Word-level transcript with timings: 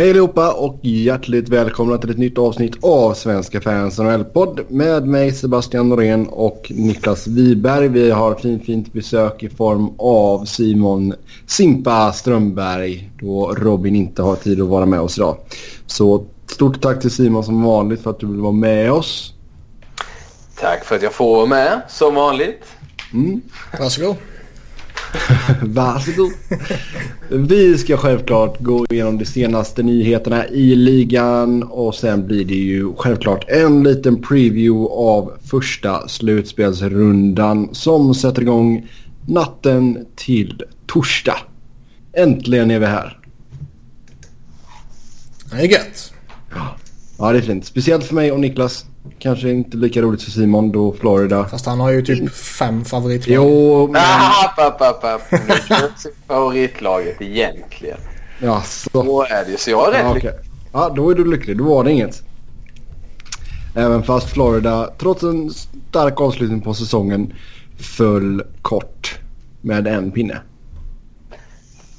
Hej 0.00 0.10
allihopa 0.10 0.52
och 0.52 0.78
hjärtligt 0.82 1.48
välkomna 1.48 1.98
till 1.98 2.10
ett 2.10 2.18
nytt 2.18 2.38
avsnitt 2.38 2.84
av 2.84 3.14
Svenska 3.14 3.60
fans 3.60 3.98
NHL-podd 3.98 4.60
med 4.68 5.06
mig 5.06 5.32
Sebastian 5.32 5.88
Norén 5.88 6.26
och 6.26 6.72
Niklas 6.74 7.26
Wiberg. 7.26 7.88
Vi 7.88 8.10
har 8.10 8.34
fint, 8.34 8.64
fint 8.64 8.92
besök 8.92 9.42
i 9.42 9.48
form 9.48 9.94
av 9.98 10.44
Simon 10.44 11.14
Simpa 11.46 12.12
Strömberg 12.12 13.10
då 13.20 13.54
Robin 13.54 13.96
inte 13.96 14.22
har 14.22 14.36
tid 14.36 14.60
att 14.60 14.68
vara 14.68 14.86
med 14.86 15.00
oss 15.00 15.18
idag. 15.18 15.36
Så 15.86 16.26
stort 16.46 16.80
tack 16.80 17.00
till 17.00 17.10
Simon 17.10 17.44
som 17.44 17.62
vanligt 17.62 18.02
för 18.02 18.10
att 18.10 18.20
du 18.20 18.26
vill 18.26 18.40
vara 18.40 18.52
med 18.52 18.92
oss. 18.92 19.34
Tack 20.60 20.84
för 20.84 20.96
att 20.96 21.02
jag 21.02 21.12
får 21.12 21.36
vara 21.36 21.46
med 21.46 21.80
som 21.88 22.14
vanligt. 22.14 22.64
Mm. 23.12 23.40
Varsågod. 23.78 24.16
Varsågod. 25.62 26.32
Vi 27.28 27.78
ska 27.78 27.96
självklart 27.96 28.60
gå 28.60 28.86
igenom 28.90 29.18
de 29.18 29.24
senaste 29.24 29.82
nyheterna 29.82 30.48
i 30.48 30.74
ligan 30.74 31.62
och 31.62 31.94
sen 31.94 32.26
blir 32.26 32.44
det 32.44 32.54
ju 32.54 32.92
självklart 32.96 33.44
en 33.48 33.82
liten 33.82 34.22
preview 34.22 34.94
av 34.94 35.32
första 35.44 36.08
slutspelsrundan 36.08 37.74
som 37.74 38.14
sätter 38.14 38.42
igång 38.42 38.88
natten 39.26 40.06
till 40.16 40.62
torsdag. 40.86 41.36
Äntligen 42.12 42.70
är 42.70 42.78
vi 42.78 42.86
här. 42.86 43.18
Det 45.50 45.56
är 45.56 45.64
gött. 45.66 46.12
Ja, 47.18 47.32
det 47.32 47.38
är 47.38 47.42
fint. 47.42 47.64
Speciellt 47.64 48.04
för 48.04 48.14
mig 48.14 48.32
och 48.32 48.40
Niklas. 48.40 48.86
Kanske 49.18 49.50
inte 49.50 49.76
lika 49.76 50.02
roligt 50.02 50.22
för 50.22 50.30
Simon 50.30 50.72
då 50.72 50.92
Florida. 50.92 51.48
Fast 51.48 51.66
han 51.66 51.80
har 51.80 51.90
ju 51.90 52.02
typ 52.02 52.32
fem 52.34 52.84
favoritlag. 52.84 53.34
Jo, 53.34 53.88
men... 53.92 54.02
Ah, 54.02 54.44
app, 54.44 54.80
app, 54.80 55.04
app. 55.04 55.22
favoritlaget 56.26 57.22
egentligen. 57.22 57.98
Ja, 58.42 58.62
så. 58.62 58.90
så 58.90 59.22
är 59.22 59.44
det 59.44 59.50
ju. 59.50 59.56
Så 59.56 59.70
jag 59.70 59.88
är 59.88 59.92
rätt 59.92 60.04
ja, 60.04 60.16
okay. 60.16 60.32
Ja, 60.72 60.92
då 60.96 61.10
är 61.10 61.14
du 61.14 61.30
lycklig. 61.30 61.58
Då 61.58 61.64
var 61.64 61.84
det 61.84 61.92
inget. 61.92 62.22
Även 63.74 64.02
fast 64.02 64.30
Florida, 64.30 64.90
trots 64.98 65.22
en 65.22 65.50
stark 65.50 66.20
avslutning 66.20 66.60
på 66.60 66.74
säsongen, 66.74 67.32
föll 67.78 68.42
kort 68.62 69.18
med 69.60 69.86
en 69.86 70.12
pinne. 70.12 70.40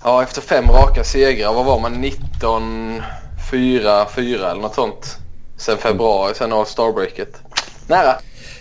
Ja, 0.03 0.23
efter 0.23 0.41
fem 0.41 0.65
raka 0.65 1.03
segrar. 1.03 1.53
Vad 1.53 1.65
var 1.65 1.79
man? 1.79 1.93
19, 1.93 3.01
4, 3.51 4.05
4 4.15 4.51
eller 4.51 4.61
något 4.61 4.75
sånt. 4.75 5.20
Sen 5.61 5.77
februari, 5.77 6.35
sen 6.35 6.53
av 6.53 6.65
Starbreaket. 6.65 7.41
Nära. 7.87 8.15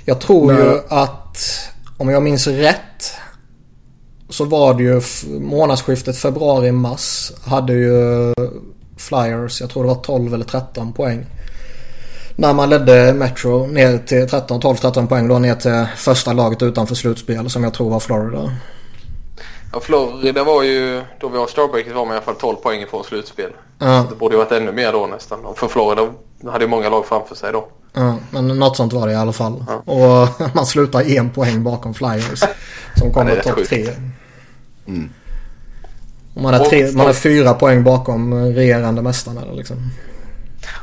Jag 0.05 0.21
tror 0.21 0.53
Nära. 0.53 0.65
ju 0.65 0.81
att 0.89 1.39
om 1.99 2.09
jag 2.09 2.23
minns 2.23 2.47
rätt 2.47 3.15
så 4.29 4.45
var 4.45 4.75
det 4.75 4.83
ju 4.83 5.01
månadsskiftet 5.41 6.17
februari-mars 6.17 7.33
hade 7.45 7.73
ju 7.73 8.35
Flyers, 8.97 9.61
jag 9.61 9.71
tror 9.71 9.83
det 9.83 9.89
var 9.89 10.03
12 10.03 10.35
eller 10.35 10.45
13 10.45 10.93
poäng. 10.93 11.27
När 12.37 12.55
man 12.55 12.71
ledde 12.71 13.15
Metro 13.15 13.67
ner 13.67 13.99
till 13.99 14.29
13, 14.29 14.61
12, 14.61 14.77
13 14.77 15.09
poäng 15.09 15.29
då 15.29 15.39
ner 15.39 15.55
till 15.55 15.87
första 15.97 16.33
laget 16.33 16.63
utanför 16.63 16.95
slutspel 16.95 17.51
som 17.51 17.65
jag 17.65 17.75
tror 17.75 17.91
var 17.91 18.01
Florida. 18.01 18.53
Ja, 19.73 19.81
Florida 19.81 20.45
var 20.45 20.63
ju, 20.63 21.03
då 21.21 21.29
vi 21.29 21.39
var 21.39 21.47
Starbreaket 21.47 21.95
var 21.95 22.05
man 22.05 22.15
i 22.15 22.17
alla 22.17 22.25
fall 22.25 22.35
12 22.35 22.57
poäng 22.57 22.81
ifrån 22.81 23.05
slutspel. 23.05 23.51
Ja. 23.79 24.07
Det 24.11 24.17
borde 24.17 24.35
ju 24.35 24.39
varit 24.39 24.53
ännu 24.53 24.73
mer 24.73 24.93
då 24.93 25.07
nästan. 25.07 25.39
För 25.57 25.69
Florida 25.69 26.09
hade 26.49 26.65
ju 26.65 26.71
många 26.71 26.89
lag 26.89 27.07
framför 27.07 27.35
sig 27.35 27.53
då. 27.53 27.69
Ja, 27.93 28.17
men 28.31 28.49
något 28.49 28.77
sånt 28.77 28.93
var 28.93 29.07
det 29.07 29.13
i 29.13 29.17
alla 29.17 29.33
fall. 29.33 29.65
Ja. 29.69 29.93
Och 29.93 30.29
man 30.55 30.67
slutar 30.67 31.17
en 31.17 31.31
poäng 31.31 31.65
bakom 31.65 31.95
Flyers. 31.95 32.43
Som 32.97 33.13
kommer 33.13 33.37
ja, 33.37 33.43
topp 33.43 33.65
tre. 33.69 33.89
Mm. 34.87 35.11
Och 36.35 36.43
man, 36.43 36.55
är 36.55 36.59
tre, 36.59 36.93
man 36.93 37.07
är 37.07 37.13
fyra 37.13 37.55
poäng 37.55 37.85
bakom 37.85 38.35
regerande 38.35 39.03
mästarna 39.03 39.41
liksom. 39.53 39.77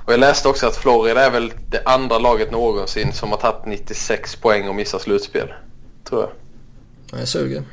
Och 0.05 0.13
jag 0.13 0.19
läste 0.19 0.47
också 0.47 0.67
att 0.67 0.75
Florida 0.75 1.25
är 1.25 1.31
väl 1.31 1.53
det 1.69 1.81
andra 1.85 2.19
laget 2.19 2.51
någonsin 2.51 3.13
som 3.13 3.29
har 3.29 3.37
tagit 3.37 3.65
96 3.65 4.35
poäng 4.35 4.69
och 4.69 4.75
missat 4.75 5.01
slutspel. 5.01 5.53
Tror 6.09 6.21
jag. 6.21 6.29
Det 7.19 7.25
suger. 7.25 7.63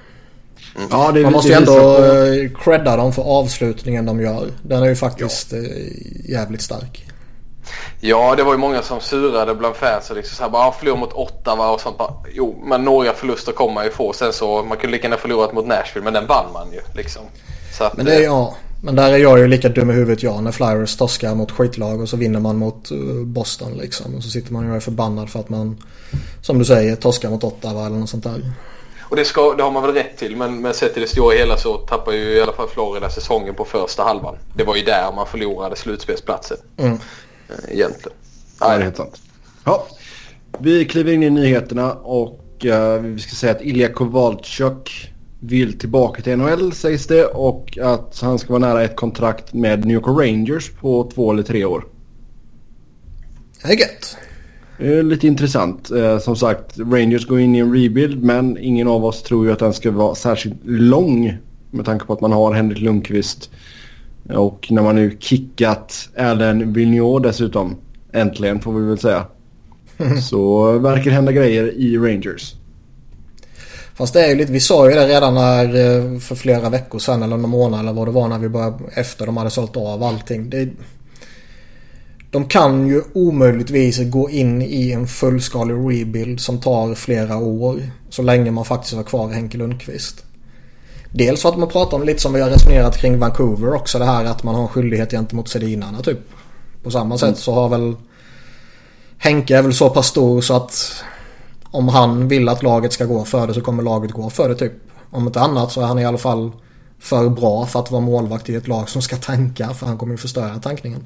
Mm. 0.77 0.89
Ja, 0.91 1.13
det, 1.13 1.23
man 1.23 1.33
måste 1.33 1.49
ju 1.49 1.55
ändå 1.55 1.75
på... 1.75 2.61
Credda 2.65 2.97
dem 2.97 3.13
för 3.13 3.23
avslutningen 3.23 4.07
de 4.07 4.21
gör. 4.21 4.51
Den 4.63 4.83
är 4.83 4.87
ju 4.87 4.97
faktiskt 4.97 5.53
ja. 5.53 5.59
Eh, 5.59 6.31
jävligt 6.31 6.63
stark. 6.63 7.04
Ja, 8.01 8.35
det 8.37 8.43
var 8.43 8.53
ju 8.53 8.59
många 8.59 8.83
som 8.83 9.01
surade 9.01 9.55
bland 9.55 9.77
fans 9.77 10.11
och 10.11 10.17
liksom 10.17 10.37
så 10.37 10.43
här 10.43 10.51
bara 10.51 10.67
ah, 10.67 10.73
förlora 10.73 10.97
mot 10.97 11.13
Ottawa 11.13 11.71
och 11.71 11.81
sånt. 11.81 11.99
Bara, 11.99 12.13
jo, 12.33 12.63
men 12.65 12.85
några 12.85 13.13
förluster 13.13 13.53
kommer 13.53 13.75
man 13.75 13.85
ju 13.85 13.91
få. 13.91 14.13
Sen 14.13 14.33
så 14.33 14.63
man 14.63 14.79
kunde 14.79 14.97
lika 14.97 15.07
gärna 15.07 15.17
förlorat 15.17 15.53
mot 15.53 15.67
Nashville, 15.67 16.05
men 16.05 16.13
den 16.13 16.27
vann 16.27 16.53
man 16.53 16.73
ju 16.73 16.81
liksom. 16.95 17.23
Att, 17.81 17.97
men 17.97 18.07
det 18.07 18.15
är 18.15 18.19
eh, 18.19 18.25
ja. 18.25 18.55
Men 18.83 18.97
där 18.97 19.13
är 19.13 19.17
jag 19.17 19.39
ju 19.39 19.49
lika 19.49 19.69
dum 19.69 19.91
i 19.91 19.95
huvudet 19.95 20.23
jag 20.23 20.43
när 20.43 20.53
Flyers 20.53 20.97
torskar 20.97 21.35
mot 21.35 21.51
skitlag 21.51 22.01
och 22.01 22.09
så 22.09 22.17
vinner 22.17 22.41
man 22.41 22.57
mot 22.57 22.91
Boston 23.25 23.73
liksom. 23.73 24.15
Och 24.15 24.23
så 24.23 24.31
sitter 24.31 24.53
man 24.53 24.65
ju 24.65 24.71
och 24.71 24.77
är 24.77 24.81
förbannad 24.81 25.31
för 25.31 25.41
att 25.41 25.49
man, 25.49 25.83
som 26.43 26.59
du 26.59 26.65
säger, 26.65 26.97
torskar 26.97 27.31
mot 27.31 27.45
Ottawa 27.45 27.87
eller 27.87 27.97
något 27.97 28.11
sånt 28.11 28.25
där. 28.25 28.43
Och 29.03 29.17
det, 29.17 29.25
ska, 29.25 29.55
det 29.55 29.63
har 29.63 29.71
man 29.71 29.83
väl 29.83 29.95
rätt 29.95 30.17
till 30.17 30.37
men, 30.37 30.61
men 30.61 30.75
sett 30.75 30.93
till 30.93 31.03
det 31.03 31.09
stora 31.09 31.35
hela 31.35 31.57
så 31.57 31.77
tappar 31.77 32.13
ju 32.13 32.19
i 32.19 32.43
alla 32.43 32.53
fall 32.53 32.69
Florida 32.69 33.11
säsongen 33.11 33.55
på 33.55 33.65
första 33.65 34.03
halvan. 34.03 34.37
Det 34.55 34.65
var 34.65 34.77
ju 34.77 34.83
där 34.83 35.13
man 35.17 35.27
förlorade 35.27 35.77
slutspelsplatsen. 35.77 36.57
Mm. 36.77 36.99
Eh, 37.49 37.75
egentligen. 37.75 38.19
Ja, 38.61 38.69
det 38.69 38.75
är 38.75 38.81
helt 38.81 38.97
sant. 38.97 39.21
Ja, 39.65 39.87
vi 40.59 40.85
kliver 40.85 41.13
in 41.13 41.23
i 41.23 41.31
nyheterna 41.31 41.93
och 41.93 42.65
uh, 42.65 42.99
vi 43.03 43.19
ska 43.19 43.35
säga 43.35 43.53
att 43.53 43.63
Ilja 43.63 43.89
Kowalczyk 43.89 45.15
vill 45.41 45.79
tillbaka 45.79 46.23
till 46.23 46.37
NHL 46.37 46.73
sägs 46.73 47.07
det 47.07 47.25
och 47.25 47.79
att 47.83 48.21
han 48.21 48.39
ska 48.39 48.53
vara 48.53 48.61
nära 48.61 48.83
ett 48.83 48.97
kontrakt 48.97 49.55
med 49.55 49.85
New 49.85 49.95
York 49.95 50.07
Rangers 50.07 50.71
på 50.71 51.11
två 51.15 51.33
eller 51.33 51.43
tre 51.43 51.65
år. 51.65 51.87
Det 53.63 53.69
är 53.69 53.77
gött. 53.77 54.17
Lite 55.05 55.27
intressant. 55.27 55.91
Eh, 55.91 56.19
som 56.19 56.37
sagt, 56.37 56.79
Rangers 56.79 57.27
går 57.27 57.41
in 57.41 57.55
i 57.55 57.59
en 57.59 57.75
rebuild 57.75 58.23
men 58.23 58.59
ingen 58.59 58.89
av 58.89 59.05
oss 59.05 59.23
tror 59.23 59.47
ju 59.47 59.53
att 59.53 59.59
den 59.59 59.75
ska 59.75 59.91
vara 59.91 60.15
särskilt 60.15 60.57
lång 60.65 61.39
med 61.71 61.85
tanke 61.85 62.07
på 62.07 62.13
att 62.13 62.21
man 62.21 62.33
har 62.33 62.53
Henrik 62.53 62.81
Lundqvist 62.81 63.51
och 64.31 64.67
när 64.71 64.83
man 64.83 64.97
nu 64.97 65.17
kickat 65.21 66.09
Allen 66.19 66.73
Vigneault 66.73 67.23
dessutom. 67.23 67.77
Äntligen 68.13 68.61
får 68.61 68.73
vi 68.73 68.87
väl 68.87 68.99
säga. 68.99 69.27
Så 70.23 70.73
verkar 70.79 71.11
hända 71.11 71.33
grejer 71.33 71.73
i 71.73 71.99
Rangers. 71.99 72.55
Fast 73.95 74.15
det 74.15 74.25
är 74.25 74.29
ju 74.29 74.35
lite, 74.35 74.53
vi 74.53 74.61
sa 74.61 74.91
ju 74.91 74.95
det 74.95 75.07
redan 75.09 75.35
när, 75.35 75.65
eh, 75.65 76.19
för 76.19 76.35
flera 76.35 76.69
veckor 76.69 76.99
sedan 76.99 77.23
eller 77.23 77.37
någon 77.37 77.51
månad 77.51 77.81
eller 77.81 77.93
vad 77.93 78.09
det 78.09 78.13
var 78.13 78.29
när 78.29 78.39
vi 78.39 78.49
började 78.49 78.85
efter 78.95 79.27
de 79.27 79.37
hade 79.37 79.51
sålt 79.51 79.77
av 79.77 80.03
allting. 80.03 80.51
Det, 80.51 80.69
de 82.31 82.49
kan 82.49 82.87
ju 82.89 83.03
omöjligtvis 83.13 84.11
gå 84.11 84.31
in 84.31 84.63
i 84.63 84.93
en 84.93 85.07
fullskalig 85.07 85.75
rebuild 85.75 86.41
som 86.41 86.61
tar 86.61 86.95
flera 86.95 87.37
år. 87.37 87.83
Så 88.09 88.23
länge 88.23 88.51
man 88.51 88.65
faktiskt 88.65 88.95
har 88.95 89.03
kvar 89.03 89.29
Henke 89.29 89.59
Lundqvist. 89.59 90.25
Dels 91.17 91.43
för 91.43 91.49
att 91.49 91.59
man 91.59 91.69
pratar 91.69 91.97
om 91.97 92.03
lite 92.03 92.21
som 92.21 92.33
vi 92.33 92.41
har 92.41 92.51
resonerat 92.51 92.99
kring 92.99 93.19
Vancouver 93.19 93.75
också. 93.75 93.99
Det 93.99 94.05
här 94.05 94.25
att 94.25 94.43
man 94.43 94.55
har 94.55 94.63
en 94.63 94.69
skyldighet 94.69 95.11
gentemot 95.11 95.49
Sedinarna 95.49 96.03
typ. 96.03 96.19
På 96.83 96.91
samma 96.91 97.19
sätt 97.19 97.39
så 97.39 97.53
har 97.53 97.69
väl 97.69 97.97
Henke 99.19 99.59
är 99.59 99.63
väl 99.63 99.75
så 99.75 99.91
pass 99.91 100.07
stor 100.07 100.41
så 100.41 100.55
att 100.55 100.93
om 101.71 101.89
han 101.89 102.29
vill 102.29 102.49
att 102.49 102.63
laget 102.63 102.93
ska 102.93 103.05
gå 103.05 103.25
för 103.25 103.47
det 103.47 103.55
så 103.55 103.61
kommer 103.61 103.83
laget 103.83 104.13
gå 104.13 104.31
för 104.31 104.49
det 104.49 104.55
typ. 104.55 104.73
Om 105.11 105.27
inte 105.27 105.41
annat 105.41 105.73
så 105.73 105.81
är 105.81 105.85
han 105.85 105.99
i 105.99 106.05
alla 106.05 106.19
fall 106.19 106.53
för 106.99 107.29
bra 107.29 107.67
för 107.67 107.81
att 107.81 107.91
vara 107.91 108.03
målvakt 108.03 108.49
i 108.49 108.55
ett 108.55 108.69
lag 108.69 108.89
som 108.89 109.03
ska 109.03 109.17
tanka 109.17 109.75
för 109.75 109.87
han 109.87 109.99
kommer 109.99 110.13
ju 110.13 110.19
förstöra 110.19 110.59
tankningen. 110.59 111.05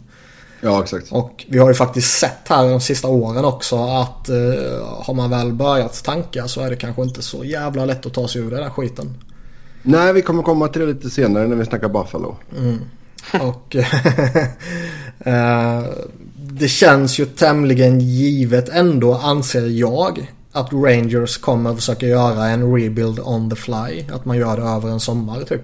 Ja, 0.61 0.83
exakt. 0.83 1.13
Och 1.13 1.45
vi 1.49 1.59
har 1.59 1.69
ju 1.69 1.75
faktiskt 1.75 2.19
sett 2.19 2.49
här 2.49 2.71
de 2.71 2.81
sista 2.81 3.09
åren 3.09 3.45
också 3.45 3.77
att 3.77 4.29
uh, 4.31 4.85
har 5.03 5.15
man 5.15 5.31
väl 5.31 5.53
börjat 5.53 6.05
tanka 6.05 6.49
så 6.49 6.61
är 6.61 6.71
det 6.71 6.77
kanske 6.77 7.03
inte 7.03 7.23
så 7.23 7.45
jävla 7.45 7.85
lätt 7.85 8.07
att 8.07 8.15
ta 8.15 8.29
sig 8.29 8.41
ur 8.41 8.51
den 8.51 8.61
där 8.61 8.71
skiten. 8.71 9.15
Nej, 9.83 10.13
vi 10.13 10.23
kommer 10.23 10.43
komma 10.43 10.69
till 10.69 10.81
det 10.81 10.87
lite 10.87 11.11
senare 11.11 11.47
när 11.47 11.57
vi 11.57 11.65
snackar 11.65 11.89
Buffalo. 11.89 12.37
Mm. 12.59 12.79
Och 13.41 13.77
uh, 13.77 13.85
det 16.37 16.69
känns 16.69 17.19
ju 17.21 17.27
tämligen 17.27 18.01
givet 18.01 18.69
ändå 18.69 19.15
anser 19.15 19.67
jag 19.67 20.33
att 20.53 20.73
Rangers 20.73 21.39
kommer 21.39 21.75
försöka 21.75 22.07
göra 22.07 22.47
en 22.47 22.75
rebuild 22.75 23.21
on 23.21 23.51
the 23.51 23.57
fly. 23.57 24.05
Att 24.13 24.25
man 24.25 24.37
gör 24.37 24.57
det 24.57 24.63
över 24.63 24.89
en 24.89 25.01
sommar 25.01 25.41
typ. 25.43 25.63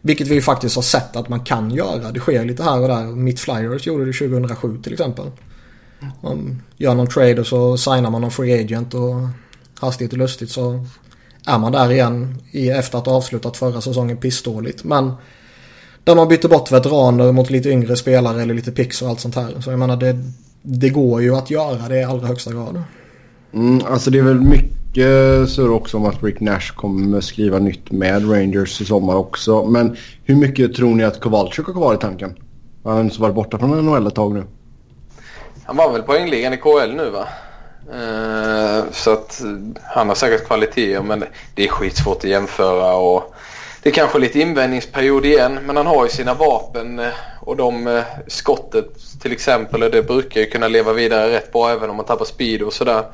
Vilket 0.00 0.28
vi 0.28 0.42
faktiskt 0.42 0.76
har 0.76 0.82
sett 0.82 1.16
att 1.16 1.28
man 1.28 1.40
kan 1.40 1.70
göra. 1.70 2.12
Det 2.12 2.20
sker 2.20 2.44
lite 2.44 2.62
här 2.62 2.80
och 2.80 2.88
där. 2.88 3.04
Mitt 3.04 3.40
Flyers 3.40 3.86
gjorde 3.86 4.04
det 4.04 4.12
2007 4.12 4.82
till 4.82 4.92
exempel. 4.92 5.30
Man 6.20 6.62
gör 6.76 6.94
någon 6.94 7.06
trade 7.06 7.40
och 7.40 7.46
så 7.46 7.76
signar 7.76 8.10
man 8.10 8.20
någon 8.20 8.30
free 8.30 8.60
agent 8.60 8.94
och 8.94 9.14
hastigt 9.80 10.12
och 10.12 10.18
lustigt 10.18 10.50
så 10.50 10.86
är 11.46 11.58
man 11.58 11.72
där 11.72 11.92
igen 11.92 12.42
i, 12.50 12.70
efter 12.70 12.98
att 12.98 13.06
ha 13.06 13.12
avslutat 13.12 13.56
förra 13.56 13.80
säsongen 13.80 14.16
pissdåligt. 14.16 14.84
Men 14.84 15.12
där 16.04 16.14
man 16.14 16.28
byter 16.28 16.48
bort 16.48 16.72
veteraner 16.72 17.32
mot 17.32 17.50
lite 17.50 17.68
yngre 17.68 17.96
spelare 17.96 18.42
eller 18.42 18.54
lite 18.54 18.72
pix 18.72 19.02
och 19.02 19.08
allt 19.08 19.20
sånt 19.20 19.34
här. 19.34 19.60
Så 19.60 19.70
jag 19.70 19.78
menar 19.78 19.96
det, 19.96 20.16
det 20.62 20.88
går 20.88 21.22
ju 21.22 21.36
att 21.36 21.50
göra 21.50 21.88
det 21.88 21.98
i 21.98 22.04
allra 22.04 22.26
högsta 22.26 22.52
grad. 22.52 22.82
Mm, 23.54 23.80
alltså 23.86 24.10
det 24.10 24.18
är 24.18 24.22
väl 24.22 24.40
mycket 24.40 25.50
surr 25.50 25.70
också 25.70 25.96
om 25.96 26.04
att 26.04 26.22
Rick 26.22 26.40
Nash 26.40 26.74
kommer 26.76 27.20
skriva 27.20 27.58
nytt 27.58 27.90
med 27.90 28.30
Rangers 28.32 28.80
i 28.80 28.84
sommar 28.84 29.14
också. 29.14 29.64
Men 29.64 29.96
hur 30.24 30.36
mycket 30.36 30.74
tror 30.74 30.94
ni 30.94 31.04
att 31.04 31.20
Kowalczyk 31.20 31.66
har 31.66 31.72
kvar 31.72 31.94
i 31.94 31.98
tanken? 31.98 32.34
Han 32.84 32.92
har 32.92 33.00
inte 33.00 33.20
varit 33.20 33.34
borta 33.34 33.58
från 33.58 33.86
NHL 33.86 34.06
ett 34.06 34.14
tag 34.14 34.34
nu. 34.34 34.44
Han 35.64 35.76
var 35.76 35.92
väl 35.92 36.02
poängligan 36.02 36.52
i 36.52 36.56
KL 36.56 36.96
nu 36.96 37.10
va? 37.10 37.28
Uh, 37.92 38.84
så 38.92 39.12
att 39.12 39.40
eh, 39.40 39.82
han 39.84 40.08
har 40.08 40.14
säkert 40.14 40.46
kvaliteter 40.46 41.02
men 41.02 41.24
det 41.54 41.64
är 41.64 41.68
skitsvårt 41.68 42.16
att 42.16 42.24
jämföra 42.24 42.94
och 42.94 43.34
det 43.82 43.88
är 43.88 43.94
kanske 43.94 44.18
lite 44.18 44.40
invändningsperiod 44.40 45.26
igen 45.26 45.58
men 45.62 45.76
han 45.76 45.86
har 45.86 46.04
ju 46.04 46.10
sina 46.10 46.34
vapen 46.34 46.98
eh, 46.98 47.08
och 47.40 47.56
de 47.56 48.02
skottet 48.26 49.20
till 49.20 49.32
exempel 49.32 49.82
och 49.82 49.90
det 49.90 50.02
brukar 50.02 50.40
ju 50.40 50.46
kunna 50.46 50.68
leva 50.68 50.92
vidare 50.92 51.32
rätt 51.32 51.52
bra 51.52 51.70
även 51.70 51.90
om 51.90 51.96
man 51.96 52.06
tappar 52.06 52.24
speed 52.24 52.62
och 52.62 52.72
sådär. 52.72 53.04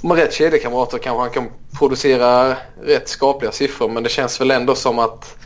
Och 0.00 0.04
med 0.04 0.16
rätt 0.16 0.34
kedjekamrater 0.34 0.98
kanske 0.98 1.20
han 1.20 1.30
kan 1.30 1.50
producera 1.78 2.56
rätt 2.82 3.08
skapliga 3.08 3.52
siffror 3.52 3.88
men 3.88 4.02
det 4.02 4.08
känns 4.08 4.40
väl 4.40 4.50
ändå 4.50 4.74
som 4.74 4.98
att 4.98 5.36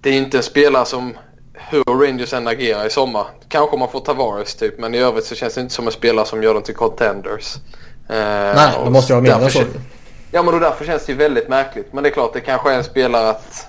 det 0.00 0.10
är 0.10 0.14
inte 0.14 0.36
en 0.36 0.42
spelare 0.42 0.86
som 0.86 1.14
hur 1.56 1.84
Rangers 1.84 2.32
än 2.32 2.48
agerar 2.48 2.86
i 2.86 2.90
sommar. 2.90 3.26
Kanske 3.48 3.76
man 3.76 3.88
får 3.88 4.00
Tavares 4.00 4.54
typ 4.54 4.78
men 4.78 4.94
i 4.94 4.98
övrigt 4.98 5.24
så 5.24 5.34
känns 5.34 5.54
det 5.54 5.60
inte 5.60 5.74
som 5.74 5.86
en 5.86 5.92
spelare 5.92 6.26
som 6.26 6.42
gör 6.42 6.54
dem 6.54 6.62
till 6.62 6.74
contenders. 6.74 7.54
Eh, 8.08 8.16
Nej, 8.54 8.72
då 8.84 8.90
måste 8.90 9.12
jag 9.12 9.20
ha 9.20 9.40
mer 9.40 9.48
så. 9.48 9.62
Ja 10.30 10.42
men 10.42 10.54
då 10.54 10.60
därför 10.60 10.84
känns 10.84 11.06
det 11.06 11.12
ju 11.12 11.18
väldigt 11.18 11.48
märkligt. 11.48 11.92
Men 11.92 12.02
det 12.02 12.08
är 12.08 12.12
klart 12.12 12.32
det 12.32 12.40
kanske 12.40 12.72
är 12.72 12.76
en 12.76 12.84
spelare 12.84 13.28
att, 13.28 13.66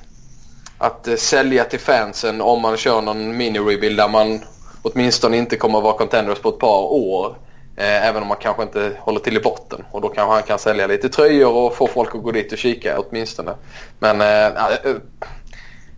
att 0.78 1.08
uh, 1.08 1.16
sälja 1.16 1.64
till 1.64 1.80
fansen 1.80 2.42
om 2.42 2.62
man 2.62 2.78
kör 2.78 3.02
någon 3.02 3.42
mini-rebuild 3.42 3.98
där 3.98 4.08
man 4.08 4.42
åtminstone 4.82 5.38
inte 5.38 5.56
kommer 5.56 5.78
att 5.78 5.84
vara 5.84 5.98
contenders 5.98 6.40
på 6.40 6.50
ett 6.50 6.60
par 6.60 6.94
år. 6.94 7.36
Eh, 7.78 8.08
även 8.08 8.22
om 8.22 8.28
man 8.28 8.38
kanske 8.42 8.64
inte 8.64 8.92
håller 9.00 9.20
till 9.20 9.38
i 9.38 9.40
botten. 9.40 9.84
Och 9.92 10.02
då 10.02 10.10
kanske 10.10 10.34
han 10.34 10.44
kan 10.44 10.60
sälja 10.60 10.88
lite 10.88 11.10
tröjor 11.10 11.54
och 11.54 11.76
få 11.76 11.88
folk 11.88 12.16
att 12.16 12.24
gå 12.24 12.32
dit 12.32 12.52
och 12.52 12.58
kika 12.58 13.00
åtminstone. 13.00 13.52
Men 14.00 14.22
eh, 14.22 14.62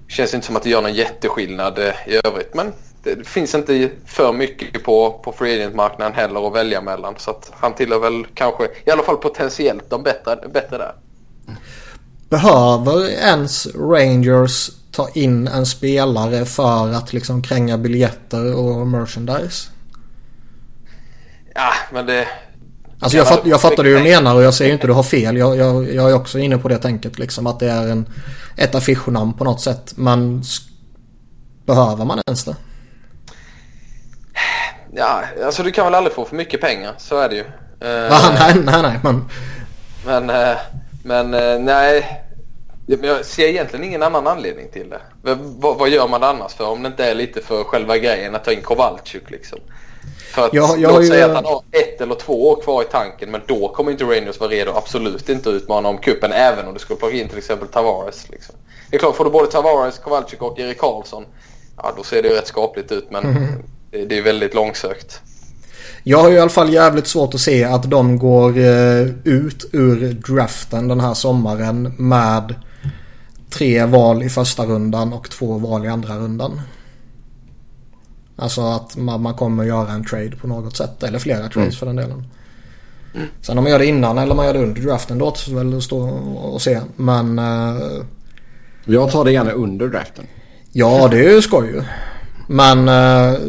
känns 0.10 0.34
inte 0.34 0.48
som 0.48 0.56
att 0.56 0.64
det 0.64 0.70
gör 0.70 0.82
någon 0.82 0.94
jätteskillnad 0.94 1.80
eh, 1.80 1.94
i 2.08 2.22
övrigt. 2.24 2.54
Men 2.54 2.74
det 3.04 3.28
finns 3.28 3.56
inte 3.56 3.90
för 4.06 4.34
mycket 4.34 4.84
på, 4.84 5.20
på 5.24 5.32
free 5.32 5.56
agent-marknaden 5.56 6.14
heller 6.14 6.48
att 6.48 6.56
välja 6.56 6.82
mellan. 6.82 7.14
Så 7.18 7.32
att 7.32 7.52
han 7.54 7.76
tillhör 7.76 8.00
väl 8.00 8.26
kanske, 8.34 8.68
i 8.86 8.92
alla 8.92 9.04
fall 9.04 9.18
potentiellt, 9.18 9.90
de 9.90 10.04
bättre, 10.04 10.36
bättre 10.54 10.78
där. 10.78 10.94
Behöver 12.30 13.10
ens 13.10 13.68
Rangers 13.76 14.70
ta 14.92 15.10
in 15.14 15.48
en 15.48 15.66
spelare 15.66 16.46
för 16.46 16.94
att 16.94 17.14
liksom 17.14 17.44
kränga 17.44 17.78
biljetter 17.78 18.56
och 18.56 18.88
merchandise? 18.88 19.70
Ja, 21.56 21.74
men 21.94 22.06
det... 22.06 22.28
Alltså 23.02 23.18
jag, 23.18 23.28
fatt, 23.28 23.42
jag 23.46 23.62
fattar 23.62 23.84
det 23.84 23.98
du 23.98 24.04
menar 24.04 24.36
och 24.36 24.44
jag 24.44 24.54
säger 24.54 24.74
inte 24.74 24.84
att 24.84 24.90
du 24.90 24.94
har 24.94 25.04
fel. 25.04 25.38
Jag, 25.38 25.58
jag, 25.58 25.94
jag 25.94 26.10
är 26.10 26.16
också 26.16 26.40
inne 26.40 26.58
på 26.58 26.68
det 26.68 26.78
tänket 26.78 27.20
liksom 27.20 27.48
att 27.48 27.60
det 27.60 27.70
är 27.70 27.88
en, 27.88 28.06
ett 28.60 28.76
affischnamn 28.76 29.34
på 29.34 29.44
något 29.44 29.62
sätt. 29.62 29.94
Men 29.96 30.44
behöver 31.66 32.06
man 32.06 32.22
ens 32.28 32.44
det? 32.46 32.56
Ja, 34.94 35.24
alltså 35.46 35.64
du 35.64 35.72
kan 35.72 35.86
väl 35.86 35.96
aldrig 35.96 36.16
få 36.16 36.26
för 36.26 36.36
mycket 36.36 36.62
pengar. 36.62 36.94
Så 36.98 37.18
är 37.18 37.30
det 37.30 37.36
ju. 37.36 37.44
Ah, 38.10 38.32
nej, 38.40 38.56
nej, 38.64 38.82
nej. 38.82 39.00
Men, 39.04 39.30
men, 40.06 40.30
eh, 40.30 40.58
men 41.04 41.34
eh, 41.34 41.60
nej. 41.60 42.24
Jag 43.02 43.26
ser 43.26 43.48
egentligen 43.48 43.86
ingen 43.86 44.04
annan 44.04 44.28
anledning 44.28 44.70
till 44.72 44.90
det. 44.90 45.02
Vad, 45.22 45.78
vad 45.78 45.90
gör 45.90 46.08
man 46.08 46.24
annars 46.24 46.54
för 46.54 46.68
om 46.68 46.84
det 46.84 46.88
inte 46.88 47.06
är 47.06 47.16
lite 47.16 47.42
för 47.42 47.64
själva 47.64 47.98
grejen 47.98 48.36
att 48.36 48.44
ta 48.44 48.52
in 48.52 48.62
Kowalczyk 48.62 49.30
liksom? 49.30 49.60
För 50.34 50.46
att 50.46 50.54
jag, 50.54 50.80
jag 50.80 50.96
låt 50.96 51.08
säga 51.08 51.28
ju... 51.28 51.31
att 51.31 51.36
han 51.36 51.46
har 51.46 51.64
ett 51.72 52.02
eller 52.02 52.16
två 52.16 52.50
år 52.50 52.62
kvar 52.62 52.81
i 52.81 52.86
tanken 52.86 53.31
men 53.31 53.42
då 53.48 53.68
kommer 53.68 53.92
inte 53.92 54.04
Rangers 54.04 54.40
vara 54.40 54.50
redo 54.50 54.72
absolut 54.72 55.30
inte 55.30 55.50
utmana 55.50 55.90
om 55.90 55.98
kuppen 55.98 56.31
även 56.31 56.68
om 56.68 56.74
du 56.74 56.80
skulle 56.80 57.00
plocka 57.00 57.16
in 57.16 57.30
till 57.30 57.38
exempel 57.38 57.68
Tavares. 57.68 58.30
Liksom. 58.30 58.56
Det 58.90 58.96
är 58.96 59.00
klart, 59.00 59.16
får 59.16 59.26
du 59.26 59.31
både 59.31 59.48
Tavares, 59.48 60.00
Kowalczyk 60.00 60.42
och 60.42 60.60
Erik 60.60 60.78
Karlsson 60.78 61.26
ja 61.78 61.94
då 61.98 62.04
ser 62.04 62.22
det 62.24 62.30
ju 62.30 62.36
rätt 62.36 62.48
skapligt 62.48 62.92
ut 62.92 63.12
men 63.12 63.24
mm. 63.24 63.44
det, 63.92 64.06
det 64.06 64.18
är 64.18 64.22
väldigt 64.22 64.54
långsökt. 64.54 65.22
Jag 66.04 66.18
har 66.18 66.30
ju 66.30 66.36
i 66.36 66.40
alla 66.40 66.50
fall 66.50 66.74
jävligt 66.74 67.08
svårt 67.08 67.34
att 67.34 67.40
se 67.40 67.64
att 67.64 67.90
de 67.90 68.20
går 68.20 68.58
eh, 68.58 69.02
ut 69.24 69.70
ur 69.72 70.14
draften 70.14 70.88
den 70.88 71.00
här 71.00 71.14
sommaren 71.14 71.94
med 71.98 72.56
tre 73.50 73.86
val 73.86 74.24
i 74.24 74.30
första 74.30 74.66
rundan 74.66 75.14
och 75.14 75.30
två 75.30 75.58
val 75.58 75.86
i 75.86 75.88
andra 75.88 76.16
rundan. 76.16 76.62
Alltså 78.39 78.62
att 78.62 78.97
man, 78.97 79.21
man 79.21 79.33
kommer 79.33 79.63
göra 79.63 79.91
en 79.91 80.06
trade 80.06 80.31
på 80.41 80.47
något 80.47 80.77
sätt. 80.77 81.03
Eller 81.03 81.19
flera 81.19 81.50
trades 81.50 81.56
mm. 81.56 81.71
för 81.71 81.86
den 81.86 81.95
delen. 81.95 82.24
Mm. 83.15 83.27
Sen 83.41 83.57
om 83.57 83.63
man 83.63 83.71
gör 83.71 83.80
det 83.80 83.86
innan 83.86 84.18
eller 84.18 84.36
man 84.36 84.45
gör 84.45 84.53
det 84.53 84.59
under 84.59 84.81
draften 84.81 85.18
då 85.18 85.25
återstår 85.25 85.56
väl 85.56 85.77
att 85.77 85.83
stå 85.83 86.09
och 86.38 86.62
se. 86.62 86.80
Men... 86.95 87.39
Uh, 87.39 88.03
jag 88.86 89.12
tar 89.12 89.25
det 89.25 89.31
gärna 89.31 89.51
under 89.51 89.88
draften. 89.88 90.25
Ja 90.71 91.07
det 91.07 91.25
är 91.25 91.31
ju 91.31 91.41
skoj 91.41 91.68
ju. 91.68 91.83
Men... 92.47 92.89
Uh, 92.89 93.39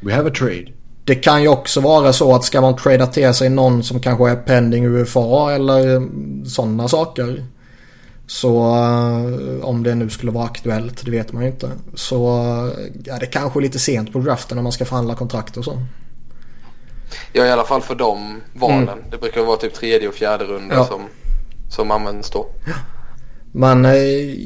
We 0.00 0.12
have 0.12 0.28
a 0.28 0.32
trade. 0.38 0.66
Det 1.04 1.14
kan 1.14 1.42
ju 1.42 1.48
också 1.48 1.80
vara 1.80 2.12
så 2.12 2.34
att 2.34 2.44
ska 2.44 2.60
man 2.60 2.76
trada 2.76 3.06
till 3.06 3.34
sig 3.34 3.48
någon 3.48 3.82
som 3.82 4.00
kanske 4.00 4.30
är 4.30 4.36
pending 4.36 4.84
UFA 4.84 5.54
eller 5.54 6.08
sådana 6.48 6.88
saker. 6.88 7.44
Så 8.26 8.74
uh, 8.74 9.64
om 9.64 9.82
det 9.82 9.94
nu 9.94 10.10
skulle 10.10 10.32
vara 10.32 10.44
aktuellt, 10.44 11.04
det 11.04 11.10
vet 11.10 11.32
man 11.32 11.42
ju 11.42 11.48
inte. 11.48 11.70
Så 11.94 12.42
uh, 12.42 12.72
ja, 13.04 13.18
det 13.20 13.26
kanske 13.26 13.58
är 13.58 13.62
lite 13.62 13.78
sent 13.78 14.12
på 14.12 14.18
draften 14.18 14.56
när 14.56 14.62
man 14.62 14.72
ska 14.72 14.84
förhandla 14.84 15.14
kontrakt 15.14 15.56
och 15.56 15.64
så. 15.64 15.82
Ja 17.32 17.46
i 17.46 17.50
alla 17.50 17.64
fall 17.64 17.82
för 17.82 17.94
de 17.94 18.40
valen. 18.54 18.88
Mm. 18.88 19.04
Det 19.10 19.18
brukar 19.18 19.42
vara 19.42 19.56
typ 19.56 19.74
tredje 19.74 20.08
och 20.08 20.14
fjärde 20.14 20.44
runda 20.44 20.74
ja. 20.74 20.84
som, 20.84 21.02
som 21.70 21.90
används 21.90 22.30
då. 22.30 22.46
Ja. 22.66 22.74
Men 23.52 23.84
uh, 23.84 23.94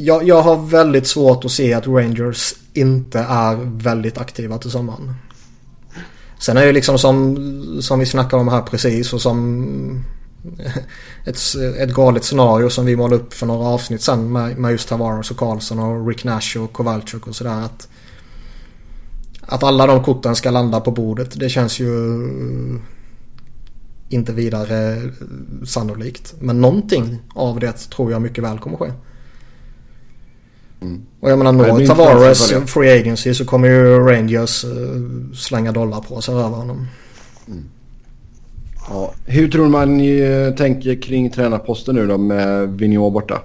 jag, 0.04 0.28
jag 0.28 0.42
har 0.42 0.56
väldigt 0.56 1.06
svårt 1.06 1.44
att 1.44 1.50
se 1.50 1.74
att 1.74 1.86
Rangers 1.86 2.54
inte 2.72 3.18
är 3.18 3.56
väldigt 3.82 4.18
aktiva 4.18 4.58
till 4.58 4.70
sommaren. 4.70 5.14
Sen 6.38 6.56
är 6.56 6.66
det 6.66 6.72
liksom 6.72 6.98
som, 6.98 7.36
som 7.82 7.98
vi 7.98 8.06
snackade 8.06 8.40
om 8.40 8.48
här 8.48 8.62
precis 8.62 9.12
och 9.12 9.20
som 9.20 10.04
ett, 11.24 11.38
ett 11.78 11.94
galet 11.94 12.24
scenario 12.24 12.70
som 12.70 12.86
vi 12.86 12.96
målade 12.96 13.22
upp 13.22 13.34
för 13.34 13.46
några 13.46 13.68
avsnitt 13.68 14.02
sen 14.02 14.32
med, 14.32 14.58
med 14.58 14.72
just 14.72 14.88
Tavares 14.88 15.30
och 15.30 15.36
Karlsson 15.36 15.78
och 15.78 16.08
Rick 16.08 16.24
Nash 16.24 16.56
och 16.58 16.72
Kowalczyk 16.72 17.26
och 17.26 17.36
sådär. 17.36 17.64
Att, 17.64 17.88
att 19.40 19.62
alla 19.62 19.86
de 19.86 20.04
korten 20.04 20.36
ska 20.36 20.50
landa 20.50 20.80
på 20.80 20.90
bordet 20.90 21.40
det 21.40 21.48
känns 21.48 21.80
ju 21.80 21.90
inte 24.08 24.32
vidare 24.32 25.10
sannolikt. 25.66 26.34
Men 26.40 26.60
någonting 26.60 27.18
av 27.34 27.60
det 27.60 27.72
tror 27.72 28.12
jag 28.12 28.22
mycket 28.22 28.44
väl 28.44 28.58
kommer 28.58 28.76
ske. 28.76 28.92
Mm. 30.80 31.02
Och 31.20 31.30
jag 31.30 31.38
menar 31.38 31.52
når 31.52 31.86
Tavares 31.86 32.52
Free 32.66 33.00
Agency 33.00 33.34
så 33.34 33.44
kommer 33.44 33.68
ju 33.68 33.98
Rangers 33.98 34.64
uh, 34.64 35.32
slänga 35.34 35.72
dollar 35.72 36.00
på 36.00 36.20
sig 36.20 36.34
över 36.34 36.56
honom. 36.56 36.86
Mm. 37.48 37.64
Ja. 38.88 39.14
Hur 39.26 39.48
tror 39.48 39.68
man 39.68 39.96
ni 39.96 40.18
eh, 40.20 40.54
tänker 40.54 41.02
kring 41.02 41.30
tränarposten 41.30 41.94
nu 41.94 42.06
då 42.06 42.18
med 42.18 42.68
Vigneault 42.68 43.12
borta? 43.12 43.42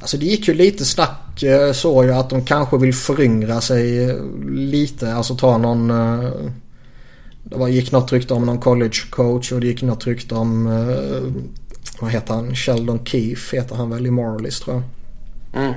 Alltså 0.00 0.16
det 0.16 0.26
gick 0.26 0.48
ju 0.48 0.54
lite 0.54 0.84
snack 0.84 1.42
eh, 1.42 1.72
så 1.72 2.04
ju 2.04 2.12
att 2.12 2.30
de 2.30 2.44
kanske 2.44 2.78
vill 2.78 2.94
föryngra 2.94 3.60
sig 3.60 4.16
lite. 4.50 5.14
Alltså 5.14 5.36
ta 5.36 5.58
någon... 5.58 5.88
Det 7.44 7.56
var, 7.56 7.68
gick 7.68 7.92
något 7.92 8.12
rykte 8.12 8.34
om 8.34 8.46
någon 8.46 8.58
college 8.58 8.98
coach 9.10 9.52
och 9.52 9.60
det 9.60 9.66
gick 9.66 9.82
något 9.82 10.06
rykte 10.06 10.34
om... 10.34 10.64
Vad 12.00 12.10
heter 12.10 12.34
han? 12.34 12.54
Sheldon 12.54 13.04
Keefe 13.04 13.56
heter 13.56 13.76
han 13.76 13.90
väl 13.90 14.06
i 14.06 14.10
Morris 14.10 14.60
tror 14.60 14.76
jag. 14.76 14.84
Mm. 15.62 15.74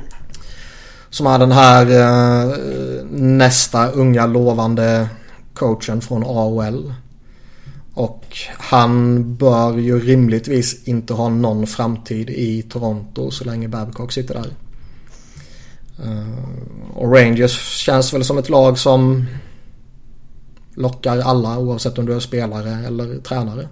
Som 1.10 1.27
är 1.27 1.39
den 1.39 1.51
här 1.51 1.86
eh, 1.86 2.55
nästa 3.12 3.91
unga 3.91 4.25
lovande 4.25 5.10
coachen 5.53 6.01
från 6.01 6.24
AOL. 6.24 6.93
Han 8.57 9.23
bör 9.35 9.77
ju 9.77 10.00
rimligtvis 10.00 10.88
inte 10.88 11.13
ha 11.13 11.29
någon 11.29 11.67
framtid 11.67 12.29
i 12.29 12.61
Toronto 12.61 13.31
så 13.31 13.45
länge 13.45 13.67
Babcock 13.67 14.11
sitter 14.11 14.33
där. 14.33 14.50
Uh, 16.05 16.93
och 16.93 17.13
Rangers 17.15 17.77
känns 17.77 18.13
väl 18.13 18.23
som 18.23 18.38
ett 18.38 18.50
lag 18.50 18.77
som 18.79 19.25
lockar 20.75 21.19
alla 21.19 21.57
oavsett 21.57 21.97
om 21.97 22.05
du 22.05 22.13
är 22.13 22.19
spelare 22.19 22.88
eller 22.88 23.17
tränare. 23.17 23.69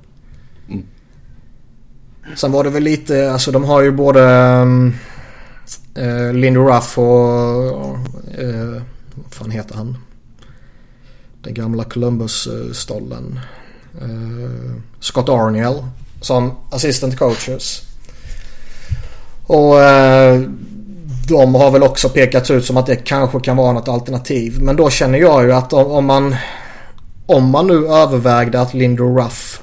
Mm. 0.70 0.84
Sen 2.36 2.52
var 2.52 2.64
det 2.64 2.70
väl 2.70 2.84
lite, 2.84 3.32
alltså 3.32 3.52
de 3.52 3.64
har 3.64 3.82
ju 3.82 3.92
både 3.92 4.22
Uh, 5.98 6.34
Lindy 6.34 6.60
Ruff 6.60 6.98
och... 6.98 7.98
Uh, 8.40 8.82
vad 9.16 9.34
fan 9.34 9.52
heter 9.52 9.76
han? 9.76 9.98
Den 11.42 11.54
gamla 11.54 11.84
Columbus-stollen. 11.84 13.40
Eh, 14.02 14.82
Scott 15.00 15.30
Arniel 15.30 15.86
som 16.22 16.52
assistant 16.70 17.18
coaches. 17.18 17.82
Och 19.48 19.82
eh, 19.82 20.42
de 21.28 21.56
har 21.56 21.72
väl 21.72 21.84
också 21.84 22.10
pekats 22.10 22.52
ut 22.52 22.66
som 22.66 22.78
att 22.78 22.86
det 22.86 22.96
kanske 22.96 23.40
kan 23.40 23.58
vara 23.58 23.74
något 23.74 23.88
alternativ. 23.88 24.62
Men 24.62 24.76
då 24.76 24.90
känner 24.90 25.20
jag 25.20 25.44
ju 25.44 25.54
att 25.54 25.74
om 25.74 26.06
man... 26.06 26.36
Om 27.26 27.50
man 27.50 27.68
nu 27.68 27.88
övervägde 27.88 28.62
att 28.62 28.74
Lindo 28.74 29.18
Ruff 29.18 29.62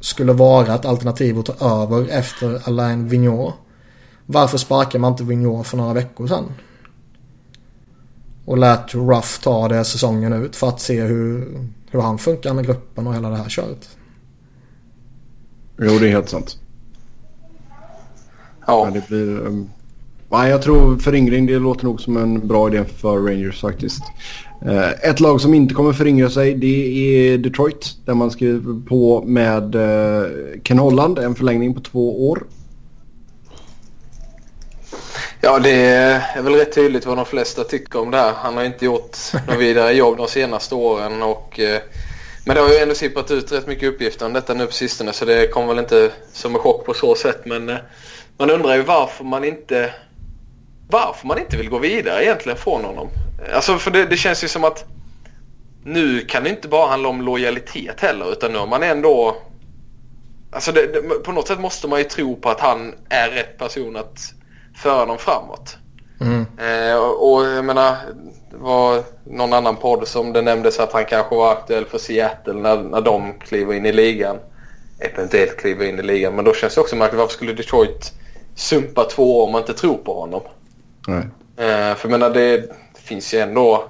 skulle 0.00 0.32
vara 0.32 0.74
ett 0.74 0.84
alternativ 0.84 1.38
att 1.38 1.46
ta 1.46 1.82
över 1.82 2.08
efter 2.08 2.68
Alain 2.68 3.08
Vigneault. 3.08 3.54
Varför 4.26 4.58
sparkar 4.58 4.98
man 4.98 5.12
inte 5.12 5.24
Vigneault 5.24 5.66
för 5.66 5.76
några 5.76 5.92
veckor 5.92 6.26
sedan? 6.26 6.44
Och 8.44 8.58
lät 8.58 8.94
Ruff 8.94 9.38
ta 9.42 9.68
det 9.68 9.84
säsongen 9.84 10.32
ut 10.32 10.56
för 10.56 10.68
att 10.68 10.80
se 10.80 11.02
hur, 11.02 11.48
hur 11.90 12.00
han 12.00 12.18
funkar 12.18 12.54
med 12.54 12.66
gruppen 12.66 13.06
och 13.06 13.14
hela 13.14 13.30
det 13.30 13.36
här 13.36 13.48
köret. 13.48 13.88
Jo, 15.80 15.98
det 16.00 16.08
är 16.08 16.10
helt 16.10 16.28
sant. 16.28 16.58
Ja. 18.66 18.84
Men 18.84 18.92
det 18.92 19.08
blir... 19.08 19.46
Um... 19.46 19.70
Nej, 20.30 20.50
jag 20.50 20.62
tror 20.62 20.98
föryngring 20.98 21.46
det 21.46 21.58
låter 21.58 21.84
nog 21.84 22.00
som 22.00 22.16
en 22.16 22.48
bra 22.48 22.68
idé 22.68 22.84
för 22.84 23.18
Rangers 23.18 23.60
faktiskt. 23.60 24.02
Uh, 24.66 25.08
ett 25.08 25.20
lag 25.20 25.40
som 25.40 25.54
inte 25.54 25.74
kommer 25.74 25.92
föryngra 25.92 26.30
sig 26.30 26.54
det 26.54 26.66
är 26.66 27.38
Detroit. 27.38 27.96
Där 28.04 28.14
man 28.14 28.30
skriver 28.30 28.86
på 28.88 29.22
med 29.26 29.74
uh, 29.74 30.26
Ken 30.62 30.78
Holland 30.78 31.18
en 31.18 31.34
förlängning 31.34 31.74
på 31.74 31.80
två 31.80 32.30
år. 32.30 32.42
Ja, 35.40 35.58
det 35.58 35.70
är 35.70 36.42
väl 36.42 36.54
rätt 36.54 36.74
tydligt 36.74 37.06
vad 37.06 37.16
de 37.16 37.26
flesta 37.26 37.64
tycker 37.64 38.00
om 38.00 38.10
det 38.10 38.16
här. 38.16 38.32
Han 38.32 38.56
har 38.56 38.64
inte 38.64 38.84
gjort 38.84 39.16
något 39.48 39.58
vidare 39.58 39.92
jobb 39.92 40.16
de 40.16 40.28
senaste 40.28 40.74
åren. 40.74 41.22
Och, 41.22 41.60
eh, 41.60 41.80
men 42.46 42.56
det 42.56 42.62
har 42.62 42.68
ju 42.68 42.76
ändå 42.76 42.94
sippat 42.94 43.30
ut 43.30 43.52
rätt 43.52 43.66
mycket 43.66 43.88
uppgifter 43.88 44.26
om 44.26 44.32
detta 44.32 44.54
nu 44.54 44.66
på 44.66 44.72
sistone 44.72 45.12
så 45.12 45.24
det 45.24 45.48
kommer 45.48 45.68
väl 45.68 45.78
inte 45.78 46.12
som 46.32 46.54
en 46.54 46.60
chock 46.60 46.86
på 46.86 46.94
så 46.94 47.14
sätt. 47.14 47.40
Men 47.44 47.68
eh, 47.68 47.76
man 48.38 48.50
undrar 48.50 48.76
ju 48.76 48.82
varför 48.82 49.24
man 49.24 49.44
inte 49.44 49.94
varför 50.90 51.26
man 51.26 51.38
inte 51.38 51.56
vill 51.56 51.68
gå 51.68 51.78
vidare 51.78 52.24
egentligen 52.24 52.58
från 52.58 52.84
honom. 52.84 53.08
Alltså 53.52 53.78
för 53.78 53.90
det, 53.90 54.04
det 54.04 54.16
känns 54.16 54.44
ju 54.44 54.48
som 54.48 54.64
att 54.64 54.84
nu 55.84 56.20
kan 56.20 56.44
det 56.44 56.50
inte 56.50 56.68
bara 56.68 56.86
handla 56.86 57.08
om 57.08 57.22
lojalitet 57.22 58.00
heller 58.00 58.32
utan 58.32 58.52
nu 58.52 58.58
har 58.58 58.66
man 58.66 58.82
ändå 58.82 59.36
Alltså 60.52 60.72
det, 60.72 60.86
det, 60.86 61.00
på 61.00 61.32
något 61.32 61.48
sätt 61.48 61.60
måste 61.60 61.88
man 61.88 61.98
ju 61.98 62.04
tro 62.04 62.36
på 62.36 62.48
att 62.48 62.60
han 62.60 62.94
är 63.08 63.30
rätt 63.30 63.58
person 63.58 63.96
att 63.96 64.34
föra 64.78 65.06
dem 65.06 65.18
framåt. 65.18 65.76
Mm. 66.20 66.46
Eh, 66.58 66.96
och, 66.98 67.32
och 67.32 67.44
jag 67.46 67.64
menar, 67.64 67.96
det 68.50 68.56
var 68.56 69.02
någon 69.24 69.52
annan 69.52 69.76
podd 69.76 70.08
som 70.08 70.32
det 70.32 70.42
nämndes 70.42 70.80
att 70.80 70.92
han 70.92 71.04
kanske 71.04 71.36
var 71.36 71.52
aktuell 71.52 71.84
för 71.84 71.98
Seattle 71.98 72.52
när, 72.54 72.76
när 72.76 73.00
de 73.00 73.32
kliver 73.38 73.74
in 73.74 73.86
i 73.86 73.92
ligan. 73.92 74.36
Eventuellt 74.98 75.56
kliver 75.56 75.84
in 75.84 75.98
i 75.98 76.02
ligan. 76.02 76.34
Men 76.34 76.44
då 76.44 76.54
känns 76.54 76.74
det 76.74 76.80
också 76.80 76.96
märkligt. 76.96 77.18
Varför 77.18 77.34
skulle 77.34 77.52
Detroit 77.52 78.12
sumpa 78.54 79.04
två 79.04 79.38
år 79.38 79.46
om 79.46 79.52
man 79.52 79.60
inte 79.60 79.74
tror 79.74 79.96
på 79.96 80.20
honom? 80.20 80.40
Nej. 81.06 81.22
Eh, 81.56 81.94
för 81.94 82.08
jag 82.08 82.10
menar, 82.10 82.30
det, 82.30 82.56
det 82.94 83.00
finns 83.02 83.34
ju 83.34 83.38
ändå 83.38 83.84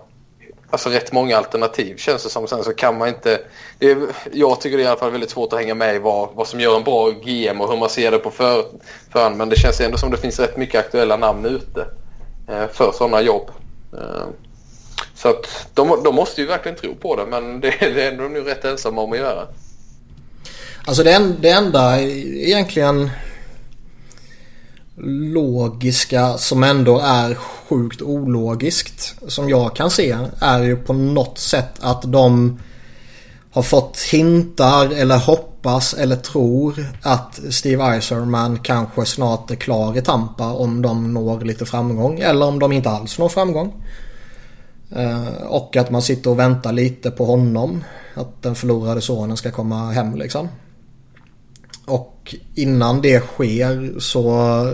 alltså, 0.70 0.88
rätt 0.88 1.12
många 1.12 1.36
alternativ 1.36 1.96
känns 1.96 2.22
det 2.22 2.28
som. 2.28 2.48
Sen 2.48 2.64
så 2.64 2.72
kan 2.72 2.98
man 2.98 3.08
inte... 3.08 3.40
Det 3.78 3.90
är, 3.90 3.98
jag 4.32 4.60
tycker 4.60 4.76
det 4.76 4.82
är 4.82 4.84
i 4.84 4.88
alla 4.88 4.98
fall 4.98 5.10
väldigt 5.10 5.30
svårt 5.30 5.52
att 5.52 5.58
hänga 5.58 5.74
med 5.74 5.94
i 5.94 5.98
vad, 5.98 6.28
vad 6.34 6.46
som 6.46 6.60
gör 6.60 6.76
en 6.76 6.84
bra 6.84 7.10
GM 7.10 7.60
och 7.60 7.70
hur 7.70 7.76
man 7.76 7.88
ser 7.88 8.10
det 8.10 8.18
på 8.18 8.30
för, 8.30 8.64
förhand. 9.12 9.36
Men 9.36 9.48
det 9.48 9.56
känns 9.56 9.80
ändå 9.80 9.98
som 9.98 10.10
det 10.10 10.16
finns 10.16 10.40
rätt 10.40 10.56
mycket 10.56 10.80
aktuella 10.80 11.16
namn 11.16 11.46
ute 11.46 11.86
eh, 12.48 12.68
för 12.72 12.92
sådana 12.92 13.20
jobb. 13.20 13.50
Eh, 13.92 14.26
så 15.14 15.28
att 15.28 15.68
de, 15.74 16.02
de 16.04 16.14
måste 16.14 16.40
ju 16.40 16.46
verkligen 16.46 16.78
tro 16.78 16.94
på 16.94 17.16
det 17.16 17.26
men 17.26 17.60
det, 17.60 17.70
det 17.80 18.02
är 18.02 18.16
de 18.16 18.32
nu 18.32 18.40
rätt 18.40 18.64
ensamma 18.64 19.02
om 19.02 19.12
att 19.12 19.18
göra. 19.18 19.46
Alltså 20.86 21.02
det, 21.02 21.12
en, 21.12 21.36
det 21.40 21.50
enda 21.50 22.00
egentligen 22.00 23.10
logiska 25.04 26.38
som 26.38 26.62
ändå 26.62 26.98
är 26.98 27.34
sjukt 27.34 28.02
ologiskt 28.02 29.14
som 29.28 29.48
jag 29.48 29.76
kan 29.76 29.90
se 29.90 30.16
är 30.40 30.62
ju 30.62 30.76
på 30.76 30.92
något 30.92 31.38
sätt 31.38 31.72
att 31.80 32.12
de 32.12 32.58
har 33.50 33.62
fått 33.62 33.98
hintar 34.00 34.92
eller 34.92 35.18
hoppas 35.18 35.94
eller 35.94 36.16
tror 36.16 36.86
att 37.02 37.40
Steve 37.50 37.84
Eiserman 37.84 38.58
kanske 38.58 39.04
snart 39.04 39.50
är 39.50 39.54
klar 39.54 39.98
i 39.98 40.02
Tampa 40.02 40.52
om 40.52 40.82
de 40.82 41.14
når 41.14 41.40
lite 41.40 41.66
framgång 41.66 42.18
eller 42.18 42.46
om 42.46 42.58
de 42.58 42.72
inte 42.72 42.90
alls 42.90 43.18
når 43.18 43.28
framgång. 43.28 43.72
Eh, 44.96 45.42
och 45.48 45.76
att 45.76 45.90
man 45.90 46.02
sitter 46.02 46.30
och 46.30 46.38
väntar 46.38 46.72
lite 46.72 47.10
på 47.10 47.24
honom. 47.24 47.84
Att 48.14 48.42
den 48.42 48.54
förlorade 48.54 49.00
sonen 49.00 49.36
ska 49.36 49.50
komma 49.50 49.90
hem 49.90 50.14
liksom. 50.14 50.48
Och 51.88 52.34
innan 52.54 53.02
det 53.02 53.20
sker 53.20 54.00
så 54.00 54.64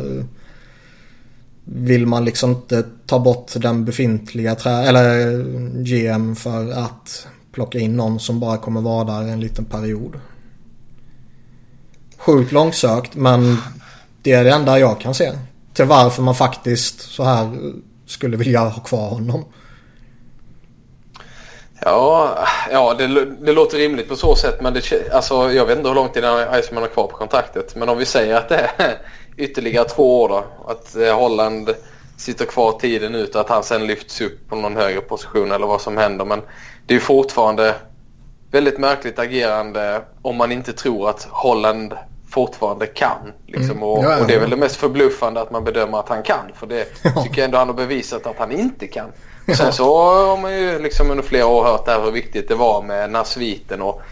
vill 1.64 2.06
man 2.06 2.25
liksom 2.25 2.50
inte 2.50 2.85
ta 3.06 3.18
bort 3.18 3.52
den 3.56 3.85
befintliga 3.85 4.54
trä 4.54 4.88
eller 4.88 5.38
GM 5.83 6.37
för 6.37 6.71
att 6.73 7.26
plocka 7.52 7.78
in 7.78 7.97
någon 7.97 8.21
som 8.21 8.40
bara 8.40 8.59
kommer 8.59 8.80
vara 8.80 9.04
där 9.04 9.28
en 9.33 9.40
liten 9.40 9.64
period. 9.64 10.21
Sjukt 12.18 12.52
långsökt 12.52 13.14
men 13.14 13.56
det 14.23 14.33
är 14.33 14.44
det 14.44 14.50
enda 14.50 14.78
jag 14.78 15.00
kan 15.00 15.14
se. 15.14 15.33
Till 15.73 15.85
varför 15.85 16.23
man 16.23 16.35
faktiskt 16.35 17.00
så 17.00 17.25
här 17.25 17.73
skulle 18.06 18.37
vilja 18.37 18.61
ha 18.61 18.80
kvar 18.80 19.09
honom. 19.11 19.44
Ja, 21.85 22.38
ja 22.71 22.95
det, 22.95 23.25
det 23.25 23.53
låter 23.53 23.79
rimligt 23.79 24.09
på 24.09 24.17
så 24.17 24.35
sätt 24.37 24.61
men 24.61 24.75
det, 24.75 25.12
alltså, 25.12 25.53
jag 25.53 25.67
vet 25.67 25.76
inte 25.76 25.88
hur 25.88 25.95
lång 25.95 26.09
tid 26.09 26.25
Iceman 26.55 26.83
har 26.83 26.88
kvar 26.88 27.07
på 27.07 27.17
kontraktet. 27.17 27.76
Men 27.76 27.88
om 27.88 27.99
vi 27.99 28.05
säger 28.05 28.37
att 28.37 28.49
det 28.49 28.71
är 28.76 28.99
ytterligare 29.37 29.88
två 29.88 30.23
år 30.23 30.29
då. 30.29 30.45
Att 30.67 30.97
eh, 30.97 31.19
Holland 31.19 31.75
sitter 32.17 32.45
kvar 32.45 32.73
tiden 32.73 33.14
ut 33.14 33.35
och 33.35 33.41
att 33.41 33.49
han 33.49 33.62
sen 33.62 33.87
lyfts 33.87 34.21
upp 34.21 34.49
på 34.49 34.57
någon 34.57 34.76
högre 34.76 35.00
position 35.00 35.53
eller 35.53 35.67
vad 35.67 35.81
som 35.81 35.97
händer. 35.97 36.25
Men 36.25 36.43
det 36.87 36.95
är 36.95 37.00
fortfarande 37.00 37.75
väldigt 38.50 38.79
märkligt 38.79 39.19
agerande 39.19 40.03
om 40.23 40.37
man 40.37 40.53
inte 40.53 40.73
tror 40.73 41.11
att 41.11 41.29
Holland 41.31 41.95
fortfarande 42.31 42.87
kan. 42.87 43.33
Liksom. 43.47 43.71
Mm. 43.71 43.83
Och, 43.83 43.99
och 43.99 44.26
det 44.26 44.35
är 44.35 44.41
väl 44.41 44.50
det 44.50 44.57
mest 44.57 44.76
förbluffande 44.76 45.41
att 45.41 45.50
man 45.50 45.64
bedömer 45.64 45.99
att 45.99 46.09
han 46.09 46.23
kan. 46.23 46.53
För 46.55 46.67
det 46.67 46.85
tycker 47.23 47.38
jag 47.38 47.45
ändå 47.45 47.59
han 47.59 47.69
har 47.69 47.75
bevisat 47.75 48.26
att 48.26 48.38
han 48.38 48.53
inte 48.53 48.87
kan. 48.87 49.12
Sen 49.57 49.73
så 49.73 49.99
har 49.99 50.37
man 50.37 50.59
ju 50.59 50.79
liksom 50.79 51.11
under 51.11 51.25
flera 51.25 51.47
år 51.47 51.65
hört 51.65 51.87
där 51.87 52.01
hur 52.01 52.11
viktigt 52.11 52.49
det 52.49 52.55
var 52.55 52.83
med 52.83 53.01
den 53.01 53.15
här 53.15 53.25
sviten. 53.25 53.83
Och, 53.83 54.03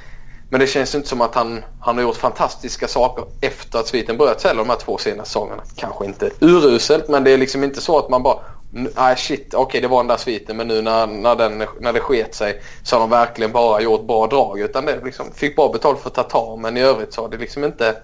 men 0.50 0.60
det 0.60 0.66
känns 0.66 0.94
inte 0.94 1.08
som 1.08 1.20
att 1.20 1.34
han, 1.34 1.64
han 1.80 1.96
har 1.96 2.02
gjort 2.02 2.16
fantastiska 2.16 2.88
saker 2.88 3.24
efter 3.40 3.78
att 3.78 3.86
sviten 3.86 4.16
bröts 4.16 4.44
heller 4.44 4.58
de 4.58 4.68
här 4.68 4.76
två 4.76 4.98
senaste 4.98 5.28
säsongerna. 5.28 5.62
Kanske 5.76 6.04
inte 6.04 6.30
uruselt 6.40 7.08
men 7.08 7.24
det 7.24 7.30
är 7.30 7.38
liksom 7.38 7.64
inte 7.64 7.80
så 7.80 7.98
att 7.98 8.08
man 8.08 8.22
bara 8.22 8.38
Nej 8.74 9.16
shit, 9.16 9.54
okej 9.54 9.80
det 9.80 9.88
var 9.88 9.98
den 9.98 10.08
där 10.08 10.16
sviten 10.16 10.56
men 10.56 10.68
nu 10.68 10.82
när, 10.82 11.06
när, 11.06 11.36
den, 11.36 11.64
när 11.80 11.92
det 11.92 12.00
sket 12.00 12.34
sig 12.34 12.62
så 12.82 12.96
har 12.96 13.00
de 13.00 13.10
verkligen 13.10 13.52
bara 13.52 13.80
gjort 13.80 14.06
bra 14.06 14.26
drag. 14.26 14.60
Utan 14.60 14.86
det 14.86 15.04
liksom, 15.04 15.26
fick 15.34 15.56
bra 15.56 15.68
betalt 15.68 16.00
för 16.00 16.08
att 16.08 16.14
ta 16.14 16.22
tag 16.22 16.58
men 16.58 16.76
i 16.76 16.80
övrigt 16.80 17.14
så 17.14 17.22
har 17.22 17.28
det 17.28 17.36
liksom 17.36 17.64
inte 17.64 17.96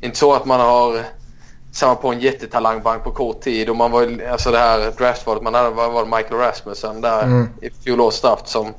inte 0.00 0.18
så 0.18 0.34
att 0.34 0.44
man 0.44 0.60
har 0.60 1.02
samlat 1.76 2.02
på 2.02 2.08
en 2.08 2.20
jättetalangbank 2.20 3.04
på 3.04 3.10
kort 3.10 3.40
tid 3.40 3.68
och 3.68 3.76
man 3.76 3.90
var 3.90 4.22
alltså 4.30 4.50
det 4.50 4.58
här 4.58 4.92
draftvalet 4.98 5.42
man 5.42 5.54
hade 5.54 5.70
var, 5.70 5.90
var 5.90 6.04
Michael 6.04 6.40
Rasmussen 6.40 7.00
där 7.00 7.22
Mm. 7.22 7.48
i 7.62 7.70
fjolårets 7.84 8.20
draft 8.20 8.48
som 8.48 8.74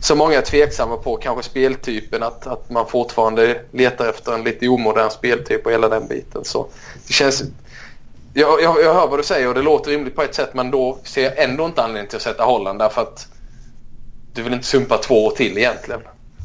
så 0.00 0.14
många 0.14 0.36
är 0.38 0.42
tveksamma 0.42 0.96
på 0.96 1.16
kanske 1.16 1.42
speltypen 1.42 2.22
att, 2.22 2.46
att 2.46 2.70
man 2.70 2.86
fortfarande 2.86 3.60
letar 3.70 4.08
efter 4.08 4.34
en 4.34 4.44
lite 4.44 4.68
omodern 4.68 5.10
speltyp 5.10 5.66
och 5.66 5.72
hela 5.72 5.88
den 5.88 6.08
biten 6.08 6.44
så 6.44 6.66
det 7.06 7.12
känns 7.12 7.42
jag, 8.34 8.62
jag, 8.62 8.80
jag 8.82 8.94
hör 8.94 9.06
vad 9.06 9.18
du 9.18 9.22
säger 9.22 9.48
och 9.48 9.54
det 9.54 9.62
låter 9.62 9.90
rimligt 9.90 10.16
på 10.16 10.22
ett 10.22 10.34
sätt 10.34 10.54
men 10.54 10.70
då 10.70 10.98
ser 11.04 11.22
jag 11.22 11.38
ändå 11.38 11.64
inte 11.64 11.82
anledning 11.82 12.08
till 12.08 12.16
att 12.16 12.22
sätta 12.22 12.44
Holland 12.44 12.78
därför 12.78 13.02
att 13.02 13.26
du 14.32 14.42
vill 14.42 14.52
inte 14.52 14.66
sumpa 14.66 14.98
två 14.98 15.26
år 15.26 15.30
till 15.30 15.58
egentligen. 15.58 16.00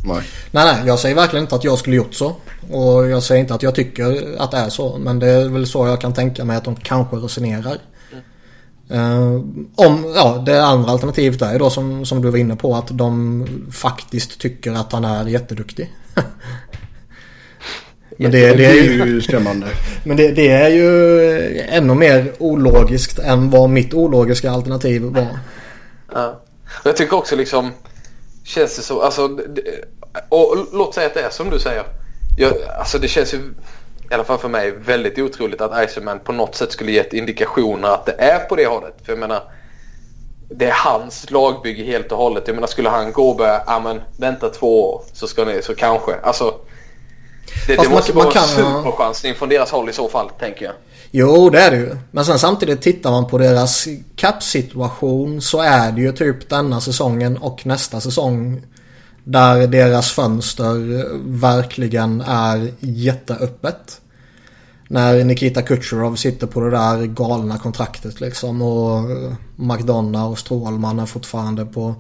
Nej. 0.06 0.22
Nej, 0.51 0.65
nej. 0.65 0.88
Jag 0.88 1.00
säger 1.00 1.15
verkligen 1.15 1.44
inte 1.44 1.56
att 1.56 1.63
jag 1.63 1.79
skulle 1.79 1.96
gjort 1.96 2.13
så. 2.13 2.36
Och 2.72 3.10
jag 3.10 3.24
säger 3.24 3.41
inte 3.41 3.53
att 3.53 3.63
jag 3.63 3.75
tycker 3.75 4.36
att 4.38 4.51
det 4.51 4.58
är 4.58 4.70
så. 4.70 4.98
Men 4.98 5.20
det 5.20 5.27
är 5.27 5.50
väl 5.50 5.68
så 5.68 5.88
jag 5.88 6.01
kan 6.01 6.13
tänka 6.13 6.46
mig 6.46 6.58
att 6.58 6.63
de 6.63 6.75
kanske 6.75 7.15
resonerar. 7.15 7.77
Eh, 8.91 9.41
om, 9.75 10.13
ja, 10.15 10.44
det 10.46 10.63
andra 10.63 10.91
alternativet 10.91 11.41
är 11.41 11.51
ju 11.51 11.60
då 11.60 11.70
som, 11.70 12.06
som 12.06 12.22
du 12.22 12.29
var 12.29 12.38
inne 12.38 12.56
på 12.56 12.75
att 12.75 12.88
de 12.91 13.46
faktiskt 13.72 14.39
tycker 14.39 14.72
att 14.72 14.91
han 14.91 15.06
är 15.06 15.25
jätteduktig. 15.25 15.94
men 18.18 18.32
det, 18.32 18.53
det 18.53 18.65
är 18.65 18.74
ju, 19.06 19.22
skrämmande. 19.22 19.68
men 20.03 20.18
det, 20.18 20.32
det 20.32 20.48
är 20.48 20.70
ju 20.70 21.60
ännu 21.60 21.94
mer 21.94 22.34
ologiskt 22.38 23.20
än 23.20 23.50
vad 23.50 23.70
mitt 23.70 23.94
ologiska 23.94 24.51
alternativ 24.51 25.01
var. 25.01 25.38
Ja. 26.13 26.41
Jag 26.84 26.98
tycker 26.98 27.18
också 27.18 27.36
liksom 27.36 27.72
känns 28.50 28.75
det 28.75 28.82
så, 28.82 29.01
alltså 29.01 29.27
det- 29.27 29.86
och 30.29 30.58
låt 30.74 30.94
säga 30.96 31.08
att 31.08 31.13
det 31.13 31.22
är 31.22 31.29
som 31.29 31.50
du 31.50 31.60
säger. 31.60 31.84
Jag, 32.38 32.53
alltså 32.79 32.98
det 33.00 33.08
känns 33.08 33.34
ju 33.34 33.38
i 34.12 34.13
alla 34.13 34.24
fall 34.24 34.38
för 34.38 34.50
mig 34.50 34.72
väldigt 34.72 35.20
otroligt 35.20 35.62
att 35.62 35.89
Iceman 35.89 36.20
på 36.20 36.32
något 36.32 36.56
sätt 36.56 36.72
skulle 36.72 36.91
gett 36.91 37.13
indikationer 37.13 37.88
att 37.88 38.06
det 38.06 38.15
är 38.18 38.39
på 38.39 38.56
det 38.56 38.68
hållet. 38.68 38.94
För 39.03 39.12
jag 39.12 39.20
menar 39.20 39.41
det 40.50 40.65
är 40.65 40.72
hans 40.72 41.32
lagbygge 41.32 41.84
helt 41.84 42.12
och 42.12 42.18
hållet. 42.18 42.44
Jag 42.48 42.56
menar 42.56 42.68
skulle 42.68 42.89
han 42.89 43.12
gå 43.12 43.29
och 43.29 43.38
börja, 43.38 43.63
ja 43.68 43.79
men 43.79 44.01
vänta 44.18 44.50
två 44.50 44.89
år 44.89 45.01
så 45.13 45.27
ska 45.27 45.46
ni, 45.46 45.62
så 45.62 45.75
kanske. 45.75 46.15
Alltså 46.24 46.53
det, 47.68 47.75
Fast 47.75 47.89
det 47.89 47.96
måste 47.96 48.13
man 48.13 48.24
vara 48.24 48.34
kan- 48.34 48.44
en 48.44 48.50
superchansning 48.84 49.36
från 49.36 49.50
deras 49.50 49.72
håll 49.72 49.89
i 49.89 49.94
så 49.94 50.10
fall 50.10 50.29
tänker 50.39 50.65
jag. 50.65 50.74
Jo, 51.12 51.50
det 51.50 51.62
är 51.62 51.72
det 51.72 51.77
ju. 51.77 51.98
Men 52.12 52.25
sen 52.25 52.39
samtidigt 52.39 52.82
tittar 52.82 53.12
man 53.12 53.27
på 53.27 53.38
deras 53.38 53.88
cap-situation 54.15 55.41
så 55.41 55.62
är 55.62 55.91
det 55.91 56.01
ju 56.01 56.12
typ 56.12 56.50
denna 56.50 56.82
säsongen 56.82 57.38
och 57.38 57.65
nästa 57.65 58.01
säsong 58.01 58.62
där 59.24 59.68
deras 59.68 60.12
fönster 60.12 61.06
verkligen 61.41 62.22
är 62.22 62.72
jätteöppet. 62.79 64.01
När 64.88 65.24
Nikita 65.24 65.62
Kucherov 65.62 66.15
sitter 66.15 66.48
på 66.48 66.60
det 66.60 66.70
där 66.72 67.06
galna 67.06 67.58
kontraktet 67.58 68.22
liksom 68.22 68.62
och 68.62 69.03
McDonough 69.56 70.32
och 70.32 70.39
Strålman 70.39 71.00
är 71.00 71.06
fortfarande 71.06 71.65
på, 71.65 71.96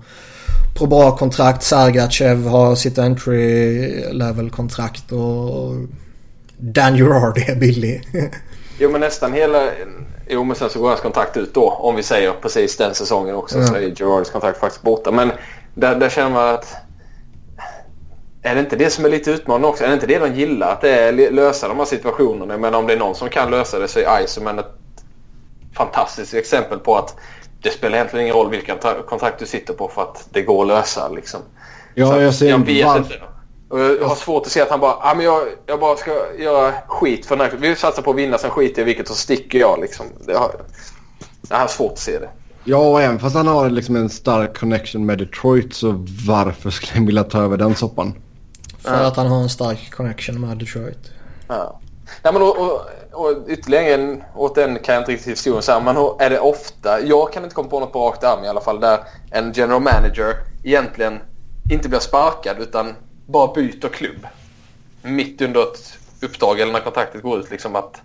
på 0.79 0.85
bra 0.85 1.17
kontrakt. 1.17 1.63
Sergachev 1.63 2.47
har 2.47 2.75
sitt 2.75 2.97
entry 2.97 4.13
level 4.13 4.49
kontrakt 4.49 5.11
och 5.11 5.75
Dan 6.57 6.95
Girardi 6.95 7.41
är 7.41 7.55
billig. 7.55 8.07
jo 8.79 8.89
men 8.89 9.01
nästan 9.01 9.33
hela... 9.33 9.69
Jo 10.31 10.43
men 10.43 10.55
sen 10.55 10.69
så 10.69 10.79
går 10.79 10.87
hans 10.87 11.01
kontrakt 11.01 11.37
ut 11.37 11.53
då. 11.53 11.69
Om 11.69 11.95
vi 11.95 12.03
säger 12.03 12.33
precis 12.41 12.77
den 12.77 12.95
säsongen 12.95 13.35
också 13.35 13.55
mm. 13.55 13.67
så 13.67 13.75
är 13.75 13.95
Girardis 13.95 14.29
kontrakt 14.29 14.59
faktiskt 14.59 14.83
borta. 14.83 15.11
Men 15.11 15.31
där, 15.75 15.95
där 15.95 16.09
känner 16.09 16.29
man 16.29 16.55
att 16.55 16.75
är 18.41 18.55
det 18.55 18.59
inte 18.59 18.75
det 18.75 18.89
som 18.89 19.05
är 19.05 19.09
lite 19.09 19.31
utmanande 19.31 19.67
också? 19.67 19.83
Är 19.83 19.87
det 19.87 19.93
inte 19.93 20.07
det 20.07 20.19
de 20.19 20.35
gillar? 20.35 20.71
Att 20.71 20.81
det 20.81 20.89
är 20.89 21.31
lösa 21.31 21.67
de 21.67 21.77
här 21.77 21.85
situationerna? 21.85 22.57
Men 22.57 22.75
om 22.75 22.87
det 22.87 22.93
är 22.93 22.97
någon 22.97 23.15
som 23.15 23.29
kan 23.29 23.51
lösa 23.51 23.79
det 23.79 23.87
så 23.87 23.99
är 23.99 24.23
Iceman 24.23 24.59
ett 24.59 24.71
fantastiskt 25.73 26.33
exempel 26.33 26.79
på 26.79 26.97
att 26.97 27.15
det 27.61 27.69
spelar 27.69 27.95
egentligen 27.95 28.25
ingen 28.25 28.35
roll 28.35 28.49
vilka 28.49 28.75
kontrakt 29.07 29.39
du 29.39 29.45
sitter 29.45 29.73
på 29.73 29.87
för 29.87 30.01
att 30.01 30.27
det 30.31 30.41
går 30.41 30.61
att 30.61 30.67
lösa. 30.67 31.09
Liksom. 31.09 31.39
Ja, 31.95 32.21
jag 32.21 32.33
ser 32.33 32.49
jag 32.49 32.59
vet 32.65 32.97
inte. 32.97 33.21
Och 33.69 33.79
jag 33.79 34.07
har 34.07 34.15
svårt 34.15 34.45
att 34.45 34.51
se 34.51 34.61
att 34.61 34.69
han 34.69 34.79
bara, 34.79 34.93
ah, 34.99 35.13
men 35.15 35.25
jag, 35.25 35.41
jag 35.65 35.79
bara 35.79 35.97
ska 35.97 36.11
göra 36.37 36.73
skit 36.87 37.25
för 37.25 37.37
den 37.37 37.45
här. 37.51 37.57
Vi 37.57 37.75
satsar 37.75 38.01
på 38.01 38.11
att 38.11 38.17
vinna, 38.17 38.37
sen 38.37 38.51
skiter 38.51 38.81
jag 38.81 38.85
i 38.85 38.85
vilket 38.85 39.07
så 39.07 39.13
sticker 39.13 39.59
jag. 39.59 39.79
Liksom. 39.81 40.05
Det 40.25 40.33
har, 40.33 40.51
jag 41.49 41.57
har 41.57 41.67
svårt 41.67 41.91
att 41.91 41.99
se 41.99 42.19
det. 42.19 42.29
Ja, 42.63 42.77
och 42.77 43.01
även 43.01 43.19
fast 43.19 43.35
han 43.35 43.47
har 43.47 43.69
liksom 43.69 43.95
en 43.95 44.09
stark 44.09 44.57
connection 44.57 45.05
med 45.05 45.17
Detroit 45.17 45.73
så 45.73 46.05
varför 46.27 46.69
skulle 46.69 46.93
han 46.93 47.05
vilja 47.05 47.23
ta 47.23 47.41
över 47.41 47.57
den 47.57 47.75
soppan? 47.75 48.13
För 48.79 49.03
att 49.03 49.15
han 49.15 49.27
har 49.27 49.41
en 49.41 49.49
stark 49.49 49.91
connection 49.91 50.41
med 50.41 50.57
Detroit. 50.57 51.11
Ja. 51.47 51.79
ja 52.23 52.31
men 52.31 52.41
och, 52.41 52.57
och, 52.57 52.81
och 53.19 53.49
ytterligare 53.49 53.93
en, 53.93 54.23
åt 54.35 54.55
den 54.55 54.79
kan 54.79 54.95
jag 54.95 55.01
inte 55.01 55.11
riktigt 55.11 55.31
historien 55.31 55.61
säga. 55.61 55.79
Men 55.79 55.97
är 56.19 56.29
det 56.29 56.39
ofta, 56.39 57.01
jag 57.01 57.33
kan 57.33 57.43
inte 57.43 57.55
komma 57.55 57.69
på 57.69 57.79
något 57.79 57.93
på 57.93 58.07
rakt 58.07 58.23
arm 58.23 58.43
i 58.43 58.47
alla 58.47 58.61
fall, 58.61 58.79
där 58.79 58.99
en 59.31 59.53
general 59.53 59.81
manager 59.81 60.35
egentligen 60.63 61.19
inte 61.71 61.89
blir 61.89 61.99
sparkad 61.99 62.59
utan 62.59 62.95
bara 63.25 63.53
byter 63.53 63.89
klubb. 63.89 64.27
Mitt 65.01 65.41
under 65.41 65.63
ett 65.63 65.97
uppdrag 66.21 66.59
eller 66.59 66.73
när 66.73 66.79
kontraktet 66.79 67.21
går 67.21 67.39
ut. 67.39 67.51
Liksom 67.51 67.75
att 67.75 68.01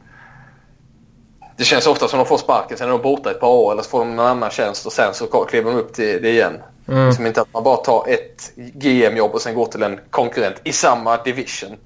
det 1.57 1.65
känns 1.65 1.87
ofta 1.87 2.09
som 2.09 2.21
att 2.21 2.27
de 2.27 2.29
får 2.29 2.39
sparken, 2.39 2.79
sen 2.79 2.89
är 2.89 2.93
de 2.93 3.03
borta 3.03 3.31
ett 3.31 3.41
par 3.41 3.49
år 3.49 3.73
eller 3.73 3.83
så 3.83 3.91
får 3.91 3.99
de 3.99 4.11
en 4.11 4.19
annan 4.19 4.51
tjänst 4.51 4.87
och 4.87 4.93
sen 4.93 5.15
så 5.15 5.27
kliver 5.27 5.71
de 5.71 5.79
upp 5.79 5.95
till 5.95 6.23
det 6.23 6.31
igen. 6.31 6.63
Mm. 6.89 7.07
Liksom 7.07 7.27
inte 7.27 7.41
att 7.41 7.53
man 7.53 7.63
bara 7.63 7.77
tar 7.77 8.05
ett 8.09 8.53
GM-jobb 8.57 9.35
och 9.35 9.43
sen 9.43 9.55
går 9.55 9.67
till 9.67 9.83
en 9.83 10.01
konkurrent 10.11 10.57
i 10.65 10.73
samma 10.73 11.17
division. 11.17 11.77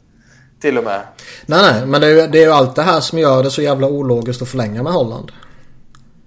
Till 0.61 0.79
och 0.79 0.85
med. 0.85 1.03
Nej, 1.47 1.73
nej, 1.73 1.87
men 1.87 2.01
det 2.01 2.07
är, 2.07 2.11
ju, 2.11 2.27
det 2.27 2.39
är 2.39 2.47
ju 2.47 2.53
allt 2.53 2.75
det 2.75 2.83
här 2.83 3.01
som 3.01 3.19
gör 3.19 3.43
det 3.43 3.51
så 3.51 3.63
jävla 3.63 3.87
ologiskt 3.87 4.43
att 4.43 4.49
förlänga 4.49 4.83
med 4.83 4.93
Holland. 4.93 5.33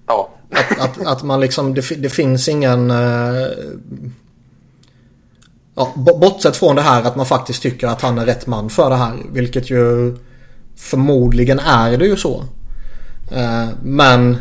Ja. 0.08 0.30
Att, 0.52 0.80
att, 0.80 1.08
att 1.08 1.24
man 1.24 1.40
liksom, 1.40 1.74
det, 1.74 1.96
det 1.98 2.10
finns 2.10 2.48
ingen... 2.48 2.92
Uh, 2.92 3.48
ja, 5.76 5.94
bortsett 5.96 6.56
från 6.56 6.76
det 6.76 6.82
här 6.82 7.04
att 7.04 7.16
man 7.16 7.26
faktiskt 7.26 7.62
tycker 7.62 7.88
att 7.88 8.02
han 8.02 8.18
är 8.18 8.26
rätt 8.26 8.48
man 8.48 8.70
för 8.70 8.90
det 8.90 8.96
här. 8.96 9.14
Vilket 9.32 9.70
ju 9.70 10.18
förmodligen 10.76 11.60
är 11.60 11.98
det 11.98 12.06
ju 12.06 12.16
så. 12.16 12.44
Uh, 13.32 13.70
men 13.84 14.38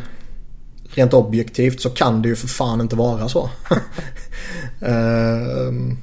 rent 0.95 1.15
objektivt 1.15 1.81
så 1.81 1.91
kan 1.91 2.23
det 2.23 2.29
ju 2.29 2.37
för 2.37 2.49
fan 2.49 2.81
inte 2.81 2.97
vara 2.97 3.29
så. 3.29 3.51
Ehm, 4.81 5.99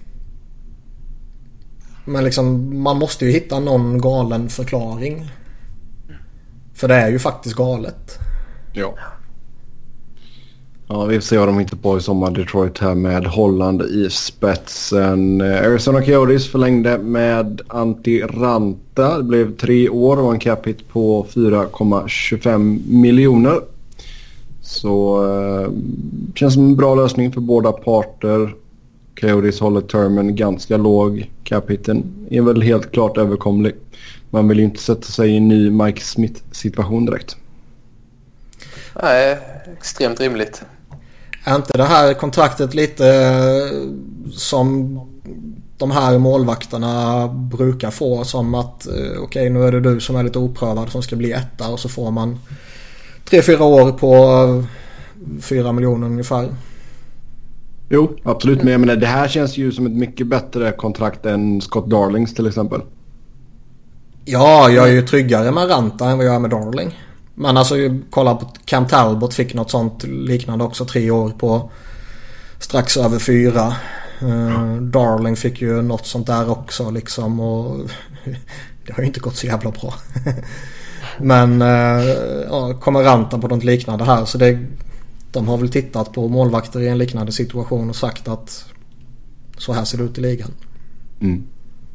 men 2.07 2.23
liksom 2.23 2.77
man 2.83 2.97
måste 2.97 3.25
ju 3.25 3.31
hitta 3.31 3.59
någon 3.59 4.01
galen 4.01 4.49
förklaring. 4.49 5.31
För 6.73 6.87
det 6.87 6.95
är 6.95 7.09
ju 7.09 7.19
faktiskt 7.19 7.55
galet. 7.55 8.17
Ja. 8.73 8.93
Ja, 10.87 11.05
vi 11.05 11.15
får 11.15 11.21
se 11.21 11.37
vad 11.37 11.47
de 11.47 11.59
hittar 11.59 11.77
på 11.77 11.97
i 11.97 12.01
sommar. 12.01 12.31
Detroit 12.31 12.79
här 12.79 12.95
med 12.95 13.25
Holland 13.25 13.81
i 13.81 14.09
spetsen. 14.09 15.41
Arizona 15.41 16.01
Coyotes 16.01 16.47
förlängde 16.47 16.97
med 16.97 17.61
Antti 17.67 18.21
Ranta. 18.21 19.17
Det 19.17 19.23
blev 19.23 19.57
tre 19.57 19.89
år 19.89 20.19
och 20.19 20.33
en 20.33 20.39
cap 20.39 20.67
hit 20.67 20.89
på 20.89 21.25
4,25 21.29 22.79
miljoner. 22.87 23.59
Så 24.61 25.25
eh, 25.25 25.71
känns 26.35 26.53
som 26.53 26.63
en 26.63 26.75
bra 26.75 26.95
lösning 26.95 27.31
för 27.31 27.41
båda 27.41 27.71
parter. 27.71 28.55
Coyotes 29.19 29.59
håller 29.59 29.81
termen 29.81 30.35
ganska 30.35 30.77
låg. 30.77 31.31
Capiten 31.43 32.27
är 32.29 32.41
väl 32.41 32.61
helt 32.61 32.91
klart 32.91 33.17
överkomlig. 33.17 33.75
Man 34.29 34.47
vill 34.47 34.57
ju 34.57 34.63
inte 34.63 34.81
sätta 34.81 35.01
sig 35.01 35.29
i 35.29 35.37
en 35.37 35.47
ny 35.47 35.69
Mike 35.69 36.01
Smith-situation 36.01 37.05
direkt. 37.05 37.37
Nej, 39.01 39.37
extremt 39.77 40.19
rimligt. 40.19 40.61
Är 41.43 41.55
inte 41.55 41.77
det 41.77 41.83
här 41.83 42.13
kontraktet 42.13 42.73
lite 42.73 43.07
eh, 43.07 43.89
som 44.31 44.99
de 45.77 45.91
här 45.91 46.17
målvakterna 46.17 47.27
brukar 47.27 47.91
få 47.91 48.23
som 48.23 48.55
att 48.55 48.87
eh, 48.87 48.93
okej 48.93 49.19
okay, 49.19 49.49
nu 49.49 49.63
är 49.63 49.71
det 49.71 49.79
du 49.79 49.99
som 49.99 50.15
är 50.15 50.23
lite 50.23 50.39
oprövad 50.39 50.89
som 50.89 51.03
ska 51.03 51.15
bli 51.15 51.31
etta 51.31 51.69
och 51.69 51.79
så 51.79 51.89
får 51.89 52.11
man 52.11 52.39
tre, 53.25 53.41
fyra 53.41 53.63
år 53.63 53.91
på 53.91 54.63
fyra 55.41 55.71
miljoner 55.71 56.07
ungefär. 56.07 56.49
Jo, 57.89 58.15
absolut. 58.23 58.63
Men 58.63 58.71
jag 58.71 58.81
menar, 58.81 58.95
det 58.95 59.07
här 59.07 59.27
känns 59.27 59.57
ju 59.57 59.71
som 59.71 59.85
ett 59.85 59.91
mycket 59.91 60.27
bättre 60.27 60.71
kontrakt 60.71 61.25
än 61.25 61.61
Scott 61.61 61.89
Darlings 61.89 62.33
till 62.33 62.47
exempel. 62.47 62.81
Ja, 64.25 64.69
jag 64.69 64.87
är 64.87 64.91
ju 64.91 65.01
tryggare 65.01 65.51
med 65.51 65.69
Ranta 65.69 66.09
än 66.09 66.17
vad 66.17 66.27
jag 66.27 66.35
är 66.35 66.39
med 66.39 66.49
Darling. 66.49 66.99
Men 67.35 67.57
alltså 67.57 67.75
kolla 68.09 68.35
på 68.35 68.51
Cam 68.65 68.87
Talbot 68.87 69.33
fick 69.33 69.53
något 69.53 69.71
sånt 69.71 70.03
liknande 70.03 70.63
också. 70.63 70.85
Tre 70.85 71.11
år 71.11 71.29
på 71.29 71.71
strax 72.59 72.97
över 72.97 73.19
fyra. 73.19 73.75
Uh, 74.23 74.75
Darling 74.75 75.35
fick 75.35 75.61
ju 75.61 75.81
något 75.81 76.05
sånt 76.05 76.27
där 76.27 76.49
också 76.51 76.89
liksom. 76.89 77.39
Och 77.39 77.77
det 78.85 78.93
har 78.93 79.01
ju 79.03 79.07
inte 79.07 79.19
gått 79.19 79.35
så 79.35 79.47
jävla 79.47 79.71
bra. 79.71 79.93
Men 81.17 81.61
uh, 81.61 82.07
ja, 82.49 82.73
kommer 82.73 83.03
Ranta 83.03 83.37
på 83.37 83.47
något 83.47 83.63
liknande 83.63 84.05
här 84.05 84.25
så 84.25 84.37
det 84.37 84.59
de 85.31 85.47
har 85.47 85.57
väl 85.57 85.69
tittat 85.69 86.13
på 86.13 86.27
målvakter 86.27 86.79
i 86.79 86.87
en 86.87 86.97
liknande 86.97 87.31
situation 87.31 87.89
och 87.89 87.95
sagt 87.95 88.27
att 88.27 88.65
så 89.57 89.73
här 89.73 89.83
ser 89.83 89.97
det 89.97 90.03
ut 90.03 90.17
i 90.17 90.21
ligan. 90.21 90.51
Mm. 91.21 91.43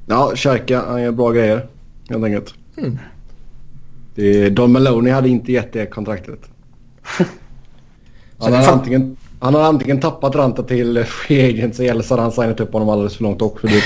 Ja, 0.06 0.32
Xhaka 0.36 0.84
han 0.86 1.02
gör 1.02 1.12
bra 1.12 1.30
grejer 1.30 1.68
helt 2.08 2.24
enkelt. 2.24 2.54
Mm. 2.76 2.98
Det, 4.14 4.50
Don 4.50 4.72
Maloney 4.72 5.12
hade 5.12 5.28
inte 5.28 5.52
gett 5.52 5.72
det 5.72 5.86
kontraktet. 5.86 6.40
han, 8.38 8.52
har 8.52 8.72
antingen, 8.72 9.16
han 9.40 9.54
har 9.54 9.62
antingen 9.62 10.00
tappat 10.00 10.34
Ranta 10.34 10.62
till 10.62 11.04
free 11.04 11.50
agency 11.50 11.86
eller 11.86 12.02
så 12.02 12.14
har 12.14 12.22
han 12.22 12.32
signat 12.32 12.60
upp 12.60 12.72
honom 12.72 12.88
alldeles 12.88 13.16
för 13.16 13.22
långt 13.22 13.42
och 13.42 13.60
för 13.60 13.68
dyrt. 13.68 13.84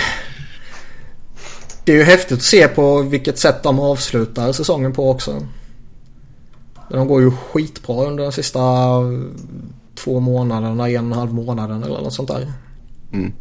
Det 1.85 1.93
är 1.93 1.97
ju 1.97 2.03
häftigt 2.03 2.37
att 2.37 2.43
se 2.43 2.69
på 2.69 3.03
vilket 3.03 3.39
sätt 3.39 3.63
de 3.63 3.81
avslutar 3.81 4.53
säsongen 4.53 4.93
på 4.93 5.11
också. 5.11 5.43
De 6.91 7.09
går 7.09 7.23
ju 7.23 7.31
skitbra 7.31 8.07
under 8.07 8.25
de 8.25 8.33
sista 8.33 8.61
två 9.95 10.21
månaderna, 10.21 10.89
en 10.89 11.07
och 11.07 11.13
en 11.13 11.13
halv 11.13 11.35
månaden 11.35 11.83
eller 11.83 12.03
något 12.03 12.13
sånt 12.13 12.29
där. 12.29 12.53
Mm. 13.13 13.33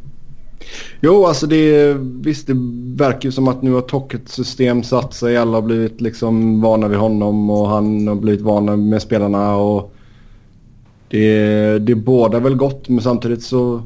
Jo, 1.02 1.26
alltså 1.26 1.48
det 1.48 1.94
visst 2.00 2.48
det 2.48 2.54
verkar 2.96 3.22
ju 3.22 3.32
som 3.32 3.48
att 3.48 3.62
nu 3.62 3.72
har 3.72 3.82
Tockets 3.82 4.34
system 4.34 4.84
satt 4.84 5.14
sig. 5.14 5.38
Alla 5.38 5.58
har 5.58 5.62
blivit 5.62 6.02
liksom 6.02 6.62
vana 6.62 6.88
vid 6.88 7.00
honom 7.00 7.50
och 7.50 7.68
han 7.68 8.08
har 8.08 8.16
blivit 8.16 8.42
vana 8.42 8.76
med 8.76 9.02
spelarna. 9.02 9.56
och 9.56 9.94
Det, 11.08 11.80
det 11.80 11.96
båda 11.96 12.40
väl 12.40 12.56
gott 12.56 12.90
men 12.90 13.02
samtidigt 13.02 13.44
så 13.44 13.82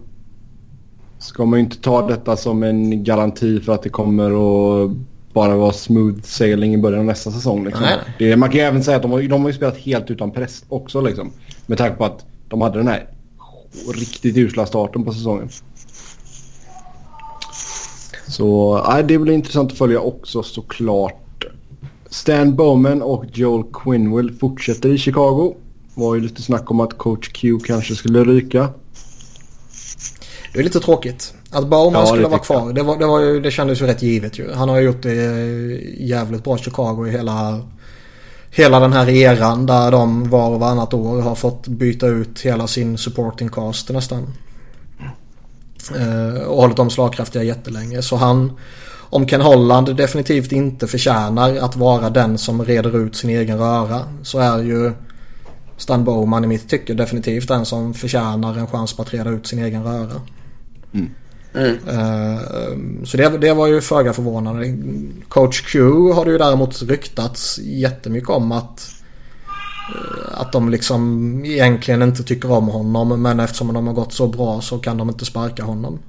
ska 1.19 1.45
man 1.45 1.59
ju 1.59 1.65
inte 1.65 1.81
ta 1.81 2.07
detta 2.07 2.35
som 2.35 2.63
en 2.63 3.03
garanti 3.03 3.59
för 3.59 3.73
att 3.73 3.83
det 3.83 3.89
kommer 3.89 4.31
att 4.31 4.91
bara 5.33 5.55
vara 5.55 5.73
smooth 5.73 6.21
sailing 6.23 6.73
i 6.73 6.77
början 6.77 6.99
av 6.99 7.05
nästa 7.05 7.31
säsong. 7.31 7.65
Liksom. 7.65 7.83
Nej, 7.83 7.97
nej. 8.05 8.15
Det, 8.29 8.35
man 8.37 8.49
kan 8.49 8.59
ju 8.59 8.65
även 8.65 8.83
säga 8.83 8.97
att 8.97 9.01
de 9.01 9.11
har, 9.11 9.21
de 9.21 9.43
har 9.45 9.51
spelat 9.51 9.77
helt 9.77 10.11
utan 10.11 10.31
press 10.31 10.63
också. 10.69 11.01
Liksom, 11.01 11.31
med 11.65 11.77
tanke 11.77 11.97
på 11.97 12.05
att 12.05 12.25
de 12.47 12.61
hade 12.61 12.77
den 12.77 12.87
här 12.87 13.07
riktigt 13.93 14.37
usla 14.37 14.65
starten 14.65 15.03
på 15.03 15.13
säsongen. 15.13 15.49
Så 18.27 18.81
nej, 18.89 19.03
det 19.03 19.17
blir 19.17 19.33
intressant 19.33 19.71
att 19.71 19.77
följa 19.77 19.99
också 19.99 20.43
såklart. 20.43 21.45
Stan 22.09 22.55
Bowman 22.55 23.01
och 23.01 23.25
Joel 23.33 23.63
Quinwell 23.73 24.31
fortsätter 24.31 24.89
i 24.89 24.97
Chicago. 24.97 25.55
Det 25.95 26.01
var 26.01 26.15
ju 26.15 26.21
lite 26.21 26.41
snack 26.41 26.71
om 26.71 26.79
att 26.79 26.97
coach 26.97 27.29
Q 27.29 27.59
kanske 27.65 27.95
skulle 27.95 28.23
ryka. 28.23 28.69
Det 30.53 30.59
är 30.59 30.63
lite 30.63 30.79
tråkigt. 30.79 31.33
Att 31.51 31.67
Bauman 31.67 32.01
ja, 32.01 32.07
skulle 32.07 32.27
vara 32.27 32.39
kvar. 32.39 32.73
Det, 32.73 32.83
var, 32.83 32.97
det, 32.97 33.05
var 33.05 33.19
ju, 33.19 33.39
det 33.39 33.51
kändes 33.51 33.81
ju 33.81 33.85
rätt 33.85 34.01
givet 34.01 34.39
ju. 34.39 34.53
Han 34.53 34.69
har 34.69 34.77
ju 34.77 34.85
gjort 34.85 35.03
det 35.03 35.13
jävligt 35.97 36.43
bra 36.43 36.55
i 36.55 36.59
Chicago 36.59 37.07
i 37.07 37.11
hela, 37.11 37.61
hela 38.49 38.79
den 38.79 38.93
här 38.93 39.09
eran. 39.09 39.65
Där 39.65 39.91
de 39.91 40.29
var 40.29 40.49
och 40.49 40.59
varannat 40.59 40.93
år 40.93 41.21
har 41.21 41.35
fått 41.35 41.67
byta 41.67 42.07
ut 42.07 42.39
hela 42.41 42.67
sin 42.67 42.97
supporting 42.97 43.49
cast 43.49 43.89
nästan. 43.89 44.33
Eh, 45.95 46.41
och 46.41 46.61
hållit 46.61 46.77
dem 46.77 46.89
slagkraftiga 46.89 47.43
jättelänge. 47.43 48.01
Så 48.01 48.15
han 48.15 48.57
om 49.11 49.27
Ken 49.27 49.41
Holland 49.41 49.95
definitivt 49.95 50.51
inte 50.51 50.87
förtjänar 50.87 51.55
att 51.55 51.75
vara 51.75 52.09
den 52.09 52.37
som 52.37 52.65
reder 52.65 52.97
ut 52.97 53.15
sin 53.15 53.29
egen 53.29 53.57
röra 53.57 54.01
så 54.23 54.39
är 54.39 54.63
ju 54.63 54.91
Stan 55.77 56.03
Bowman 56.03 56.43
i 56.43 56.47
mitt 56.47 56.69
tycke 56.69 56.93
definitivt 56.93 57.47
den 57.47 57.65
som 57.65 57.93
förtjänar 57.93 58.57
en 58.57 58.67
chans 58.67 58.93
på 58.93 59.01
att 59.01 59.13
reda 59.13 59.29
ut 59.29 59.47
sin 59.47 59.59
egen 59.59 59.83
röra. 59.83 60.21
Mm. 60.93 61.09
Mm. 61.53 61.71
Uh, 61.71 63.03
så 63.03 63.17
det, 63.17 63.37
det 63.37 63.53
var 63.53 63.67
ju 63.67 63.81
föga 63.81 64.13
förvånande. 64.13 64.77
Coach 65.27 65.61
Q 65.61 65.81
har 66.11 66.25
det 66.25 66.31
ju 66.31 66.37
däremot 66.37 66.81
ryktats 66.81 67.59
jättemycket 67.59 68.29
om 68.29 68.51
att 68.51 68.89
eh, 69.95 70.41
att 70.41 70.51
de 70.51 70.69
liksom 70.69 71.45
egentligen 71.45 72.01
inte 72.01 72.23
tycker 72.23 72.51
om 72.51 72.67
honom 72.67 73.21
men 73.21 73.39
eftersom 73.39 73.73
de 73.73 73.87
har 73.87 73.93
gått 73.93 74.13
så 74.13 74.27
bra 74.27 74.61
så 74.61 74.79
kan 74.79 74.97
de 74.97 75.09
inte 75.09 75.25
sparka 75.25 75.63
honom. 75.63 75.99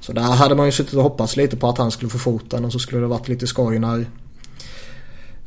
Så 0.00 0.12
där 0.12 0.22
hade 0.22 0.54
man 0.54 0.66
ju 0.66 0.72
suttit 0.72 0.94
och 0.94 1.02
hoppats 1.02 1.36
lite 1.36 1.56
på 1.56 1.68
att 1.68 1.78
han 1.78 1.90
skulle 1.90 2.10
få 2.10 2.18
foten 2.18 2.64
och 2.64 2.72
så 2.72 2.78
skulle 2.78 3.00
det 3.00 3.06
varit 3.06 3.28
lite 3.28 3.46
skoj 3.46 3.78
när 3.78 4.06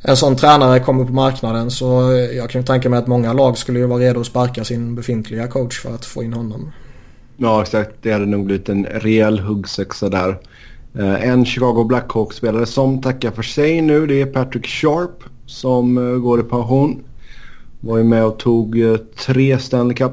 en 0.02 0.16
sån 0.16 0.36
tränare 0.36 0.80
kommer 0.80 1.04
på 1.04 1.12
marknaden 1.12 1.70
så 1.70 2.12
jag 2.32 2.50
kan 2.50 2.60
ju 2.60 2.66
tänka 2.66 2.88
mig 2.88 2.98
att 2.98 3.06
många 3.06 3.32
lag 3.32 3.58
skulle 3.58 3.78
ju 3.78 3.86
vara 3.86 4.00
redo 4.00 4.20
att 4.20 4.26
sparka 4.26 4.64
sin 4.64 4.94
befintliga 4.94 5.48
coach 5.48 5.80
för 5.80 5.94
att 5.94 6.04
få 6.04 6.22
in 6.22 6.32
honom. 6.32 6.72
Ja 7.42 7.62
exakt, 7.62 7.90
det 8.02 8.12
hade 8.12 8.26
nog 8.26 8.44
blivit 8.44 8.68
en 8.68 8.86
rejäl 8.86 9.38
huggsexa 9.38 10.08
där. 10.08 10.38
Eh, 10.98 11.28
en 11.28 11.44
Chicago 11.44 11.84
Blackhawks-spelare 11.84 12.66
som 12.66 13.00
tackar 13.02 13.30
för 13.30 13.42
sig 13.42 13.82
nu 13.82 14.06
det 14.06 14.20
är 14.20 14.26
Patrick 14.26 14.66
Sharp 14.66 15.24
som 15.46 15.98
eh, 15.98 16.18
går 16.18 16.40
i 16.40 16.42
pension. 16.42 17.02
Var 17.80 17.98
ju 17.98 18.04
med 18.04 18.24
och 18.24 18.38
tog 18.38 18.80
eh, 18.80 18.96
tre 18.96 19.58
Stanley 19.58 19.94
Cup 19.94 20.12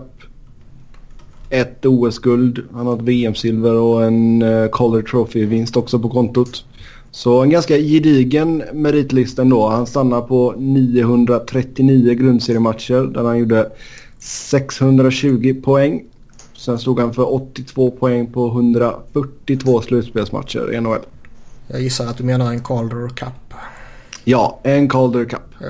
ett 1.50 1.86
OS-guld, 1.86 2.64
han 2.74 2.88
har 2.88 2.96
ett 2.96 3.02
VM-silver 3.02 3.74
och 3.74 4.04
en 4.04 4.42
uh, 4.42 4.70
Calder 4.72 5.02
Trophy-vinst 5.02 5.78
också 5.78 6.00
på 6.00 6.10
kontot. 6.10 6.66
Så 7.12 7.42
en 7.42 7.50
ganska 7.50 7.78
gedigen 7.78 8.64
meritlista 8.74 9.42
ändå. 9.42 9.68
Han 9.68 9.88
stannar 9.88 10.22
på 10.22 10.54
939 10.58 12.14
grundseriematcher 12.14 13.14
där 13.14 13.24
han 13.24 13.40
gjorde 13.40 13.72
620 14.20 15.62
poäng. 15.64 16.04
Sen 16.68 16.80
stod 16.80 17.00
han 17.00 17.14
för 17.14 17.34
82 17.34 17.92
poäng 17.92 18.34
på 18.34 18.48
142 18.48 19.82
slutspelsmatcher 19.82 20.74
i 20.74 20.82
NHL. 20.82 21.00
Jag 21.68 21.82
gissar 21.82 22.06
att 22.06 22.18
du 22.18 22.24
menar 22.24 22.52
en 22.52 22.64
Calder 22.64 23.10
Cup. 23.10 23.54
Ja, 24.24 24.60
en 24.64 24.90
Calder 24.90 25.26
Cup. 25.26 25.42
Ja. 25.60 25.68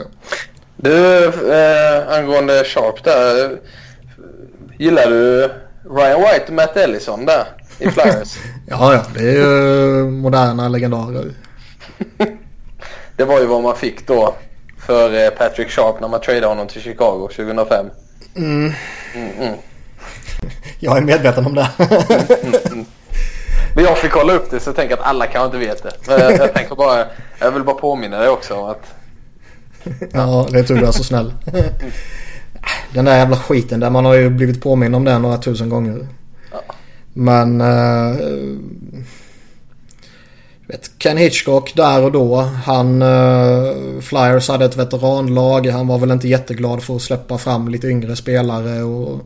Du, 0.75 1.25
eh, 1.25 2.17
angående 2.17 2.63
Sharp 2.63 3.03
där. 3.03 3.59
Gillar 4.79 5.09
du 5.09 5.49
Ryan 5.89 6.21
White 6.21 6.45
och 6.47 6.53
Matt 6.53 6.77
Ellison 6.77 7.25
där 7.25 7.43
i 7.79 7.89
Flyers. 7.89 8.37
ja, 8.67 8.93
ja, 8.93 9.03
det 9.13 9.29
är 9.29 9.33
ju 9.33 10.03
moderna 10.09 10.69
legendarer. 10.69 11.31
det 13.15 13.25
var 13.25 13.39
ju 13.39 13.45
vad 13.45 13.63
man 13.63 13.75
fick 13.75 14.07
då 14.07 14.35
för 14.77 15.25
eh, 15.25 15.29
Patrick 15.29 15.69
Sharp 15.69 16.01
när 16.01 16.07
man 16.07 16.21
tradade 16.21 16.47
honom 16.47 16.67
till 16.67 16.81
Chicago 16.81 17.29
2005. 17.35 17.85
Mm. 18.35 18.71
Mm, 19.15 19.31
mm. 19.39 19.53
Jag 20.79 20.97
är 20.97 21.01
medveten 21.01 21.45
om 21.45 21.55
det. 21.55 21.69
Men 23.75 23.83
jag 23.83 23.97
fick 23.97 24.11
kolla 24.11 24.33
upp 24.33 24.51
det 24.51 24.59
så 24.59 24.69
jag 24.69 24.75
tänker 24.75 24.93
att 24.93 25.01
alla 25.01 25.27
kanske 25.27 25.45
inte 25.45 25.67
vet 25.67 25.83
det. 25.83 25.91
Men 26.07 26.19
jag, 26.19 26.31
jag, 26.31 26.53
tänker 26.53 26.75
bara, 26.75 27.05
jag 27.39 27.51
vill 27.51 27.63
bara 27.63 27.75
påminna 27.75 28.19
dig 28.19 28.29
också 28.29 28.53
om 28.53 28.69
att... 28.69 28.83
Ja, 30.13 30.47
det 30.51 30.59
är 30.59 30.63
tur 30.63 30.75
du 30.77 30.85
är 30.85 30.91
så 30.91 31.03
snäll. 31.03 31.33
Den 32.93 33.05
där 33.05 33.17
jävla 33.17 33.37
skiten 33.37 33.79
där 33.79 33.89
man 33.89 34.05
har 34.05 34.13
ju 34.13 34.29
blivit 34.29 34.63
påminn 34.63 34.95
om 34.95 35.03
det 35.03 35.19
några 35.19 35.37
tusen 35.37 35.69
gånger. 35.69 36.07
Ja. 36.51 36.61
Men... 37.13 37.61
Uh, 37.61 38.17
vet, 40.67 40.91
Ken 40.97 41.17
Hitchcock 41.17 41.73
där 41.75 42.03
och 42.03 42.11
då. 42.11 42.41
Han... 42.41 43.01
Uh, 43.01 43.99
Flyers 44.01 44.49
hade 44.49 44.65
ett 44.65 44.77
veteranlag. 44.77 45.67
Han 45.67 45.87
var 45.87 45.97
väl 45.97 46.11
inte 46.11 46.27
jätteglad 46.27 46.83
för 46.83 46.95
att 46.95 47.01
släppa 47.01 47.37
fram 47.37 47.67
lite 47.67 47.87
yngre 47.87 48.15
spelare 48.15 48.83
och 48.83 49.21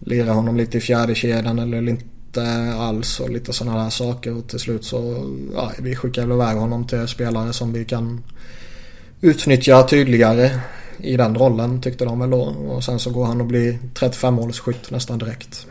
lira 0.00 0.32
honom 0.32 0.56
lite 0.56 0.78
i 0.78 0.80
fjärde 0.80 1.14
kedjan 1.14 1.58
eller 1.58 1.88
inte 1.88 2.74
alls 2.78 3.20
och 3.20 3.30
lite 3.30 3.52
sådana 3.52 3.82
där 3.82 3.90
saker. 3.90 4.36
Och 4.36 4.48
till 4.48 4.58
slut 4.58 4.84
så 4.84 5.30
ja, 5.54 5.72
vi 5.78 5.96
skickar 5.96 6.22
väl 6.22 6.32
iväg 6.32 6.56
honom 6.56 6.86
till 6.86 7.08
spelare 7.08 7.52
som 7.52 7.72
vi 7.72 7.84
kan 7.84 8.24
utnyttja 9.20 9.82
tydligare 9.82 10.50
i 10.98 11.16
den 11.16 11.38
rollen 11.38 11.80
tyckte 11.80 12.04
de 12.04 12.20
väl 12.20 12.30
då. 12.30 12.42
Och 12.68 12.84
sen 12.84 12.98
så 12.98 13.10
går 13.10 13.24
han 13.24 13.40
och 13.40 13.46
blir 13.46 13.78
35-målsskytt 13.94 14.92
nästan 14.92 15.18
direkt. 15.18 15.66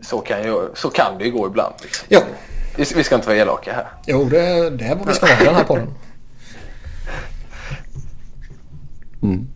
Så 0.00 0.18
kan, 0.18 0.42
ju, 0.42 0.68
så 0.74 0.90
kan 0.90 1.18
det 1.18 1.24
ju 1.24 1.30
gå 1.30 1.46
ibland. 1.46 1.74
Liksom. 1.82 2.06
Ja. 2.10 2.20
Vi, 2.76 2.84
vi, 2.96 3.04
ska 3.04 3.14
inte 3.14 3.26
vara 3.26 3.38
elaka 3.38 3.72
här. 3.72 3.86
Jo, 4.06 4.24
det, 4.24 4.70
det 4.70 4.84
är 4.84 4.94
vad 4.94 5.08
vi 5.08 5.14
ska 5.14 5.26
vara 5.26 5.40
i 5.40 5.44
den 5.44 5.54
här 5.54 5.64
podden. 5.64 5.88
Mm. 9.22 9.48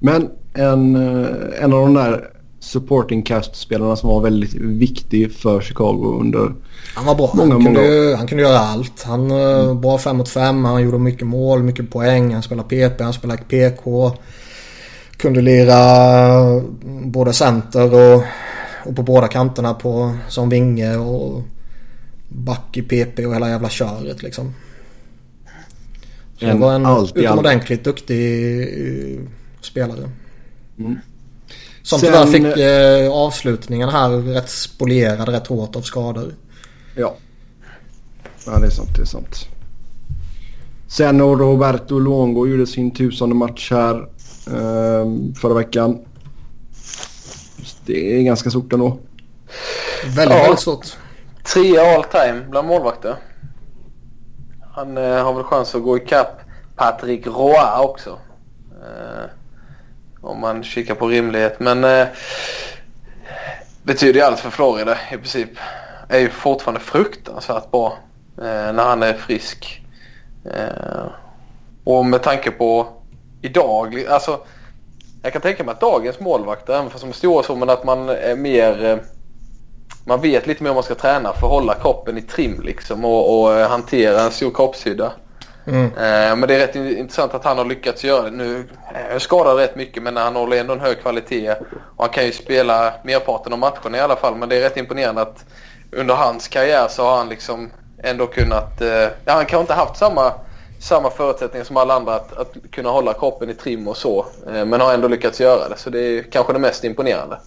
Men 0.00 0.30
en, 0.56 0.96
eh, 0.96 1.64
en 1.64 1.72
av 1.72 1.80
de 1.80 1.94
där 1.94 2.30
supporting 2.60 3.22
cast-spelarna 3.22 3.96
som 3.96 4.10
var 4.10 4.20
väldigt 4.20 4.54
viktig 4.54 5.32
för 5.32 5.60
Chicago 5.60 6.18
under 6.20 6.54
Han 6.94 7.06
var 7.06 7.14
bra. 7.14 7.30
Många, 7.34 7.52
han, 7.54 7.64
kunde, 7.64 7.80
många... 7.80 8.16
han 8.16 8.26
kunde 8.26 8.42
göra 8.44 8.58
allt. 8.58 9.02
Han 9.02 9.30
eh, 9.30 9.60
mm. 9.60 9.80
bra 9.80 9.98
5 9.98 10.16
mot 10.16 10.28
5. 10.28 10.64
Han 10.64 10.82
gjorde 10.82 10.98
mycket 10.98 11.26
mål, 11.26 11.62
mycket 11.62 11.90
poäng. 11.90 12.34
Han 12.34 12.42
spelade 12.42 12.68
PP, 12.68 13.00
han 13.00 13.12
spelade 13.12 13.42
PK. 13.42 14.12
Kunde 15.16 15.40
lira 15.40 15.76
både 17.04 17.32
center 17.32 17.94
och, 17.94 18.22
och 18.84 18.96
på 18.96 19.02
båda 19.02 19.28
kanterna 19.28 19.74
på, 19.74 20.14
som 20.28 20.48
vinge 20.48 20.96
och 20.96 21.42
back 22.28 22.76
i 22.76 22.82
PP 22.82 23.26
och 23.26 23.34
hela 23.34 23.50
jävla 23.50 23.68
köret 23.68 24.22
liksom. 24.22 24.54
Så 26.38 26.46
det 26.46 26.54
var 26.54 26.74
en 26.74 26.86
utomordentligt 27.14 27.84
duktig 27.84 28.60
eh, 28.60 29.20
spelare. 29.60 30.10
Mm. 30.78 30.98
Som 31.82 31.98
Sen, 31.98 32.08
tyvärr 32.08 32.26
fick 32.26 32.58
eh, 32.58 33.12
avslutningen 33.12 33.88
här 33.88 34.08
rätt 34.08 34.50
spolierad 34.50 35.28
rätt 35.28 35.46
hårt 35.46 35.76
av 35.76 35.80
skador. 35.80 36.34
Ja. 36.94 37.14
Ja 38.46 38.58
det 38.58 38.66
är 38.66 38.70
sant, 38.70 38.96
det 38.96 39.02
är 39.02 39.06
sant. 39.06 39.48
Sen 40.88 41.20
och 41.20 41.38
Roberto 41.38 41.98
Luongo 41.98 42.46
gjorde 42.46 42.66
sin 42.66 42.90
tusende 42.90 43.34
match 43.34 43.70
här 43.70 43.94
eh, 44.46 45.06
förra 45.40 45.54
veckan. 45.54 45.98
Det 47.86 48.18
är 48.18 48.22
ganska 48.22 48.50
stort 48.50 48.72
ändå. 48.72 48.98
Väldigt, 50.16 50.36
ja. 50.36 50.42
väldigt 50.42 50.60
stort. 50.60 50.86
Trea 51.44 51.96
all 51.96 52.04
time 52.04 52.46
bland 52.50 52.68
målvakter. 52.68 53.16
Han 54.72 54.96
eh, 54.96 55.24
har 55.24 55.34
väl 55.34 55.44
chans 55.44 55.74
att 55.74 55.82
gå 55.82 55.96
ikapp 55.96 56.40
Patrick 56.76 57.26
Roy 57.26 57.84
också. 57.84 58.18
Eh, 58.70 59.24
om 60.20 60.40
man 60.40 60.62
kikar 60.62 60.94
på 60.94 61.08
rimlighet. 61.08 61.60
Men 61.60 61.84
eh, 61.84 62.06
betyder 63.82 64.20
ju 64.20 64.26
allt 64.26 64.40
för 64.40 64.50
Florida 64.50 64.98
i 65.12 65.16
princip. 65.16 65.50
Är 66.08 66.18
ju 66.18 66.28
fortfarande 66.28 66.80
fruktansvärt 66.80 67.70
bra 67.70 67.98
eh, 68.38 68.72
när 68.72 68.84
han 68.84 69.02
är 69.02 69.14
frisk. 69.14 69.82
Eh, 70.54 71.06
och 71.84 72.06
med 72.06 72.22
tanke 72.22 72.50
på 72.50 72.86
idag, 73.42 74.04
alltså 74.08 74.40
jag 75.22 75.32
kan 75.32 75.42
tänka 75.42 75.64
mig 75.64 75.72
att 75.72 75.80
dagens 75.80 76.20
målvakter, 76.20 76.72
även 76.72 76.90
fast 76.90 77.04
de 77.04 77.10
är 77.10 77.14
stora 77.14 77.42
så, 77.42 77.56
men 77.56 77.70
att 77.70 77.84
man 77.84 78.08
är 78.08 78.36
mer 78.36 78.84
eh, 78.84 78.98
man 80.08 80.20
vet 80.20 80.46
lite 80.46 80.62
mer 80.62 80.70
om 80.70 80.74
man 80.74 80.84
ska 80.84 80.94
träna 80.94 81.32
för 81.32 81.46
att 81.46 81.52
hålla 81.52 81.74
kroppen 81.74 82.18
i 82.18 82.22
trim 82.22 82.60
liksom 82.60 83.04
och, 83.04 83.40
och 83.40 83.54
eh, 83.54 83.68
hantera 83.68 84.20
en 84.20 84.30
stor 84.30 84.50
kroppshydda. 84.50 85.12
Mm. 85.66 85.84
Eh, 85.84 86.36
men 86.36 86.40
det 86.40 86.54
är 86.54 86.58
rätt 86.58 86.76
intressant 86.76 87.34
att 87.34 87.44
han 87.44 87.58
har 87.58 87.64
lyckats 87.64 88.04
göra 88.04 88.22
det. 88.22 88.30
Nu 88.30 88.64
är 88.94 89.10
han 89.10 89.20
skadad 89.20 89.56
rätt 89.56 89.76
mycket 89.76 90.02
men 90.02 90.16
han 90.16 90.36
håller 90.36 90.56
ändå 90.56 90.72
en 90.72 90.80
hög 90.80 91.00
kvalitet. 91.00 91.54
Och 91.96 92.04
han 92.04 92.08
kan 92.08 92.24
ju 92.24 92.32
spela 92.32 92.94
merparten 93.04 93.52
av 93.52 93.58
matcherna 93.58 93.98
i 93.98 94.00
alla 94.00 94.16
fall. 94.16 94.36
Men 94.36 94.48
det 94.48 94.56
är 94.56 94.60
rätt 94.60 94.76
imponerande 94.76 95.22
att 95.22 95.44
under 95.90 96.14
hans 96.14 96.48
karriär 96.48 96.88
så 96.88 97.02
har 97.02 97.16
han 97.16 97.28
liksom 97.28 97.70
ändå 98.02 98.26
kunnat... 98.26 98.80
Eh, 98.80 98.88
ja, 98.88 99.10
han 99.24 99.46
kanske 99.46 99.60
inte 99.60 99.74
haft 99.74 99.96
samma, 99.96 100.32
samma 100.80 101.10
förutsättningar 101.10 101.64
som 101.64 101.76
alla 101.76 101.94
andra 101.94 102.14
att, 102.14 102.32
att 102.32 102.54
kunna 102.70 102.90
hålla 102.90 103.12
kroppen 103.12 103.50
i 103.50 103.54
trim 103.54 103.88
och 103.88 103.96
så. 103.96 104.26
Eh, 104.46 104.64
men 104.64 104.80
har 104.80 104.94
ändå 104.94 105.08
lyckats 105.08 105.40
göra 105.40 105.68
det. 105.68 105.76
Så 105.76 105.90
det 105.90 106.00
är 106.00 106.22
kanske 106.22 106.52
det 106.52 106.58
mest 106.58 106.84
imponerande. 106.84 107.38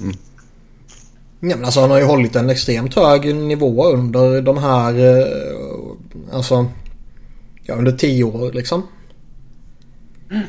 Mm. 0.00 0.16
Ja, 1.40 1.56
men 1.56 1.64
alltså 1.64 1.80
han 1.80 1.90
har 1.90 1.98
ju 1.98 2.04
hållit 2.04 2.36
en 2.36 2.50
extremt 2.50 2.94
hög 2.94 3.34
nivå 3.34 3.86
under 3.86 4.42
de 4.42 4.58
här... 4.58 4.94
Alltså 6.32 6.66
ja, 7.68 7.74
under 7.74 7.92
tio 7.92 8.24
år 8.24 8.52
liksom. 8.52 8.82
Mm. 10.30 10.42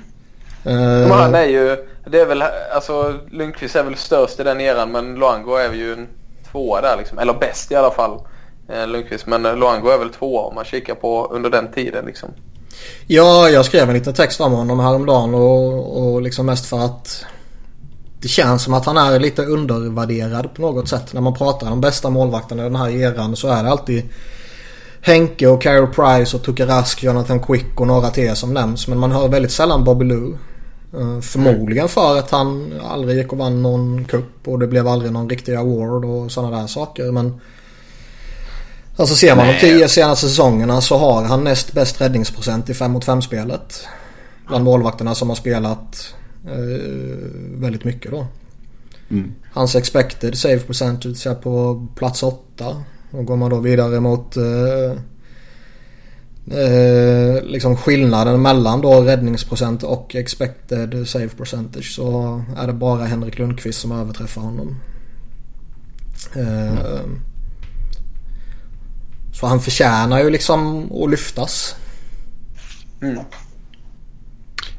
Uh, 0.68 1.12
han 1.12 1.36
är 1.36 1.46
ju, 1.46 1.78
det 2.06 2.20
är 2.20 2.26
väl, 2.26 2.44
alltså 2.74 3.20
Lundqvist 3.32 3.76
är 3.76 3.84
väl 3.84 3.96
störst 3.96 4.40
i 4.40 4.44
den 4.44 4.62
eran 4.62 4.92
men 4.92 5.16
Luango 5.16 5.56
är 5.56 5.74
ju 5.74 5.94
en 5.94 6.08
tvåa 6.52 6.82
där 6.82 6.98
liksom. 6.98 7.20
Eller 7.20 7.34
bäst 7.34 7.72
i 7.72 7.76
alla 7.76 7.92
fall. 7.92 8.20
Eh, 8.70 8.88
Lundqvist. 8.88 9.28
Men 9.28 9.44
Luango 9.44 9.90
är 9.90 9.98
väl 9.98 10.10
tvåa 10.10 10.42
om 10.42 10.56
man 10.56 10.66
kikar 10.66 10.96
på 10.96 11.28
under 11.32 11.50
den 11.50 11.72
tiden 11.72 12.06
liksom. 12.06 12.30
Ja, 13.08 13.50
jag 13.50 13.66
skrev 13.66 13.88
en 13.88 13.94
liten 13.94 14.14
text 14.14 14.42
om 14.42 14.52
honom 14.52 14.80
häromdagen 14.80 15.36
och, 15.36 16.14
och 16.14 16.22
liksom 16.22 16.46
mest 16.46 16.66
för 16.66 16.80
att 16.80 17.26
det 18.22 18.28
känns 18.28 18.64
som 18.64 18.74
att 18.74 18.86
han 18.86 18.98
är 18.98 19.20
lite 19.20 19.46
undervärderad 19.46 20.54
på 20.54 20.62
något 20.62 20.90
sätt. 20.90 21.14
När 21.14 21.22
man 21.22 21.34
pratar 21.34 21.68
om 21.68 21.72
de 21.72 21.82
bästa 21.82 22.10
målvakterna 22.10 22.62
i 22.62 22.66
den 22.66 22.76
här 22.76 22.90
eran 22.90 23.36
så 23.36 23.48
är 23.48 23.64
det 23.64 23.70
alltid 23.70 24.10
Henke 25.02 25.48
och 25.48 25.62
Carol 25.62 25.88
Price 25.88 26.38
och 26.38 26.44
Tuka 26.44 26.66
Rask, 26.66 27.04
Jonathan 27.04 27.40
Quick 27.40 27.80
och 27.80 27.88
några 27.88 28.10
till 28.10 28.36
som 28.36 28.54
nämns. 28.54 28.88
Men 28.88 29.00
man 29.00 29.12
hör 29.12 29.28
väldigt 29.28 29.52
sällan 29.52 29.84
Bobby 29.84 30.06
Lou. 30.06 30.38
Uh, 30.98 31.22
förmodligen 31.22 31.88
för 31.90 32.20
att 32.20 32.32
han 32.32 32.74
aldrig 32.84 33.18
gick 33.18 33.32
och 33.32 33.38
vann 33.38 33.62
någon 33.62 34.06
cup 34.06 34.48
och 34.48 34.60
det 34.60 34.68
blev 34.68 34.88
aldrig 34.88 35.12
någon 35.12 35.30
riktig 35.30 35.56
award 35.56 36.06
och 36.06 36.32
sådana 36.32 36.62
där 36.62 36.68
saker. 36.68 37.12
Men 37.12 37.40
Alltså 39.00 39.16
ser 39.16 39.36
man 39.36 39.46
Nej. 39.46 39.60
de 39.62 39.68
tio 39.68 39.88
senaste 39.88 40.28
säsongerna 40.28 40.82
så 40.82 40.98
har 40.98 41.24
han 41.24 41.44
näst 41.44 41.74
bäst 41.74 42.02
räddningsprocent 42.02 42.70
i 42.70 42.74
5 42.74 42.92
mot 42.92 43.06
5 43.06 43.22
spelet. 43.22 43.88
Bland 44.48 44.64
målvakterna 44.64 45.16
som 45.16 45.30
har 45.30 45.36
spelat 45.36 46.14
eh, 46.46 46.82
väldigt 47.60 47.84
mycket 47.84 48.12
då. 48.12 48.28
Mm. 49.10 49.32
Hans 49.54 49.76
expected 49.76 50.38
save 50.38 50.60
percentage 50.60 51.28
är 51.28 51.36
på 51.36 51.88
plats 51.96 52.24
8. 52.24 52.84
Och 53.12 53.26
går 53.26 53.36
man 53.36 53.50
då 53.50 53.60
vidare 53.60 54.00
mot 54.00 54.38
eh, 54.38 54.92
eh, 56.60 57.44
liksom 57.44 57.78
skillnaden 57.78 58.42
mellan 58.42 58.82
då 58.82 59.02
räddningsprocent 59.02 59.84
och 59.84 60.16
expected 60.16 61.08
save 61.08 61.30
percentage 61.30 61.96
så 61.96 62.42
är 62.58 62.68
det 62.68 62.74
bara 62.74 63.06
Henrik 63.06 63.38
Lundqvist 63.38 63.80
som 63.80 63.92
överträffar 63.92 64.42
honom. 64.42 64.76
Eh, 66.36 66.96
mm. 66.96 67.20
Så 69.34 69.46
han 69.46 69.60
förtjänar 69.60 70.24
ju 70.24 70.30
liksom 70.30 70.92
att 70.92 71.10
lyftas. 71.10 71.76
Mm. 73.02 73.20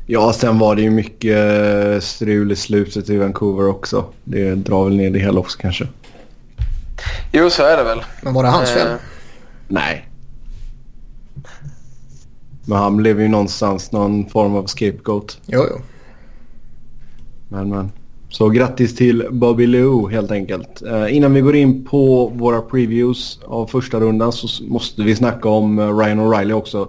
Ja, 0.07 0.33
sen 0.33 0.59
var 0.59 0.77
det 0.77 0.83
ju 0.83 0.91
mycket 0.91 2.05
strul 2.05 2.53
i 2.53 2.57
slutet 2.57 3.11
i 3.11 3.17
Vancouver 3.17 3.69
också. 3.69 4.05
Det 4.25 4.55
drar 4.55 4.85
väl 4.85 4.97
ner 4.97 5.11
det 5.11 5.19
hela 5.19 5.41
också 5.41 5.59
kanske. 5.59 5.89
Jo, 7.33 7.51
så 7.51 7.63
är 7.63 7.77
det 7.77 7.85
väl. 7.85 8.03
Men 8.23 8.35
var 8.35 8.43
det 8.43 8.49
hans 8.49 8.71
fel? 8.71 8.89
Eh, 8.89 8.95
nej. 9.69 10.09
Men 12.65 12.79
han 12.79 12.97
blev 12.97 13.21
ju 13.21 13.29
någonstans 13.29 13.93
någon 13.93 14.27
form 14.27 14.55
av 14.55 14.67
scapegoat. 14.67 15.39
Jo, 15.47 15.67
jo. 15.71 15.81
Men, 17.49 17.69
men. 17.69 17.93
Så 18.29 18.49
grattis 18.49 18.97
till 18.97 19.27
Bobby 19.31 19.67
Lou 19.67 20.11
helt 20.11 20.31
enkelt. 20.31 20.83
Uh, 20.87 21.17
innan 21.17 21.35
vi 21.35 21.41
går 21.41 21.57
in 21.57 21.85
på 21.85 22.33
våra 22.35 22.61
previews 22.61 23.41
av 23.45 23.67
första 23.67 24.01
rundan 24.01 24.33
så 24.33 24.65
måste 24.65 25.03
vi 25.03 25.17
snacka 25.17 25.49
om 25.49 25.79
uh, 25.79 25.99
Ryan 25.99 26.21
O'Reilly 26.21 26.53
också. 26.53 26.89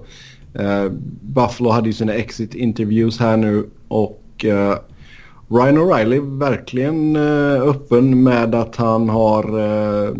Uh, 0.60 0.89
Buffalo 1.21 1.69
hade 1.69 1.89
ju 1.89 1.93
sina 1.93 2.13
exit 2.13 2.56
interviews 2.56 3.19
här 3.19 3.38
nu 3.38 3.69
och 3.88 4.45
Ryan 5.52 5.78
O'Reilly 5.78 6.38
verkligen 6.40 7.16
eh, 7.16 7.62
öppen 7.62 8.24
med 8.24 8.56
att 8.56 8.76
han 8.76 9.10
har 9.10 9.44
eh, 9.44 10.14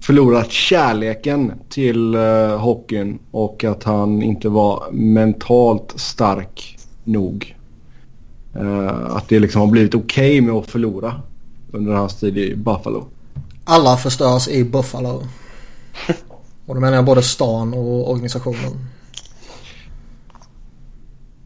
förlorat 0.00 0.50
kärleken 0.52 1.52
till 1.68 2.14
eh, 2.14 2.58
hockeyn 2.58 3.18
och 3.30 3.64
att 3.64 3.84
han 3.84 4.22
inte 4.22 4.48
var 4.48 4.90
mentalt 4.92 5.92
stark 5.96 6.78
nog. 7.04 7.54
Att 9.08 9.28
det 9.28 9.38
liksom 9.38 9.60
har 9.60 9.68
blivit 9.68 9.94
okej 9.94 10.30
okay 10.30 10.40
med 10.40 10.54
att 10.54 10.70
förlora 10.70 11.22
under 11.72 11.92
hans 11.92 12.14
tid 12.14 12.38
i 12.38 12.56
Buffalo. 12.56 13.04
Alla 13.64 13.96
förstörs 13.96 14.48
i 14.48 14.64
Buffalo. 14.64 15.22
och 16.66 16.74
då 16.74 16.80
menar 16.80 16.96
jag 16.96 17.04
både 17.04 17.22
stan 17.22 17.74
och 17.74 18.10
organisationen. 18.10 18.88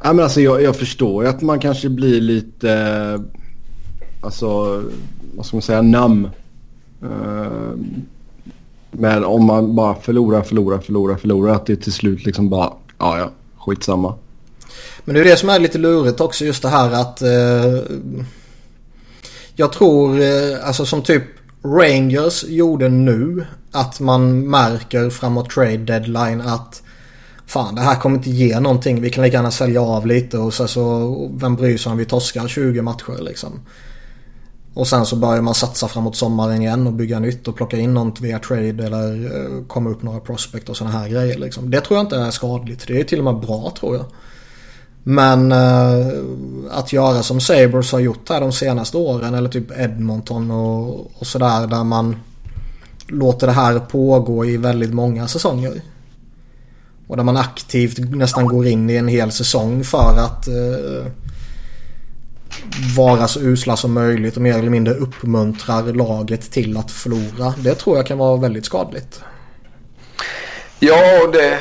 Ja, 0.04 0.12
men 0.12 0.24
alltså, 0.24 0.40
jag, 0.40 0.62
jag 0.62 0.76
förstår 0.76 1.24
ju 1.24 1.30
att 1.30 1.42
man 1.42 1.60
kanske 1.60 1.88
blir 1.88 2.20
lite... 2.20 2.72
Eh, 2.72 3.20
alltså, 4.20 4.82
vad 5.34 5.46
ska 5.46 5.56
man 5.56 5.62
säga, 5.62 5.82
nam. 5.82 6.28
Uh, 7.02 7.10
eh, 7.10 7.72
men 8.90 9.24
om 9.24 9.44
man 9.44 9.74
bara 9.76 9.94
förlorar, 9.94 10.42
förlorar, 10.42 10.78
förlorar, 10.78 11.16
förlorar. 11.16 11.54
Att 11.54 11.66
det 11.66 11.76
till 11.76 11.92
slut 11.92 12.24
liksom 12.26 12.48
bara, 12.48 12.72
ja 12.98 13.18
ja, 13.18 13.30
skitsamma. 13.58 14.14
Men 15.04 15.14
det 15.14 15.20
är 15.20 15.24
det 15.24 15.36
som 15.36 15.48
är 15.48 15.58
lite 15.58 15.78
lurigt 15.78 16.20
också 16.20 16.44
just 16.44 16.62
det 16.62 16.68
här 16.68 16.90
att 16.90 17.22
eh, 17.22 17.94
jag 19.54 19.72
tror, 19.72 20.20
eh, 20.20 20.66
alltså 20.66 20.86
som 20.86 21.02
typ 21.02 21.22
Rangers 21.64 22.44
gjorde 22.44 22.88
nu, 22.88 23.46
att 23.70 24.00
man 24.00 24.50
märker 24.50 25.10
framåt 25.10 25.50
trade 25.50 25.76
deadline 25.76 26.40
att 26.40 26.81
fan 27.52 27.74
det 27.74 27.80
här 27.80 27.96
kommer 27.96 28.16
inte 28.16 28.30
ge 28.30 28.60
någonting. 28.60 29.00
Vi 29.00 29.10
kan 29.10 29.24
lika 29.24 29.36
gärna 29.36 29.50
sälja 29.50 29.82
av 29.82 30.06
lite 30.06 30.38
och 30.38 30.54
så, 30.54 30.68
så 30.68 31.30
vem 31.34 31.56
bryr 31.56 31.78
sig 31.78 31.92
om 31.92 31.98
vi 31.98 32.04
torskar 32.04 32.48
20 32.48 32.82
matcher 32.82 33.22
liksom. 33.22 33.60
Och 34.74 34.88
sen 34.88 35.06
så 35.06 35.16
börjar 35.16 35.42
man 35.42 35.54
satsa 35.54 35.88
framåt 35.88 36.16
sommaren 36.16 36.62
igen 36.62 36.86
och 36.86 36.92
bygga 36.92 37.18
nytt 37.18 37.48
och 37.48 37.56
plocka 37.56 37.76
in 37.76 37.94
något 37.94 38.20
via 38.20 38.38
trade 38.38 38.84
eller 38.86 39.24
eh, 39.24 39.64
komma 39.66 39.90
upp 39.90 40.02
några 40.02 40.20
prospect 40.20 40.68
och 40.68 40.76
sådana 40.76 40.98
här 40.98 41.08
grejer 41.08 41.38
liksom. 41.38 41.70
Det 41.70 41.80
tror 41.80 41.98
jag 41.98 42.04
inte 42.04 42.16
är 42.16 42.30
skadligt. 42.30 42.86
Det 42.86 43.00
är 43.00 43.04
till 43.04 43.18
och 43.18 43.24
med 43.24 43.36
bra 43.36 43.72
tror 43.80 43.96
jag. 43.96 44.04
Men 45.02 45.52
eh, 45.52 46.06
att 46.70 46.92
göra 46.92 47.22
som 47.22 47.40
Sabres 47.40 47.92
har 47.92 48.00
gjort 48.00 48.28
här 48.28 48.40
de 48.40 48.52
senaste 48.52 48.96
åren 48.96 49.34
eller 49.34 49.48
typ 49.48 49.78
Edmonton 49.78 50.50
och, 50.50 51.20
och 51.20 51.26
sådär 51.26 51.66
där 51.66 51.84
man 51.84 52.16
låter 53.06 53.46
det 53.46 53.52
här 53.52 53.78
pågå 53.78 54.44
i 54.44 54.56
väldigt 54.56 54.94
många 54.94 55.28
säsonger. 55.28 55.82
Och 57.12 57.16
där 57.16 57.24
man 57.24 57.36
aktivt 57.36 57.98
nästan 57.98 58.46
går 58.46 58.66
in 58.66 58.90
i 58.90 58.96
en 58.96 59.08
hel 59.08 59.32
säsong 59.32 59.84
för 59.84 60.18
att 60.18 60.48
eh, 60.48 61.06
vara 62.96 63.28
så 63.28 63.40
usla 63.40 63.76
som 63.76 63.92
möjligt 63.92 64.36
och 64.36 64.42
mer 64.42 64.58
eller 64.58 64.70
mindre 64.70 64.94
uppmuntrar 64.94 65.82
laget 65.82 66.50
till 66.50 66.76
att 66.76 66.90
förlora. 66.90 67.54
Det 67.58 67.74
tror 67.74 67.96
jag 67.96 68.06
kan 68.06 68.18
vara 68.18 68.36
väldigt 68.36 68.64
skadligt. 68.64 69.20
Ja, 70.78 71.26
det 71.32 71.58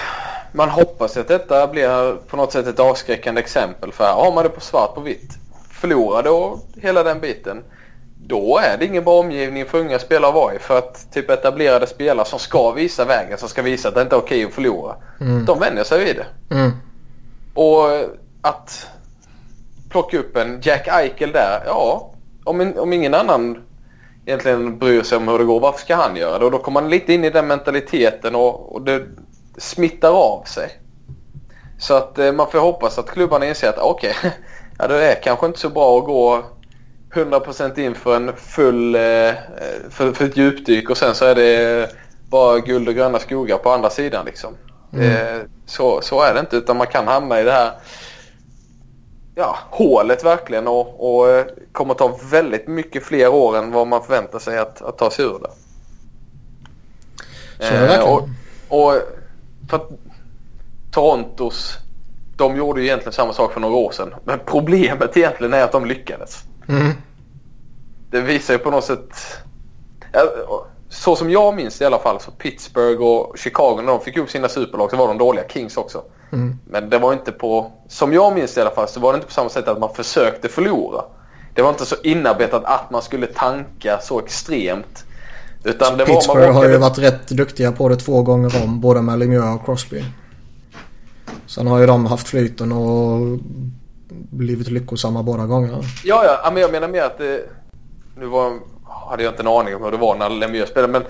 man 0.51 0.69
hoppas 0.69 1.17
att 1.17 1.27
detta 1.27 1.67
blir 1.67 2.15
på 2.27 2.37
något 2.37 2.51
sätt 2.51 2.67
ett 2.67 2.79
avskräckande 2.79 3.41
exempel. 3.41 3.91
För 3.91 4.03
här 4.03 4.13
har 4.13 4.33
man 4.35 4.43
det 4.43 4.49
på 4.49 4.61
svart 4.61 4.95
på 4.95 5.01
vitt, 5.01 5.37
Förlorade 5.71 6.29
då 6.29 6.59
hela 6.81 7.03
den 7.03 7.19
biten, 7.19 7.63
då 8.27 8.57
är 8.57 8.77
det 8.77 8.85
ingen 8.85 9.03
bra 9.03 9.19
omgivning 9.19 9.65
för 9.65 9.77
unga 9.79 9.99
spelare 9.99 10.29
att 10.29 10.35
vara 10.35 10.55
i. 10.55 10.59
För 10.59 10.77
att 10.77 11.11
typ 11.13 11.29
etablerade 11.29 11.87
spelare 11.87 12.25
som 12.25 12.39
ska 12.39 12.71
visa 12.71 13.05
vägen, 13.05 13.37
som 13.37 13.49
ska 13.49 13.61
visa 13.61 13.87
att 13.89 13.95
det 13.95 14.01
inte 14.01 14.15
är 14.15 14.19
okej 14.19 14.45
att 14.45 14.53
förlora, 14.53 14.95
mm. 15.21 15.45
de 15.45 15.59
vänjer 15.59 15.83
sig 15.83 16.05
vid 16.05 16.15
det. 16.15 16.55
Mm. 16.55 16.71
Och 17.53 17.85
att 18.41 18.87
plocka 19.89 20.17
upp 20.19 20.37
en 20.37 20.59
Jack 20.61 20.87
Eichel 20.87 21.31
där, 21.31 21.63
ja, 21.65 22.11
om, 22.43 22.73
om 22.77 22.93
ingen 22.93 23.13
annan 23.13 23.63
egentligen 24.25 24.77
bryr 24.77 25.03
sig 25.03 25.17
om 25.17 25.27
hur 25.27 25.39
det 25.39 25.45
går, 25.45 25.59
varför 25.59 25.79
ska 25.79 25.95
han 25.95 26.15
göra 26.15 26.39
det? 26.39 26.45
Och 26.45 26.51
då 26.51 26.57
kommer 26.57 26.81
man 26.81 26.89
lite 26.89 27.13
in 27.13 27.23
i 27.23 27.29
den 27.29 27.47
mentaliteten 27.47 28.35
och, 28.35 28.75
och 28.75 28.81
det, 28.81 29.05
smittar 29.57 30.11
av 30.11 30.43
sig. 30.43 30.69
Så 31.79 31.93
att 31.93 32.19
eh, 32.19 32.31
man 32.31 32.51
får 32.51 32.59
hoppas 32.59 32.99
att 32.99 33.09
klubbarna 33.09 33.45
inser 33.45 33.69
att 33.69 33.77
okej, 33.77 34.13
okay, 34.19 34.31
ja, 34.79 34.87
det 34.87 35.11
är 35.11 35.23
kanske 35.23 35.45
inte 35.45 35.59
så 35.59 35.69
bra 35.69 35.97
att 35.97 36.05
gå 36.05 36.43
100% 37.13 37.79
in 37.79 37.95
för 37.95 38.15
en 38.15 38.35
full, 38.35 38.95
eh, 38.95 39.33
för, 39.89 40.13
för 40.13 40.25
ett 40.25 40.37
djupdyk 40.37 40.89
och 40.89 40.97
sen 40.97 41.15
så 41.15 41.25
är 41.25 41.35
det 41.35 41.89
bara 42.29 42.59
guld 42.59 42.87
och 42.87 42.95
gröna 42.95 43.19
skogar 43.19 43.57
på 43.57 43.71
andra 43.71 43.89
sidan 43.89 44.25
liksom. 44.25 44.53
Mm. 44.93 45.11
Eh, 45.11 45.41
så, 45.65 46.01
så 46.01 46.21
är 46.21 46.33
det 46.33 46.39
inte 46.39 46.57
utan 46.57 46.77
man 46.77 46.87
kan 46.87 47.07
hamna 47.07 47.41
i 47.41 47.43
det 47.43 47.51
här 47.51 47.71
ja, 49.35 49.57
hålet 49.69 50.23
verkligen 50.25 50.67
och, 50.67 51.19
och 51.19 51.29
eh, 51.29 51.45
kommer 51.71 51.93
ta 51.93 52.19
väldigt 52.31 52.67
mycket 52.67 53.03
fler 53.03 53.27
år 53.27 53.57
än 53.57 53.71
vad 53.71 53.87
man 53.87 54.03
förväntar 54.03 54.39
sig 54.39 54.57
att, 54.57 54.81
att 54.81 54.97
ta 54.97 55.11
sig 55.11 55.25
ur 55.25 55.39
det. 55.39 55.51
Så 57.59 57.73
är 57.73 57.81
det 57.81 57.87
verkligen. 57.87 58.13
och, 58.13 58.29
och 58.69 59.01
för 59.69 59.81
Torontos, 60.91 61.77
de 62.37 62.57
gjorde 62.57 62.81
ju 62.81 62.87
egentligen 62.87 63.13
samma 63.13 63.33
sak 63.33 63.53
för 63.53 63.59
några 63.59 63.75
år 63.75 63.91
sedan. 63.91 64.13
Men 64.23 64.39
problemet 64.45 65.17
egentligen 65.17 65.53
är 65.53 65.63
att 65.63 65.71
de 65.71 65.85
lyckades. 65.85 66.43
Mm. 66.67 66.91
Det 68.09 68.21
visar 68.21 68.53
ju 68.53 68.57
på 68.57 68.71
något 68.71 68.83
sätt... 68.83 69.15
Så 70.89 71.15
som 71.15 71.29
jag 71.29 71.55
minns 71.55 71.81
i 71.81 71.85
alla 71.85 71.99
fall 71.99 72.19
så 72.19 72.31
Pittsburgh 72.31 73.01
och 73.01 73.37
Chicago 73.37 73.75
när 73.75 73.91
de 73.91 73.99
fick 74.01 74.17
upp 74.17 74.29
sina 74.29 74.49
superlag 74.49 74.89
så 74.89 74.97
var 74.97 75.07
de 75.07 75.17
dåliga. 75.17 75.43
Kings 75.49 75.77
också. 75.77 76.03
Mm. 76.31 76.55
Men 76.65 76.89
det 76.89 76.99
var 76.99 77.13
inte 77.13 77.31
på... 77.31 77.71
Som 77.87 78.13
jag 78.13 78.33
minns 78.33 78.57
i 78.57 78.61
alla 78.61 78.71
fall 78.71 78.87
så 78.87 78.99
var 78.99 79.13
det 79.13 79.15
inte 79.15 79.27
på 79.27 79.33
samma 79.33 79.49
sätt 79.49 79.67
att 79.67 79.79
man 79.79 79.93
försökte 79.93 80.49
förlora. 80.49 81.03
Det 81.53 81.61
var 81.61 81.69
inte 81.69 81.85
så 81.85 81.95
inarbetat 82.03 82.63
att 82.65 82.91
man 82.91 83.01
skulle 83.01 83.27
tanka 83.27 83.99
så 84.01 84.19
extremt. 84.19 85.05
Utan 85.63 85.97
det 85.97 86.05
Pittsburgh 86.05 86.39
var, 86.39 86.47
man 86.47 86.55
har 86.55 86.69
ju 86.69 86.77
varit 86.77 86.97
rätt 86.97 87.27
duktiga 87.27 87.71
på 87.71 87.89
det 87.89 87.95
två 87.95 88.21
gånger 88.21 88.63
om. 88.63 88.81
Både 88.81 89.01
med 89.01 89.19
Lemieux 89.19 89.59
och 89.59 89.65
Crosby. 89.65 90.03
Sen 91.45 91.67
har 91.67 91.79
ju 91.79 91.85
de 91.85 92.05
haft 92.05 92.27
flyten 92.27 92.71
och 92.71 93.39
blivit 94.29 94.67
lyckosamma 94.67 95.23
båda 95.23 95.45
gångerna. 95.45 95.77
Ja, 96.03 96.39
ja. 96.43 96.51
Men 96.51 96.61
jag 96.61 96.71
menar 96.71 96.87
mer 96.87 97.03
att 97.03 97.17
det... 97.17 97.49
Nu 98.17 98.25
var, 98.25 98.59
hade 99.09 99.23
jag 99.23 99.33
inte 99.33 99.43
en 99.43 99.47
aning 99.47 99.75
om 99.75 99.83
hur 99.83 99.91
det 99.91 99.97
var 99.97 100.15
när 100.15 100.29
Lemieux 100.29 100.69
spelade. 100.69 100.93
Men 100.93 101.03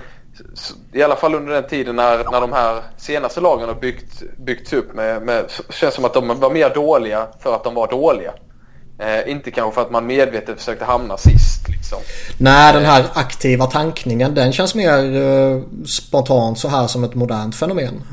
i 0.94 1.04
alla 1.04 1.16
fall 1.16 1.36
under 1.36 1.54
den 1.54 1.68
tiden 1.68 1.96
när, 1.96 2.18
när 2.32 2.42
de 2.42 2.54
här 2.54 2.82
senaste 2.98 3.42
lagen 3.42 3.68
har 3.68 3.76
byggt, 3.76 4.24
byggts 4.38 4.74
upp 4.74 4.94
med, 4.94 5.22
med... 5.22 5.46
Känns 5.70 5.94
som 5.94 6.06
att 6.06 6.14
de 6.14 6.40
var 6.40 6.52
mer 6.52 6.74
dåliga 6.74 7.28
för 7.40 7.56
att 7.56 7.64
de 7.64 7.76
var 7.76 7.88
dåliga. 7.88 8.34
Eh, 9.00 9.32
inte 9.32 9.52
kanske 9.52 9.76
för 9.76 9.82
att 9.82 9.92
man 9.92 10.06
medvetet 10.06 10.58
försökte 10.58 10.86
hamna 10.86 11.18
sist 11.18 11.70
liksom. 11.70 11.98
Nej, 12.38 12.74
den 12.74 12.86
här 12.86 13.06
aktiva 13.14 13.66
tankningen 13.66 14.36
den 14.36 14.54
känns 14.54 14.76
mer 14.76 15.04
uh, 15.04 15.64
spontant 15.86 16.60
så 16.60 16.68
här 16.68 16.88
som 16.88 17.04
ett 17.04 17.16
modernt 17.16 17.56
fenomen. 17.56 18.04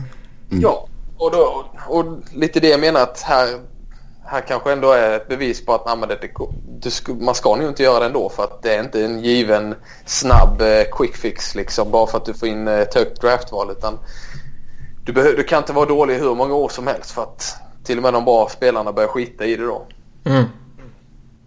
Mm. 0.51 0.62
Ja, 0.62 0.87
och, 1.18 1.31
då, 1.31 1.64
och 1.88 2.05
lite 2.35 2.61
det 2.61 2.68
jag 2.68 2.81
menar 2.81 3.01
att 3.01 3.20
här, 3.20 3.48
här 4.31 4.41
kanske 4.41 4.73
ändå 4.73 4.93
är 4.93 5.17
ett 5.17 5.29
bevis 5.29 5.64
på 5.64 5.75
att 5.75 5.99
nej, 5.99 6.09
det, 6.09 6.29
det, 6.81 7.09
man 7.25 7.35
ska 7.35 7.57
nog 7.57 7.69
inte 7.69 7.83
göra 7.83 8.01
det 8.01 8.07
ändå 8.07 8.29
för 8.29 8.45
att 8.45 8.62
det 8.62 8.75
är 8.75 8.83
inte 8.85 9.05
en 9.05 9.21
given 9.21 9.75
snabb 10.05 10.62
eh, 10.62 10.83
quick 10.93 11.17
fix 11.17 11.55
liksom 11.55 11.91
bara 11.91 12.07
för 12.07 12.19
att 12.19 12.25
du 12.25 12.35
får 12.35 12.49
in 12.49 12.69
ett 12.69 12.95
högt 12.95 13.21
draftval 13.21 13.71
utan 13.71 13.99
du, 15.05 15.12
du 15.12 15.43
kan 15.43 15.59
inte 15.59 15.73
vara 15.73 15.87
dålig 15.87 16.14
hur 16.14 16.35
många 16.35 16.55
år 16.55 16.69
som 16.69 16.87
helst 16.87 17.11
för 17.11 17.23
att 17.23 17.57
till 17.85 17.97
och 17.97 18.03
med 18.03 18.12
de 18.12 18.25
bra 18.25 18.49
spelarna 18.49 18.93
börjar 18.93 19.09
skita 19.09 19.47
i 19.47 19.57
det 19.57 19.64
då. 19.64 19.87
Mm. 20.25 20.45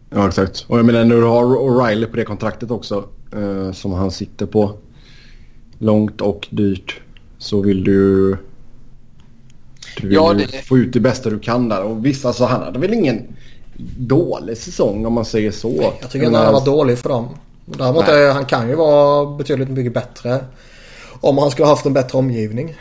Ja 0.10 0.28
exakt. 0.28 0.65
Och 0.67 0.78
jag 0.78 0.86
menar 0.86 1.04
när 1.04 1.15
du 1.15 1.24
har 1.24 1.44
O'Reilly 1.44 2.06
på 2.06 2.15
det 2.17 2.26
kontraktet 2.26 2.72
också 2.72 3.04
eh, 3.34 3.72
som 3.72 3.91
han 3.91 4.12
sitter 4.12 4.46
på. 4.46 4.72
Långt 5.78 6.22
och 6.22 6.48
dyrt. 6.52 7.02
Så 7.38 7.62
vill 7.62 7.84
du... 7.84 8.38
Du 9.97 10.08
vill 10.08 10.15
ja, 10.15 10.34
det... 10.34 10.47
få 10.65 10.77
ut 10.77 10.93
det 10.93 10.99
bästa 10.99 11.30
du 11.30 11.39
kan 11.39 11.69
där. 11.69 11.84
Och 11.84 12.06
visst 12.06 12.25
alltså 12.25 12.45
han 12.45 12.62
hade 12.62 12.80
väl 12.80 12.93
ingen 12.93 13.38
dålig 13.97 14.58
säsong 14.58 15.06
om 15.06 15.13
man 15.13 15.25
säger 15.25 15.51
så. 15.51 15.93
Jag 16.01 16.12
tycker 16.12 16.25
inte 16.25 16.39
han 16.39 16.54
var 16.54 16.65
dålig 16.65 16.97
för 16.97 17.10
dem. 17.10 17.30
Däremot 17.65 18.08
är, 18.08 18.34
han 18.34 18.45
kan 18.45 18.69
ju 18.69 18.75
vara 18.75 19.38
betydligt 19.38 19.69
mycket 19.69 19.93
bättre. 19.93 20.39
Om 21.21 21.38
han 21.38 21.51
skulle 21.51 21.67
haft 21.67 21.86
en 21.86 21.93
bättre 21.93 22.17
omgivning. 22.17 22.75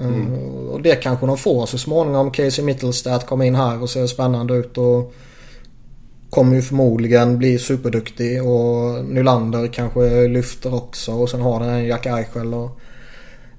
Mm. 0.00 0.34
Och 0.68 0.82
det 0.82 0.94
kanske 0.94 1.26
de 1.26 1.38
får 1.38 1.66
så 1.66 1.78
småningom. 1.78 2.30
Casey 2.30 2.64
Mittelstadt 2.64 3.26
kommer 3.26 3.44
in 3.44 3.54
här 3.54 3.82
och 3.82 3.90
ser 3.90 4.06
spännande 4.06 4.54
ut. 4.54 4.78
Och 4.78 5.14
kommer 6.30 6.56
ju 6.56 6.62
förmodligen 6.62 7.38
bli 7.38 7.58
superduktig 7.58 8.44
och 8.44 9.04
Nylander 9.04 9.66
kanske 9.66 10.28
lyfter 10.28 10.74
också 10.74 11.12
och 11.12 11.30
sen 11.30 11.40
har 11.40 11.60
den 11.60 11.68
en 11.68 11.84
Jack 11.84 12.06
Eichel 12.06 12.54
och... 12.54 12.80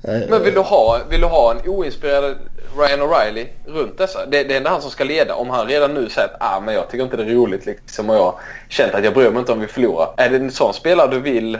Eh, 0.03 0.29
Men 0.29 0.43
vill 0.43 0.53
du 0.53 0.59
ha, 0.59 0.99
vill 1.09 1.21
du 1.21 1.27
ha 1.27 1.51
en 1.51 1.69
oinspirerad 1.69 2.35
Ryan 2.77 3.01
O'Reilly 3.01 3.47
runt 3.65 3.97
dessa? 3.97 4.25
Det, 4.25 4.43
det 4.43 4.55
är 4.55 4.65
han 4.65 4.81
som 4.81 4.91
ska 4.91 5.03
leda. 5.03 5.35
Om 5.35 5.49
han 5.49 5.67
redan 5.67 5.93
nu 5.93 6.09
säger 6.09 6.27
att 6.27 6.35
ah, 6.39 6.59
men 6.59 6.73
jag 6.73 6.89
tycker 6.89 7.03
inte 7.03 7.17
det 7.17 7.23
är 7.23 7.35
roligt 7.35 7.65
liksom 7.65 8.09
och 8.09 8.15
jag 8.15 8.33
känt 8.69 8.93
att 8.93 9.03
jag 9.03 9.13
bryr 9.13 9.29
mig 9.29 9.39
inte 9.39 9.51
om 9.51 9.59
vi 9.59 9.67
förlorar. 9.67 10.09
Är 10.17 10.29
det 10.29 10.35
en 10.35 10.51
sån 10.51 10.73
spelare 10.73 11.11
du 11.11 11.19
vill? 11.19 11.57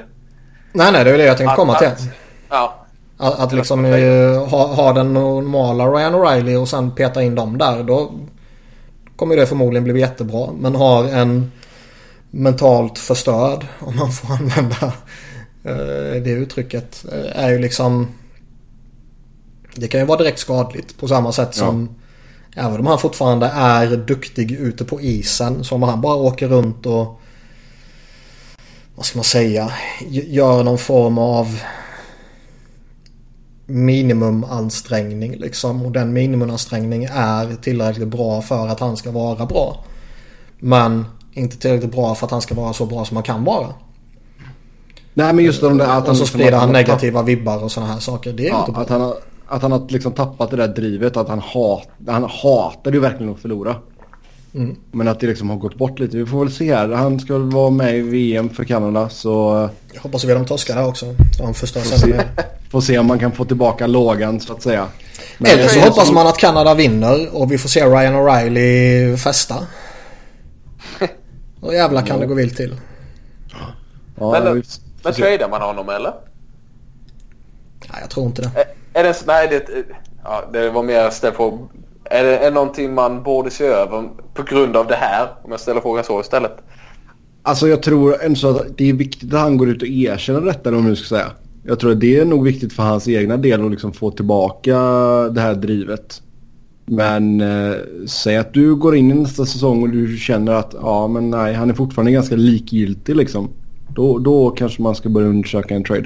Nej, 0.71 0.91
nej, 0.91 1.03
det 1.03 1.11
är 1.11 1.17
det 1.17 1.25
jag 1.25 1.37
tänkte 1.37 1.55
komma 1.55 1.79
till. 1.79 1.87
Att, 1.87 2.01
ja. 2.49 2.85
Att, 3.17 3.39
att 3.39 3.53
liksom 3.53 3.85
uh, 3.85 4.45
ha, 4.45 4.67
ha 4.67 4.93
den 4.93 5.13
normala 5.13 5.87
Ryan 5.87 6.15
O'Reilly 6.15 6.61
och 6.61 6.67
sen 6.67 6.91
peta 6.91 7.23
in 7.23 7.35
dem 7.35 7.57
där. 7.57 7.83
Då 7.83 8.11
kommer 9.15 9.35
det 9.35 9.45
förmodligen 9.45 9.83
bli 9.83 9.99
jättebra. 9.99 10.49
Men 10.59 10.75
har 10.75 11.03
en 11.03 11.51
mentalt 12.31 12.99
förstörd, 12.99 13.65
om 13.79 13.95
man 13.95 14.11
får 14.11 14.33
använda 14.39 14.85
uh, 15.65 16.23
det 16.23 16.31
uttrycket, 16.31 17.05
är 17.35 17.49
ju 17.49 17.59
liksom... 17.59 18.07
Det 19.75 19.87
kan 19.87 19.99
ju 19.99 20.05
vara 20.05 20.17
direkt 20.17 20.39
skadligt 20.39 20.97
på 20.97 21.07
samma 21.07 21.31
sätt 21.31 21.55
som 21.55 21.89
ja. 21.89 22.03
Även 22.55 22.79
om 22.79 22.87
han 22.87 22.99
fortfarande 22.99 23.45
är 23.53 23.97
duktig 23.97 24.51
ute 24.51 24.85
på 24.85 25.01
isen. 25.01 25.63
Så 25.63 25.75
om 25.75 25.83
han 25.83 26.01
bara 26.01 26.15
åker 26.15 26.47
runt 26.47 26.85
och... 26.85 27.19
Vad 28.95 29.05
ska 29.05 29.17
man 29.17 29.23
säga? 29.23 29.71
Gör 30.09 30.63
någon 30.63 30.77
form 30.77 31.17
av 31.17 31.59
minimumansträngning 33.65 35.35
liksom. 35.35 35.85
Och 35.85 35.91
den 35.91 36.13
minimumansträngning 36.13 37.03
är 37.03 37.55
tillräckligt 37.61 38.07
bra 38.07 38.41
för 38.41 38.67
att 38.67 38.79
han 38.79 38.97
ska 38.97 39.11
vara 39.11 39.45
bra. 39.45 39.85
Men 40.59 41.05
inte 41.33 41.57
tillräckligt 41.57 41.91
bra 41.91 42.15
för 42.15 42.25
att 42.25 42.31
han 42.31 42.41
ska 42.41 42.55
vara 42.55 42.73
så 42.73 42.85
bra 42.85 43.05
som 43.05 43.17
han 43.17 43.23
kan 43.23 43.43
vara. 43.43 43.73
Nej 45.13 45.33
men 45.33 45.45
just 45.45 45.61
de 45.61 45.77
där 45.77 45.85
att 45.85 45.91
han... 45.91 46.09
Och 46.09 46.17
så 46.17 46.25
sprider 46.25 46.57
han 46.57 46.71
negativa 46.71 47.21
vibbar 47.21 47.63
och 47.63 47.71
sådana 47.71 47.93
här 47.93 47.99
saker. 47.99 48.33
Det 48.33 48.47
är 48.47 48.49
ja, 48.49 48.59
inte 48.59 48.71
bra. 48.71 48.81
Att 48.81 48.89
han, 48.89 49.01
har, 49.01 49.15
att 49.47 49.61
han 49.61 49.71
har 49.71 49.87
liksom 49.89 50.11
tappat 50.11 50.51
det 50.51 50.57
där 50.57 50.67
drivet. 50.67 51.17
Att 51.17 51.29
han, 51.29 51.39
hat, 51.39 51.87
han 52.07 52.23
hatar 52.23 52.91
ju 52.91 52.99
verkligen 52.99 53.33
att 53.33 53.39
förlora. 53.39 53.75
Mm. 54.55 54.75
Men 54.91 55.07
att 55.07 55.19
det 55.19 55.27
liksom 55.27 55.49
har 55.49 55.57
gått 55.57 55.75
bort 55.75 55.99
lite. 55.99 56.17
Vi 56.17 56.25
får 56.25 56.39
väl 56.39 56.53
se 56.53 56.75
här. 56.75 56.89
Han 56.89 57.19
ska 57.19 57.33
väl 57.33 57.51
vara 57.51 57.69
med 57.69 57.97
i 57.97 58.01
VM 58.01 58.49
för 58.49 58.63
Kanada 58.63 59.09
så... 59.09 59.69
Jag 59.93 60.01
hoppas 60.01 60.23
vi 60.23 60.33
de 60.33 60.45
torskar 60.45 60.75
där 60.75 60.87
också. 60.87 61.05
Förstör 61.53 61.81
får, 61.81 61.97
se, 61.97 62.23
får 62.69 62.81
se 62.81 62.97
om 62.99 63.05
man 63.05 63.19
kan 63.19 63.31
få 63.31 63.45
tillbaka 63.45 63.87
lågan 63.87 64.39
så 64.39 64.53
att 64.53 64.61
säga. 64.61 64.87
Men 65.37 65.51
Eller 65.51 65.67
så 65.67 65.79
hoppas 65.79 66.05
som... 66.05 66.15
man 66.15 66.27
att 66.27 66.37
Kanada 66.37 66.73
vinner 66.73 67.35
och 67.35 67.51
vi 67.51 67.57
får 67.57 67.69
se 67.69 67.85
Ryan 67.85 68.15
O'Reilly 68.15 69.17
festa. 69.17 69.55
Och 71.59 71.73
jävlar 71.73 72.01
kan 72.01 72.15
ja. 72.15 72.21
det 72.21 72.27
gå 72.27 72.33
vilt 72.33 72.57
till. 72.57 72.75
Ja, 74.19 74.31
men 74.31 74.63
men 75.03 75.13
tradar 75.13 75.49
man 75.49 75.61
honom 75.61 75.89
eller? 75.89 76.13
Nej, 77.91 77.97
jag 78.01 78.09
tror 78.09 78.25
inte 78.25 78.41
det. 78.41 78.51
Är, 78.55 78.65
är 78.93 79.03
det, 79.03 79.23
nej, 79.27 79.47
det, 79.47 79.85
ja, 80.23 80.43
det 80.53 80.69
var 80.69 80.83
mer 80.83 81.09
ställd 81.09 81.35
på 81.35 81.69
är 82.05 82.23
det 82.23 82.37
är 82.37 82.51
någonting 82.51 82.93
man 82.93 83.23
borde 83.23 83.51
se 83.51 83.65
över 83.65 84.09
på 84.33 84.43
grund 84.43 84.77
av 84.77 84.87
det 84.87 84.95
här? 84.95 85.27
Om 85.43 85.51
jag 85.51 85.59
ställer 85.59 85.81
frågan 85.81 86.03
så 86.03 86.21
istället. 86.21 86.57
Alltså 87.41 87.67
jag 87.67 87.83
tror 87.83 88.23
ändå 88.23 88.47
att 88.47 88.77
det 88.77 88.89
är 88.89 88.93
viktigt 88.93 89.33
att 89.33 89.39
han 89.39 89.57
går 89.57 89.69
ut 89.69 89.81
och 89.81 89.87
erkänner 89.87 90.41
detta 90.41 90.69
om 90.69 90.83
man 90.83 90.95
ska 90.95 91.15
säga. 91.15 91.31
Jag 91.63 91.79
tror 91.79 91.91
att 91.91 91.99
det 91.99 92.19
är 92.19 92.25
nog 92.25 92.43
viktigt 92.43 92.73
för 92.73 92.83
hans 92.83 93.07
egna 93.07 93.37
del 93.37 93.65
att 93.65 93.71
liksom 93.71 93.93
få 93.93 94.11
tillbaka 94.11 94.77
det 95.31 95.41
här 95.41 95.55
drivet. 95.55 96.21
Men 96.85 97.41
eh, 97.41 97.75
säg 98.07 98.37
att 98.37 98.53
du 98.53 98.75
går 98.75 98.95
in 98.95 99.11
i 99.11 99.13
nästa 99.13 99.45
säsong 99.45 99.83
och 99.83 99.89
du 99.89 100.17
känner 100.17 100.51
att 100.51 100.75
ja 100.81 101.07
men 101.07 101.29
nej 101.29 101.53
han 101.53 101.69
är 101.69 101.73
fortfarande 101.73 102.11
ganska 102.11 102.35
likgiltig 102.35 103.15
liksom. 103.15 103.49
Då, 103.95 104.17
då 104.17 104.49
kanske 104.49 104.81
man 104.81 104.95
ska 104.95 105.09
börja 105.09 105.27
undersöka 105.27 105.75
en 105.75 105.83
trade. 105.83 106.05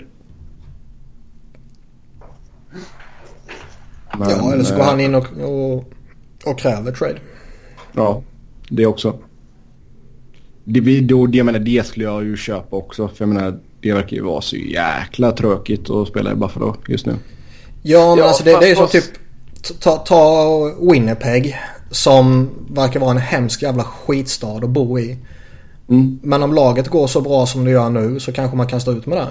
Men, 4.17 4.29
ja 4.29 4.53
eller 4.53 4.63
så 4.63 4.75
går 4.75 4.83
han 4.83 4.99
in 4.99 5.15
och, 5.15 5.25
och 5.41 5.93
och 6.45 6.59
kräver 6.59 6.91
trade. 6.91 7.19
Ja, 7.93 8.23
det 8.69 8.85
också. 8.85 9.17
Det, 10.63 11.01
då, 11.01 11.27
det, 11.27 11.37
jag 11.37 11.45
menar, 11.45 11.59
det 11.59 11.87
skulle 11.87 12.05
jag 12.05 12.23
ju 12.23 12.37
köpa 12.37 12.75
också. 12.75 13.07
För 13.07 13.15
jag 13.19 13.29
menar, 13.29 13.59
det 13.81 13.93
verkar 13.93 14.17
ju 14.17 14.23
vara 14.23 14.41
så 14.41 14.55
jäkla 14.55 15.31
tråkigt 15.31 15.89
att 15.89 16.07
spela 16.07 16.31
i 16.31 16.35
Buffalo 16.35 16.75
just 16.87 17.05
nu. 17.05 17.15
Ja, 17.81 18.09
men 18.09 18.17
ja, 18.17 18.27
alltså 18.27 18.43
det, 18.43 18.59
det 18.59 18.65
är 18.65 18.69
ju 18.69 18.75
som 18.75 18.87
typ... 18.87 19.03
Ta, 19.79 19.97
ta 19.97 20.71
Winnipeg. 20.91 21.57
Som 21.91 22.49
verkar 22.69 22.99
vara 22.99 23.11
en 23.11 23.17
hemsk 23.17 23.61
jävla 23.61 23.83
skitstad 23.83 24.55
att 24.63 24.69
bo 24.69 24.99
i. 24.99 25.17
Mm. 25.89 26.19
Men 26.23 26.43
om 26.43 26.53
laget 26.53 26.87
går 26.87 27.07
så 27.07 27.21
bra 27.21 27.45
som 27.45 27.65
det 27.65 27.71
gör 27.71 27.89
nu 27.89 28.19
så 28.19 28.31
kanske 28.31 28.57
man 28.57 28.67
kan 28.67 28.81
stå 28.81 28.91
ut 28.91 29.05
med 29.05 29.17
det. 29.17 29.27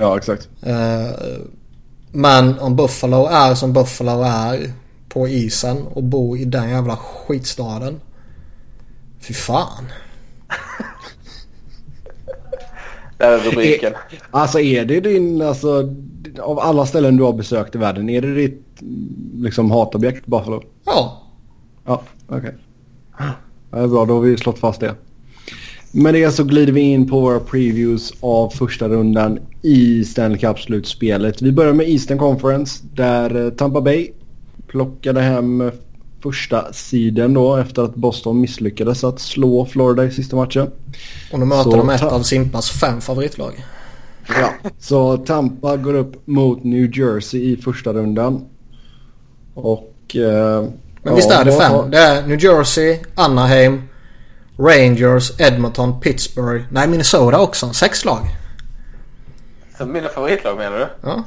Ja, 0.00 0.16
exakt. 0.16 0.48
Uh, 0.66 0.72
men 2.12 2.58
om 2.58 2.76
Buffalo 2.76 3.26
är 3.26 3.54
som 3.54 3.72
Buffalo 3.72 4.22
är 4.22 4.72
på 5.08 5.28
isen 5.28 5.86
och 5.86 6.02
bo 6.02 6.36
i 6.36 6.44
den 6.44 6.70
jävla 6.70 6.96
skitstaden. 6.96 8.00
Fy 9.20 9.34
fan. 9.34 9.84
Det 13.18 13.24
är 13.24 13.38
rubriken. 13.38 13.92
Alltså 14.30 14.60
är 14.60 14.84
det 14.84 15.00
din, 15.00 15.42
alltså 15.42 15.94
av 16.40 16.58
alla 16.58 16.86
ställen 16.86 17.16
du 17.16 17.22
har 17.22 17.32
besökt 17.32 17.74
i 17.74 17.78
världen, 17.78 18.08
är 18.08 18.20
det 18.20 18.34
ditt 18.34 18.64
liksom 19.34 19.70
hatobjekt 19.70 20.26
Buffalo? 20.26 20.62
Ja. 20.84 21.22
Ja, 21.84 22.02
okej. 22.26 22.38
Okay. 22.38 22.52
Det 23.70 23.78
är 23.78 23.86
bra, 23.86 24.04
då 24.04 24.14
har 24.14 24.20
vi 24.20 24.36
slått 24.36 24.58
fast 24.58 24.80
det. 24.80 24.94
Med 25.98 26.14
det 26.14 26.30
så 26.30 26.44
glider 26.44 26.72
vi 26.72 26.80
in 26.80 27.08
på 27.08 27.20
våra 27.20 27.40
previews 27.40 28.12
av 28.20 28.50
första 28.50 28.88
rundan 28.88 29.38
i 29.62 30.04
Stanley 30.04 30.38
Cup-slutspelet. 30.38 31.42
Vi 31.42 31.52
börjar 31.52 31.72
med 31.72 31.88
Eastern 31.88 32.18
Conference 32.18 32.84
där 32.94 33.44
eh, 33.44 33.50
Tampa 33.50 33.80
Bay 33.80 34.10
plockade 34.66 35.20
hem 35.20 35.70
första 36.22 36.72
sidan 36.72 37.34
då 37.34 37.56
efter 37.56 37.82
att 37.82 37.94
Boston 37.94 38.40
misslyckades 38.40 39.04
att 39.04 39.20
slå 39.20 39.66
Florida 39.66 40.04
i 40.04 40.10
sista 40.10 40.36
matchen. 40.36 40.70
Och 41.32 41.38
nu 41.38 41.44
möter 41.44 41.70
så 41.70 41.76
de 41.76 41.90
ett 41.90 42.02
av 42.02 42.22
Simpas 42.22 42.70
fem 42.70 43.00
favoritlag. 43.00 43.64
Ja, 44.28 44.70
så 44.78 45.16
Tampa 45.16 45.76
går 45.76 45.94
upp 45.94 46.26
mot 46.26 46.64
New 46.64 46.98
Jersey 46.98 47.52
i 47.52 47.56
första 47.56 47.92
rundan. 47.92 48.44
Och... 49.54 50.16
Eh, 50.16 50.64
Men 51.02 51.14
visst 51.14 51.30
är 51.30 51.44
det 51.44 51.52
fem? 51.52 51.90
Det 51.90 51.98
är 51.98 52.26
New 52.26 52.44
Jersey, 52.44 52.98
Anaheim, 53.14 53.82
Rangers, 54.58 55.40
Edmonton, 55.40 56.00
Pittsburgh. 56.00 56.64
Nej, 56.70 56.88
Minnesota 56.88 57.40
också. 57.40 57.72
Sex 57.72 58.04
lag. 58.04 58.20
Som 59.76 59.92
mina 59.92 60.08
favoritlag 60.08 60.56
menar 60.56 60.78
du? 60.78 60.88
Ja. 61.02 61.24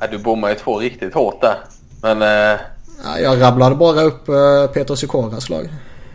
ja 0.00 0.06
du 0.06 0.18
bommar 0.18 0.48
ju 0.48 0.54
två 0.54 0.78
riktigt 0.78 1.14
hårt 1.14 1.40
där. 1.40 1.58
Men... 2.02 2.22
Eh... 2.22 2.60
Ja, 3.04 3.18
jag 3.18 3.40
rabblade 3.40 3.74
bara 3.74 4.02
upp 4.02 4.28
eh, 4.28 4.66
Peter 4.72 4.94
Sikoras 4.94 5.48
lag. 5.48 5.68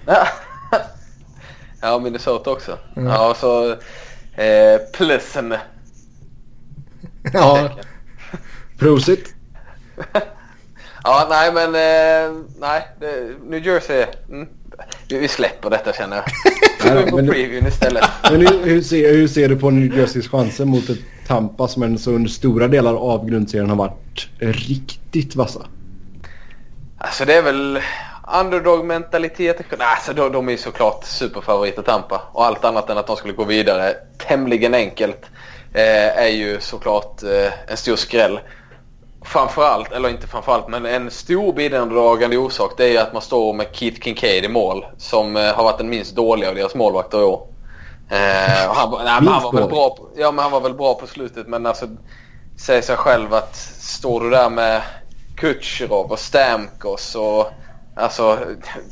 ja, 1.81 1.99
Minnesota 1.99 2.51
också. 2.51 2.77
Mm. 2.95 3.09
Ja, 3.09 3.35
så 3.39 3.71
eh, 4.41 4.81
plussen. 4.93 5.55
ja. 7.33 7.69
Prosit. 8.79 9.33
ja, 11.03 11.27
nej 11.29 11.53
men 11.53 11.67
eh, 11.75 12.41
nej. 12.59 12.87
Det, 12.99 13.35
New 13.43 13.65
Jersey. 13.65 14.05
Mm, 14.29 14.47
vi 15.07 15.27
släpper 15.27 15.69
detta 15.69 15.93
känner 15.93 16.15
jag. 16.15 17.03
Vi 17.03 17.11
på 17.11 17.17
previewn 17.17 17.67
istället. 17.67 18.03
Men 18.31 18.41
hur, 18.41 18.65
hur, 18.65 18.81
ser, 18.81 19.13
hur 19.13 19.27
ser 19.27 19.49
du 19.49 19.55
på 19.55 19.69
New 19.69 19.97
Jerseys 19.97 20.27
chanser 20.27 20.65
mot 20.65 20.89
ett 20.89 20.99
Tampa 21.27 21.67
som 21.67 21.83
ändå 21.83 21.99
så 21.99 22.11
under 22.11 22.29
stora 22.29 22.67
delar 22.67 22.95
av 22.95 23.29
grundserien 23.29 23.69
har 23.69 23.75
varit 23.75 24.27
riktigt 24.39 25.35
vassa? 25.35 25.59
Alltså 26.97 27.25
det 27.25 27.33
är 27.33 27.41
väl 27.41 27.79
underdog-mentalitet. 28.39 29.61
Alltså 29.79 30.13
de, 30.13 30.31
de 30.31 30.49
är 30.49 30.57
såklart 30.57 31.03
superfavoriter 31.03 31.81
Tampa. 31.81 32.21
Och 32.31 32.45
allt 32.45 32.65
annat 32.65 32.89
än 32.89 32.97
att 32.97 33.07
de 33.07 33.15
skulle 33.15 33.33
gå 33.33 33.43
vidare 33.43 33.93
tämligen 34.27 34.73
enkelt 34.73 35.25
eh, 35.73 36.17
är 36.17 36.29
ju 36.29 36.59
såklart 36.59 37.23
eh, 37.23 37.71
en 37.71 37.77
stor 37.77 37.95
skräll. 37.95 38.39
Framförallt, 39.25 39.91
eller 39.91 40.09
inte 40.09 40.27
framförallt, 40.27 40.67
men 40.67 40.85
en 40.85 41.11
stor 41.11 41.53
bidragande 41.53 42.37
orsak 42.37 42.73
det 42.77 42.97
är 42.97 43.01
att 43.01 43.13
man 43.13 43.21
står 43.21 43.53
med 43.53 43.67
Keith 43.71 44.01
Kincaid 44.01 44.45
i 44.45 44.47
mål. 44.47 44.85
Som 44.97 45.37
eh, 45.37 45.53
har 45.53 45.63
varit 45.63 45.77
den 45.77 45.89
minst 45.89 46.15
dåliga 46.15 46.49
av 46.49 46.55
deras 46.55 46.75
målvakter 46.75 47.19
i 47.21 47.23
år. 47.23 47.47
Eh, 48.09 48.73
han, 48.73 48.91
nej, 48.91 49.07
han, 49.07 49.43
var 49.43 49.51
väl 49.51 49.69
bra 49.69 49.89
på, 49.89 50.07
ja, 50.15 50.31
men 50.31 50.43
han 50.43 50.51
var 50.51 50.61
väl 50.61 50.73
bra 50.73 50.93
på 50.93 51.07
slutet 51.07 51.47
men 51.47 51.65
alltså 51.65 51.87
säger 52.57 52.81
sig 52.81 52.97
själv 52.97 53.33
att 53.33 53.55
står 53.79 54.21
du 54.21 54.29
där 54.29 54.49
med 54.49 54.81
Kutjerov 55.35 56.11
och 56.11 56.19
Stamkos 56.19 57.15
och 57.15 57.51
alltså 57.95 58.39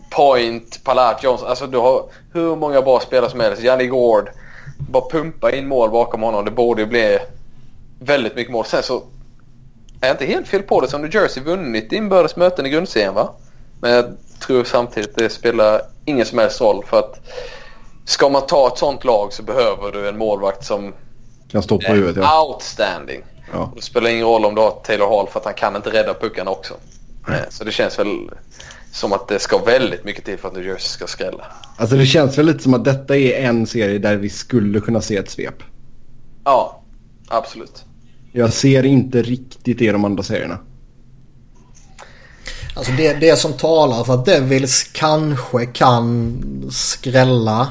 Point, 0.10 0.84
Palat, 0.84 1.24
Johnson. 1.24 1.48
Alltså 1.48 1.68
du 1.68 1.78
har 1.78 2.04
hur 2.34 2.56
många 2.56 2.82
bra 2.82 3.00
spelare 3.00 3.30
som 3.30 3.40
helst. 3.40 3.64
Janni 3.64 3.88
Gård. 3.88 4.30
Bara 4.90 5.10
pumpa 5.10 5.52
in 5.52 5.68
mål 5.68 5.90
bakom 5.90 6.22
honom. 6.22 6.46
Det 6.46 6.52
borde 6.52 6.82
ju 6.82 6.88
bli 6.88 7.20
väldigt 8.00 8.36
mycket 8.36 8.54
mål. 8.54 8.66
Sen 8.66 8.84
så 8.84 9.04
är 10.02 10.08
jag 10.08 10.14
inte 10.14 10.26
helt 10.26 10.48
fel 10.48 10.62
på 10.62 10.82
det 10.82 10.88
som 10.88 11.02
New 11.02 11.16
Jersey 11.16 11.44
vunnit 11.44 11.92
inbördes 11.92 12.36
möten 12.36 12.66
i 12.66 12.70
grundserien 12.70 13.14
va? 13.14 13.34
Men 13.82 13.92
jag 13.92 14.06
tror 14.40 14.64
samtidigt 14.64 15.16
det 15.16 15.30
spelar 15.30 15.82
ingen 16.06 16.26
som 16.26 16.38
helst 16.38 16.62
roll 16.62 16.84
för 16.88 17.00
att 17.00 17.20
ska 18.06 18.30
man 18.30 18.46
ta 18.48 18.68
ett 18.68 18.78
sånt 18.78 19.04
lag 19.04 19.34
så 19.34 19.44
behöver 19.44 19.92
du 19.92 20.10
en 20.10 20.18
målvakt 20.18 20.66
som 20.66 20.94
kan 21.52 21.64
stå 21.64 21.80
på 21.80 21.94
huvudet 21.94 22.24
ja. 22.24 22.48
Outstanding. 22.48 23.22
Ja. 23.54 23.74
Det 23.76 23.82
spelar 23.82 24.10
ingen 24.10 24.26
roll 24.26 24.46
om 24.46 24.56
du 24.56 24.62
har 24.62 24.72
Taylor 24.72 25.18
Hall 25.18 25.28
för 25.28 25.40
att 25.40 25.46
han 25.46 25.54
kan 25.54 25.76
inte 25.76 25.90
rädda 25.90 26.14
puckarna 26.14 26.52
också. 26.52 26.74
Nej. 27.28 27.42
Så 27.50 27.64
det 27.64 27.72
känns 27.72 28.00
väl 28.00 28.30
som 28.92 29.14
att 29.14 29.28
det 29.28 29.40
ska 29.40 29.58
väldigt 29.58 30.04
mycket 30.04 30.26
till 30.26 30.38
för 30.38 30.48
att 30.48 30.56
New 30.56 30.66
Jersey 30.66 30.88
ska 30.88 31.08
skrälla. 31.08 31.46
Alltså 31.78 31.96
det 31.96 32.06
känns 32.06 32.38
väl 32.38 32.46
lite 32.46 32.64
som 32.64 32.74
att 32.74 32.86
detta 32.86 33.18
är 33.18 33.48
en 33.48 33.68
serie 33.68 34.00
där 34.00 34.16
vi 34.16 34.30
skulle 34.30 34.80
kunna 34.80 35.02
se 35.02 35.18
ett 35.18 35.30
svep. 35.30 35.64
Ja, 36.44 36.82
absolut. 37.28 37.86
Jag 38.32 38.54
ser 38.54 38.86
inte 38.86 39.22
riktigt 39.22 39.80
det 39.80 39.86
i 39.86 39.92
de 39.92 40.06
andra 40.06 40.24
serierna. 40.24 40.60
Alltså 42.76 42.92
det, 42.92 43.14
det 43.14 43.36
som 43.36 43.54
talar 43.54 44.04
för 44.04 44.14
att 44.14 44.26
Devils 44.26 44.84
kanske 44.94 45.66
kan 45.66 46.38
skrälla 46.72 47.68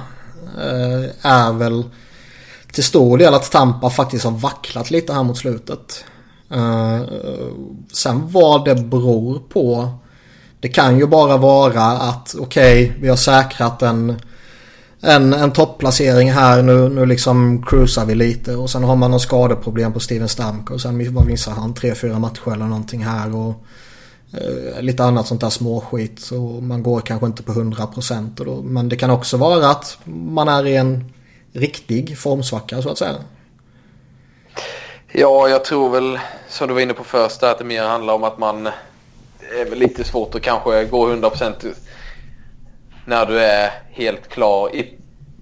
eh, 0.58 1.30
är 1.30 1.52
väl 1.52 1.84
till 2.72 2.84
stor 2.84 3.18
del 3.18 3.34
att 3.34 3.50
Tampa 3.50 3.90
faktiskt 3.90 4.24
har 4.24 4.32
vacklat 4.32 4.90
lite 4.90 5.12
här 5.12 5.22
mot 5.22 5.38
slutet. 5.38 6.04
Eh, 6.50 7.00
sen 7.92 8.32
vad 8.32 8.64
det 8.64 8.74
beror 8.74 9.38
på. 9.38 9.94
Det 10.60 10.68
kan 10.68 10.98
ju 10.98 11.06
bara 11.06 11.36
vara 11.36 11.82
att 11.82 12.34
okej, 12.38 12.84
okay, 12.84 13.00
vi 13.00 13.08
har 13.08 13.16
säkrat 13.16 13.82
en, 13.82 14.20
en, 15.00 15.32
en 15.32 15.52
topplacering 15.52 16.32
här. 16.32 16.62
Nu, 16.62 16.88
nu 16.88 17.06
liksom 17.06 17.64
cruisar 17.66 18.04
vi 18.04 18.14
lite 18.14 18.56
och 18.56 18.70
sen 18.70 18.84
har 18.84 18.96
man 18.96 19.10
någon 19.10 19.20
skadeproblem 19.20 19.92
på 19.92 20.00
Steven 20.00 20.28
Stamko. 20.28 20.74
Och 20.74 20.80
sen 20.80 21.14
vad 21.14 21.26
missar 21.26 21.52
han? 21.52 21.74
Tre, 21.74 21.94
fyra 21.94 22.18
matcher 22.18 22.52
eller 22.52 22.64
någonting 22.64 23.04
här. 23.04 23.36
Och 23.36 23.54
eh, 24.32 24.82
lite 24.82 25.04
annat 25.04 25.26
sånt 25.26 25.40
där 25.40 25.50
småskit. 25.50 26.20
Så 26.20 26.40
man 26.40 26.82
går 26.82 27.00
kanske 27.00 27.26
inte 27.26 27.42
på 27.42 27.52
100% 27.52 28.62
Men 28.62 28.88
det 28.88 28.96
kan 28.96 29.10
också 29.10 29.36
vara 29.36 29.70
att 29.70 29.98
man 30.04 30.48
är 30.48 30.66
i 30.66 30.76
en 30.76 31.12
riktig 31.52 32.18
formsvacka 32.18 32.82
så 32.82 32.90
att 32.90 32.98
säga. 32.98 33.14
Ja, 35.12 35.48
jag 35.48 35.64
tror 35.64 35.90
väl 35.90 36.18
som 36.48 36.68
du 36.68 36.74
var 36.74 36.80
inne 36.80 36.94
på 36.94 37.04
först 37.04 37.42
att 37.42 37.58
det 37.58 37.64
mer 37.64 37.84
handlar 37.84 38.14
om 38.14 38.24
att 38.24 38.38
man 38.38 38.66
eh, 38.66 38.72
är 39.60 39.70
väl 39.70 39.78
lite 39.78 40.04
svårt 40.04 40.34
att 40.34 40.42
kanske 40.42 40.84
gå 40.84 41.08
100% 41.08 41.74
när 43.10 43.26
du 43.26 43.40
är 43.40 43.70
helt 43.90 44.28
klar 44.28 44.74
i, 44.74 44.98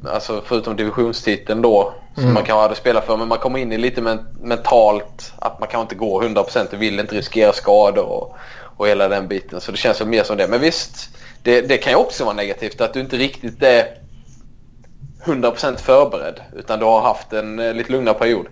alltså 0.06 0.42
förutom 0.46 0.76
divisionstiteln 0.76 1.62
då 1.62 1.94
som 2.14 2.22
mm. 2.22 2.34
man 2.34 2.44
kanske 2.44 2.62
hade 2.62 2.74
spelat 2.74 3.06
för. 3.06 3.16
Men 3.16 3.28
man 3.28 3.38
kommer 3.38 3.58
in 3.58 3.72
i 3.72 3.78
lite 3.78 4.00
men, 4.00 4.18
mentalt 4.40 5.32
att 5.38 5.60
man 5.60 5.68
kan 5.68 5.80
inte 5.80 5.94
gå 5.94 6.22
100% 6.22 6.74
och 6.74 6.82
vill 6.82 7.00
inte 7.00 7.14
riskera 7.14 7.52
skador 7.52 8.04
och, 8.04 8.36
och 8.76 8.88
hela 8.88 9.08
den 9.08 9.28
biten. 9.28 9.60
Så 9.60 9.72
det 9.72 9.78
känns 9.78 10.00
väl 10.00 10.08
mer 10.08 10.22
som 10.22 10.36
det. 10.36 10.48
Men 10.48 10.60
visst, 10.60 11.10
det, 11.42 11.60
det 11.60 11.76
kan 11.76 11.92
ju 11.92 11.96
också 11.96 12.24
vara 12.24 12.34
negativt 12.34 12.80
att 12.80 12.92
du 12.92 13.00
inte 13.00 13.16
riktigt 13.16 13.62
är 13.62 13.86
100% 15.24 15.76
förberedd 15.76 16.40
utan 16.56 16.78
du 16.78 16.84
har 16.84 17.00
haft 17.00 17.32
en 17.32 17.58
eh, 17.58 17.74
lite 17.74 17.92
lugnare 17.92 18.14
period. 18.14 18.46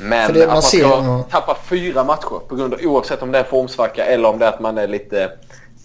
Men 0.00 0.32
det, 0.32 0.40
att 0.40 0.46
man, 0.46 0.54
man 0.54 0.62
ska 0.62 0.78
ja. 0.78 1.26
tappa 1.30 1.56
fyra 1.64 2.04
matcher 2.04 2.48
på 2.48 2.56
grund 2.56 2.74
av 2.74 2.80
oavsett 2.82 3.22
om 3.22 3.32
det 3.32 3.38
är 3.38 3.44
formsvacka 3.44 4.04
eller 4.04 4.28
om 4.28 4.38
det 4.38 4.44
är 4.44 4.48
att 4.48 4.60
man 4.60 4.78
är 4.78 4.88
lite, 4.88 5.30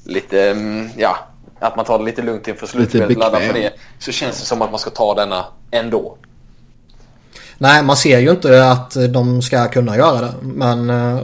lite 0.05 0.49
mm, 0.49 0.89
ja, 0.97 1.17
att 1.59 1.75
man 1.75 1.85
tar 1.85 1.99
det 1.99 2.05
lite 2.05 2.21
lugnt 2.21 2.47
inför 2.47 2.67
slutspelet 2.67 3.09
och 3.09 3.17
laddar 3.17 3.39
för 3.39 3.53
det. 3.53 3.73
Så 3.99 4.11
känns 4.11 4.39
det 4.39 4.45
som 4.45 4.61
att 4.61 4.71
man 4.71 4.79
ska 4.79 4.89
ta 4.89 5.15
denna 5.15 5.45
ändå. 5.71 6.17
Nej, 7.57 7.83
man 7.83 7.97
ser 7.97 8.19
ju 8.19 8.31
inte 8.31 8.71
att 8.71 8.97
de 9.09 9.41
ska 9.41 9.67
kunna 9.67 9.97
göra 9.97 10.21
det. 10.21 10.33
Men 10.41 10.89
eh, 10.89 11.21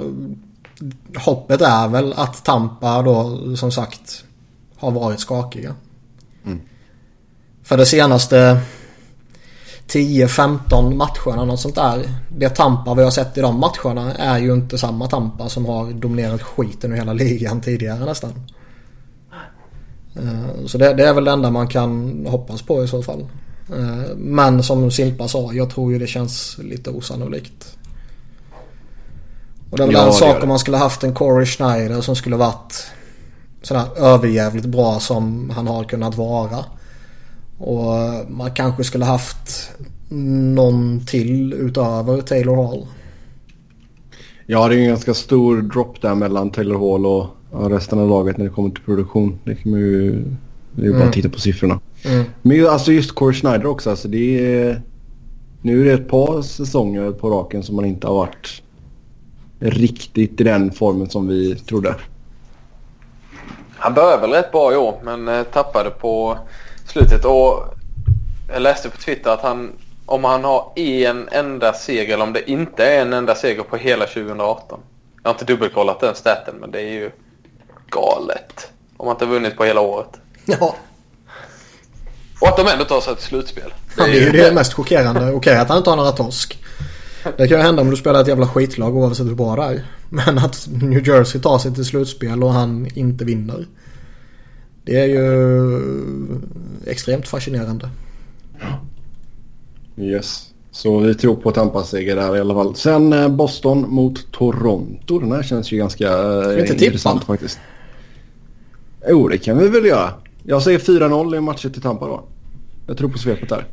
hoppet 1.17 1.61
är 1.61 1.87
väl 1.87 2.13
att 2.13 2.45
Tampa 2.45 3.01
då 3.01 3.39
som 3.55 3.71
sagt 3.71 4.23
har 4.77 4.91
varit 4.91 5.19
skakiga. 5.19 5.75
Mm. 6.45 6.61
För 7.63 7.77
det 7.77 7.85
senaste 7.85 8.59
10-15 9.87 10.95
matcherna 10.95 11.45
något 11.45 11.59
sånt 11.59 11.75
där. 11.75 12.09
Det 12.29 12.49
Tampa 12.49 12.93
vi 12.93 13.03
har 13.03 13.11
sett 13.11 13.37
i 13.37 13.41
de 13.41 13.59
matcherna 13.59 14.15
är 14.15 14.37
ju 14.37 14.53
inte 14.53 14.77
samma 14.77 15.07
Tampa 15.07 15.49
som 15.49 15.65
har 15.65 15.91
dominerat 15.91 16.41
skiten 16.41 16.93
i 16.93 16.95
hela 16.95 17.13
ligan 17.13 17.61
tidigare 17.61 18.05
nästan. 18.05 18.33
Eh, 20.15 20.65
så 20.65 20.77
det, 20.77 20.93
det, 20.93 21.03
är 21.03 21.13
väl 21.13 21.25
det 21.25 21.31
enda 21.31 21.51
man 21.51 21.67
kan 21.67 22.25
hoppas 22.29 22.61
på 22.61 22.83
i 22.83 22.87
så 22.87 23.03
fall. 23.03 23.25
Eh, 23.69 24.15
men 24.17 24.63
som 24.63 24.91
Simpa 24.91 25.27
sa, 25.27 25.53
jag 25.53 25.69
tror 25.69 25.91
ju 25.91 25.99
det 25.99 26.07
känns 26.07 26.57
lite 26.57 26.89
osannolikt. 26.89 27.77
Och 29.69 29.77
det 29.77 29.83
är 29.83 29.87
väl 29.87 29.95
ja, 29.95 30.07
en 30.07 30.13
sak 30.13 30.43
om 30.43 30.49
man 30.49 30.59
skulle 30.59 30.77
haft 30.77 31.03
en 31.03 31.13
Corey 31.13 31.45
Schneider 31.45 32.01
som 32.01 32.15
skulle 32.15 32.35
varit 32.35 32.87
sådär 33.61 33.85
överjävligt 33.97 34.65
bra 34.65 34.99
som 34.99 35.49
han 35.49 35.67
har 35.67 35.83
kunnat 35.83 36.15
vara. 36.15 36.65
Och 37.57 37.93
man 38.27 38.51
kanske 38.51 38.83
skulle 38.83 39.05
haft 39.05 39.71
någon 40.09 41.05
till 41.05 41.53
utöver 41.53 42.21
Taylor 42.21 42.55
Hall. 42.55 42.87
Ja, 44.45 44.67
det 44.67 44.75
är 44.75 44.79
en 44.79 44.87
ganska 44.87 45.13
stor 45.13 45.61
drop 45.61 46.01
där 46.01 46.15
mellan 46.15 46.49
Taylor 46.49 46.91
Hall 46.91 47.05
och 47.05 47.27
resten 47.59 47.99
av 47.99 48.09
laget 48.09 48.37
när 48.37 48.45
det 48.45 48.51
kommer 48.51 48.69
till 48.69 48.83
produktion. 48.83 49.39
Det 49.43 49.55
kan 49.55 49.71
man 49.71 49.79
ju... 49.79 50.23
Det 50.71 50.81
är 50.81 50.85
ju 50.85 50.91
bara 50.91 50.97
att 50.97 51.01
mm. 51.01 51.13
titta 51.13 51.29
på 51.29 51.39
siffrorna. 51.39 51.79
Mm. 52.05 52.25
Men 52.41 52.67
alltså 52.67 52.91
just 52.91 53.15
Corey 53.15 53.33
Schneider 53.33 53.65
också. 53.65 53.89
Alltså 53.89 54.07
det 54.07 54.55
är, 54.55 54.81
nu 55.61 55.81
är 55.81 55.85
det 55.85 55.93
ett 55.93 56.09
par 56.09 56.41
säsonger 56.41 57.11
på 57.11 57.29
raken 57.29 57.63
som 57.63 57.75
man 57.75 57.85
inte 57.85 58.07
har 58.07 58.13
varit 58.15 58.61
riktigt 59.59 60.41
i 60.41 60.43
den 60.43 60.71
formen 60.71 61.09
som 61.09 61.27
vi 61.27 61.55
trodde. 61.55 61.95
Han 63.77 63.93
började 63.93 64.21
väl 64.21 64.31
rätt 64.31 64.51
bra 64.51 64.73
i 64.73 64.75
år 64.75 64.99
men 65.03 65.27
eh, 65.27 65.43
tappade 65.43 65.89
på 65.89 66.37
slutet. 66.85 67.25
Och 67.25 67.63
jag 68.53 68.61
läste 68.61 68.89
på 68.89 68.97
Twitter 68.97 69.29
att 69.29 69.41
han, 69.41 69.71
om 70.05 70.23
han 70.23 70.43
har 70.43 70.71
en 70.75 71.27
enda 71.31 71.73
seger 71.73 72.13
eller 72.13 72.23
om 72.23 72.33
det 72.33 72.51
inte 72.51 72.85
är 72.85 73.01
en 73.01 73.13
enda 73.13 73.35
seger 73.35 73.63
på 73.63 73.75
hela 73.77 74.05
2018. 74.05 74.79
Jag 75.23 75.29
har 75.29 75.33
inte 75.33 75.45
dubbelkollat 75.45 75.99
den 75.99 76.15
staten 76.15 76.55
men 76.59 76.71
det 76.71 76.79
är 76.79 76.93
ju 76.93 77.11
galet. 77.89 78.71
Om 78.97 79.05
man 79.05 79.15
inte 79.15 79.25
vunnit 79.25 79.57
på 79.57 79.63
hela 79.63 79.81
året. 79.81 80.09
Ja. 80.45 80.75
Och 82.41 82.47
att 82.47 82.57
de 82.57 82.67
ändå 82.67 82.85
tar 82.85 83.01
sig 83.01 83.15
till 83.15 83.25
slutspel. 83.25 83.73
Det 83.95 84.01
är, 84.01 84.07
ja, 84.07 84.13
det, 84.13 84.19
är 84.19 84.25
ju 84.25 84.31
det 84.31 84.53
mest 84.53 84.73
chockerande. 84.73 85.19
Okej 85.19 85.35
okay, 85.35 85.55
att 85.55 85.69
han 85.69 85.77
inte 85.77 85.89
har 85.89 85.97
några 85.97 86.11
torsk. 86.11 86.63
Det 87.37 87.47
kan 87.47 87.57
ju 87.57 87.63
hända 87.63 87.81
om 87.81 87.89
du 87.89 87.95
spelar 87.95 88.21
ett 88.21 88.27
jävla 88.27 88.47
skitlag 88.47 88.97
oavsett 88.97 89.25
hur 89.25 89.35
bra 89.35 89.55
det 89.55 89.63
är. 89.63 89.85
Men 90.09 90.37
att 90.37 90.67
New 90.81 91.07
Jersey 91.07 91.41
tar 91.41 91.59
sig 91.59 91.73
till 91.73 91.85
slutspel 91.85 92.43
och 92.43 92.53
han 92.53 92.87
inte 92.93 93.25
vinner. 93.25 93.67
Det 94.83 94.99
är 94.99 95.05
ju 95.05 95.81
extremt 96.85 97.27
fascinerande. 97.27 97.89
Yes. 99.97 100.49
Så 100.71 100.99
vi 100.99 101.15
tror 101.15 101.35
på 101.35 101.51
Tampa-seger 101.51 102.15
där 102.15 102.37
i 102.37 102.39
alla 102.39 102.53
fall. 102.53 102.75
Sen 102.75 103.13
eh, 103.13 103.27
Boston 103.27 103.85
mot 103.89 104.31
Toronto. 104.31 105.19
Den 105.19 105.31
här 105.31 105.43
känns 105.43 105.71
ju 105.71 105.77
ganska 105.77 106.07
eh, 106.07 106.59
intressant 106.59 107.21
tippa. 107.21 107.33
faktiskt. 107.33 107.59
Jo, 109.07 109.27
det 109.27 109.37
kan 109.37 109.57
vi 109.57 109.67
väl 109.67 109.85
göra. 109.85 110.13
Jag 110.43 110.61
säger 110.61 110.79
4-0 110.79 111.37
i 111.37 111.41
matchen 111.41 111.71
till 111.71 111.81
Tampa 111.81 112.07
då. 112.07 112.23
Jag 112.87 112.97
tror 112.97 113.09
på 113.09 113.17
svepet 113.17 113.49
där. 113.49 113.65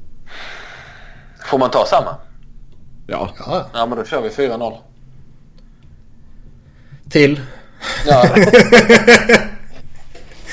Får 1.45 1.59
man 1.59 1.71
ta 1.71 1.85
samma? 1.87 2.17
Ja. 3.07 3.31
Ja, 3.39 3.67
ja 3.73 3.87
men 3.87 3.99
då 3.99 4.05
kör 4.05 4.23
vi 4.23 4.29
4-0. 4.29 4.77
Till? 7.11 7.41
Ja. 8.07 8.23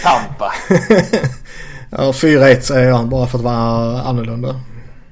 Tampa. 0.03 0.53
Ja, 1.91 2.11
4-1 2.11 2.59
säger 2.59 2.89
jag 2.89 3.09
bara 3.09 3.27
för 3.27 3.37
att 3.37 3.43
vara 3.43 4.01
annorlunda. 4.01 4.61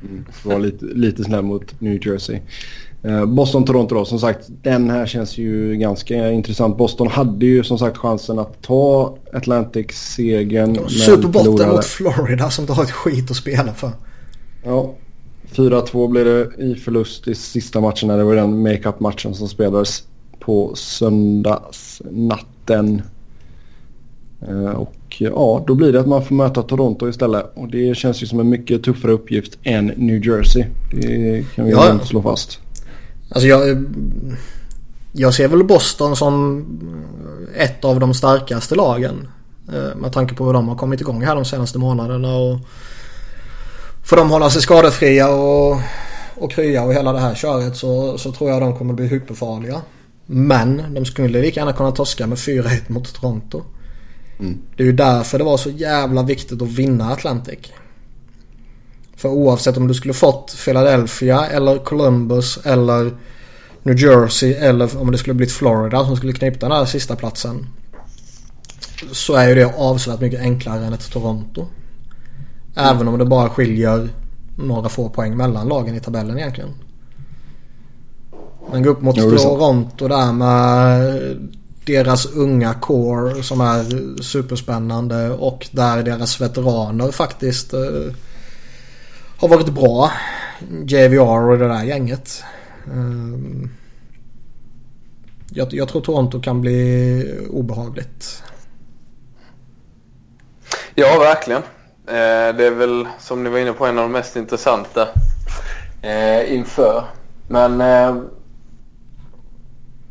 Mm, 0.01 0.25
var 0.43 0.59
lite, 0.59 0.85
lite 0.85 1.23
snäll 1.23 1.41
mot 1.41 1.81
New 1.81 2.07
Jersey. 2.07 2.39
Eh, 3.03 3.25
Boston-Toronto 3.25 3.95
då, 3.95 4.05
som 4.05 4.19
sagt, 4.19 4.47
den 4.63 4.89
här 4.89 5.05
känns 5.05 5.37
ju 5.37 5.75
ganska 5.75 6.31
intressant. 6.31 6.77
Boston 6.77 7.07
hade 7.07 7.45
ju 7.45 7.63
som 7.63 7.77
sagt 7.77 7.97
chansen 7.97 8.39
att 8.39 8.61
ta 8.61 9.17
Atlantic-segern. 9.33 10.89
Superbotten 10.89 11.69
mot 11.69 11.85
Florida 11.85 12.49
som 12.49 12.63
inte 12.63 12.73
har 12.73 12.83
ett 12.83 12.91
skit 12.91 13.31
att 13.31 13.37
spela 13.37 13.73
för. 13.73 13.91
Ja, 14.63 14.93
4-2 15.51 16.07
blev 16.07 16.25
det 16.25 16.49
i 16.63 16.75
förlust 16.75 17.27
i 17.27 17.35
sista 17.35 17.81
matchen. 17.81 18.09
Det 18.09 18.23
var 18.23 18.35
den 18.35 18.61
makeup-matchen 18.61 19.33
som 19.33 19.47
spelades 19.47 20.03
på 20.39 20.75
söndagsnatten. 20.75 23.01
Eh, 24.47 24.69
och 24.69 24.93
ja, 25.17 25.63
då 25.67 25.75
blir 25.75 25.93
det 25.93 25.99
att 25.99 26.07
man 26.07 26.25
får 26.25 26.35
möta 26.35 26.63
Toronto 26.63 27.09
istället. 27.09 27.45
Och 27.53 27.67
det 27.67 27.97
känns 27.97 28.23
ju 28.23 28.27
som 28.27 28.39
en 28.39 28.49
mycket 28.49 28.83
tuffare 28.83 29.11
uppgift 29.11 29.57
än 29.63 29.85
New 29.85 30.27
Jersey. 30.27 30.65
Det 30.91 31.45
kan 31.55 31.65
vi 31.65 31.71
ja. 31.71 31.99
slå 31.99 32.21
fast. 32.21 32.59
Alltså 33.29 33.47
jag, 33.47 33.85
jag 35.11 35.33
ser 35.33 35.47
väl 35.47 35.63
Boston 35.63 36.15
som 36.15 36.65
ett 37.55 37.85
av 37.85 37.99
de 37.99 38.13
starkaste 38.13 38.75
lagen. 38.75 39.27
Eh, 39.73 39.95
med 39.95 40.13
tanke 40.13 40.35
på 40.35 40.45
hur 40.45 40.53
de 40.53 40.67
har 40.67 40.75
kommit 40.75 41.01
igång 41.01 41.23
här 41.23 41.35
de 41.35 41.45
senaste 41.45 41.79
månaderna. 41.79 42.35
Och 42.35 42.59
får 44.05 44.17
de 44.17 44.29
hålla 44.29 44.49
sig 44.49 44.61
skadefria 44.61 45.29
och, 45.29 45.79
och 46.35 46.51
krya 46.51 46.83
och 46.83 46.93
hela 46.93 47.13
det 47.13 47.19
här 47.19 47.35
köret 47.35 47.77
så, 47.77 48.17
så 48.17 48.31
tror 48.31 48.49
jag 48.49 48.61
de 48.61 48.77
kommer 48.77 48.93
bli 48.93 49.07
hyperfarliga. 49.07 49.81
Men 50.25 50.93
de 50.93 51.05
skulle 51.05 51.41
lika 51.41 51.59
gärna 51.59 51.73
kunna 51.73 51.91
torska 51.91 52.27
med 52.27 52.37
4-1 52.37 52.81
mot 52.87 53.13
Toronto. 53.13 53.63
Mm. 54.39 54.57
Det 54.75 54.83
är 54.83 54.87
ju 54.87 54.93
därför 54.93 55.37
det 55.37 55.43
var 55.43 55.57
så 55.57 55.69
jävla 55.69 56.23
viktigt 56.23 56.61
att 56.61 56.67
vinna 56.67 57.11
Atlantic. 57.11 57.59
För 59.17 59.29
oavsett 59.29 59.77
om 59.77 59.87
du 59.87 59.93
skulle 59.93 60.13
fått 60.13 60.55
Philadelphia 60.65 61.45
eller 61.45 61.77
Columbus 61.77 62.59
eller 62.63 63.11
New 63.83 63.99
Jersey 63.99 64.53
eller 64.53 64.97
om 64.97 65.11
det 65.11 65.17
skulle 65.17 65.33
blivit 65.33 65.53
Florida 65.53 66.05
som 66.05 66.15
skulle 66.15 66.33
knipa 66.33 66.59
den 66.59 66.77
här 66.77 66.85
sista 66.85 67.15
platsen. 67.15 67.65
Så 69.11 69.35
är 69.35 69.49
ju 69.49 69.55
det 69.55 69.73
avsevärt 69.77 70.21
mycket 70.21 70.39
enklare 70.39 70.85
än 70.85 70.93
ett 70.93 71.11
Toronto. 71.11 71.65
Även 72.75 73.07
om 73.07 73.17
det 73.17 73.25
bara 73.25 73.49
skiljer 73.49 74.09
några 74.55 74.89
få 74.89 75.09
poäng 75.09 75.37
mellan 75.37 75.67
lagen 75.67 75.95
i 75.95 75.99
tabellen 75.99 76.37
egentligen. 76.37 76.73
Men 78.71 78.83
gå 78.83 78.89
upp 78.89 79.01
mot 79.01 79.15
Toronto 79.15 80.07
där 80.07 80.33
med 80.33 81.37
deras 81.85 82.25
unga 82.25 82.73
core 82.73 83.43
som 83.43 83.61
är 83.61 84.21
superspännande 84.21 85.29
och 85.29 85.67
där 85.71 86.03
deras 86.03 86.41
veteraner 86.41 87.11
faktiskt 87.11 87.73
eh, 87.73 87.79
har 89.39 89.47
varit 89.47 89.69
bra. 89.69 90.11
JVR 90.87 91.49
och 91.49 91.57
det 91.57 91.67
där 91.67 91.83
gänget. 91.83 92.43
Ehm, 92.85 93.69
jag, 95.49 95.73
jag 95.73 95.89
tror 95.89 96.01
Toronto 96.01 96.41
kan 96.41 96.61
bli 96.61 97.47
obehagligt. 97.49 98.43
Ja, 100.95 101.19
verkligen. 101.19 101.61
Eh, 102.07 102.55
det 102.57 102.65
är 102.65 102.75
väl 102.75 103.07
som 103.19 103.43
ni 103.43 103.49
var 103.49 103.59
inne 103.59 103.73
på 103.73 103.85
en 103.85 103.97
av 103.97 104.03
de 104.03 104.11
mest 104.11 104.35
intressanta 104.35 105.07
eh, 106.01 106.53
inför. 106.53 107.03
Men 107.47 107.81
eh, 107.81 108.15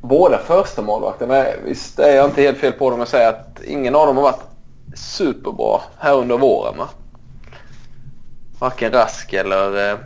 båda 0.01 0.39
första 0.39 0.83
målvakterna, 0.83 1.47
eh, 1.47 1.55
visst 1.65 1.99
är 1.99 2.17
jag 2.17 2.25
inte 2.25 2.43
helt 2.43 2.59
fel 2.59 2.73
på 2.73 2.91
dem 2.91 3.01
att 3.01 3.09
säga 3.09 3.29
att 3.29 3.61
ingen 3.65 3.95
av 3.95 4.07
dem 4.07 4.17
har 4.17 4.23
varit 4.23 4.45
superbra 4.95 5.81
här 5.99 6.15
under 6.15 6.39
våren 6.39 6.79
va? 6.79 6.89
Varken 8.59 8.93
Rask 8.93 9.33
eller 9.33 9.91
eh, 9.91 9.99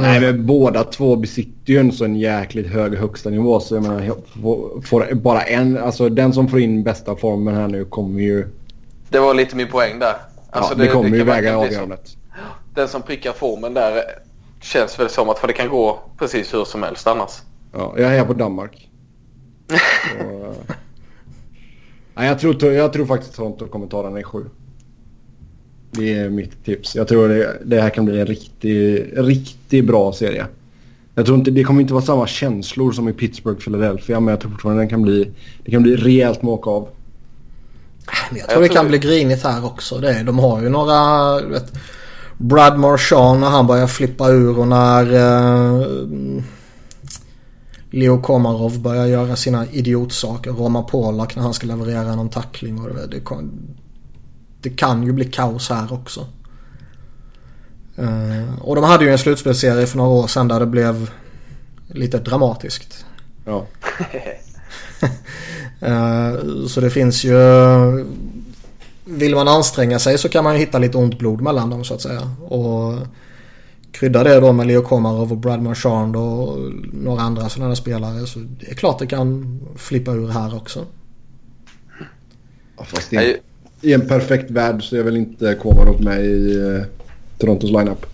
Nej 0.00 0.20
men 0.20 0.46
båda 0.46 0.84
två 0.84 1.16
besitter 1.16 1.72
ju 1.72 1.78
en 1.78 1.92
sån 1.92 2.16
jäkligt 2.16 2.66
hög 2.66 2.94
högsta 2.94 3.30
nivå 3.30 3.60
så 3.60 3.74
jag 3.74 3.82
menar 3.82 4.14
får, 4.42 4.80
får 4.80 5.14
bara 5.14 5.42
en, 5.42 5.78
alltså 5.78 6.08
den 6.08 6.32
som 6.32 6.48
får 6.48 6.60
in 6.60 6.82
bästa 6.82 7.16
formen 7.16 7.54
här 7.54 7.68
nu 7.68 7.84
kommer 7.84 8.20
ju... 8.20 8.48
Det 9.08 9.18
var 9.18 9.34
lite 9.34 9.56
min 9.56 9.68
poäng 9.68 9.98
där. 9.98 10.14
Alltså, 10.50 10.72
ja, 10.72 10.78
det, 10.78 10.84
det 10.84 10.90
kommer 10.90 11.10
det 11.10 11.16
ju 11.16 11.24
väga 11.24 11.56
avgörandet. 11.56 12.16
Den 12.74 12.88
som 12.88 13.02
prickar 13.02 13.32
formen 13.32 13.74
där 13.74 14.02
känns 14.60 15.00
väl 15.00 15.08
som 15.08 15.28
att 15.28 15.38
för 15.38 15.46
det 15.46 15.52
kan 15.52 15.68
gå 15.68 15.98
precis 16.18 16.54
hur 16.54 16.64
som 16.64 16.82
helst 16.82 17.06
annars. 17.06 17.30
Ja, 17.72 17.94
jag 17.96 18.16
är 18.16 18.24
på 18.24 18.32
Danmark. 18.32 18.90
Och, 20.20 20.76
nej, 22.14 22.28
jag, 22.28 22.38
tror, 22.38 22.72
jag 22.72 22.92
tror 22.92 23.06
faktiskt 23.06 23.34
Toronto 23.34 23.66
kommer 23.66 23.86
ta 23.86 24.02
den 24.02 24.18
i 24.18 24.22
sju. 24.22 24.44
Det 25.90 26.14
är 26.14 26.28
mitt 26.28 26.64
tips. 26.64 26.96
Jag 26.96 27.08
tror 27.08 27.28
det, 27.28 27.58
det 27.64 27.80
här 27.80 27.90
kan 27.90 28.04
bli 28.04 28.20
en 28.20 28.26
riktigt 28.26 29.12
riktig 29.16 29.86
bra 29.86 30.12
serie. 30.12 30.46
Jag 31.14 31.26
tror 31.26 31.38
inte, 31.38 31.50
det 31.50 31.64
kommer 31.64 31.80
inte 31.80 31.92
vara 31.92 32.04
samma 32.04 32.26
känslor 32.26 32.92
som 32.92 33.08
i 33.08 33.12
Pittsburgh, 33.12 33.58
Philadelphia, 33.60 34.20
men 34.20 34.32
jag 34.32 34.40
tror 34.40 34.50
fortfarande 34.50 34.82
det 34.82 34.88
kan 34.88 35.02
bli, 35.02 35.30
det 35.64 35.70
kan 35.70 35.82
bli 35.82 35.96
rejält 35.96 36.42
med 36.42 36.52
åka 36.52 36.70
av. 36.70 36.88
Jag 38.30 38.48
tror 38.48 38.62
jag 38.62 38.70
det 38.70 38.74
kan 38.74 38.84
det... 38.84 38.88
bli 38.88 38.98
grinigt 38.98 39.44
här 39.44 39.64
också. 39.64 39.98
Det, 39.98 40.22
de 40.22 40.38
har 40.38 40.62
ju 40.62 40.68
några... 40.68 41.40
Vet, 41.40 41.72
Brad 42.38 42.78
Marchand 42.78 43.40
när 43.40 43.48
han 43.48 43.66
börjar 43.66 43.86
flippa 43.86 44.28
ur 44.28 44.58
och 44.58 44.68
när 44.68 45.14
uh, 45.14 46.42
Leo 47.90 48.22
Komarov 48.22 48.78
börjar 48.78 49.06
göra 49.06 49.36
sina 49.36 49.66
idiotsaker. 49.66 50.50
Roman 50.50 50.86
Polak 50.86 51.36
när 51.36 51.42
han 51.42 51.54
ska 51.54 51.66
leverera 51.66 52.16
någon 52.16 52.28
tackling. 52.28 52.80
Och 52.80 52.94
det, 52.94 53.06
det, 53.06 53.20
det 54.68 54.76
kan 54.76 55.02
ju 55.02 55.12
bli 55.12 55.24
kaos 55.24 55.70
här 55.70 55.92
också. 55.92 56.26
Uh, 57.98 58.62
och 58.62 58.74
de 58.74 58.84
hade 58.84 59.04
ju 59.04 59.10
en 59.10 59.18
slutspelsserie 59.18 59.86
för 59.86 59.96
några 59.96 60.10
år 60.10 60.26
sedan 60.26 60.48
där 60.48 60.60
det 60.60 60.66
blev 60.66 61.10
lite 61.86 62.18
dramatiskt. 62.18 63.06
Ja. 63.44 63.66
uh, 65.82 66.66
så 66.68 66.80
det 66.80 66.90
finns 66.90 67.24
ju... 67.24 67.38
Vill 69.04 69.34
man 69.34 69.48
anstränga 69.48 69.98
sig 69.98 70.18
så 70.18 70.28
kan 70.28 70.44
man 70.44 70.54
ju 70.54 70.60
hitta 70.60 70.78
lite 70.78 70.98
ont 70.98 71.18
blod 71.18 71.40
mellan 71.40 71.70
dem 71.70 71.84
så 71.84 71.94
att 71.94 72.00
säga. 72.00 72.20
Och 72.48 72.94
krydda 73.92 74.24
det 74.24 74.40
då 74.40 74.52
med 74.52 74.66
Leo 74.66 74.82
Komarov 74.82 75.32
och 75.32 75.38
Brad 75.38 75.62
Marchand 75.62 76.16
och 76.16 76.58
några 76.92 77.22
andra 77.22 77.48
sådana 77.48 77.76
spelare 77.76 78.26
så 78.26 78.38
det 78.38 78.70
är 78.70 78.74
klart 78.74 78.98
det 78.98 79.06
kan 79.06 79.60
flippa 79.76 80.12
ur 80.12 80.28
här 80.28 80.56
också. 80.56 80.86
Ja, 82.76 82.84
fast 82.84 83.10
det, 83.10 83.40
i 83.80 83.92
en 83.92 84.08
perfekt 84.08 84.50
värld 84.50 84.84
så 84.88 84.96
är 84.96 85.02
väl 85.02 85.16
inte 85.16 85.54
Komarov 85.54 86.02
med 86.02 86.24
i 86.24 86.56
eh, 86.56 86.82
Torontos 87.38 87.70
lineup. 87.70 88.06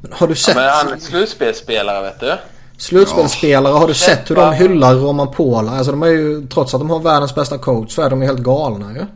Men 0.00 0.12
har 0.12 0.28
du 0.28 0.34
sett? 0.34 0.56
Ja, 0.56 0.60
men 0.60 0.70
han 0.70 0.92
är 0.92 1.00
slutspelsspelare 1.00 2.02
vet 2.02 2.20
du. 2.20 2.32
Slutspelsspelare. 2.76 3.72
Har 3.72 3.88
du 3.88 3.94
sett 3.94 4.30
hur 4.30 4.36
de 4.36 4.52
hyllar 4.52 4.94
Roman 4.94 5.30
Pola? 5.32 5.70
Alltså 5.70 5.92
de 5.92 6.02
är 6.02 6.06
ju, 6.06 6.46
trots 6.46 6.74
att 6.74 6.80
de 6.80 6.90
har 6.90 7.00
världens 7.00 7.34
bästa 7.34 7.58
coach 7.58 7.94
så 7.94 8.02
är 8.02 8.10
de 8.10 8.20
ju 8.22 8.26
helt 8.26 8.40
galna 8.40 8.92
ju. 8.92 9.06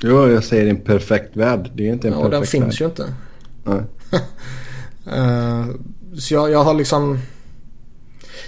Jo, 0.00 0.28
jag 0.28 0.44
säger 0.44 0.70
en 0.70 0.80
perfekt 0.80 1.36
värld. 1.36 1.70
Det 1.74 1.88
är 1.88 1.92
inte 1.92 2.08
en 2.08 2.14
ja, 2.14 2.20
perfekt 2.20 2.32
värld. 2.32 2.40
den 2.40 2.46
finns 2.46 2.80
ju 2.80 2.84
inte. 2.84 3.14
Nej. 3.64 3.80
uh, 5.18 5.66
så 6.18 6.34
jag, 6.34 6.50
jag 6.50 6.64
har 6.64 6.74
liksom... 6.74 7.18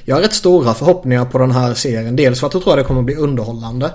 Jag 0.09 0.17
har 0.17 0.23
rätt 0.23 0.35
stora 0.35 0.75
förhoppningar 0.75 1.25
på 1.25 1.39
den 1.39 1.51
här 1.51 1.75
serien. 1.75 2.17
Dels 2.17 2.41
för 2.41 2.47
att 2.47 2.55
jag 2.55 2.63
tror 2.63 2.73
att 2.73 2.79
det 2.79 2.85
kommer 2.85 3.03
bli 3.03 3.15
underhållande. 3.15 3.93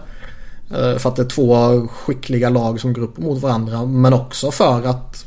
Uh, 0.72 0.98
för 0.98 1.10
att 1.10 1.16
det 1.16 1.22
är 1.22 1.30
två 1.30 1.88
skickliga 1.88 2.50
lag 2.50 2.80
som 2.80 2.94
går 2.94 3.02
upp 3.02 3.18
mot 3.18 3.42
varandra. 3.42 3.86
Men 3.86 4.14
också 4.14 4.52
för 4.52 4.88
att 4.88 5.26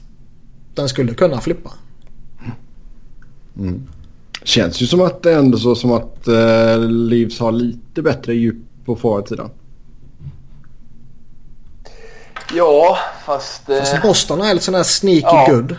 den 0.75 0.89
skulle 0.89 1.15
kunna 1.15 1.41
flippa. 1.41 1.71
Mm. 3.59 3.89
Känns 4.43 4.83
ju 4.83 4.87
som 4.87 5.01
att 5.01 5.23
det 5.23 5.35
ändå 5.35 5.59
så 5.59 5.75
som 5.75 5.93
att 5.93 6.29
uh, 6.29 6.79
Leafs 6.89 7.39
har 7.39 7.53
lite 7.53 8.03
bättre 8.03 8.35
djup 8.35 8.57
på 8.85 8.97
forwardsidan. 8.97 9.51
Ja, 12.55 12.99
fast... 13.27 13.69
Eh... 13.69 13.79
Fast 13.79 14.03
Boston 14.03 14.41
är 14.41 14.53
lite 14.55 14.65
sån 14.65 14.75
här 14.75 14.83
sneaky 14.83 15.21
ja. 15.23 15.47
good. 15.51 15.77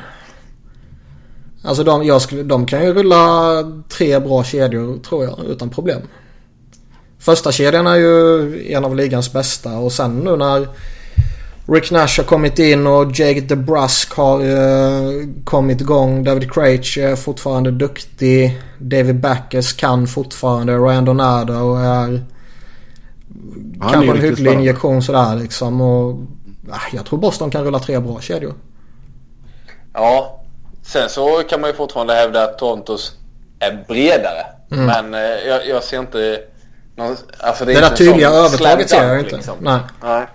Alltså 1.66 1.84
de, 1.84 2.06
jag 2.06 2.22
skulle, 2.22 2.44
de 2.44 2.66
kan 2.66 2.84
ju 2.84 2.94
rulla 2.94 3.54
tre 3.90 4.20
bra 4.20 4.44
kedjor 4.44 5.00
tror 5.00 5.24
jag 5.24 5.40
utan 5.46 5.70
problem. 5.70 6.02
Första 7.20 7.52
kedjan 7.52 7.88
är 7.88 7.96
ju 7.96 8.74
en 8.74 8.86
av 8.86 8.96
ligans 8.96 9.34
bästa 9.34 9.78
och 9.78 9.92
sen 9.92 10.20
nu 10.20 10.36
när 10.36 10.68
Rick 11.68 11.92
Nash 11.92 12.18
har 12.18 12.24
kommit 12.24 12.60
in 12.60 12.88
och 12.88 13.20
Jake 13.20 13.42
DeBrusk 13.42 14.14
har 14.14 14.42
uh, 14.42 15.28
kommit 15.44 15.82
igång. 15.82 16.24
David 16.24 16.52
Craich 16.52 16.98
är 16.98 17.16
fortfarande 17.16 17.72
duktig. 17.72 18.62
David 18.80 19.20
Backes 19.20 19.74
kan 19.74 20.08
fortfarande. 20.08 20.78
Ryan 20.78 21.06
Donato 21.06 21.76
är... 21.76 22.26
Han 23.80 23.94
kanske 23.94 24.12
en 24.12 24.22
hygglig 24.22 24.54
injektion 24.54 25.04
sådär 25.04 25.36
liksom. 25.36 25.82
Och 25.82 26.20
Ah, 26.72 26.82
jag 26.94 27.06
tror 27.06 27.20
Boston 27.20 27.52
kan 27.52 27.64
rulla 27.64 27.80
tre 27.80 28.00
bra 28.00 28.22
kedjor. 28.22 28.54
Ja, 29.94 30.42
sen 30.86 31.10
så 31.10 31.44
kan 31.50 31.62
man 31.62 31.70
ju 31.70 31.76
fortfarande 31.76 32.14
hävda 32.14 32.44
att 32.44 32.58
Torontos 32.58 33.14
är 33.60 33.86
bredare. 33.88 34.46
Mm. 34.72 34.86
Men 34.86 35.14
eh, 35.14 35.48
jag, 35.48 35.68
jag, 35.68 35.84
ser 35.84 36.00
inte 36.00 36.40
Alltså 37.40 37.66
det, 37.66 37.74
det 37.74 37.80
där 37.80 37.90
tydliga 37.90 38.30
övertaget 38.30 38.90
ser 38.90 39.08
jag 39.08 39.20
inte. 39.20 39.36
Liksom. 39.36 39.56
Nej. 39.60 39.80
Nej. 40.04 40.26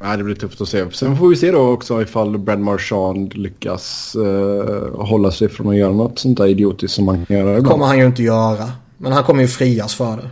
Nej, 0.00 0.16
det 0.16 0.24
blir 0.24 0.34
tufft 0.34 0.60
att 0.60 0.68
se. 0.68 0.90
Sen 0.90 1.16
får 1.16 1.28
vi 1.28 1.36
se 1.36 1.50
då 1.50 1.72
också 1.72 2.02
ifall 2.02 2.38
Brad 2.38 2.58
Marchand 2.58 3.34
lyckas 3.34 4.16
uh, 4.16 5.04
hålla 5.04 5.30
sig 5.30 5.48
från 5.48 5.68
att 5.68 5.76
göra 5.76 5.92
något 5.92 6.18
sånt 6.18 6.38
där 6.38 6.46
idiotiskt 6.46 6.94
som 6.94 7.04
man 7.04 7.26
kan 7.26 7.36
göra 7.36 7.48
ibland. 7.48 7.64
Det 7.64 7.70
kommer 7.70 7.86
han 7.86 7.98
ju 7.98 8.06
inte 8.06 8.22
göra. 8.22 8.72
Men 8.96 9.12
han 9.12 9.24
kommer 9.24 9.42
ju 9.42 9.48
frias 9.48 9.94
för 9.94 10.16
det. 10.16 10.28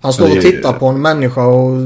Han 0.00 0.12
står 0.12 0.36
och 0.36 0.42
tittar 0.42 0.72
på 0.72 0.86
en 0.86 1.02
människa 1.02 1.46
och 1.46 1.76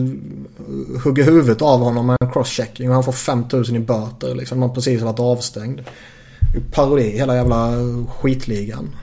hugger 1.04 1.24
huvudet 1.24 1.62
av 1.62 1.80
honom 1.80 2.06
med 2.06 2.16
en 2.20 2.30
crosschecking 2.30 2.88
och 2.88 2.94
han 2.94 3.04
får 3.04 3.12
5000 3.12 3.76
i 3.76 3.78
böter 3.78 4.34
liksom. 4.34 4.62
Han 4.62 4.74
precis 4.74 5.02
varit 5.02 5.20
avstängd. 5.20 5.80
Parodi 6.72 7.10
hela 7.10 7.36
jävla 7.36 7.72
skitligan. 8.08 8.96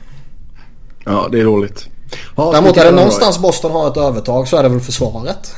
Ja, 1.06 1.28
det 1.32 1.40
är 1.40 1.44
roligt. 1.44 1.90
Ja, 2.36 2.52
Däremot 2.52 2.78
är 2.78 2.86
det 2.86 2.92
någonstans 2.92 3.40
Boston 3.40 3.72
har 3.72 3.88
ett 3.88 3.98
övertag 3.98 4.48
så 4.48 4.58
är 4.58 4.64
det 4.64 4.70
väl 4.70 4.80
försvaret. 4.80 5.56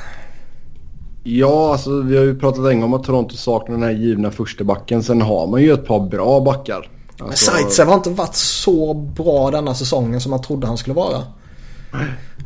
Ja, 1.24 1.72
alltså 1.72 2.02
vi 2.02 2.18
har 2.18 2.24
ju 2.24 2.40
pratat 2.40 2.64
länge 2.64 2.84
om 2.84 2.94
att 2.94 3.04
Toronto 3.04 3.36
saknar 3.36 3.76
den 3.76 3.84
här 3.84 3.92
givna 3.92 4.32
första 4.32 4.64
backen. 4.64 5.04
Sen 5.04 5.22
har 5.22 5.48
man 5.48 5.62
ju 5.62 5.74
ett 5.74 5.86
par 5.86 6.00
bra 6.00 6.40
backar. 6.40 6.90
Alltså... 7.20 7.52
Zaitsev 7.52 7.88
har 7.88 7.96
inte 7.96 8.10
varit 8.10 8.36
så 8.36 8.94
bra 8.94 9.52
denna 9.52 9.76
säsongen 9.76 10.22
som 10.22 10.30
man 10.30 10.42
trodde 10.42 10.68
han 10.68 10.78
skulle 10.78 10.94
vara. 10.94 11.24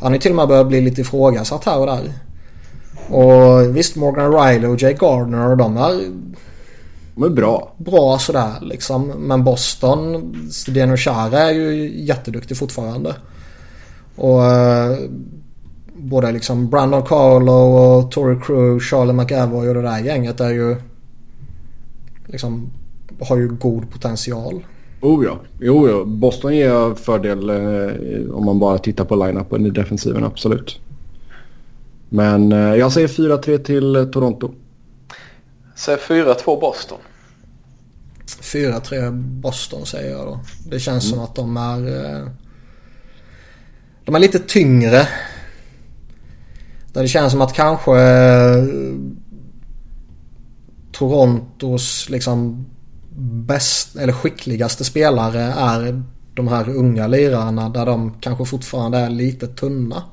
Han 0.01 0.13
är 0.13 0.17
till 0.17 0.31
och 0.31 0.35
med 0.35 0.47
börjat 0.47 0.67
bli 0.67 0.81
lite 0.81 1.01
ifrågasatt 1.01 1.65
här 1.65 1.79
och 1.79 1.85
där. 1.85 2.13
Och 3.09 3.77
visst 3.77 3.95
Morgan 3.95 4.31
Riley 4.31 4.69
och 4.69 4.81
Jake 4.81 4.97
Gardner 4.97 5.51
och 5.51 5.57
de 5.57 5.77
är... 5.77 6.01
De 7.15 7.23
är 7.23 7.29
bra. 7.29 7.73
Bra 7.77 8.17
sådär 8.19 8.51
liksom. 8.61 9.07
Men 9.07 9.43
Boston, 9.43 10.33
Zdeno 10.49 10.97
Chara 10.97 11.39
är 11.39 11.51
ju 11.51 12.03
jätteduktig 12.03 12.57
fortfarande. 12.57 13.15
Och 14.15 14.45
eh, 14.45 14.97
både 15.93 16.31
liksom 16.31 16.69
Brandon 16.69 17.03
Carlo 17.03 17.51
och 17.51 18.11
Tory 18.11 18.39
Crew, 18.39 18.79
Charlie 18.79 19.13
McAvoy 19.13 19.67
och 19.67 19.73
det 19.73 19.81
där 19.81 19.99
gänget 19.99 20.39
är 20.39 20.49
ju 20.49 20.75
liksom 22.25 22.71
har 23.19 23.37
ju 23.37 23.47
god 23.47 23.91
potential. 23.91 24.65
Oh 25.01 25.25
ja. 25.25 25.39
Jo, 25.59 25.89
ja. 25.89 26.03
Boston 26.05 26.55
ger 26.55 26.95
fördel 26.95 27.49
eh, 27.49 28.35
om 28.35 28.45
man 28.45 28.59
bara 28.59 28.77
tittar 28.77 29.05
på 29.05 29.15
line-upen 29.15 29.65
i 29.65 29.69
defensiven, 29.69 30.23
absolut. 30.23 30.79
Men 32.13 32.51
eh, 32.51 32.75
jag 32.75 32.91
säger 32.91 33.07
4-3 33.07 33.57
till 33.57 33.95
eh, 33.95 34.05
Toronto. 34.05 34.53
Säg 35.75 35.95
4-2 35.95 36.59
Boston. 36.59 36.97
4-3 38.27 39.11
Boston 39.41 39.85
säger 39.85 40.11
jag 40.11 40.27
då. 40.27 40.39
Det 40.69 40.79
känns 40.79 41.05
mm. 41.05 41.15
som 41.15 41.23
att 41.23 41.35
de 41.35 41.57
är... 41.57 42.05
Eh, 42.05 42.27
de 44.05 44.15
är 44.15 44.19
lite 44.19 44.39
tyngre. 44.39 45.07
Där 46.93 47.01
det 47.01 47.07
känns 47.07 47.31
som 47.31 47.41
att 47.41 47.53
kanske 47.53 47.93
Torontos 50.91 52.09
liksom 52.09 52.65
bäst 53.45 53.95
eller 53.95 54.13
skickligaste 54.13 54.83
spelare 54.83 55.41
är 55.41 56.03
de 56.33 56.47
här 56.47 56.69
unga 56.69 57.07
lirarna 57.07 57.69
där 57.69 57.85
de 57.85 58.13
kanske 58.21 58.45
fortfarande 58.45 58.97
är 58.97 59.09
lite 59.09 59.47
tunna. 59.47 60.03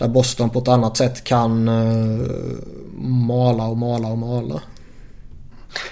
Där 0.00 0.08
Boston 0.08 0.50
på 0.50 0.58
ett 0.58 0.68
annat 0.68 0.96
sätt 0.96 1.24
kan 1.24 1.68
uh, 1.68 2.26
mala 3.26 3.64
och 3.64 3.76
mala 3.76 4.08
och 4.08 4.18
mala. 4.18 4.60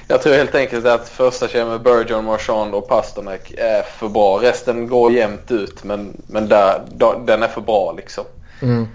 Jag 0.06 0.22
tror 0.22 0.34
helt 0.34 0.54
enkelt 0.54 0.86
att 0.86 1.08
första 1.08 1.48
kedjan 1.48 1.68
med 1.68 1.82
Bergeron, 1.82 2.24
Marchand 2.24 2.74
och 2.74 2.88
Pasternak 2.88 3.52
är 3.58 3.82
för 3.82 4.08
bra. 4.08 4.38
Resten 4.42 4.86
går 4.86 5.12
jämnt 5.12 5.50
ut 5.50 5.84
men, 5.84 6.22
men 6.26 6.48
där, 6.48 6.82
den 7.26 7.42
är 7.42 7.48
för 7.48 7.60
bra 7.60 7.92
liksom. 7.92 8.24
Mm. 8.62 8.88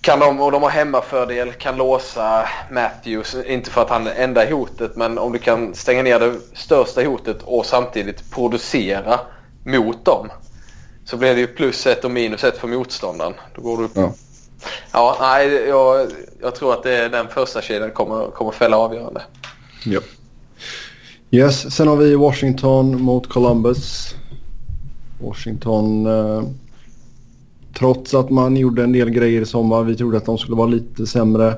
Kan 0.00 0.18
de, 0.18 0.40
och 0.40 0.52
de 0.52 0.62
har 0.62 0.70
hemmafördel, 0.70 1.52
kan 1.52 1.76
låsa 1.76 2.48
Matthews. 2.70 3.36
Inte 3.46 3.70
för 3.70 3.82
att 3.82 3.90
han 3.90 4.06
är 4.06 4.14
enda 4.14 4.50
hotet 4.50 4.96
men 4.96 5.18
om 5.18 5.32
du 5.32 5.38
kan 5.38 5.74
stänga 5.74 6.02
ner 6.02 6.18
det 6.18 6.34
största 6.54 7.02
hotet 7.02 7.42
och 7.44 7.66
samtidigt 7.66 8.30
producera 8.30 9.20
mot 9.64 10.04
dem. 10.04 10.28
Så 11.04 11.16
blir 11.16 11.34
det 11.34 11.40
ju 11.40 11.46
plus 11.46 11.86
ett 11.86 12.04
och 12.04 12.10
minus 12.10 12.44
ett 12.44 12.58
för 12.58 12.68
motståndaren. 12.68 13.34
Då 13.54 13.62
går 13.62 13.78
du 13.78 13.84
upp. 13.84 13.92
Ja, 13.94 14.12
ja 14.92 15.16
nej, 15.20 15.48
jag, 15.68 16.06
jag 16.40 16.54
tror 16.54 16.72
att 16.72 16.82
det 16.82 16.96
är 16.96 17.08
den 17.08 17.28
första 17.28 17.62
kedjan 17.62 17.90
kommer, 17.90 18.30
kommer 18.30 18.52
fälla 18.52 18.76
avgörande. 18.76 19.22
Ja. 19.84 20.00
Yes, 21.30 21.74
sen 21.74 21.88
har 21.88 21.96
vi 21.96 22.14
Washington 22.14 23.02
mot 23.02 23.28
Columbus. 23.28 24.14
Washington... 25.20 26.06
Uh 26.06 26.42
Trots 27.78 28.14
att 28.14 28.30
man 28.30 28.56
gjorde 28.56 28.82
en 28.82 28.92
del 28.92 29.10
grejer 29.10 29.40
i 29.40 29.46
sommar. 29.46 29.82
Vi 29.82 29.96
trodde 29.96 30.16
att 30.16 30.24
de 30.24 30.38
skulle 30.38 30.56
vara 30.56 30.68
lite 30.68 31.06
sämre. 31.06 31.54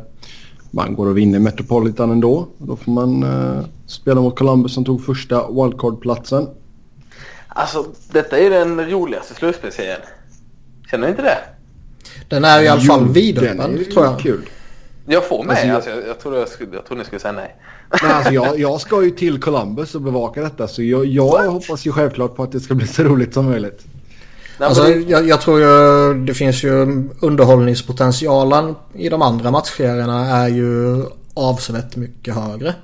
Man 0.70 0.94
går 0.94 1.06
och 1.06 1.18
vinner 1.18 1.38
Metropolitan 1.38 2.10
ändå. 2.10 2.48
Då 2.58 2.76
får 2.76 2.92
man 2.92 3.22
uh, 3.22 3.64
spela 3.86 4.20
mot 4.20 4.38
Columbus 4.38 4.74
som 4.74 4.84
tog 4.84 5.04
första 5.04 5.48
wildcard-platsen. 5.48 6.48
Alltså, 7.48 7.86
detta 8.12 8.38
är 8.38 8.50
den 8.50 8.90
roligaste 8.90 9.34
slutspelsserien. 9.34 10.00
Känner 10.90 11.06
du 11.06 11.10
inte 11.10 11.22
det? 11.22 11.38
Den 12.32 12.44
är 12.44 12.62
i 12.62 12.68
alla 12.68 12.80
fall 12.80 13.08
vidöppen, 13.08 13.84
tror 13.92 14.04
jag. 14.04 14.20
kul. 14.20 14.48
Jag 15.06 15.24
får 15.24 15.44
med. 15.44 15.50
Alltså, 15.50 15.66
jag, 15.66 15.76
alltså, 15.76 15.90
jag, 15.90 16.08
jag, 16.08 16.20
trodde 16.20 16.38
jag, 16.38 16.48
skulle, 16.48 16.74
jag 16.74 16.84
trodde 16.86 16.98
ni 16.98 17.06
skulle 17.06 17.20
säga 17.20 17.32
nej. 17.32 17.56
nej 18.02 18.12
alltså, 18.12 18.32
jag, 18.32 18.58
jag 18.60 18.80
ska 18.80 19.02
ju 19.02 19.10
till 19.10 19.40
Columbus 19.40 19.94
och 19.94 20.00
bevaka 20.00 20.42
detta. 20.42 20.68
Så 20.68 20.82
jag, 20.82 21.06
jag 21.06 21.50
hoppas 21.50 21.86
ju 21.86 21.92
självklart 21.92 22.36
på 22.36 22.42
att 22.42 22.52
det 22.52 22.60
ska 22.60 22.74
bli 22.74 22.86
så 22.86 23.02
roligt 23.02 23.34
som 23.34 23.44
möjligt. 23.44 23.84
Alltså, 24.58 24.88
jag, 24.88 25.28
jag, 25.28 25.40
tror 25.40 25.60
ju 25.60 26.14
det 26.24 26.34
finns 26.34 26.64
ju 26.64 26.70
underhållningspotentialen 27.20 28.74
i 28.94 29.08
de 29.08 29.22
andra 29.22 29.50
matchserierna 29.50 30.26
är 30.26 30.48
ju 30.48 31.04
avsevärt 31.34 31.96
mycket 31.96 32.34
högre. 32.34 32.74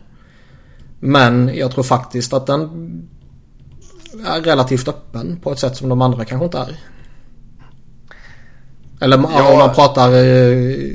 Men 1.00 1.50
jag 1.54 1.70
tror 1.70 1.84
faktiskt 1.84 2.32
att 2.32 2.46
den 2.46 2.62
är 4.26 4.40
relativt 4.40 4.88
öppen 4.88 5.40
på 5.42 5.52
ett 5.52 5.58
sätt 5.58 5.76
som 5.76 5.88
de 5.88 6.02
andra 6.02 6.24
kanske 6.24 6.44
inte 6.44 6.58
är. 6.58 6.76
Eller 9.00 9.18
ja. 9.18 9.52
om 9.52 9.58
man 9.58 9.74
pratar 9.74 10.10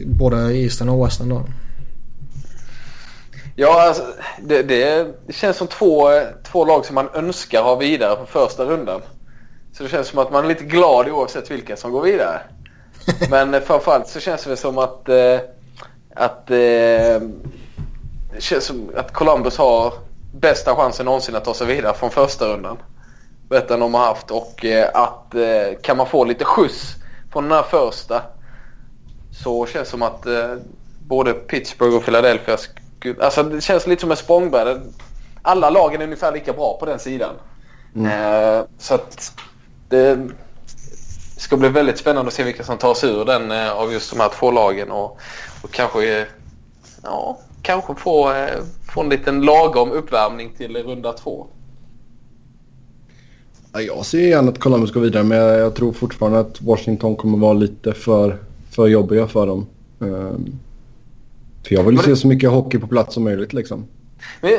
både 0.05 0.37
Eastern 0.57 0.89
och 0.89 1.05
Western 1.05 1.29
då. 1.29 1.43
Ja, 3.55 3.87
alltså, 3.87 4.03
det, 4.41 4.63
det, 4.63 5.07
känns 5.29 5.57
som 5.57 5.67
två, 5.67 6.09
två 6.43 6.65
lag 6.65 6.85
som 6.85 6.95
man 6.95 7.09
önskar 7.13 7.63
ha 7.63 7.75
vidare 7.75 8.15
på 8.15 8.25
första 8.25 8.65
rundan. 8.65 9.01
Så 9.77 9.83
det 9.83 9.89
känns 9.89 10.07
som 10.07 10.19
att 10.19 10.31
man 10.31 10.43
är 10.43 10.47
lite 10.47 10.63
glad 10.63 11.09
oavsett 11.09 11.51
vilka 11.51 11.77
som 11.77 11.91
går 11.91 12.01
vidare. 12.01 12.41
Men 13.29 13.53
eh, 13.53 13.61
framförallt 13.61 14.07
så 14.07 14.19
känns 14.19 14.43
det 14.43 14.57
som 14.57 14.77
att, 14.77 15.09
eh, 15.09 15.39
att 16.15 16.51
eh, 16.51 17.21
känns 18.39 18.63
som 18.65 18.91
att 18.97 19.13
Columbus 19.13 19.57
har 19.57 19.93
bästa 20.33 20.75
chansen 20.75 21.05
någonsin 21.05 21.35
att 21.35 21.45
ta 21.45 21.53
sig 21.53 21.67
vidare 21.67 21.93
från 21.93 22.09
första 22.09 22.47
rundan. 22.47 22.77
Bättre 23.49 23.73
än 23.73 23.79
de 23.79 23.93
har 23.93 24.05
haft 24.05 24.31
och 24.31 24.65
eh, 24.65 24.89
att 24.93 25.35
eh, 25.35 25.81
kan 25.81 25.97
man 25.97 26.07
få 26.07 26.25
lite 26.25 26.45
skjuts 26.45 26.95
från 27.33 27.43
den 27.43 27.51
här 27.51 27.63
första 27.63 28.21
så 29.31 29.65
känns 29.65 29.87
det 29.87 29.91
som 29.91 30.01
att 30.01 30.25
eh, 30.25 30.55
både 31.07 31.33
Pittsburgh 31.33 31.95
och 31.95 32.05
Philadelphia 32.05 32.57
Alltså 33.21 33.43
det 33.43 33.61
känns 33.61 33.87
lite 33.87 34.01
som 34.01 34.11
en 34.11 34.17
språngbräda. 34.17 34.79
Alla 35.41 35.69
lagen 35.69 36.01
är 36.01 36.05
ungefär 36.05 36.31
lika 36.31 36.53
bra 36.53 36.77
på 36.79 36.85
den 36.85 36.99
sidan. 36.99 37.35
Mm. 37.95 38.65
så 38.77 38.95
att 38.95 39.31
det 39.89 40.19
ska 41.37 41.57
bli 41.57 41.69
väldigt 41.69 41.97
spännande 41.97 42.27
att 42.27 42.33
se 42.33 42.43
vilka 42.43 42.63
som 42.63 42.77
tar 42.77 42.93
sig 42.93 43.09
ur 43.09 43.25
den 43.25 43.51
eh, 43.51 43.71
av 43.71 43.93
just 43.93 44.11
de 44.11 44.19
här 44.19 44.29
två 44.29 44.51
lagen 44.51 44.91
och, 44.91 45.19
och 45.63 45.71
kanske, 45.71 46.27
ja, 47.03 47.39
kanske 47.61 47.95
få, 47.95 48.31
eh, 48.31 48.59
få 48.93 49.01
en 49.01 49.09
liten 49.09 49.41
lagom 49.41 49.91
uppvärmning 49.91 50.53
till 50.57 50.77
runda 50.77 51.13
två. 51.13 51.47
Jag 53.81 54.05
ser 54.05 54.19
gärna 54.19 54.51
att 54.51 54.59
Columbus 54.59 54.91
går 54.91 55.01
vidare 55.01 55.23
men 55.23 55.37
jag 55.37 55.75
tror 55.75 55.93
fortfarande 55.93 56.39
att 56.39 56.61
Washington 56.61 57.15
kommer 57.15 57.37
vara 57.37 57.53
lite 57.53 57.93
för, 57.93 58.37
för 58.71 58.87
jobbiga 58.87 59.27
för 59.27 59.47
dem. 59.47 59.67
Um, 59.99 60.59
för 61.67 61.75
jag 61.75 61.83
vill 61.83 61.99
se 61.99 62.15
så 62.15 62.27
mycket 62.27 62.49
hockey 62.49 62.77
på 62.77 62.87
plats 62.87 63.13
som 63.13 63.23
möjligt 63.23 63.53
liksom. 63.53 63.87
Men, 64.41 64.51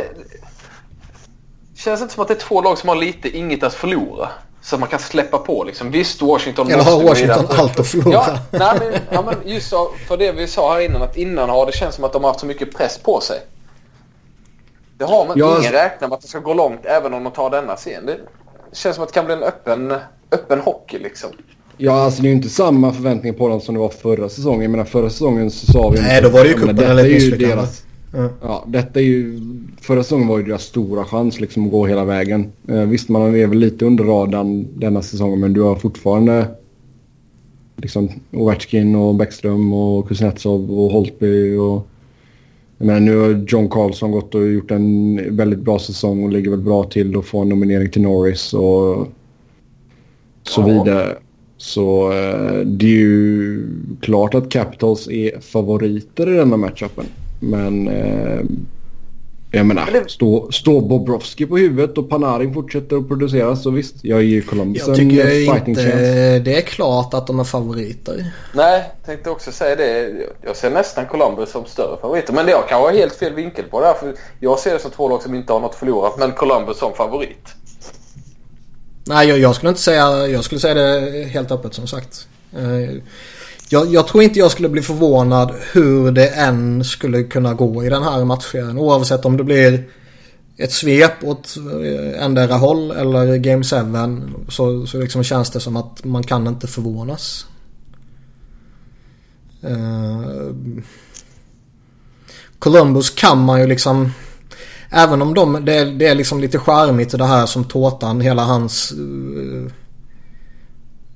känns 1.75 2.01
det 2.01 2.03
inte 2.03 2.15
som 2.15 2.23
att 2.23 2.29
det 2.29 2.35
är 2.35 2.39
två 2.39 2.63
lag 2.63 2.79
som 2.79 2.89
har 2.89 2.97
lite 2.97 3.37
inget 3.37 3.63
att 3.63 3.75
förlora? 3.75 4.29
Så 4.63 4.77
att 4.77 4.81
man 4.81 4.89
kan 4.89 4.99
släppa 4.99 5.39
på 5.39 5.65
liksom. 5.65 5.91
Visst, 5.91 6.23
Washington 6.23 6.71
Eller 6.71 6.85
har 6.85 7.03
Washington 7.03 7.47
allt 7.49 7.81
att 7.81 7.87
förlora? 7.87 8.13
Ja, 8.13 8.39
nej, 8.51 8.79
men, 8.81 9.01
ja, 9.11 9.23
men 9.23 9.53
just 9.53 9.69
så, 9.69 9.91
för 10.09 10.17
det 10.17 10.33
vi 10.33 10.47
sa 10.47 10.75
här 10.75 10.81
innan 10.81 11.03
att 11.03 11.17
innan 11.17 11.51
har 11.51 11.67
det 11.67 11.73
känts 11.73 11.97
som 11.97 12.05
att 12.05 12.13
de 12.13 12.25
har 12.25 12.31
haft 12.31 12.41
så 12.41 12.47
mycket 12.47 12.77
press 12.77 12.99
på 12.99 13.21
sig. 13.21 13.41
Det 14.99 15.05
har 15.05 15.27
man. 15.27 15.39
Ja, 15.39 15.59
ingen 15.59 15.73
räknar 15.73 16.09
med 16.09 16.17
att 16.17 16.23
det 16.23 16.29
ska 16.29 16.39
gå 16.39 16.55
långt 16.55 16.85
även 16.85 17.15
om 17.15 17.25
de 17.25 17.33
tar 17.33 17.51
denna 17.51 17.77
scen. 17.77 18.07
Det 18.07 18.21
känns 18.75 18.97
som 18.97 19.05
att 19.05 19.09
det 19.09 19.15
kan 19.15 19.25
bli 19.25 19.35
en 19.35 19.43
öppen, 19.43 19.95
öppen 20.31 20.61
hockey 20.61 20.99
liksom. 20.99 21.31
Ja, 21.77 21.93
alltså 21.93 22.23
det 22.23 22.29
är 22.29 22.31
ju 22.31 22.37
inte 22.37 22.49
samma 22.49 22.93
förväntningar 22.93 23.37
på 23.37 23.49
dem 23.49 23.61
som 23.61 23.75
det 23.75 23.81
var 23.81 23.89
förra 23.89 24.29
säsongen. 24.29 24.63
Jag 24.63 24.71
menar 24.71 24.85
förra 24.85 25.11
säsongen 25.11 25.51
så 25.51 25.73
sa 25.73 25.89
vi... 25.89 26.01
Nej, 26.01 26.23
då 26.23 26.29
var 26.29 26.41
det 26.41 26.49
ju 26.49 26.55
cupen 26.55 26.79
eller 26.79 27.05
ett 27.05 27.13
misslyckande. 27.13 27.65
Mm. 28.15 28.31
Ja, 28.43 28.65
detta 28.67 29.01
är 29.01 29.05
ju... 29.05 29.41
Förra 29.81 30.03
säsongen 30.03 30.29
var 30.29 30.39
ju 30.39 30.45
deras 30.45 30.63
stora 30.63 31.05
chans 31.05 31.41
liksom 31.41 31.65
att 31.65 31.71
gå 31.71 31.87
hela 31.87 32.05
vägen. 32.05 32.53
Eh, 32.69 32.81
visst, 32.81 33.09
man 33.09 33.23
är 33.35 33.47
väl 33.47 33.59
lite 33.59 33.85
under 33.85 34.05
radarn 34.05 34.67
denna 34.75 35.03
säsongen 35.03 35.41
men 35.41 35.53
du 35.53 35.61
har 35.61 35.77
fortfarande 35.77 36.47
liksom 37.77 38.09
Ovechkin 38.33 38.97
och 38.97 39.15
Bäckström 39.15 39.73
och 39.73 40.09
Kuznetsov 40.09 40.79
och 40.79 40.91
Holtby 40.91 41.57
och... 41.57 41.89
Men 42.85 43.05
nu 43.05 43.19
har 43.19 43.45
John 43.49 43.69
Carlson 43.69 44.13
gått 44.13 44.35
och 44.35 44.49
gjort 44.49 44.71
en 44.71 45.37
väldigt 45.37 45.59
bra 45.59 45.79
säsong 45.79 46.25
och 46.25 46.33
ligger 46.33 46.51
väl 46.51 46.61
bra 46.61 46.85
till 46.85 47.19
att 47.19 47.25
få 47.25 47.39
en 47.39 47.49
nominering 47.49 47.91
till 47.91 48.03
Norris 48.03 48.55
och 48.55 49.09
så 50.43 50.61
ja. 50.61 50.67
vidare. 50.67 51.17
Så 51.57 52.13
eh, 52.13 52.61
det 52.67 52.87
är 52.87 52.91
ju 52.91 53.67
klart 54.01 54.35
att 54.35 54.51
Capitals 54.51 55.09
är 55.09 55.41
favoriter 55.41 56.35
i 56.35 56.37
denna 56.37 56.57
matchupen. 56.57 57.05
Men 57.41 57.89
eh, 57.89 58.41
jag 59.57 59.67
menar, 59.67 59.89
det... 59.93 60.11
stå, 60.11 60.53
stå 60.53 60.81
Bobrovski 60.81 61.47
på 61.47 61.57
huvudet 61.57 61.99
och 61.99 62.11
Panarin 62.11 62.55
fortsätter 62.55 62.97
att 62.97 63.09
producera 63.09 63.57
så 63.57 63.71
visst, 63.71 63.95
jag 64.03 64.23
ger 64.23 64.41
Columbus 64.41 64.83
jag 64.87 64.99
en 64.99 65.11
fighting 65.11 65.69
inte 65.69 65.83
chance. 65.83 66.39
Det 66.39 66.57
är 66.57 66.61
klart 66.61 67.15
att 67.15 67.27
de 67.27 67.41
är 67.41 67.45
favoriter. 67.45 68.31
Nej, 68.55 68.91
tänkte 69.07 69.31
också 69.31 69.53
säga 69.53 69.77
det. 69.77 70.13
Jag 70.43 70.57
ser 70.57 70.71
nästan 70.71 71.07
Columbus 71.07 71.51
som 71.51 71.65
större 71.65 72.01
favoriter. 72.01 72.33
Men 72.33 72.49
jag 72.49 72.69
kan 72.69 72.81
ha 72.81 72.91
helt 72.91 73.15
fel 73.15 73.35
vinkel 73.35 73.65
på 73.65 73.81
det 73.81 73.87
här. 73.87 73.95
För 73.95 74.15
jag 74.41 74.59
ser 74.59 74.73
det 74.73 74.79
som 74.79 74.91
två 74.91 75.09
lag 75.09 75.23
som 75.23 75.35
inte 75.35 75.53
har 75.53 75.61
något 75.61 75.75
förlorat. 75.75 76.19
Men 76.19 76.33
Columbus 76.33 76.79
som 76.79 76.95
favorit. 76.95 77.49
Nej, 79.07 79.29
jag, 79.29 79.39
jag 79.39 79.55
skulle 79.55 79.69
inte 79.69 79.83
säga... 79.83 80.27
Jag 80.27 80.45
skulle 80.45 80.61
säga 80.61 80.75
det 80.75 81.25
helt 81.25 81.51
öppet 81.51 81.75
som 81.75 81.87
sagt. 81.87 82.29
Jag, 83.75 83.93
jag, 83.93 84.07
tror 84.07 84.23
inte 84.23 84.39
jag 84.39 84.51
skulle 84.51 84.69
bli 84.69 84.83
förvånad 84.83 85.55
hur 85.73 86.13
det 86.13 86.29
än 86.29 86.85
skulle 86.85 87.23
kunna 87.23 87.55
gå 87.55 87.85
i 87.85 87.89
den 87.89 88.03
här 88.03 88.25
matchen. 88.25 88.79
Oavsett 88.79 89.25
om 89.25 89.37
det 89.37 89.45
blir 89.45 89.85
ett 90.57 90.73
svep 90.73 91.25
åt 91.25 91.57
eh, 91.57 92.25
endera 92.25 92.55
håll 92.55 92.91
eller 92.91 93.37
Game 93.37 93.65
7 93.65 93.77
så, 94.49 94.87
så 94.87 94.99
liksom 94.99 95.25
känns 95.25 95.51
det 95.51 95.61
som 95.61 95.77
att 95.77 96.05
man 96.05 96.23
kan 96.23 96.47
inte 96.47 96.67
förvånas. 96.67 97.47
Uh, 99.65 100.55
Columbus 102.59 103.11
kan 103.11 103.39
man 103.39 103.61
ju 103.61 103.67
liksom 103.67 104.13
Även 104.91 105.23
om 105.23 105.35
de, 105.35 105.65
det, 105.65 105.85
det 105.85 106.07
är 106.07 106.15
liksom 106.15 106.41
lite 106.41 106.59
charmigt 106.59 107.19
det 107.19 107.27
här 107.27 107.47
som 107.47 107.65
Tårtan, 107.65 108.21
hela 108.21 108.45
hans 108.45 108.93
uh, 108.93 109.67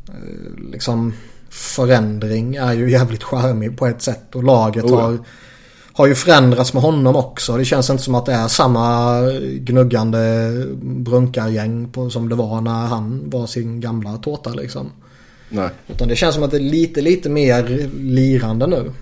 uh, 0.09 0.71
liksom 0.73 1.13
förändring 1.51 2.57
är 2.57 2.73
ju 2.73 2.91
jävligt 2.91 3.23
charmig 3.23 3.79
på 3.79 3.87
ett 3.87 4.03
sätt. 4.03 4.35
Och 4.35 4.45
laget 4.45 4.85
oh. 4.85 5.01
har, 5.01 5.19
har 5.93 6.07
ju 6.07 6.15
förändrats 6.15 6.73
med 6.75 6.83
honom 6.83 7.17
också. 7.17 7.57
Det 7.57 7.65
känns 7.65 7.91
inte 7.91 8.03
som 8.03 8.15
att 8.15 8.27
det 8.27 8.33
är 8.33 8.49
samma 8.49 9.21
gnuggande 9.41 10.53
brunkargäng 10.83 11.89
på, 11.89 12.11
som 12.11 12.29
det 12.29 12.35
var 12.35 12.61
när 12.61 12.87
han 12.87 13.31
var 13.31 13.47
sin 13.47 13.81
gamla 13.81 14.17
tårta 14.17 14.51
liksom. 14.51 14.91
Nej. 15.49 15.69
Utan 15.89 16.09
det 16.09 16.17
känns 16.17 16.35
som 16.35 16.45
att 16.45 16.51
det 16.51 16.57
är 16.57 16.61
lite, 16.61 17.01
lite 17.01 17.29
mer 17.29 17.91
lirande 17.99 18.67
nu. 18.67 18.93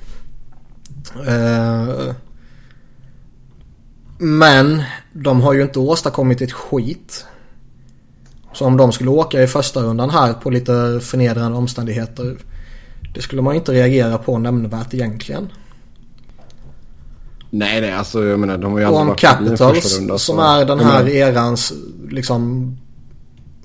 Uh, 1.28 2.12
men 4.18 4.82
de 5.12 5.40
har 5.40 5.52
ju 5.52 5.62
inte 5.62 5.78
åstadkommit 5.78 6.40
ett 6.40 6.52
skit. 6.52 7.26
Så 8.56 8.66
om 8.66 8.76
de 8.76 8.92
skulle 8.92 9.10
åka 9.10 9.42
i 9.42 9.46
första 9.46 9.80
rundan 9.80 10.10
här 10.10 10.32
på 10.32 10.50
lite 10.50 11.00
förnedrande 11.02 11.58
omständigheter. 11.58 12.36
Det 13.14 13.22
skulle 13.22 13.42
man 13.42 13.54
inte 13.54 13.72
reagera 13.72 14.18
på 14.18 14.38
nämnvärt 14.38 14.94
egentligen. 14.94 15.48
Nej, 17.50 17.80
nej, 17.80 17.92
alltså 17.92 18.24
jag 18.24 18.40
menar 18.40 18.58
de 18.58 18.72
har 18.72 18.78
ju 18.78 18.84
aldrig 18.84 19.06
varit 19.06 19.20
Capitals 19.20 19.98
runda, 19.98 20.18
som 20.18 20.38
är 20.38 20.64
den 20.64 20.80
här 20.80 21.04
menar... 21.04 21.16
erans 21.16 21.72
liksom 22.10 22.70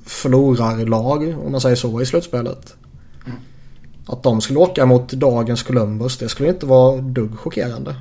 förlorarlag 0.06 1.36
om 1.46 1.52
man 1.52 1.62
säger 1.62 1.76
så 1.76 2.02
i 2.02 2.06
slutspelet. 2.06 2.76
Mm. 3.26 3.38
Att 4.06 4.24
de 4.24 4.42
skulle 4.42 4.60
åka 4.60 4.86
mot 4.86 5.12
dagens 5.12 5.64
Columbus 5.64 6.18
det 6.18 6.30
skulle 6.30 6.50
inte 6.50 6.66
vara 6.66 7.02
dugg 7.02 7.38
chockerande. 7.38 7.96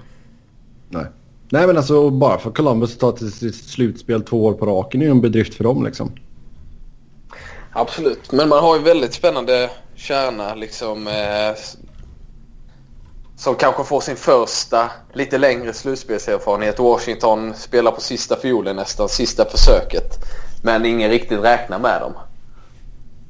Nej. 0.88 1.04
Nej 1.50 1.66
men 1.66 1.76
alltså 1.76 2.10
bara 2.10 2.38
för 2.38 2.50
Columbus 2.50 2.92
att 2.92 3.00
ta 3.00 3.12
till 3.12 3.32
sitt 3.32 3.54
slutspel 3.54 4.22
två 4.22 4.44
år 4.44 4.52
på 4.52 4.66
raken 4.66 5.00
är 5.00 5.04
ju 5.04 5.10
en 5.10 5.20
bedrift 5.20 5.54
för 5.54 5.64
dem 5.64 5.84
liksom. 5.84 6.12
Absolut, 7.72 8.32
men 8.32 8.48
man 8.48 8.58
har 8.58 8.76
ju 8.76 8.82
väldigt 8.82 9.14
spännande 9.14 9.70
kärna 9.94 10.54
liksom. 10.54 11.06
Eh, 11.06 11.54
som 13.40 13.54
kanske 13.54 13.84
får 13.84 14.00
sin 14.00 14.16
första 14.16 14.90
lite 15.12 15.38
längre 15.38 15.72
slutspelserfarenhet. 15.72 16.78
Washington 16.78 17.54
spelar 17.54 17.90
på 17.90 18.00
sista 18.00 18.36
fiolen 18.36 18.76
nästan, 18.76 19.08
sista 19.08 19.44
försöket. 19.44 20.18
Men 20.62 20.86
ingen 20.86 21.10
riktigt 21.10 21.40
räknar 21.40 21.78
med 21.78 22.00
dem. 22.00 22.12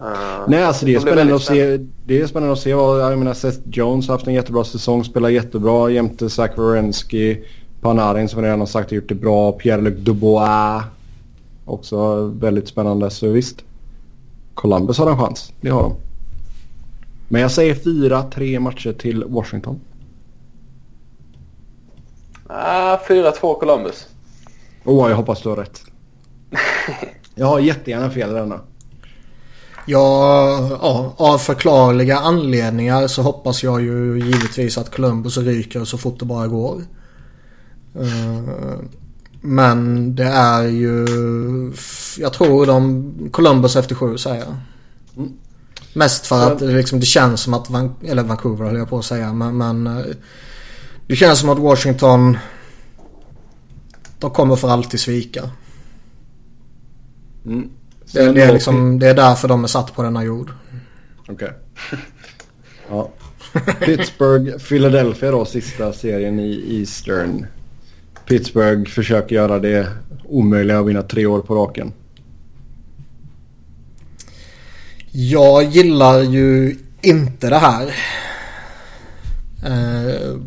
Uh, 0.03 0.49
Nej, 0.49 0.65
alltså 0.65 0.87
det 0.87 0.95
är, 0.95 1.01
spännande 1.01 1.35
att 1.35 1.43
se, 1.43 1.79
det 2.07 2.21
är 2.21 2.27
spännande 2.27 2.53
att 2.53 2.61
se. 2.61 2.71
Jag 2.71 3.19
menar, 3.19 3.35
Seth 3.35 3.59
Jones 3.65 4.09
har 4.09 4.15
haft 4.15 4.27
en 4.27 4.35
jättebra 4.35 4.65
säsong, 4.65 5.05
spelar 5.05 5.29
jättebra 5.29 5.91
jämte 5.91 6.31
Zach 6.31 6.51
Wierenski. 6.57 7.45
Panarin 7.81 8.29
som 8.29 8.43
vi 8.43 8.47
redan 8.47 8.61
har 8.61 8.67
sagt 8.67 8.91
har 8.91 8.97
gjort 8.97 9.09
det 9.09 9.15
bra. 9.15 9.53
Pierre-Luc 9.53 9.95
Dubois. 9.97 10.83
Också 11.65 12.25
väldigt 12.25 12.69
spännande. 12.69 13.11
Så 13.11 13.29
visst. 13.29 13.65
Columbus 14.61 14.99
har 14.99 15.11
en 15.11 15.19
chans. 15.19 15.53
Det 15.61 15.71
har 15.71 15.83
de. 15.83 15.95
Men 17.29 17.43
jag 17.43 17.51
säger 17.51 17.75
4-3 17.75 18.59
matcher 18.59 18.93
till 18.93 19.25
Washington. 19.25 19.81
Ah, 22.47 22.99
4-2 23.09 23.61
Columbus. 23.61 24.07
Åh, 24.85 25.07
oh, 25.07 25.11
jag 25.11 25.17
hoppas 25.17 25.43
du 25.43 25.49
har 25.49 25.57
rätt. 25.57 25.81
jag 27.35 27.47
har 27.47 27.59
jättegärna 27.59 28.11
fel 28.11 28.31
i 28.31 28.35
denna. 28.35 28.61
Ja, 29.87 30.79
ja, 30.83 31.15
av 31.17 31.39
förklarliga 31.39 32.19
anledningar 32.19 33.07
så 33.07 33.23
hoppas 33.23 33.63
jag 33.63 33.83
ju 33.83 34.19
givetvis 34.19 34.79
att 34.79 34.95
Columbus 34.95 35.39
ryker 35.39 35.85
så 35.85 35.99
fort 35.99 36.19
det 36.19 36.25
bara 36.25 36.47
går. 36.47 36.83
Men 39.41 40.15
det 40.15 40.25
är 40.25 40.63
ju... 40.63 41.07
Jag 42.19 42.33
tror 42.33 42.67
de... 42.67 43.29
Columbus 43.33 43.77
efter 43.77 43.95
sju 43.95 44.19
säger 44.19 44.41
jag. 44.41 44.57
Mm. 45.17 45.33
Mest 45.93 46.27
för 46.27 46.53
att 46.53 46.59
det, 46.59 46.67
liksom, 46.67 47.01
det 47.01 47.07
känns 47.07 47.41
som 47.41 47.55
att... 47.55 47.71
Van, 47.71 47.95
eller 48.05 48.23
Vancouver 48.23 48.65
höll 48.65 48.77
jag 48.77 48.89
på 48.89 48.99
att 48.99 49.05
säga. 49.05 49.33
Men, 49.33 49.59
men 49.59 49.87
eh, 49.87 50.05
det 51.07 51.17
känns 51.17 51.39
som 51.39 51.49
att 51.49 51.59
Washington... 51.59 52.39
De 54.19 54.31
kommer 54.31 54.57
för 54.57 54.69
alltid 54.69 55.01
svika. 55.01 55.51
Mm. 57.45 57.71
Det, 58.13 58.33
det, 58.33 58.43
är 58.43 58.53
liksom, 58.53 58.99
det 58.99 59.09
är 59.09 59.15
därför 59.15 59.49
de 59.49 59.65
är 59.65 59.69
satt 59.69 59.95
på 59.95 60.03
denna 60.03 60.25
jord. 60.25 60.53
Okej. 61.29 61.35
Okay. 61.35 61.51
ja. 62.89 63.11
Pittsburgh, 63.81 64.59
Philadelphia 64.59 65.31
då, 65.31 65.45
sista 65.45 65.93
serien 65.93 66.41
i 66.41 66.79
Eastern. 66.79 67.47
Pittsburgh 68.27 68.91
försöker 68.91 69.35
göra 69.35 69.59
det 69.59 69.89
omöjliga 70.25 70.81
att 70.81 70.87
vinna 70.87 71.03
tre 71.03 71.27
år 71.27 71.41
på 71.41 71.55
raken. 71.55 71.93
Jag 75.13 75.65
gillar 75.65 76.23
ju 76.23 76.77
inte 77.03 77.51
det 77.51 77.59
här. 77.59 77.95
Eh, 79.65 80.39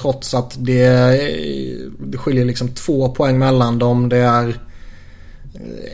trots 0.00 0.34
att 0.34 0.56
det, 0.58 0.88
det 2.00 2.18
skiljer 2.18 2.44
liksom 2.44 2.68
två 2.68 3.08
poäng 3.08 3.38
mellan 3.38 3.78
dem. 3.78 4.08
Det 4.08 4.16
är 4.16 4.56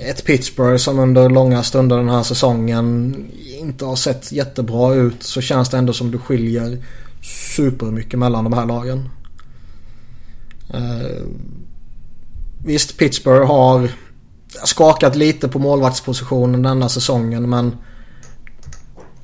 ett 0.08 0.24
Pittsburgh 0.24 0.76
som 0.76 0.98
under 0.98 1.30
långa 1.30 1.62
stunder 1.62 1.96
den 1.96 2.08
här 2.08 2.22
säsongen 2.22 3.16
inte 3.60 3.84
har 3.84 3.96
sett 3.96 4.32
jättebra 4.32 4.94
ut. 4.94 5.22
Så 5.22 5.40
känns 5.40 5.68
det 5.68 5.78
ändå 5.78 5.92
som 5.92 6.10
du 6.10 6.18
skiljer 6.18 6.78
supermycket 7.56 8.18
mellan 8.18 8.44
de 8.44 8.52
här 8.52 8.66
lagen. 8.66 9.08
Eh, 10.70 11.22
visst, 12.64 12.98
Pittsburgh 12.98 13.46
har 13.46 13.90
skakat 14.64 15.16
lite 15.16 15.48
på 15.48 15.58
målvaktspositionen 15.58 16.62
denna 16.62 16.88
säsongen 16.88 17.50
men 17.50 17.76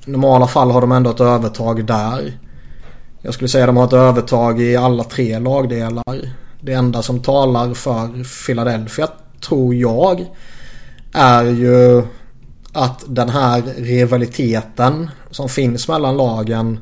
i 0.07 0.11
normala 0.11 0.47
fall 0.47 0.71
har 0.71 0.81
de 0.81 0.93
ändå 0.93 1.11
ett 1.11 1.21
övertag 1.21 1.85
där. 1.85 2.39
Jag 3.23 3.35
skulle 3.35 3.49
säga 3.49 3.65
att 3.65 3.69
de 3.69 3.77
har 3.77 3.85
ett 3.85 3.93
övertag 3.93 4.61
i 4.61 4.77
alla 4.77 5.05
tre 5.05 5.39
lagdelar. 5.39 6.33
Det 6.61 6.73
enda 6.73 7.03
som 7.03 7.23
talar 7.23 7.75
för 7.75 8.25
Philadelphia 8.47 9.09
tror 9.41 9.75
jag 9.75 10.27
är 11.13 11.45
ju 11.45 12.03
att 12.73 13.05
den 13.07 13.29
här 13.29 13.63
rivaliteten 13.77 15.11
som 15.31 15.49
finns 15.49 15.89
mellan 15.89 16.17
lagen 16.17 16.81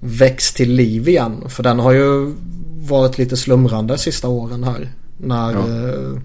väcks 0.00 0.54
till 0.54 0.72
liv 0.72 1.08
igen. 1.08 1.44
För 1.48 1.62
den 1.62 1.78
har 1.80 1.92
ju 1.92 2.34
varit 2.80 3.18
lite 3.18 3.36
slumrande 3.36 3.98
sista 3.98 4.28
åren 4.28 4.64
här. 4.64 4.92
När... 5.18 5.52
Ja. 5.52 5.58
Eh, 5.58 6.20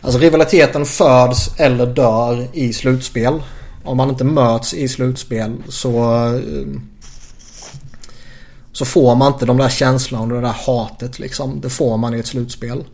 alltså 0.00 0.18
rivaliteten 0.18 0.86
föds 0.86 1.50
eller 1.56 1.86
dör 1.86 2.48
i 2.52 2.72
slutspel. 2.72 3.42
Om 3.84 3.96
man 3.96 4.08
inte 4.08 4.24
möts 4.24 4.74
i 4.74 4.88
slutspel 4.88 5.52
så... 5.68 6.14
Eh, 6.36 6.80
Så 8.74 8.84
får 8.84 9.14
man 9.16 9.32
inte 9.32 9.46
de 9.46 9.56
där 9.56 9.68
känslorna 9.68 10.22
och 10.24 10.30
det 10.30 10.40
där 10.40 10.56
hatet 10.66 11.18
liksom. 11.18 11.60
Det 11.60 11.70
får 11.70 11.96
man 11.96 12.14
i 12.14 12.18
ett 12.18 12.26
slutspel. 12.26 12.84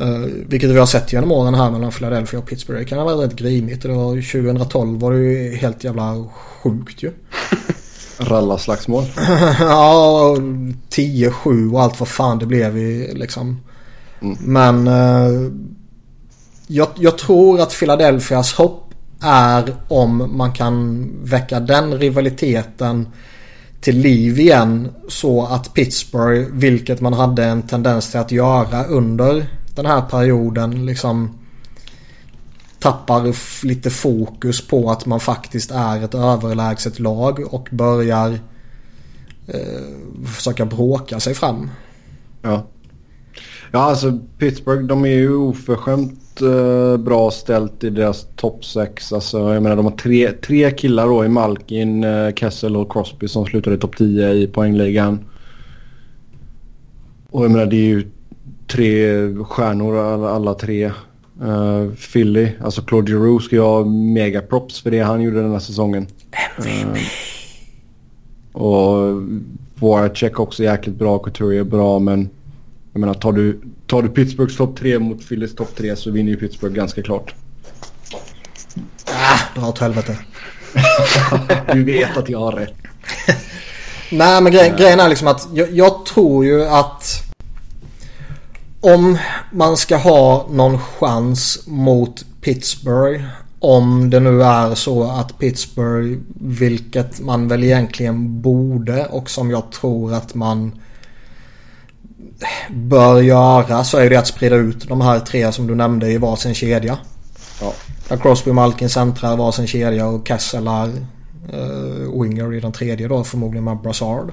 Uh, 0.00 0.26
vilket 0.48 0.70
vi 0.70 0.78
har 0.78 0.86
sett 0.86 1.12
genom 1.12 1.32
åren 1.32 1.54
här 1.54 1.70
mellan 1.70 1.90
Philadelphia 1.90 2.40
och 2.40 2.46
Pittsburgh. 2.46 2.78
Det 2.80 2.84
kan 2.84 2.98
ha 2.98 3.04
varit 3.04 3.30
rätt 3.30 3.38
grinigt. 3.38 3.82
Det 3.82 3.88
var 3.88 4.14
2012 4.32 5.00
var 5.00 5.12
det 5.12 5.18
ju 5.18 5.56
helt 5.56 5.84
jävla 5.84 6.24
sjukt 6.34 7.02
ju. 7.02 7.12
Rallarslagsmål. 8.18 9.04
ja, 9.60 10.36
10-7 10.90 11.72
och 11.72 11.82
allt 11.82 12.00
vad 12.00 12.08
fan 12.08 12.38
det 12.38 12.46
blev 12.46 12.78
i 12.78 13.14
liksom. 13.14 13.60
Mm. 14.20 14.36
Men 14.40 14.88
uh, 14.88 15.52
jag, 16.66 16.88
jag, 16.94 17.18
tror 17.18 17.60
att 17.60 17.78
Philadelphias 17.78 18.54
hopp 18.54 18.94
är 19.20 19.74
om 19.88 20.30
man 20.36 20.52
kan 20.52 21.08
väcka 21.22 21.60
den 21.60 21.98
rivaliteten 21.98 23.08
till 23.80 23.98
liv 23.98 24.40
igen 24.40 24.88
så 25.08 25.46
att 25.46 25.74
Pittsburgh, 25.74 26.48
vilket 26.52 27.00
man 27.00 27.12
hade 27.12 27.44
en 27.44 27.62
tendens 27.62 28.10
till 28.10 28.20
att 28.20 28.32
göra 28.32 28.84
under 28.84 29.46
den 29.74 29.86
här 29.86 30.00
perioden 30.00 30.86
liksom 30.86 31.38
tappar 32.78 33.34
lite 33.66 33.90
fokus 33.90 34.66
på 34.66 34.90
att 34.90 35.06
man 35.06 35.20
faktiskt 35.20 35.70
är 35.70 36.04
ett 36.04 36.14
överlägset 36.14 36.98
lag 36.98 37.54
och 37.54 37.68
börjar 37.72 38.38
eh, 39.46 40.26
försöka 40.26 40.66
bråka 40.66 41.20
sig 41.20 41.34
fram. 41.34 41.70
Ja. 42.42 42.66
Ja, 43.72 43.78
alltså 43.78 44.18
Pittsburgh 44.38 44.84
de 44.84 45.04
är 45.04 45.08
ju 45.08 45.36
oförskämt 45.36 46.40
eh, 46.42 46.96
bra 46.96 47.30
ställt 47.30 47.84
i 47.84 47.90
deras 47.90 48.26
topp 48.36 48.64
6. 48.64 49.12
Alltså, 49.12 49.54
jag 49.54 49.62
menar 49.62 49.76
de 49.76 49.84
har 49.84 49.96
tre, 49.96 50.32
tre 50.32 50.70
killar 50.70 51.06
då 51.06 51.24
i 51.24 51.28
Malkin, 51.28 52.04
eh, 52.04 52.34
Kessel 52.34 52.76
och 52.76 52.92
Crosby 52.92 53.28
som 53.28 53.46
slutade 53.46 53.76
i 53.76 53.78
topp 53.78 53.96
10 53.96 54.32
i 54.32 54.46
poängligan. 54.46 55.24
Och 57.30 57.44
jag 57.44 57.50
menar 57.50 57.66
det 57.66 57.76
är 57.76 57.88
ju 57.88 58.10
tre 58.66 59.34
stjärnor 59.44 59.96
alla, 59.96 60.30
alla 60.30 60.54
tre. 60.54 60.92
Uh, 61.42 61.94
Philly, 62.12 62.52
alltså 62.60 62.82
Claude 62.82 63.12
Giroux 63.12 63.44
ska 63.44 63.56
ju 63.56 63.62
ha 63.62 63.84
megaprops 63.84 64.80
för 64.80 64.90
det 64.90 65.00
han 65.00 65.22
gjorde 65.22 65.42
den 65.42 65.52
här 65.52 65.58
säsongen. 65.58 66.06
MVP. 66.56 66.96
Uh, 66.96 68.62
och 68.62 69.22
Voracek 69.74 70.40
också 70.40 70.62
jäkligt 70.62 70.96
bra, 70.96 71.18
Couturier 71.18 71.64
bra 71.64 71.98
men 71.98 72.28
jag 72.92 73.00
menar 73.00 73.14
tar 73.14 73.32
du, 73.32 73.60
tar 73.86 74.02
du 74.02 74.08
Pittsburghs 74.08 74.56
topp 74.56 74.76
tre 74.76 74.98
mot 74.98 75.28
Phillys 75.28 75.54
topp 75.54 75.76
tre 75.76 75.96
så 75.96 76.10
vinner 76.10 76.30
ju 76.30 76.36
Pittsburgh 76.36 76.74
ganska 76.74 77.02
klart. 77.02 77.34
Ah, 79.06 79.60
dra 79.60 79.68
åt 79.68 79.78
helvete. 79.78 80.18
du 81.72 81.84
vet 81.84 82.16
att 82.16 82.28
jag 82.28 82.38
har 82.38 82.52
rätt. 82.52 82.74
Nej 84.10 84.42
men 84.42 84.52
grej, 84.52 84.74
grejen 84.78 85.00
är 85.00 85.08
liksom 85.08 85.28
att 85.28 85.48
jag, 85.52 85.72
jag 85.72 86.06
tror 86.06 86.44
ju 86.44 86.64
att 86.64 87.22
om 88.80 89.18
man 89.52 89.76
ska 89.76 89.96
ha 89.96 90.46
någon 90.50 90.78
chans 90.78 91.58
mot 91.66 92.24
Pittsburgh. 92.40 93.24
Om 93.58 94.10
det 94.10 94.20
nu 94.20 94.42
är 94.42 94.74
så 94.74 95.02
att 95.02 95.38
Pittsburgh, 95.38 96.18
vilket 96.34 97.20
man 97.20 97.48
väl 97.48 97.64
egentligen 97.64 98.42
borde 98.42 99.06
och 99.06 99.30
som 99.30 99.50
jag 99.50 99.72
tror 99.72 100.14
att 100.14 100.34
man 100.34 100.72
bör 102.70 103.20
göra 103.20 103.84
så 103.84 103.98
är 103.98 104.10
det 104.10 104.16
att 104.16 104.26
sprida 104.26 104.56
ut 104.56 104.88
de 104.88 105.00
här 105.00 105.20
tre 105.20 105.52
som 105.52 105.66
du 105.66 105.74
nämnde 105.74 106.10
i 106.10 106.18
varsin 106.18 106.54
kedja. 106.54 106.98
Ja. 107.60 107.72
Där 108.08 108.16
Crosby 108.16 108.52
Malkin 108.52 108.90
centrar 108.90 109.36
varsin 109.36 109.66
kedja 109.66 110.06
och 110.06 110.28
Kessel 110.28 110.66
är 110.66 110.88
uh, 110.88 112.22
winger 112.22 112.54
i 112.54 112.60
den 112.60 112.72
tredje 112.72 113.08
då 113.08 113.24
förmodligen 113.24 113.64
med 113.64 113.80
Brassard. 113.80 114.32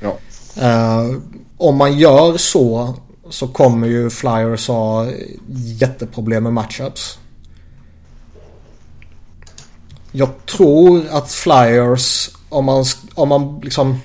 Ja. 0.00 0.16
Uh, 0.62 1.16
om 1.56 1.76
man 1.76 1.98
gör 1.98 2.36
så 2.36 2.94
så 3.30 3.48
kommer 3.48 3.86
ju 3.86 4.10
Flyers 4.10 4.68
ha 4.68 5.06
jätteproblem 5.80 6.42
med 6.42 6.52
matchups. 6.52 7.18
Jag 10.12 10.46
tror 10.46 11.06
att 11.10 11.32
Flyers 11.32 12.30
om 12.48 12.64
man, 12.64 12.84
om 13.14 13.28
man 13.28 13.60
liksom 13.62 14.00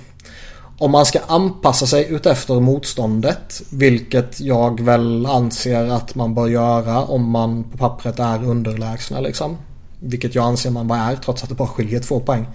om 0.78 0.92
man 0.92 1.06
ska 1.06 1.20
anpassa 1.28 1.88
sig 1.88 2.08
utefter 2.10 2.60
motståndet, 2.60 3.62
vilket 3.70 4.40
jag 4.40 4.82
väl 4.82 5.26
anser 5.26 5.86
att 5.86 6.16
man 6.16 6.36
bör 6.36 6.48
göra 6.48 7.04
om 7.04 7.30
man 7.30 7.64
på 7.64 7.78
pappret 7.78 8.20
är 8.20 8.44
underlägsna 8.44 9.20
liksom. 9.20 9.58
Vilket 10.00 10.36
jag 10.36 10.46
anser 10.46 10.70
man 10.70 10.88
bara 10.88 11.00
är 11.00 11.16
trots 11.16 11.44
att 11.44 11.50
det 11.50 11.56
bara 11.56 11.68
skiljer 11.68 12.00
två 12.00 12.20
poäng. 12.20 12.46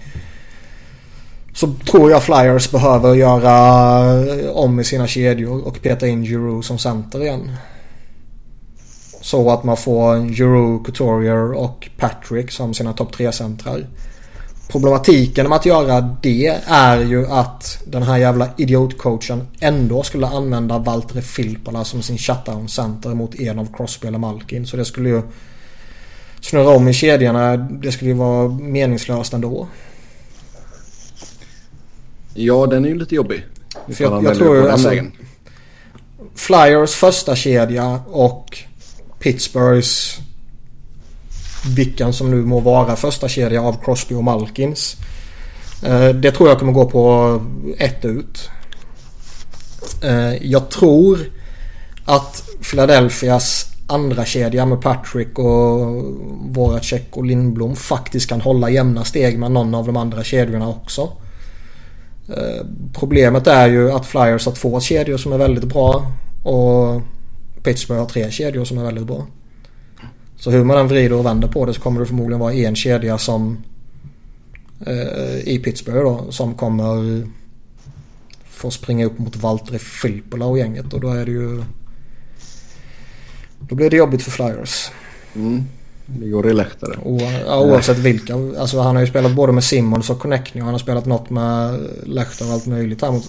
Så 1.53 1.73
tror 1.91 2.11
jag 2.11 2.23
Flyers 2.23 2.71
behöver 2.71 3.13
göra 3.13 3.55
eh, 4.33 4.49
om 4.49 4.79
i 4.79 4.83
sina 4.83 5.07
kedjor 5.07 5.67
och 5.67 5.81
peta 5.81 6.07
in 6.07 6.23
Giroux 6.23 6.67
som 6.67 6.77
center 6.77 7.21
igen. 7.21 7.51
Så 9.21 9.51
att 9.51 9.63
man 9.63 9.77
får 9.77 10.33
Giroux, 10.33 10.85
Couturier 10.85 11.51
och 11.51 11.89
Patrick 11.97 12.51
som 12.51 12.73
sina 12.73 12.93
topp 12.93 13.15
3-centrar. 13.15 13.85
Problematiken 14.71 15.49
med 15.49 15.55
att 15.55 15.65
göra 15.65 16.01
det 16.21 16.57
är 16.67 16.99
ju 16.99 17.27
att 17.27 17.81
den 17.85 18.03
här 18.03 18.17
jävla 18.17 18.49
idiotcoachen 18.57 19.47
ändå 19.59 20.03
skulle 20.03 20.27
använda 20.27 20.77
Valtteri 20.77 21.21
Filppala 21.21 21.83
som 21.83 22.01
sin 22.01 22.17
shutdown-center 22.17 23.09
mot 23.09 23.35
en 23.35 23.59
av 23.59 23.75
Crosby 23.75 24.07
eller 24.07 24.17
Malkin. 24.17 24.65
Så 24.65 24.77
det 24.77 24.85
skulle 24.85 25.09
ju 25.09 25.21
snurra 26.41 26.75
om 26.75 26.87
i 26.87 26.93
kedjorna. 26.93 27.57
Det 27.57 27.91
skulle 27.91 28.09
ju 28.09 28.17
vara 28.17 28.49
meningslöst 28.49 29.33
ändå. 29.33 29.67
Ja, 32.41 32.67
den 32.67 32.85
är 32.85 32.89
ju 32.89 32.95
lite 32.95 33.15
jobbig. 33.15 33.45
För 33.93 34.03
jag, 34.03 34.23
jag 34.23 34.35
tror 34.35 34.55
ju 34.55 34.69
alltså, 34.69 34.91
Flyers 36.35 36.91
första 36.91 37.35
kedja 37.35 38.01
och 38.07 38.57
Pittsburghs 39.19 40.17
vilken 41.75 42.13
som 42.13 42.31
nu 42.31 42.45
må 42.45 42.59
vara 42.59 42.95
första 42.95 43.27
kedja 43.27 43.61
av 43.61 43.83
Crosby 43.83 44.15
och 44.15 44.23
Malkins. 44.23 44.97
Eh, 45.83 46.09
det 46.09 46.31
tror 46.31 46.49
jag 46.49 46.59
kommer 46.59 46.73
gå 46.73 46.85
på 46.85 47.41
ett 47.77 48.05
ut. 48.05 48.49
Eh, 50.03 50.33
jag 50.51 50.69
tror 50.69 51.19
att 52.05 52.43
Philadelphias 52.69 53.65
andra 53.87 54.25
kedja 54.25 54.65
med 54.65 54.81
Patrick 54.81 55.39
och 55.39 56.03
Voracek 56.43 57.17
och 57.17 57.25
Lindblom 57.25 57.75
faktiskt 57.75 58.29
kan 58.29 58.41
hålla 58.41 58.69
jämna 58.69 59.03
steg 59.03 59.39
med 59.39 59.51
någon 59.51 59.75
av 59.75 59.85
de 59.85 59.97
andra 59.97 60.23
kedjorna 60.23 60.69
också. 60.69 61.11
Eh, 62.37 62.65
problemet 62.93 63.47
är 63.47 63.67
ju 63.67 63.91
att 63.91 64.05
Flyers 64.05 64.45
har 64.45 64.53
två 64.53 64.79
kedjor 64.79 65.17
som 65.17 65.33
är 65.33 65.37
väldigt 65.37 65.63
bra 65.63 66.11
och 66.43 67.01
Pittsburgh 67.63 67.99
har 67.99 68.09
tre 68.09 68.31
kedjor 68.31 68.65
som 68.65 68.77
är 68.77 68.83
väldigt 68.83 69.07
bra. 69.07 69.27
Så 70.35 70.51
hur 70.51 70.63
man 70.63 70.77
än 70.77 70.87
vrider 70.87 71.13
och 71.13 71.25
vänder 71.25 71.47
på 71.47 71.65
det 71.65 71.73
så 71.73 71.81
kommer 71.81 71.99
det 71.99 72.05
förmodligen 72.05 72.39
vara 72.39 72.53
en 72.53 72.75
kedja 72.75 73.17
som 73.17 73.63
eh, 74.85 75.39
i 75.39 75.61
Pittsburgh 75.63 76.03
då 76.03 76.31
som 76.31 76.53
kommer 76.53 77.27
få 78.45 78.71
springa 78.71 79.05
upp 79.05 79.19
mot 79.19 79.35
Valtteri 79.35 79.79
Filppula 79.79 80.45
och 80.45 80.57
gänget 80.57 80.93
och 80.93 80.99
då 80.99 81.09
är 81.09 81.25
det 81.25 81.31
ju 81.31 81.63
då 83.59 83.75
blir 83.75 83.89
det 83.89 83.97
jobbigt 83.97 84.21
för 84.21 84.31
Flyers. 84.31 84.91
Mm. 85.35 85.63
Det 86.17 86.29
går 86.29 86.47
i 86.47 86.53
läktare. 86.53 86.97
O, 87.03 87.19
ja, 87.45 87.59
oavsett 87.59 87.97
vilka. 87.97 88.33
Alltså 88.59 88.79
han 88.79 88.95
har 88.95 89.03
ju 89.03 89.09
spelat 89.09 89.35
både 89.35 89.53
med 89.53 89.63
Simmons 89.63 90.09
och 90.09 90.19
Connecting 90.19 90.61
och 90.61 90.65
han 90.65 90.73
har 90.73 90.79
spelat 90.79 91.05
något 91.05 91.29
med 91.29 91.79
Lehtare 92.03 92.47
och 92.47 92.53
allt 92.53 92.65
möjligt 92.65 93.01
här. 93.01 93.21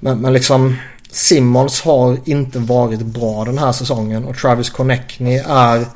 Men, 0.00 0.20
men 0.20 0.32
liksom 0.32 0.76
Simmons 1.10 1.80
har 1.80 2.18
inte 2.24 2.58
varit 2.58 3.00
bra 3.00 3.44
den 3.44 3.58
här 3.58 3.72
säsongen 3.72 4.24
och 4.24 4.36
Travis 4.36 4.70
Connecting 4.70 5.34
är 5.46 5.86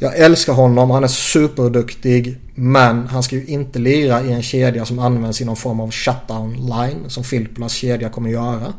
jag 0.00 0.18
älskar 0.18 0.52
honom, 0.52 0.90
han 0.90 1.04
är 1.04 1.08
superduktig 1.08 2.38
men 2.54 3.06
han 3.06 3.22
ska 3.22 3.36
ju 3.36 3.46
inte 3.46 3.78
lira 3.78 4.22
i 4.22 4.32
en 4.32 4.42
kedja 4.42 4.84
som 4.84 4.98
används 4.98 5.40
i 5.40 5.44
någon 5.44 5.56
form 5.56 5.80
av 5.80 5.90
shutdown 5.90 6.52
line 6.52 7.04
som 7.08 7.24
Filplas 7.24 7.72
kedja 7.72 8.08
kommer 8.08 8.30
göra. 8.30 8.72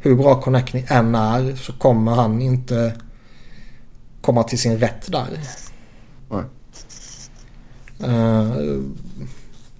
Hur 0.00 0.14
bra 0.14 0.40
Connecting 0.40 0.84
än 0.88 1.14
är 1.14 1.56
så 1.56 1.72
kommer 1.72 2.12
han 2.12 2.42
inte 2.42 2.92
komma 4.22 4.42
till 4.42 4.58
sin 4.58 4.78
rätt 4.78 5.12
där. 5.12 5.26
Nej. 6.30 6.44
Uh, 8.04 8.80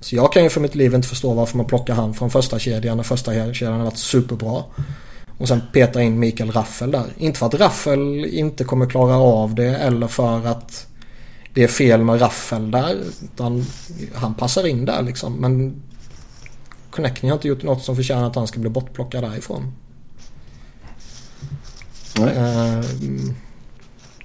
så 0.01 0.16
jag 0.16 0.32
kan 0.32 0.43
ju 0.43 0.51
för 0.51 0.61
mitt 0.61 0.74
liv 0.74 0.95
inte 0.95 1.09
förstå 1.09 1.34
varför 1.34 1.57
man 1.57 1.66
plockar 1.66 1.95
han 1.95 2.14
från 2.14 2.30
första 2.30 2.59
kedjan 2.59 2.97
när 2.97 3.05
första 3.05 3.53
kedjan 3.53 3.78
har 3.78 3.84
varit 3.84 3.99
superbra. 3.99 4.64
Och 5.38 5.49
sen 5.49 5.62
petar 5.72 6.01
in 6.01 6.18
Mikael 6.18 6.51
Raffel 6.51 6.90
där. 6.90 7.05
Inte 7.18 7.38
för 7.38 7.47
att 7.47 7.55
Raffel 7.55 8.24
inte 8.24 8.64
kommer 8.64 8.86
klara 8.86 9.16
av 9.16 9.55
det 9.55 9.76
eller 9.76 10.07
för 10.07 10.47
att 10.47 10.86
det 11.55 11.62
är 11.62 11.68
fel 11.68 12.05
med 12.05 12.20
Raffel 12.20 12.70
där. 12.70 12.97
Utan 13.24 13.66
han 14.14 14.34
passar 14.34 14.66
in 14.66 14.84
där 14.84 15.03
liksom. 15.03 15.34
Men 15.34 15.82
Connecting 16.90 17.30
har 17.30 17.36
inte 17.36 17.49
gjort 17.49 17.62
något 17.62 17.82
som 17.82 17.97
förtjänar 17.97 18.26
att 18.26 18.36
han 18.36 18.47
ska 18.47 18.61
bli 18.61 18.70
bortplockad 18.70 19.24
därifrån. 19.24 19.72
Nej. 22.18 22.36
Uh, 22.36 22.84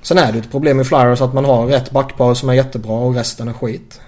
Sen 0.07 0.17
är 0.17 0.31
det 0.31 0.39
ett 0.39 0.51
problem 0.51 0.79
i 0.79 0.83
Flyers 0.83 1.21
att 1.21 1.33
man 1.33 1.45
har 1.45 1.69
ett 1.69 1.91
backpar 1.91 2.33
som 2.33 2.49
är 2.49 2.53
jättebra 2.53 2.93
och 2.93 3.15
resten 3.15 3.47
är 3.47 3.53
skit. 3.53 4.01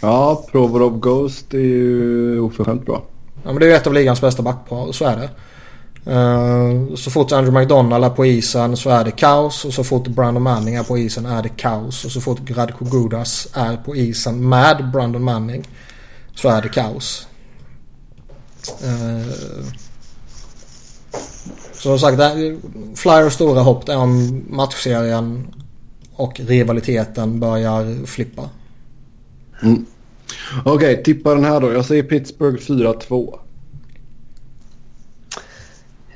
Ja, 0.00 0.44
Provorov 0.52 0.98
Ghost 0.98 1.54
är 1.54 1.58
ju 1.58 2.40
oförskämt 2.40 2.86
bra. 2.86 3.04
Ja, 3.44 3.52
men 3.52 3.58
det 3.58 3.66
är 3.66 3.68
ju 3.68 3.74
ett 3.74 3.86
av 3.86 3.92
ligans 3.92 4.20
bästa 4.20 4.42
backpar, 4.42 4.92
så 4.92 5.04
är 5.04 5.16
det. 5.16 5.30
Uh, 6.12 6.94
så 6.94 7.10
fort 7.10 7.32
Andrew 7.32 7.60
McDonald 7.60 8.04
är 8.04 8.10
på 8.10 8.26
isen 8.26 8.76
så 8.76 8.90
är 8.90 9.04
det 9.04 9.10
kaos. 9.10 9.64
Och 9.64 9.74
så 9.74 9.84
fort 9.84 10.06
Brandon 10.06 10.42
Manning 10.42 10.74
är 10.74 10.82
på 10.82 10.98
isen 10.98 11.26
är 11.26 11.42
det 11.42 11.48
kaos. 11.48 12.04
Och 12.04 12.10
så 12.10 12.20
fort 12.20 12.40
Gradko 12.40 12.84
Gudas 12.84 13.48
är 13.52 13.76
på 13.76 13.96
isen 13.96 14.48
med 14.48 14.90
Brandon 14.92 15.24
Manning 15.24 15.68
så 16.34 16.48
är 16.48 16.62
det 16.62 16.68
kaos. 16.68 17.26
Uh, 18.84 19.72
som 21.78 21.98
sagt, 21.98 22.18
Flyers 22.94 23.32
stora 23.32 23.60
hopp 23.60 23.88
är 23.88 23.96
om 23.96 24.42
matchserien 24.50 25.54
och 26.12 26.40
rivaliteten 26.40 27.40
börjar 27.40 28.06
flippa. 28.06 28.50
Mm. 29.62 29.86
Okej, 30.64 30.72
okay, 30.72 31.02
tippa 31.02 31.34
den 31.34 31.44
här 31.44 31.60
då. 31.60 31.72
Jag 31.72 31.84
säger 31.84 32.02
Pittsburgh 32.02 32.58
4-2. 32.58 33.38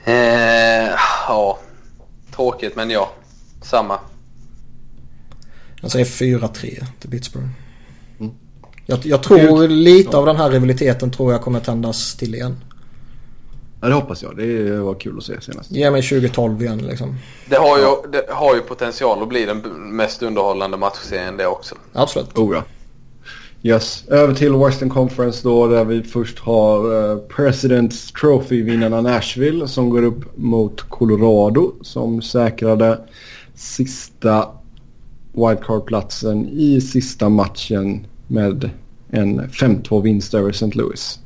Eh, 0.05 0.95
ja, 1.29 1.59
tråkigt 2.37 2.77
men 2.77 2.91
ja, 2.91 3.13
samma. 3.63 3.99
Jag 5.81 5.91
säger 5.91 6.05
4-3 6.05 6.85
till 7.01 7.11
Pittsburgh. 7.11 7.49
Mm. 8.21 8.33
Jag, 8.87 9.07
jag, 9.07 9.23
tror 9.23 9.69
lite 9.69 10.17
av 10.17 10.27
den 10.27 10.37
här 10.37 10.51
rivaliteten 10.51 11.11
tror 11.11 11.33
jag 11.33 11.43
kommer 11.43 11.61
tändas 11.61 12.15
till 12.15 12.35
igen. 12.35 12.57
Ja 13.83 13.89
det 13.89 13.95
hoppas 13.95 14.23
jag. 14.23 14.37
Det 14.37 14.81
var 14.81 14.95
kul 14.95 15.19
att 15.19 15.25
se 15.25 15.41
senast. 15.41 15.71
Ge 15.71 15.91
mig 15.91 16.03
2012 16.03 16.63
igen 16.63 16.79
liksom. 16.79 17.15
Det 17.47 17.57
har 17.57 17.79
ju, 17.79 18.11
det 18.13 18.27
har 18.31 18.55
ju 18.55 18.61
potential 18.61 19.23
att 19.23 19.29
bli 19.29 19.45
den 19.45 19.59
mest 19.97 20.23
underhållande 20.23 20.77
matchserien 20.77 21.37
det 21.37 21.47
också. 21.47 21.75
Absolut. 21.93 22.39
Oh 22.39 22.55
ja. 22.55 22.65
Yes, 23.63 24.05
över 24.09 24.35
till 24.35 24.55
Western 24.55 24.91
Conference 24.91 25.41
då 25.43 25.67
där 25.67 25.85
vi 25.85 26.03
först 26.03 26.39
har 26.39 26.87
uh, 26.87 27.19
President's 27.29 28.15
Trophy-vinnarna 28.21 29.01
Nashville 29.01 29.69
som 29.69 29.91
går 29.91 30.03
upp 30.03 30.37
mot 30.37 30.83
Colorado 30.83 31.73
som 31.83 32.23
säkrade 32.23 33.01
sista 33.55 34.49
wildcard-platsen 35.33 36.49
i 36.49 36.81
sista 36.81 37.29
matchen 37.29 38.07
med 38.27 38.71
en 39.11 39.41
5-2 39.41 40.03
vinst 40.03 40.35
över 40.35 40.51
St. 40.51 40.71
Louis. 40.75 41.22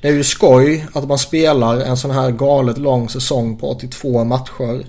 Det 0.00 0.08
är 0.08 0.12
ju 0.12 0.24
skoj 0.24 0.86
att 0.92 1.08
man 1.08 1.18
spelar 1.18 1.80
en 1.80 1.96
sån 1.96 2.10
här 2.10 2.30
galet 2.30 2.78
lång 2.78 3.08
säsong 3.08 3.56
på 3.56 3.70
82 3.70 4.24
matcher 4.24 4.84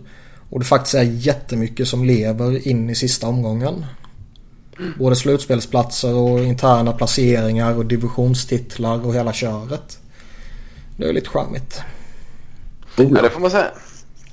och 0.50 0.60
det 0.60 0.66
faktiskt 0.66 0.96
är 0.96 1.04
jättemycket 1.04 1.88
som 1.88 2.06
lever 2.06 2.68
in 2.68 2.90
i 2.90 2.96
sista 2.96 3.28
omgången. 3.28 3.86
Både 5.00 5.16
slutspelsplatser 5.16 6.14
och 6.14 6.40
interna 6.40 6.94
placeringar 6.94 7.78
och 7.78 7.86
divisionstitlar 7.86 9.06
och 9.06 9.16
hela 9.16 9.34
köret. 9.34 10.00
Det 10.98 11.10
är 11.10 11.14
lite 11.14 11.30
charmigt. 11.30 11.82
Ja, 12.96 13.22
det 13.22 13.30
får 13.30 13.40
man 13.40 13.52
säga. 13.52 13.72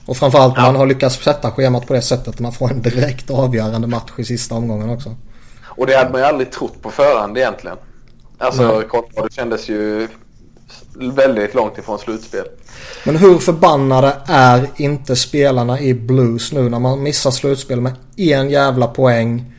Och 0.06 0.16
framförallt 0.16 0.54
ja. 0.56 0.62
man 0.62 0.76
har 0.76 0.86
lyckats 0.86 1.16
sätta 1.24 1.50
schemat 1.50 1.86
på 1.86 1.94
det 1.94 2.02
sättet 2.02 2.28
att 2.28 2.40
man 2.40 2.52
får 2.52 2.70
en 2.70 2.82
direkt 2.82 3.30
avgörande 3.30 3.88
match 3.88 4.12
i 4.16 4.24
sista 4.24 4.54
omgången 4.54 4.90
också. 4.90 5.16
Och 5.64 5.86
det 5.86 5.96
hade 5.96 6.10
man 6.10 6.20
ju 6.20 6.26
aldrig 6.26 6.52
trott 6.52 6.82
på 6.82 6.90
förhand 6.90 7.38
egentligen. 7.38 7.76
Alltså 8.38 8.82
det 9.22 9.32
kändes 9.32 9.68
ju 9.68 10.08
väldigt 11.01 11.55
långt 11.55 11.78
ifrån 11.78 11.99
slutspel. 11.99 12.44
Men 13.05 13.16
hur 13.16 13.38
förbannade 13.38 14.16
är 14.26 14.68
inte 14.76 15.16
spelarna 15.16 15.80
i 15.80 15.94
Blues 15.94 16.53
nu 16.53 16.68
när 16.68 16.78
man 16.78 17.03
missar 17.03 17.30
slutspel 17.30 17.80
med 17.80 17.92
en 18.16 18.51
jävla 18.51 18.86
poäng 18.86 19.55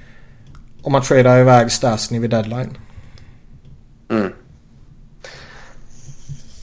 om 0.83 0.91
man 0.91 1.01
tradar 1.01 1.39
iväg 1.39 1.71
Stasny 1.71 2.19
vid 2.19 2.29
deadline. 2.29 2.77
Mm. 4.11 4.33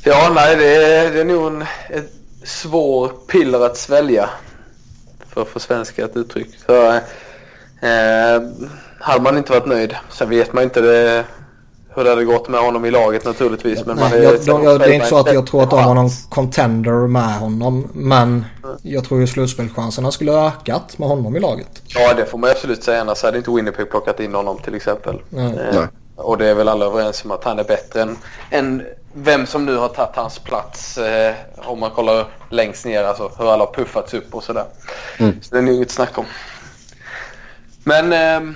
Ja, 0.02 0.32
nej 0.34 0.56
det 0.56 0.74
är, 0.74 1.12
det 1.12 1.20
är 1.20 1.24
nog 1.24 1.46
en 1.46 1.62
ett 1.90 2.12
svår 2.44 3.08
piller 3.26 3.66
att 3.66 3.76
svälja. 3.76 4.30
För 5.28 5.42
att 5.42 5.48
få 5.48 5.60
svenskat 5.60 6.16
uttryck. 6.16 6.48
Så, 6.66 6.92
eh, 7.86 8.42
hade 9.00 9.22
man 9.22 9.38
inte 9.38 9.52
varit 9.52 9.66
nöjd. 9.66 9.96
Sen 10.10 10.28
vet 10.28 10.52
man 10.52 10.64
inte 10.64 10.80
det, 10.80 11.24
hur 11.96 12.04
det 12.04 12.10
hade 12.10 12.24
gått 12.24 12.48
med 12.48 12.60
honom 12.60 12.84
i 12.84 12.90
laget 12.90 13.24
naturligtvis. 13.24 13.86
Men 13.86 13.96
Nej, 13.96 14.10
man 14.10 14.18
är, 14.18 14.22
jag, 14.22 14.44
de, 14.46 14.62
jag, 14.62 14.80
det 14.80 14.84
är 14.84 14.92
inte 14.92 15.06
så 15.06 15.18
att 15.18 15.34
jag 15.34 15.46
tror 15.46 15.62
att 15.62 15.70
de 15.70 15.82
har 15.82 15.94
någon 15.94 16.10
contender 16.28 17.06
med 17.06 17.38
honom. 17.38 17.88
Men 17.92 18.44
jag 18.82 19.04
tror 19.04 19.20
ju 19.20 19.26
slutspelschanserna 19.26 20.10
skulle 20.10 20.30
ha 20.30 20.46
ökat 20.46 20.98
med 20.98 21.08
honom 21.08 21.36
i 21.36 21.40
laget. 21.40 21.82
Ja 21.86 22.14
det 22.14 22.26
får 22.26 22.38
man 22.38 22.50
absolut 22.50 22.84
säga. 22.84 23.00
Annars 23.00 23.22
hade 23.22 23.38
inte 23.38 23.50
Winnipeg 23.50 23.90
plockat 23.90 24.20
in 24.20 24.34
honom 24.34 24.58
till 24.58 24.74
exempel. 24.74 25.20
Eh, 25.36 25.84
och 26.16 26.38
det 26.38 26.46
är 26.46 26.54
väl 26.54 26.68
alla 26.68 26.84
överens 26.84 27.24
om 27.24 27.30
att 27.30 27.44
han 27.44 27.58
är 27.58 27.64
bättre 27.64 28.02
än, 28.02 28.16
än 28.50 28.82
vem 29.12 29.46
som 29.46 29.64
nu 29.64 29.76
har 29.76 29.88
tagit 29.88 30.16
hans 30.16 30.38
plats. 30.38 30.98
Eh, 30.98 31.34
om 31.56 31.80
man 31.80 31.90
kollar 31.90 32.26
längst 32.50 32.84
ner, 32.84 33.04
alltså 33.04 33.30
hur 33.38 33.52
alla 33.52 33.64
har 33.64 33.72
puffats 33.72 34.14
upp 34.14 34.34
och 34.34 34.44
sådär. 34.44 34.64
Mm. 35.18 35.42
Så 35.42 35.54
det 35.54 35.58
är 35.58 35.62
nog 35.62 35.74
inget 35.74 35.90
snack 35.90 36.18
om. 36.18 36.24
Men... 37.84 38.12
Eh, 38.12 38.54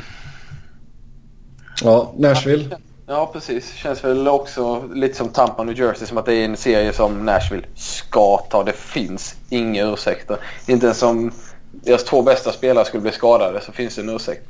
ja, 1.82 2.12
Nashville. 2.16 2.76
Ja, 3.11 3.31
precis. 3.33 3.75
Känns 3.75 4.05
väl 4.05 4.29
också 4.29 4.83
lite 4.95 5.15
som 5.15 5.29
Tampa, 5.29 5.65
New 5.65 5.79
Jersey. 5.79 6.07
Som 6.07 6.19
att 6.19 6.27
det 6.27 6.35
är 6.35 6.45
en 6.45 6.57
serie 6.57 6.93
som 6.93 7.25
Nashville 7.25 7.67
ska 7.75 8.37
ta. 8.37 8.63
Det 8.63 8.73
finns 8.73 9.35
inga 9.49 9.93
ursäkter. 9.93 10.37
Inte 10.67 10.87
ens 10.87 11.03
om 11.03 11.33
deras 11.71 12.05
två 12.05 12.23
bästa 12.23 12.53
spelare 12.53 12.85
skulle 12.85 13.01
bli 13.01 13.13
skadade 13.13 13.61
så 13.61 13.73
finns 13.73 13.95
det 13.95 14.03
en 14.03 14.09
ursäkt. 14.09 14.49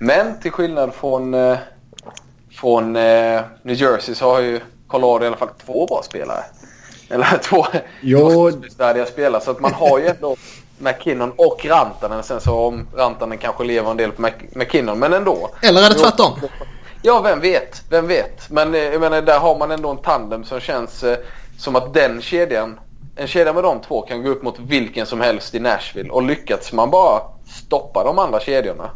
Men 0.00 0.40
till 0.40 0.50
skillnad 0.50 0.94
från, 0.94 1.34
eh, 1.34 1.58
från 2.50 2.96
eh, 2.96 3.40
New 3.62 3.76
Jersey 3.76 4.14
så 4.14 4.30
har 4.30 4.40
ju 4.40 4.60
Colorado 4.86 5.24
i 5.24 5.26
alla 5.26 5.36
fall 5.36 5.50
två 5.66 5.86
bra 5.86 6.02
spelare. 6.04 6.44
Eller 7.10 7.38
två, 7.42 7.66
två 8.02 8.50
spelare. 9.06 9.40
Så 9.40 9.50
att 9.50 9.60
man 9.60 9.72
har 9.72 9.98
ju 9.98 10.06
ändå 10.06 10.36
McKinnon 10.78 11.32
och 11.36 11.64
Rantanen. 11.64 12.22
Sen 12.22 12.40
så 12.40 12.54
om 12.54 12.88
Rantanen 12.96 13.38
kanske 13.38 13.64
lever 13.64 13.90
en 13.90 13.96
del 13.96 14.12
på 14.12 14.28
McKinnon. 14.54 14.98
Men 14.98 15.12
ändå. 15.12 15.50
Eller 15.62 15.82
är 15.82 15.88
det 15.88 15.94
tvärtom? 15.94 16.32
Ja, 17.04 17.20
vem 17.20 17.40
vet? 17.40 17.82
Vem 17.90 18.06
vet? 18.06 18.50
Men 18.50 18.74
eh, 18.74 18.80
jag 18.80 19.00
menar, 19.00 19.22
där 19.22 19.38
har 19.38 19.58
man 19.58 19.70
ändå 19.70 19.90
en 19.90 20.02
tandem 20.02 20.44
som 20.44 20.60
känns 20.60 21.02
eh, 21.02 21.18
som 21.58 21.76
att 21.76 21.94
den 21.94 22.20
kedjan, 22.20 22.80
en 23.16 23.26
kedja 23.26 23.52
med 23.52 23.62
de 23.62 23.80
två 23.80 24.02
kan 24.02 24.22
gå 24.22 24.28
upp 24.28 24.42
mot 24.42 24.58
vilken 24.58 25.06
som 25.06 25.20
helst 25.20 25.54
i 25.54 25.60
Nashville. 25.60 26.10
Och 26.10 26.22
lyckats 26.22 26.72
man 26.72 26.90
bara 26.90 27.20
stoppa 27.46 28.04
de 28.04 28.18
andra 28.18 28.40
kedjorna. 28.40 28.90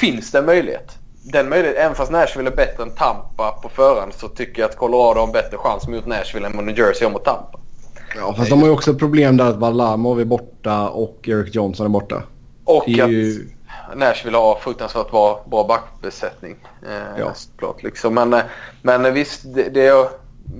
Finns 0.00 0.30
det 0.30 0.38
en 0.38 0.46
möjlighet? 0.46 0.98
Den 1.32 1.48
möjligheten, 1.48 1.82
även 1.82 1.94
fast 1.94 2.12
Nashville 2.12 2.50
är 2.50 2.56
bättre 2.56 2.82
än 2.82 2.90
Tampa 2.90 3.52
på 3.62 3.68
förhand 3.68 4.12
så 4.14 4.28
tycker 4.28 4.62
jag 4.62 4.70
att 4.70 4.76
Colorado 4.76 5.20
har 5.20 5.26
en 5.26 5.32
bättre 5.32 5.56
chans 5.56 5.88
mot 5.88 6.06
Nashville 6.06 6.46
än 6.46 6.52
New 6.52 6.78
Jersey 6.78 7.04
har 7.04 7.12
mot 7.12 7.24
Tampa. 7.24 7.58
Ja, 8.16 8.34
fast 8.34 8.50
de 8.50 8.58
har 8.58 8.66
ju 8.66 8.74
också 8.74 8.94
problem 8.94 9.36
där 9.36 9.44
att 9.44 9.56
Varlamov 9.56 10.20
är 10.20 10.24
borta 10.24 10.88
och 10.88 11.28
Eric 11.28 11.54
Johnson 11.54 11.86
är 11.86 11.90
borta. 11.90 12.22
Och 12.64 12.88
att 12.88 13.10
ju... 13.10 13.48
Nashville 13.94 14.38
har 14.38 14.54
fruktansvärt 14.54 15.10
bra, 15.10 15.44
bra 15.50 15.64
backbesättning. 15.64 16.56
Eh, 16.82 17.18
ja. 17.18 17.34
Såklart, 17.34 17.82
liksom. 17.82 18.14
Men, 18.14 18.32
eh, 18.32 18.42
men 18.82 19.14
visst, 19.14 19.42
det, 19.54 19.68
det, 19.68 20.08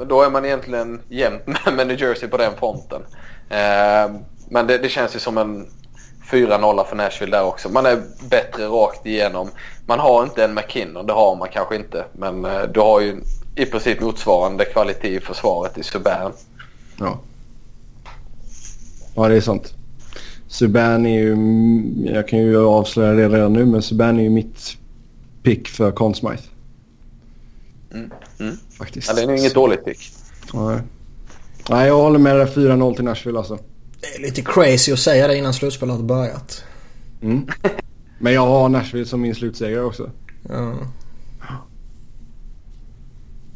då 0.06 0.22
är 0.22 0.30
man 0.30 0.44
egentligen 0.44 1.02
jämnt 1.08 1.46
med 1.76 1.86
New 1.86 2.00
Jersey 2.00 2.28
på 2.28 2.36
den 2.36 2.52
fronten. 2.58 3.02
Eh, 3.48 4.10
men 4.48 4.66
det, 4.66 4.78
det, 4.78 4.88
känns 4.88 5.14
ju 5.14 5.18
som 5.18 5.38
en 5.38 5.66
4-0 6.30 6.84
för 6.84 6.96
Nashville 6.96 7.36
där 7.36 7.44
också. 7.44 7.68
Man 7.68 7.86
är 7.86 8.02
bättre 8.30 8.66
rakt 8.66 9.06
igenom. 9.06 9.50
Man 9.86 9.98
har 9.98 10.22
inte 10.22 10.44
en 10.44 10.54
McKinnon, 10.54 11.06
det 11.06 11.12
har 11.12 11.36
man 11.36 11.48
kanske 11.48 11.76
inte. 11.76 12.04
Men 12.12 12.44
eh, 12.44 12.62
du 12.62 12.80
har 12.80 13.00
ju 13.00 13.20
i 13.54 13.66
princip 13.66 14.00
motsvarande 14.00 14.64
kvalitet 14.64 15.14
i 15.14 15.20
försvaret 15.20 15.78
i 15.78 15.82
Subban. 15.82 16.32
Ja. 16.98 17.18
Ja, 19.14 19.28
det 19.28 19.36
är 19.36 19.40
sant. 19.40 19.74
Subban 20.48 21.06
är 21.06 21.22
ju, 21.22 21.36
jag 22.12 22.28
kan 22.28 22.38
ju 22.38 22.56
avslöja 22.56 23.12
det 23.12 23.28
redan 23.28 23.52
nu, 23.52 23.66
men 23.66 23.82
Subban 23.82 24.18
är 24.18 24.22
ju 24.22 24.30
mitt 24.30 24.76
pick 25.42 25.68
för 25.68 25.92
Conn 25.92 26.14
Smythe. 26.14 26.42
Mm. 27.94 28.10
Mm. 28.38 28.56
Faktiskt. 28.78 29.08
Ja, 29.08 29.14
det 29.14 29.22
är 29.22 29.36
inget 29.36 29.54
dåligt 29.54 29.84
pick. 29.84 29.98
Nej. 30.54 30.80
Nej, 31.70 31.86
jag 31.86 31.96
håller 31.96 32.18
med 32.18 32.36
dig 32.36 32.46
4-0 32.46 32.94
till 32.94 33.04
Nashville 33.04 33.38
alltså. 33.38 33.58
Det 34.00 34.06
är 34.16 34.22
lite 34.22 34.42
crazy 34.42 34.92
att 34.92 34.98
säga 34.98 35.28
det 35.28 35.36
innan 35.36 35.54
slutspelet 35.54 35.96
har 35.96 36.02
börjat. 36.02 36.64
Mm. 37.22 37.46
Men 38.18 38.32
jag 38.32 38.46
har 38.46 38.68
Nashville 38.68 39.06
som 39.06 39.20
min 39.20 39.34
slutsegrare 39.34 39.84
också. 39.84 40.10
Ja. 40.48 40.74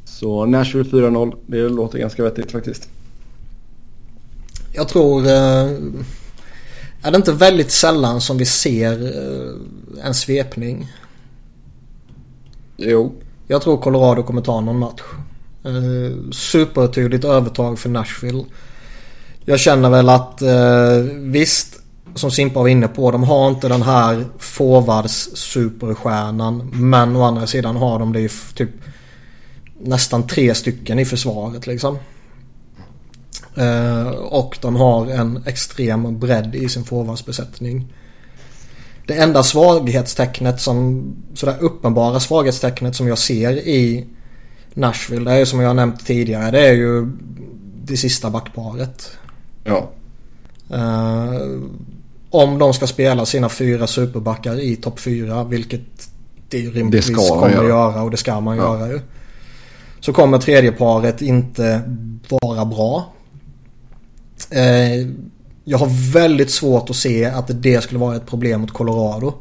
Så 0.04 0.46
Nashville 0.46 0.90
4-0, 0.90 1.36
det 1.46 1.68
låter 1.68 1.98
ganska 1.98 2.22
vettigt 2.22 2.52
faktiskt. 2.52 2.88
Jag 4.72 4.88
tror... 4.88 5.26
Eh, 5.26 5.70
är 7.02 7.10
det 7.10 7.16
inte 7.16 7.32
väldigt 7.32 7.70
sällan 7.70 8.20
som 8.20 8.38
vi 8.38 8.44
ser 8.44 9.02
eh, 9.02 10.06
en 10.06 10.14
svepning? 10.14 10.92
Jo. 12.76 13.12
Jag 13.48 13.62
tror 13.62 13.76
Colorado 13.76 14.22
kommer 14.22 14.42
ta 14.42 14.60
någon 14.60 14.78
match. 14.78 15.02
Eh, 15.64 16.32
supertydligt 16.32 17.24
övertag 17.24 17.78
för 17.78 17.88
Nashville. 17.88 18.44
Jag 19.44 19.60
känner 19.60 19.90
väl 19.90 20.08
att 20.08 20.42
eh, 20.42 20.96
visst, 21.18 21.80
som 22.14 22.30
Simpa 22.30 22.60
var 22.60 22.68
inne 22.68 22.88
på, 22.88 23.10
de 23.10 23.22
har 23.22 23.48
inte 23.48 23.68
den 23.68 23.82
här 23.82 24.24
forwards 24.38 25.30
superstjärnan. 25.34 26.70
Men 26.72 27.16
å 27.16 27.22
andra 27.22 27.46
sidan 27.46 27.76
har 27.76 27.98
de 27.98 28.12
det 28.12 28.20
ju 28.20 28.28
typ 28.54 28.70
nästan 29.80 30.26
tre 30.26 30.54
stycken 30.54 30.98
i 30.98 31.04
försvaret 31.04 31.66
liksom. 31.66 31.98
Eh, 33.54 34.08
och 34.10 34.58
de 34.62 34.76
har 34.76 35.06
en 35.06 35.42
extrem 35.46 36.18
bredd 36.18 36.54
i 36.54 36.68
sin 36.68 36.84
forwardsbesättning. 36.84 37.92
Det 39.06 39.14
enda 39.14 39.42
svaghetstecknet 39.42 40.60
som, 40.60 41.04
sådär 41.34 41.56
uppenbara 41.60 42.20
svaghetstecknet 42.20 42.96
som 42.96 43.08
jag 43.08 43.18
ser 43.18 43.50
i 43.52 44.06
Nashville, 44.74 45.30
det 45.30 45.36
är 45.36 45.38
ju 45.38 45.46
som 45.46 45.60
jag 45.60 45.76
nämnt 45.76 46.06
tidigare, 46.06 46.50
det 46.50 46.68
är 46.68 46.72
ju 46.72 47.10
det 47.84 47.96
sista 47.96 48.30
backparet. 48.30 49.10
Ja. 49.64 49.90
Uh, 50.74 51.60
om 52.30 52.58
de 52.58 52.72
ska 52.74 52.86
spela 52.86 53.26
sina 53.26 53.48
fyra 53.48 53.86
superbackar 53.86 54.60
i 54.60 54.76
topp 54.76 55.00
fyra, 55.00 55.44
vilket 55.44 55.80
det 56.48 56.58
rimligtvis 56.58 57.06
Det 57.16 57.22
ska 57.24 57.34
kommer 57.40 57.52
göra. 57.52 57.68
göra 57.68 58.02
och 58.02 58.10
det 58.10 58.16
ska 58.16 58.40
man 58.40 58.56
Ja. 58.56 58.62
göra 58.78 58.88
ju. 58.88 59.00
Så 60.00 60.12
kommer 60.12 60.38
tredje 60.38 60.72
paret 60.72 61.22
inte 61.22 61.82
vara 62.28 62.64
bra. 62.64 63.12
Eh, 64.50 65.06
jag 65.64 65.78
har 65.78 66.12
väldigt 66.12 66.50
svårt 66.50 66.90
att 66.90 66.96
se 66.96 67.24
att 67.24 67.62
det 67.62 67.82
skulle 67.82 68.00
vara 68.00 68.16
ett 68.16 68.26
problem 68.26 68.60
mot 68.60 68.72
Colorado. 68.72 69.34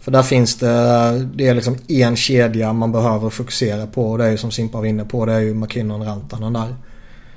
För 0.00 0.10
där 0.10 0.22
finns 0.22 0.56
det, 0.56 1.28
det 1.34 1.48
är 1.48 1.54
liksom 1.54 1.76
en 1.88 2.16
kedja 2.16 2.72
man 2.72 2.92
behöver 2.92 3.30
fokusera 3.30 3.86
på 3.86 4.10
och 4.10 4.18
det 4.18 4.24
är 4.24 4.30
ju 4.30 4.36
som 4.36 4.50
Simpa 4.50 4.78
var 4.78 4.84
inne 4.84 5.04
på, 5.04 5.26
det 5.26 5.32
är 5.32 5.40
ju 5.40 5.54
McKinnon 5.54 6.04
Rantanen 6.04 6.52
där. 6.52 6.76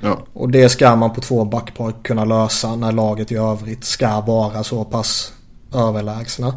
Ja. 0.02 0.20
Och 0.34 0.50
det 0.50 0.70
ska 0.70 0.96
man 0.96 1.14
på 1.14 1.22
två 1.22 1.46
backpar 1.46 1.94
kunna 2.04 2.26
lösa 2.26 2.76
när 2.76 2.92
laget 2.92 3.32
i 3.32 3.36
övrigt 3.36 3.84
ska 3.84 4.22
vara 4.22 4.64
så 4.64 4.86
pass 4.86 5.34
överlägsna. 5.74 6.56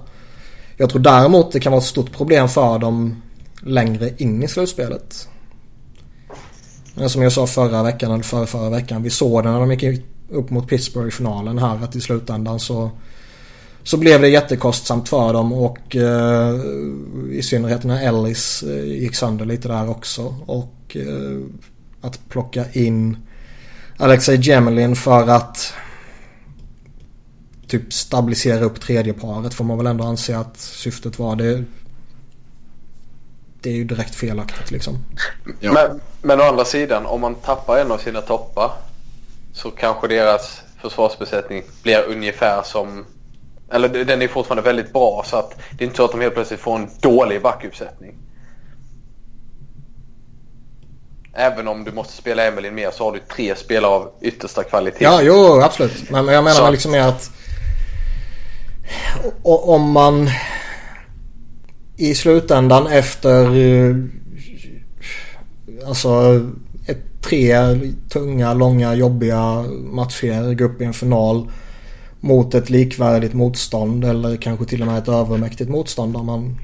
Jag 0.76 0.90
tror 0.90 1.00
däremot 1.00 1.52
det 1.52 1.60
kan 1.60 1.72
vara 1.72 1.80
ett 1.80 1.86
stort 1.86 2.12
problem 2.12 2.48
för 2.48 2.78
dem 2.78 3.22
längre 3.62 4.10
in 4.16 4.42
i 4.42 4.48
slutspelet. 4.48 5.28
Men 6.95 7.11
som 7.11 7.22
jag 7.22 7.32
sa 7.32 7.47
förra 7.47 7.82
veckan 7.82 8.12
eller 8.12 8.22
förra, 8.22 8.47
förra 8.47 8.70
veckan. 8.70 9.03
Vi 9.03 9.11
såg 9.11 9.45
det 9.45 9.51
när 9.51 9.61
de 9.61 9.72
gick 9.72 10.05
upp 10.30 10.51
mot 10.51 10.68
Pittsburgh 10.68 11.09
i 11.09 11.11
finalen 11.11 11.59
här 11.59 11.84
att 11.84 11.97
i 11.97 12.01
slutändan 12.01 12.61
så 12.61 12.90
så 13.84 13.97
blev 13.97 14.20
det 14.20 14.28
jättekostsamt 14.28 15.09
för 15.09 15.32
dem 15.32 15.53
och 15.53 15.97
eh, 15.97 16.61
i 17.30 17.43
synnerhet 17.43 17.84
när 17.84 18.09
Ellis 18.09 18.62
eh, 18.62 18.84
gick 18.84 19.14
sönder 19.14 19.45
lite 19.45 19.68
där 19.68 19.90
också. 19.90 20.34
Och 20.47 20.97
eh, 20.97 21.38
att 22.01 22.28
plocka 22.28 22.64
in 22.72 23.16
Alexei 23.97 24.36
Gemelin 24.36 24.97
för 24.97 25.28
att 25.28 25.72
typ 27.66 27.93
stabilisera 27.93 28.64
upp 28.64 28.80
tredje 28.80 29.12
paret 29.12 29.55
får 29.55 29.64
man 29.64 29.78
väl 29.78 29.86
ändå 29.86 30.05
anse 30.05 30.38
att 30.38 30.57
syftet 30.57 31.18
var. 31.18 31.36
Det, 31.36 31.64
det 33.62 33.70
är 33.70 33.74
ju 33.74 33.84
direkt 33.84 34.14
felaktigt 34.14 34.70
liksom. 34.70 35.04
Ja. 35.60 35.72
Men, 35.72 36.00
men 36.22 36.40
å 36.40 36.44
andra 36.44 36.64
sidan, 36.64 37.06
om 37.06 37.20
man 37.20 37.34
tappar 37.34 37.78
en 37.78 37.92
av 37.92 37.98
sina 37.98 38.20
toppar 38.20 38.70
så 39.52 39.70
kanske 39.70 40.08
deras 40.08 40.62
försvarsbesättning 40.80 41.62
blir 41.82 42.04
ungefär 42.08 42.62
som... 42.62 43.04
Eller 43.72 44.04
den 44.04 44.22
är 44.22 44.28
fortfarande 44.28 44.62
väldigt 44.62 44.92
bra 44.92 45.24
så 45.26 45.36
att 45.36 45.58
det 45.70 45.84
är 45.84 45.86
inte 45.86 45.96
så 45.96 46.04
att 46.04 46.10
de 46.10 46.20
helt 46.20 46.34
plötsligt 46.34 46.60
får 46.60 46.76
en 46.76 46.90
dålig 47.00 47.42
backuppsättning. 47.42 48.14
Även 51.34 51.68
om 51.68 51.84
du 51.84 51.92
måste 51.92 52.12
spela 52.12 52.44
Emelin 52.46 52.74
mer 52.74 52.90
så 52.90 53.04
har 53.04 53.12
du 53.12 53.18
tre 53.18 53.56
spelare 53.56 53.92
av 53.92 54.10
yttersta 54.20 54.64
kvalitet. 54.64 55.04
Ja, 55.04 55.22
jo 55.22 55.60
absolut. 55.62 56.10
Men, 56.10 56.28
jag 56.28 56.44
menar 56.44 56.56
Så- 56.56 56.70
liksom 56.70 56.92
mer 56.92 57.00
att 57.02 57.30
om 59.42 59.90
man 59.90 60.30
i 62.03 62.14
slutändan 62.14 62.86
efter 62.86 63.57
eh, 63.57 63.96
alltså 65.86 66.40
ett, 66.86 66.98
tre 67.20 67.57
tunga, 68.09 68.55
långa, 68.55 68.94
jobbiga 68.94 69.64
matcher 69.92 70.55
går 70.55 70.64
upp 70.64 70.80
i 70.80 70.84
en 70.84 70.92
final 70.92 71.50
mot 72.20 72.55
ett 72.55 72.70
likvärdigt 72.70 73.34
motstånd 73.34 74.05
eller 74.05 74.36
kanske 74.36 74.64
till 74.64 74.80
och 74.80 74.86
med 74.86 74.98
ett 74.98 75.09
övermäktigt 75.09 75.70
motstånd 75.70 76.16
om 76.16 76.26
man 76.26 76.59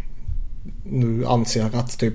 nu 0.84 1.26
anser 1.26 1.64
att 1.64 1.98
typ 1.98 2.14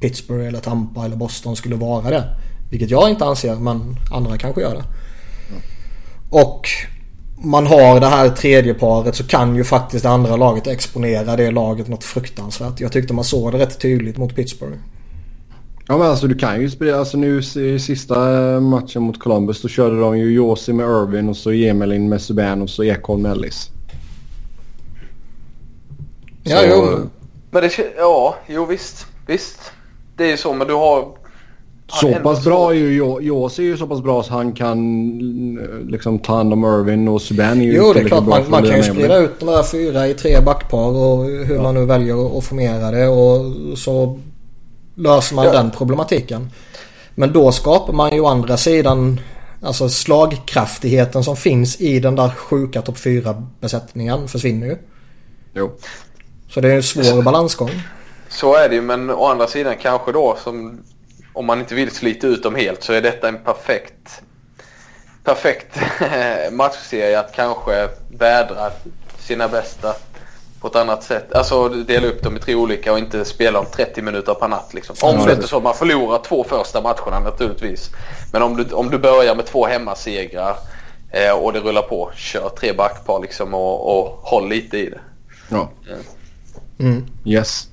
Pittsburgh 0.00 0.48
eller 0.48 0.60
Tampa 0.60 1.04
eller 1.04 1.16
Boston 1.16 1.56
skulle 1.56 1.76
vara 1.76 2.10
det. 2.10 2.24
Vilket 2.70 2.90
jag 2.90 3.10
inte 3.10 3.24
anser 3.24 3.56
men 3.56 3.96
andra 4.10 4.38
kanske 4.38 4.60
gör 4.60 4.74
det. 4.74 4.84
Och 6.30 6.68
man 7.42 7.66
har 7.66 8.00
det 8.00 8.06
här 8.06 8.28
tredje 8.28 8.74
paret 8.74 9.14
så 9.16 9.24
kan 9.26 9.56
ju 9.56 9.64
faktiskt 9.64 10.02
det 10.02 10.10
andra 10.10 10.36
laget 10.36 10.66
exponera 10.66 11.36
det 11.36 11.50
laget 11.50 11.88
något 11.88 12.04
fruktansvärt. 12.04 12.80
Jag 12.80 12.92
tyckte 12.92 13.14
man 13.14 13.24
såg 13.24 13.52
det 13.52 13.58
rätt 13.58 13.80
tydligt 13.80 14.16
mot 14.16 14.36
Pittsburgh. 14.36 14.76
Ja 15.88 15.98
men 15.98 16.06
alltså 16.06 16.26
du 16.26 16.34
kan 16.38 16.60
ju 16.60 16.70
spela, 16.70 16.98
alltså 16.98 17.16
nu 17.16 17.38
i 17.56 17.78
sista 17.78 18.40
eh, 18.54 18.60
matchen 18.60 19.02
mot 19.02 19.18
Columbus 19.18 19.62
då 19.62 19.68
körde 19.68 20.00
de 20.00 20.18
ju 20.18 20.32
Josi 20.32 20.72
med 20.72 20.84
Irvin 20.86 21.28
och 21.28 21.36
så 21.36 21.50
Emelin 21.50 22.08
med 22.08 22.22
Subban 22.22 22.62
och 22.62 22.70
så 22.70 22.84
Ekholm 22.84 23.22
med 23.22 23.32
Ellis. 23.32 23.70
Ja, 26.42 26.56
Så- 26.56 26.66
jo. 26.66 27.08
Men 27.50 27.62
det, 27.62 27.70
ja, 27.96 28.36
jo 28.48 28.64
visst. 28.64 29.06
Visst. 29.26 29.72
Det 30.16 30.24
är 30.24 30.30
ju 30.30 30.36
så 30.36 30.52
men 30.52 30.66
du 30.66 30.74
har... 30.74 31.08
Så 31.92 32.14
pass 32.22 32.44
bra 32.44 32.70
är 32.70 32.74
ju 32.74 32.92
Jo- 32.94 33.20
Josi 33.20 33.62
är 33.62 33.66
ju 33.66 33.76
så 33.76 33.86
pass 33.86 34.02
bra 34.02 34.22
så 34.22 34.32
han 34.32 34.52
kan 34.52 34.78
eh, 35.58 35.88
liksom 35.90 36.18
ta 36.18 36.34
hand 36.36 36.52
om 36.52 36.64
Irvin 36.64 37.08
och 37.08 37.22
Subban 37.22 37.60
är 37.60 37.64
ju 37.64 37.72
Jo, 37.76 37.92
det 37.92 38.00
är 38.00 38.04
klart 38.04 38.26
man, 38.26 38.42
man 38.50 38.62
kan 38.62 38.76
ju 38.76 38.82
sprida 38.82 39.16
ut 39.18 39.40
de 39.40 39.46
där 39.46 39.62
fyra 39.62 40.08
i 40.08 40.14
tre 40.14 40.40
backpar 40.40 40.78
och 40.88 41.24
hur 41.24 41.58
man 41.62 41.74
nu 41.74 41.84
väljer 41.84 42.26
att- 42.26 42.32
att 42.36 42.44
formera 42.44 42.90
det 42.90 43.08
och 43.08 43.44
så 43.78 44.18
löser 44.94 45.34
man 45.36 45.44
Ja. 45.44 45.52
den 45.52 45.70
problematiken. 45.70 46.50
Men 47.14 47.32
då 47.32 47.52
skapar 47.52 47.92
man 47.92 48.12
ju 48.14 48.20
å 48.20 48.26
andra 48.26 48.56
sidan 48.56 49.20
alltså 49.62 49.88
slagkraftigheten 49.88 51.24
som 51.24 51.36
finns 51.36 51.80
i 51.80 52.00
den 52.00 52.16
där 52.16 52.28
sjuka 52.28 52.82
topp 52.82 52.98
4 52.98 53.46
besättningen 53.60 54.28
försvinner 54.28 54.66
ju. 54.66 54.76
Jo. 55.54 55.70
Så 56.48 56.60
det 56.60 56.68
är 56.72 56.76
en 56.76 56.82
svår 56.82 57.22
balansgång. 57.22 57.70
Så 58.28 58.54
är 58.56 58.68
det 58.68 58.74
ju 58.74 58.80
men 58.82 59.10
å 59.10 59.24
andra 59.26 59.46
sidan 59.46 59.74
kanske 59.82 60.12
då 60.12 60.36
som 60.44 60.78
om 61.32 61.46
man 61.46 61.60
inte 61.60 61.74
vill 61.74 61.90
slita 61.90 62.26
ut 62.26 62.42
dem 62.42 62.54
helt 62.54 62.82
så 62.82 62.92
är 62.92 63.02
detta 63.02 63.28
en 63.28 63.38
perfekt 63.44 64.22
perfekt 65.24 65.80
matchserie 66.52 67.20
att 67.20 67.32
kanske 67.32 67.88
vädra 68.18 68.70
sina 69.18 69.48
bästa 69.48 69.94
på 70.60 70.66
ett 70.66 70.76
annat 70.76 71.02
sätt. 71.02 71.32
Alltså 71.32 71.68
dela 71.68 72.06
upp 72.06 72.22
dem 72.22 72.36
i 72.36 72.40
tre 72.40 72.54
olika 72.54 72.92
och 72.92 72.98
inte 72.98 73.24
spela 73.24 73.58
om 73.58 73.66
30 73.72 74.02
minuter 74.02 74.34
per 74.34 74.48
natt 74.48 74.74
liksom. 74.74 74.96
Om 75.02 75.26
det 75.26 75.32
inte 75.32 75.48
så 75.48 75.56
att 75.56 75.62
man 75.62 75.74
förlorar 75.74 76.22
två 76.22 76.44
första 76.44 76.80
matcherna 76.80 77.20
naturligtvis. 77.20 77.90
Men 78.32 78.42
om 78.42 78.56
du, 78.56 78.74
om 78.74 78.90
du 78.90 78.98
börjar 78.98 79.34
med 79.34 79.46
två 79.46 79.66
hemmasegrar 79.66 80.56
eh, 81.10 81.32
och 81.32 81.52
det 81.52 81.60
rullar 81.60 81.82
på, 81.82 82.10
kör 82.14 82.48
tre 82.48 82.72
backpar 82.72 83.20
liksom 83.20 83.54
och, 83.54 83.98
och 83.98 84.18
håll 84.22 84.48
lite 84.48 84.78
i 84.78 84.90
det. 84.90 85.00
Ja. 85.48 85.70
Mm. 86.78 87.06
Yes. 87.24 87.68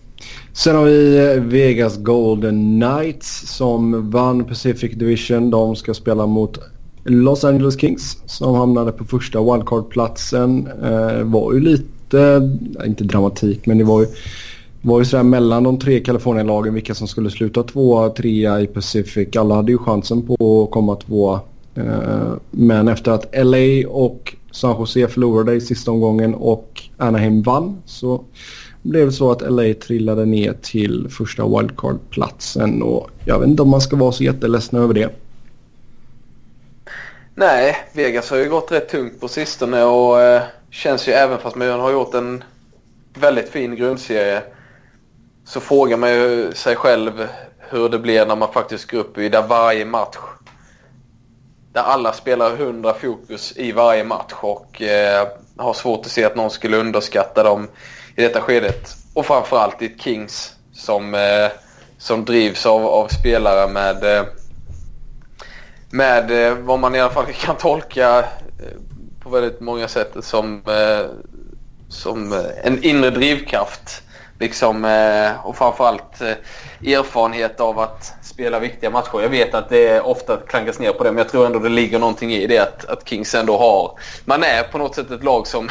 Sen 0.58 0.76
har 0.76 0.84
vi 0.84 1.18
eh, 1.18 1.44
Vegas 1.44 1.98
Golden 1.98 2.82
Knights 2.82 3.56
som 3.58 4.10
vann 4.10 4.46
Pacific 4.46 4.92
Division. 4.96 5.52
De 5.52 5.76
ska 5.76 5.94
spela 5.94 6.26
mot 6.26 6.60
Los 7.04 7.44
Angeles 7.44 7.80
Kings 7.80 8.18
som 8.26 8.56
hamnade 8.56 8.92
på 8.92 9.06
första 9.06 9.40
wildcard-platsen. 9.40 10.68
Eh, 10.84 11.24
var 11.24 11.54
ju 11.54 11.60
lite, 11.60 12.50
inte 12.86 13.04
dramatik 13.04 13.66
men 13.66 13.78
det 13.78 13.84
var 13.84 14.02
ju, 14.02 14.08
var 14.82 15.00
ju 15.00 15.06
sådär 15.06 15.24
mellan 15.24 15.64
de 15.64 15.80
tre 15.80 16.00
Kalifornien-lagen 16.00 16.74
vilka 16.74 16.96
som 16.96 17.08
skulle 17.08 17.30
sluta 17.30 17.64
tvåa, 17.64 18.10
trea 18.10 18.62
i 18.62 18.68
Pacific. 18.68 19.36
Alla 19.36 19.56
hade 19.56 19.72
ju 19.72 19.78
chansen 19.78 20.22
på 20.22 20.64
att 20.64 20.72
komma 20.72 20.96
tvåa. 20.96 21.40
Eh, 21.76 22.34
men 22.52 22.88
efter 22.88 23.12
att 23.12 23.36
LA 23.46 23.90
och 23.90 24.36
San 24.52 24.80
Jose 24.80 25.08
förlorade 25.08 25.54
i 25.54 25.62
sista 25.62 25.92
omgången 25.92 26.36
och 26.36 26.82
Anaheim 26.98 27.42
vann 27.42 27.78
så 27.86 28.24
blev 28.90 29.12
så 29.12 29.32
att 29.32 29.42
LA 29.42 29.74
trillade 29.74 30.26
ner 30.26 30.54
till 30.62 31.08
första 31.10 31.44
wildcard-platsen 31.48 32.82
och 32.82 33.10
jag 33.26 33.40
vet 33.40 33.48
inte 33.48 33.62
om 33.62 33.70
man 33.70 33.82
ska 33.82 33.96
vara 33.96 34.12
så 34.12 34.24
jätteledsen 34.24 34.80
över 34.80 34.94
det. 34.94 35.10
Nej, 37.36 37.78
Vegas 37.94 38.30
har 38.30 38.38
ju 38.38 38.50
gått 38.50 38.72
rätt 38.72 38.90
tungt 38.90 39.20
på 39.20 39.28
sistone 39.28 39.84
och 39.84 40.22
eh, 40.22 40.42
känns 40.70 41.08
ju 41.08 41.12
även 41.12 41.40
fast 41.40 41.56
man 41.56 41.80
har 41.80 41.92
gjort 41.92 42.14
en 42.14 42.44
väldigt 43.14 43.50
fin 43.50 43.76
grundserie 43.76 44.42
så 45.46 45.60
frågar 45.60 45.98
man 45.98 46.14
ju 46.14 46.52
sig 46.54 46.76
själv 46.76 47.28
hur 47.58 47.90
det 47.90 48.00
blir 48.00 48.26
när 48.26 48.36
man 48.36 48.54
faktiskt 48.54 48.92
går 48.92 49.00
upp 49.00 49.18
i 49.18 49.30
där 49.30 49.48
varje 49.48 49.86
match 49.86 50.18
där 51.74 51.82
alla 51.82 52.14
spelar 52.14 52.54
100 52.54 52.94
fokus 52.94 53.54
i 53.58 53.72
varje 53.72 54.04
match 54.04 54.34
och 54.42 54.82
eh, 54.82 55.28
har 55.58 55.74
svårt 55.74 56.06
att 56.06 56.12
se 56.12 56.24
att 56.24 56.36
någon 56.36 56.50
skulle 56.50 56.78
underskatta 56.78 57.44
dem 57.44 57.68
i 58.18 58.24
detta 58.24 58.42
skedet. 58.42 58.98
Och 59.14 59.26
framförallt 59.26 59.82
i 59.82 59.86
ett 59.86 60.02
Kings 60.02 60.56
som, 60.74 61.14
eh, 61.14 61.52
som 61.98 62.26
drivs 62.26 62.66
av, 62.66 62.86
av 62.86 63.08
spelare 63.08 63.68
med, 63.68 64.04
eh, 64.04 64.26
med 65.90 66.48
eh, 66.48 66.56
vad 66.56 66.80
man 66.80 66.96
i 66.96 67.00
alla 67.00 67.14
fall 67.14 67.26
kan 67.26 67.56
tolka 67.56 68.20
eh, 68.20 68.78
på 69.20 69.30
väldigt 69.30 69.60
många 69.60 69.88
sätt 69.88 70.12
som, 70.20 70.62
eh, 70.68 71.06
som 71.90 72.34
eh, 72.34 72.40
en 72.64 72.84
inre 72.84 73.10
drivkraft. 73.10 74.04
Liksom, 74.40 74.86
eh, 74.86 75.46
och 75.46 75.58
framförallt 75.58 76.22
eh, 76.22 76.94
erfarenhet 76.94 77.60
av 77.60 77.80
att 77.80 78.14
spela 78.22 78.60
viktiga 78.60 78.90
matcher. 78.90 79.22
Jag 79.22 79.30
vet 79.30 79.54
att 79.54 79.70
det 79.70 80.02
ofta 80.02 80.38
klankas 80.38 80.80
ner 80.80 80.92
på 80.92 81.04
det 81.04 81.12
men 81.12 81.18
jag 81.18 81.30
tror 81.30 81.46
ändå 81.46 81.60
det 81.60 81.70
ligger 81.70 82.00
någonting 82.00 82.34
i 82.34 82.48
det 82.48 82.60
att, 82.60 82.86
att 82.86 83.10
Kings 83.10 83.36
ändå 83.36 83.58
har... 83.58 84.00
Man 84.26 84.44
är 84.44 84.64
på 84.64 84.78
något 84.78 84.96
sätt 84.96 85.12
ett 85.12 85.24
lag 85.24 85.48
som 85.48 85.70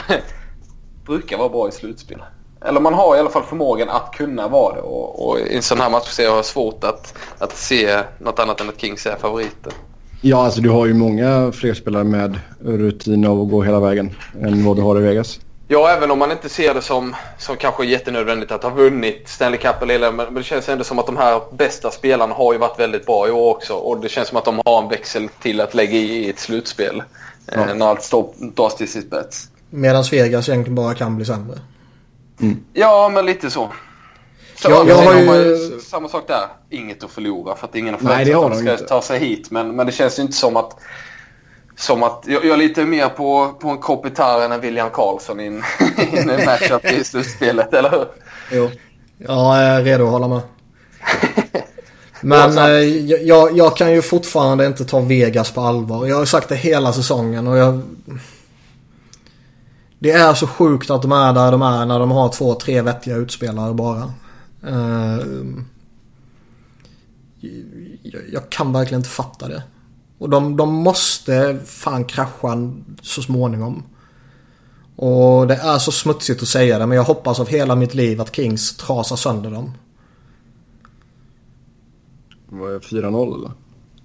brukar 1.07 1.39
vara 1.39 1.49
bra 1.49 1.69
i 1.69 1.73
slutspel. 1.73 2.23
Eller 2.69 2.81
man 2.81 2.95
har 2.95 3.17
i 3.17 3.19
alla 3.19 3.31
fall 3.31 3.43
förmågan 3.43 3.89
att 3.89 4.13
kunna 4.13 4.49
vara 4.49 4.75
det. 4.75 4.81
Och, 4.81 5.29
och 5.29 5.41
i 5.41 5.57
en 5.57 5.63
sån 5.63 5.81
här 5.81 5.91
match 5.91 6.19
har 6.19 6.25
jag 6.25 6.45
svårt 6.45 6.85
att, 6.85 7.15
att 7.39 7.57
se 7.57 8.01
något 8.19 8.39
annat 8.39 8.61
än 8.61 8.69
att 8.69 8.81
Kings 8.81 9.07
är 9.07 9.17
favoriter. 9.17 9.73
Ja, 10.21 10.45
alltså 10.45 10.61
du 10.61 10.71
har 10.71 10.87
ju 10.87 10.95
många 10.95 11.53
fler 11.53 11.75
spelare 11.75 12.05
med 12.05 12.39
rutin 12.65 13.27
av 13.27 13.41
att 13.41 13.51
gå 13.51 13.63
hela 13.63 13.81
vägen 13.81 14.15
än 14.43 14.65
vad 14.65 14.77
du 14.77 14.83
har 14.83 14.99
i 14.99 15.01
Vegas. 15.01 15.41
Ja, 15.69 15.91
även 15.91 16.11
om 16.11 16.19
man 16.19 16.33
inte 16.33 16.49
ser 16.49 16.75
det 16.75 16.83
som, 16.83 17.15
som 17.39 17.57
kanske 17.57 17.87
jättenödvändigt 17.87 18.53
att 18.53 18.63
ha 18.63 18.71
vunnit 18.71 19.29
Stanley 19.29 19.59
Cup 19.59 19.83
eller 19.83 20.13
men 20.13 20.35
det 20.35 20.43
känns 20.43 20.69
ändå 20.69 20.85
som 20.85 20.99
att 20.99 21.07
de 21.07 21.17
här 21.17 21.41
bästa 21.53 21.91
spelarna 21.91 22.35
har 22.35 22.53
ju 22.53 22.59
varit 22.59 22.81
väldigt 22.81 23.07
bra 23.07 23.29
i 23.29 23.31
år 23.31 23.51
också. 23.51 23.75
Och 23.75 24.01
det 24.01 24.09
känns 24.09 24.29
som 24.29 24.39
att 24.39 24.45
de 24.45 24.61
har 24.65 24.83
en 24.83 24.89
växel 24.89 25.29
till 25.43 25.61
att 25.61 25.75
lägga 25.75 25.93
i, 25.93 26.27
i 26.27 26.31
ett 26.31 26.39
slutspel. 26.39 27.03
Ja. 27.53 27.69
Eh, 27.69 27.75
när 27.75 27.87
allt 27.87 28.03
står, 28.03 28.29
dras 28.57 28.77
till 28.77 28.89
sitt 28.89 29.07
spets. 29.07 29.49
Medan 29.71 30.05
Vegas 30.11 30.49
egentligen 30.49 30.75
bara 30.75 30.95
kan 30.95 31.17
bli 31.17 31.25
sämre. 31.25 31.59
Mm. 32.41 32.65
Ja, 32.73 33.11
men 33.15 33.27
lite 33.27 33.51
så. 33.51 33.73
så 34.55 34.71
jag, 34.71 34.89
jag 34.89 34.97
har 34.97 35.15
ju... 35.15 35.81
Samma 35.81 36.09
sak 36.09 36.25
där. 36.29 36.47
Inget 36.71 37.05
att 37.05 37.11
förlora 37.11 37.57
för 37.57 37.67
att 37.67 37.75
ingen 37.75 37.95
har 37.95 38.01
förväntat 38.01 38.45
att 38.45 38.51
de 38.51 38.59
ska 38.59 38.73
inte. 38.73 38.85
ta 38.85 39.03
sig 39.03 39.19
hit. 39.19 39.51
Men, 39.51 39.77
men 39.77 39.87
det 39.87 39.93
känns 39.93 40.19
ju 40.19 40.23
inte 40.23 40.37
som 40.37 40.57
att... 40.57 40.77
Som 41.79 42.03
att 42.03 42.25
jag, 42.27 42.45
jag 42.45 42.53
är 42.53 42.57
lite 42.57 42.85
mer 42.85 43.09
på, 43.09 43.55
på 43.61 43.69
en 43.69 43.79
kopp 43.79 44.19
än 44.19 44.53
en 44.53 44.61
William 44.61 44.91
Karlsson 44.91 45.41
i 45.41 45.47
en, 45.47 45.63
en 46.31 46.45
matchup 46.45 46.85
i 46.85 47.05
slutspelet, 47.05 47.75
eller 47.75 47.91
hur? 47.91 48.07
Jo. 48.53 48.71
Ja, 49.19 49.63
jag 49.63 49.75
är 49.77 49.83
redo 49.83 50.05
att 50.05 50.11
hålla 50.11 50.29
med. 50.29 50.41
Men 52.21 52.59
eh, 52.59 52.65
jag, 53.27 53.57
jag, 53.57 53.77
kan 53.77 53.93
ju 53.93 54.03
fortfarande 54.03 54.67
inte 54.67 54.85
ta 54.85 55.01
Vegas 55.01 55.51
på 55.51 55.61
allvar. 55.61 56.07
Jag 56.07 56.17
har 56.17 56.25
sagt 56.25 56.49
det 56.49 56.57
hela 56.57 56.93
säsongen 56.93 57.47
och 57.47 57.57
jag... 57.57 57.83
Det 59.99 60.13
är 60.13 60.35
så 60.35 60.47
sjukt 60.47 60.91
att 60.91 61.03
de 61.03 61.13
är 61.13 61.33
där 61.33 61.53
de 61.53 61.63
är 61.63 61.87
när 61.87 61.99
de 61.99 62.11
har 62.11 62.29
två, 62.29 62.55
tre 62.55 62.83
vettiga 62.83 63.17
utspelare 63.17 63.75
bara. 63.75 64.13
Uh, 64.67 65.27
jag 68.33 68.51
kan 68.51 68.73
verkligen 68.73 69.01
inte 69.01 69.11
fatta 69.11 69.49
det. 69.49 69.63
Och 70.19 70.31
de, 70.31 70.57
de 70.57 70.75
måste 70.75 71.59
fan 71.65 72.05
krascha 72.05 72.73
så 73.03 73.23
småningom. 73.23 73.83
Och 74.97 75.47
det 75.47 75.55
är 75.55 75.79
så 75.79 75.93
smutsigt 75.93 76.43
att 76.43 76.49
säga 76.49 76.79
det 76.79 76.87
men 76.87 76.97
jag 76.97 77.05
hoppas 77.05 77.41
av 77.41 77.49
hela 77.49 77.77
mitt 77.77 77.95
liv 77.95 78.21
att 78.21 78.37
Kings 78.37 78.77
trasar 78.77 79.17
sönder 79.17 79.51
dem. 79.51 79.73
Vad 82.49 82.75
är 82.75 82.79
4-0 82.79 83.39
eller? 83.39 83.51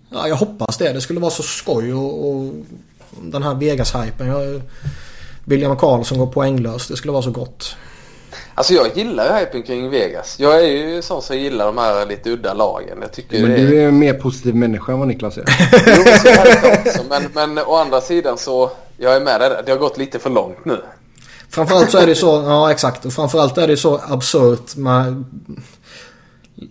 Ja, 0.10 0.28
jag 0.28 0.36
hoppas 0.36 0.78
det. 0.78 0.94
Det 0.94 1.02
skulle 1.02 1.20
vara 1.20 1.32
så 1.32 1.44
skoj 1.44 1.94
och, 1.94 2.30
och 2.30 2.54
den 3.22 3.44
här 3.44 3.56
Vegas-hypen. 3.56 4.28
William 5.46 5.78
Karlsson 5.78 6.18
går 6.18 6.28
poänglös. 6.28 6.88
Det 6.88 6.96
skulle 6.96 7.12
vara 7.12 7.22
så 7.22 7.32
gott. 7.32 7.76
Alltså 8.56 8.74
jag 8.74 8.98
gillar 8.98 9.40
hypen 9.40 9.64
kring 9.64 9.90
Vegas. 9.90 10.40
Jag 10.40 10.64
är 10.64 10.68
ju 10.68 11.02
sån 11.02 11.22
som 11.22 11.38
gillar 11.38 11.66
de 11.66 11.78
här 11.78 12.06
lite 12.06 12.30
udda 12.30 12.54
lagen. 12.54 12.98
Jag 13.02 13.14
tycker 13.14 13.42
men 13.42 13.52
du 13.52 13.82
är 13.82 13.88
en 13.88 14.00
mer 14.00 14.14
positiv 14.14 14.56
människa 14.56 14.92
än 14.92 15.00
vad 15.00 15.08
Niklas 15.08 15.38
är. 15.38 15.44
jo, 15.72 16.04
så 16.22 16.28
är 16.28 16.62
det 16.62 16.90
också. 16.90 17.04
Men, 17.10 17.24
men 17.34 17.66
å 17.66 17.76
andra 17.76 18.02
sidan 18.02 18.38
så, 18.38 18.72
jag 18.98 19.16
är 19.16 19.22
med 19.22 19.42
där. 19.42 19.64
Det 19.66 19.72
har 19.72 19.80
gått 19.80 19.98
lite 19.98 20.20
för 20.20 20.30
långt 20.30 20.66
nu. 20.66 20.82
Framförallt 21.50 21.92
så 21.92 21.98
är 21.98 22.08
det 22.08 22.16
så, 22.16 22.28
ja 22.28 22.72
exakt. 22.72 23.06
Och 23.06 23.14
framförallt 23.14 23.58
är 23.58 23.68
det 23.68 23.78
så 23.78 24.02
absurt 24.08 24.76
med, 24.76 25.24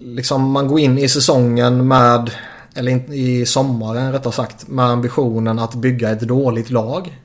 liksom 0.00 0.50
man 0.50 0.68
går 0.68 0.80
in 0.80 0.98
i 0.98 1.08
säsongen 1.08 1.88
med, 1.88 2.30
eller 2.74 3.12
i 3.12 3.46
sommaren 3.46 4.12
rättare 4.12 4.32
sagt, 4.32 4.68
med 4.68 4.84
ambitionen 4.84 5.58
att 5.58 5.74
bygga 5.74 6.10
ett 6.10 6.20
dåligt 6.20 6.70
lag. 6.70 7.18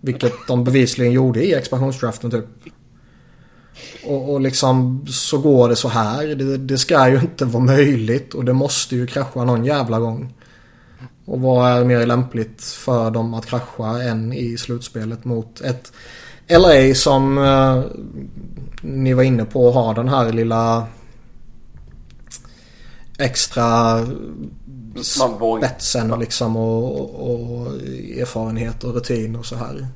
Vilket 0.00 0.32
de 0.46 0.64
bevisligen 0.64 1.12
gjorde 1.12 1.44
i 1.44 1.54
expansionsdraften 1.54 2.30
typ. 2.30 2.46
Och, 4.04 4.32
och 4.32 4.40
liksom 4.40 5.06
så 5.08 5.38
går 5.38 5.68
det 5.68 5.76
så 5.76 5.88
här. 5.88 6.26
Det, 6.26 6.56
det, 6.56 6.78
ska 6.78 7.08
ju 7.08 7.20
inte 7.20 7.44
vara 7.44 7.64
möjligt 7.64 8.34
och 8.34 8.44
det 8.44 8.52
måste 8.52 8.96
ju 8.96 9.06
krascha 9.06 9.44
någon 9.44 9.64
jävla 9.64 9.98
gång. 9.98 10.34
Och 11.24 11.40
vad 11.40 11.70
är 11.70 11.84
mer 11.84 12.06
lämpligt 12.06 12.62
för 12.62 13.10
dem 13.10 13.34
att 13.34 13.46
krascha 13.46 14.02
än 14.02 14.32
i 14.32 14.56
slutspelet 14.56 15.24
mot 15.24 15.60
ett 15.60 15.92
LA 16.48 16.94
som 16.94 17.38
eh, 17.38 17.82
ni 18.82 19.12
var 19.12 19.22
inne 19.22 19.44
på 19.44 19.70
har 19.70 19.94
den 19.94 20.08
här 20.08 20.32
lilla 20.32 20.86
extra 23.18 23.98
spetsen 25.58 26.18
liksom 26.20 26.56
och, 26.56 27.30
och, 27.30 27.66
erfarenhet 28.20 28.84
och 28.84 28.94
rutin 28.94 29.36
och 29.36 29.46
så 29.46 29.56
här. 29.56 29.86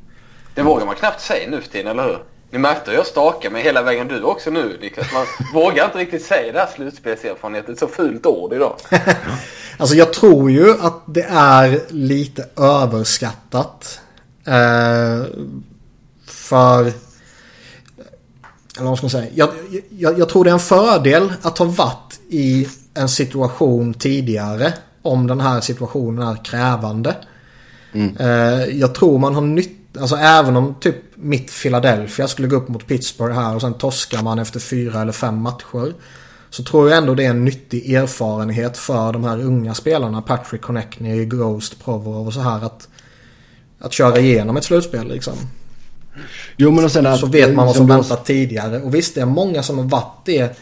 Det 0.55 0.63
vågar 0.63 0.87
man 0.87 0.95
knappt 0.95 1.21
säga 1.21 1.51
nu 1.51 1.61
för 1.61 1.71
tiden, 1.71 1.87
eller 1.87 2.03
hur? 2.03 2.19
Ni 2.51 2.59
märkte 2.59 2.91
hur 2.91 2.99
jag 2.99 3.07
stakar 3.07 3.51
mig 3.51 3.63
hela 3.63 3.83
vägen 3.83 4.09
du 4.09 4.23
också 4.23 4.51
nu 4.51 4.79
Niklas. 4.81 5.07
Man 5.13 5.27
vågar 5.55 5.85
inte 5.85 5.99
riktigt 5.99 6.25
säga 6.25 6.53
det 6.53 6.59
här 6.59 6.71
slutspelserfarenhet. 6.75 7.67
Det 7.67 7.71
är 7.71 7.75
ett 7.75 7.79
så 7.79 7.89
fult 7.89 8.27
ord 8.27 8.53
idag. 8.53 8.77
alltså 9.79 9.97
jag 9.97 10.13
tror 10.13 10.51
ju 10.51 10.71
att 10.81 11.03
det 11.07 11.27
är 11.29 11.81
lite 11.89 12.49
överskattat. 12.57 14.01
Eh, 14.47 15.25
för... 16.27 16.93
Eller 18.77 18.89
vad 18.89 18.99
ska 18.99 19.05
man 19.05 19.11
säga? 19.11 19.31
Jag, 19.35 19.51
jag, 19.89 20.19
jag 20.19 20.29
tror 20.29 20.45
det 20.45 20.51
är 20.51 20.55
en 20.55 20.61
fördel 20.61 21.33
att 21.43 21.59
ha 21.59 21.67
varit 21.67 22.21
i 22.29 22.69
en 22.95 23.09
situation 23.09 23.95
tidigare. 23.95 24.73
Om 25.03 25.27
den 25.27 25.41
här 25.41 25.61
situationen 25.61 26.29
är 26.29 26.45
krävande. 26.45 27.17
Mm. 27.93 28.17
Eh, 28.17 28.65
jag 28.65 28.95
tror 28.95 29.19
man 29.19 29.35
har 29.35 29.43
nytta 29.43 29.85
Alltså 30.01 30.17
även 30.17 30.57
om 30.57 30.75
typ 30.81 30.97
mitt 31.15 31.63
Philadelphia 31.63 32.29
skulle 32.29 32.49
gå 32.49 32.57
upp 32.57 32.69
mot 32.69 32.87
Pittsburgh 32.87 33.35
här 33.35 33.55
och 33.55 33.61
sen 33.61 33.75
torskar 33.75 34.23
man 34.23 34.39
efter 34.39 34.61
fyra 34.61 35.03
eller 35.03 35.13
fem 35.13 35.39
matcher. 35.39 35.95
Så 36.51 36.65
tror 36.65 36.89
jag 36.89 36.99
ändå 36.99 37.15
det 37.15 37.25
är 37.25 37.31
en 37.31 37.45
nyttig 37.45 37.95
erfarenhet 37.95 38.77
för 38.77 39.13
de 39.13 39.25
här 39.25 39.41
unga 39.41 39.75
spelarna. 39.75 40.23
Patrick 40.23 40.63
Connectney, 40.63 41.25
Ghost, 41.25 41.85
Provorov 41.85 42.27
och 42.27 42.33
så 42.33 42.41
här. 42.41 42.65
Att, 42.65 42.89
att 43.79 43.93
köra 43.93 44.19
igenom 44.19 44.57
ett 44.57 44.65
slutspel 44.65 45.09
liksom. 45.09 45.35
Jo, 46.57 46.71
men 46.71 46.85
och 46.85 46.93
sen 46.93 47.07
att, 47.07 47.21
så 47.21 47.27
vet 47.27 47.55
man 47.55 47.67
vad 47.67 47.77
som 47.77 47.87
väntar 47.87 48.17
tidigare. 48.17 48.81
Och 48.81 48.95
visst 48.95 49.15
det 49.15 49.21
är 49.21 49.27
många 49.27 49.63
som 49.63 49.79
har 49.79 49.85
varit 49.85 50.23
det 50.25 50.57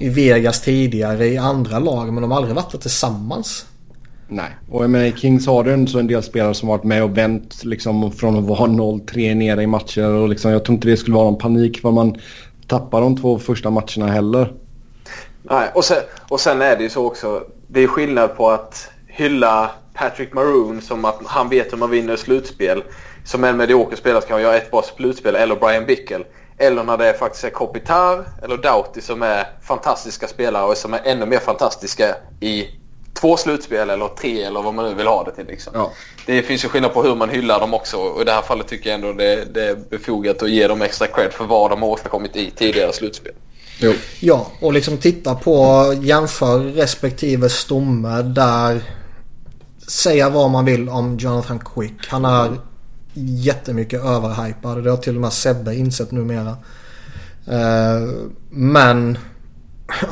i 0.00 0.08
Vegas 0.08 0.60
tidigare 0.60 1.26
i 1.26 1.38
andra 1.38 1.78
lag. 1.78 2.12
Men 2.12 2.22
de 2.22 2.30
har 2.30 2.38
aldrig 2.38 2.56
varit 2.56 2.80
tillsammans. 2.80 3.66
Nej, 4.28 4.56
och 4.70 4.84
jag 4.84 4.90
menar 4.90 5.04
i 5.04 5.12
Kings 5.12 5.46
har 5.46 5.64
du 5.64 5.86
så 5.86 5.98
en 5.98 6.06
del 6.06 6.22
spelare 6.22 6.54
som 6.54 6.68
varit 6.68 6.84
med 6.84 7.04
och 7.04 7.18
vänt 7.18 7.64
liksom 7.64 8.12
från 8.12 8.38
att 8.38 8.44
vara 8.44 8.68
0-3 8.68 9.34
nere 9.34 9.62
i 9.62 9.66
matcher 9.66 10.08
och 10.08 10.28
liksom, 10.28 10.50
jag 10.50 10.64
tror 10.64 10.74
inte 10.74 10.88
det 10.88 10.96
skulle 10.96 11.16
vara 11.16 11.24
någon 11.24 11.38
panik 11.38 11.80
för 11.80 11.90
man 11.90 12.16
tappar 12.66 13.00
de 13.00 13.16
två 13.16 13.38
första 13.38 13.70
matcherna 13.70 14.06
heller. 14.06 14.52
Nej, 15.42 15.70
och 15.74 15.84
sen, 15.84 15.96
och 16.28 16.40
sen 16.40 16.62
är 16.62 16.76
det 16.76 16.82
ju 16.82 16.90
så 16.90 17.06
också. 17.06 17.42
Det 17.66 17.80
är 17.80 17.86
skillnad 17.86 18.36
på 18.36 18.50
att 18.50 18.90
hylla 19.06 19.70
Patrick 19.94 20.32
Maroon 20.32 20.80
som 20.80 21.04
att 21.04 21.20
han 21.24 21.48
vet 21.48 21.72
hur 21.72 21.78
man 21.78 21.90
vinner 21.90 22.16
slutspel. 22.16 22.82
Som 23.24 23.44
en 23.44 23.56
medioker 23.56 23.96
spelare 23.96 24.22
ska 24.22 24.40
göra 24.40 24.56
ett 24.56 24.70
bra 24.70 24.82
slutspel 24.96 25.34
eller 25.34 25.56
Brian 25.56 25.86
Bickel. 25.86 26.24
Eller 26.60 26.84
när 26.84 26.96
det 26.96 27.18
faktiskt 27.18 27.44
är 27.44 27.50
Kopitar 27.50 28.24
eller 28.42 28.56
Doughty 28.56 29.00
som 29.00 29.22
är 29.22 29.46
fantastiska 29.62 30.28
spelare 30.28 30.64
och 30.64 30.76
som 30.76 30.94
är 30.94 31.00
ännu 31.04 31.26
mer 31.26 31.38
fantastiska 31.38 32.16
i 32.40 32.66
två 33.20 33.36
slutspel 33.36 33.90
eller 33.90 34.08
tre 34.08 34.42
eller 34.42 34.62
vad 34.62 34.74
man 34.74 34.84
nu 34.84 34.94
vill 34.94 35.06
ha 35.06 35.24
det 35.24 35.30
till. 35.30 35.46
Liksom. 35.46 35.72
Ja. 35.76 35.92
Det 36.26 36.42
finns 36.42 36.64
ju 36.64 36.68
skillnad 36.68 36.94
på 36.94 37.02
hur 37.02 37.14
man 37.14 37.28
hyllar 37.28 37.60
dem 37.60 37.74
också 37.74 37.96
och 37.96 38.22
i 38.22 38.24
det 38.24 38.32
här 38.32 38.42
fallet 38.42 38.68
tycker 38.68 38.90
jag 38.90 38.94
ändå 38.94 39.12
det, 39.12 39.54
det 39.54 39.64
är 39.64 39.76
befogat 39.90 40.42
att 40.42 40.50
ge 40.50 40.68
dem 40.68 40.82
extra 40.82 41.06
cred 41.06 41.32
för 41.32 41.44
vad 41.44 41.70
de 41.70 41.82
har 41.82 41.88
åstadkommit 41.88 42.36
i 42.36 42.50
tidigare 42.50 42.92
slutspel. 42.92 43.32
Jo. 43.78 43.92
Ja, 44.20 44.46
och 44.60 44.72
liksom 44.72 44.98
titta 44.98 45.34
på 45.34 45.84
jämför 46.00 46.58
respektive 46.58 47.48
stomme 47.48 48.22
där 48.22 48.82
säga 49.88 50.30
vad 50.30 50.50
man 50.50 50.64
vill 50.64 50.88
om 50.88 51.16
Jonathan 51.16 51.58
Quick. 51.74 52.08
Han 52.08 52.24
är 52.24 52.56
jättemycket 53.24 54.04
överhypad. 54.04 54.84
Det 54.84 54.90
har 54.90 54.96
till 54.96 55.14
och 55.14 55.20
med 55.20 55.32
Sebbe 55.32 55.74
insett 55.74 56.10
numera. 56.10 56.56
Uh, 57.48 58.12
men 58.50 59.18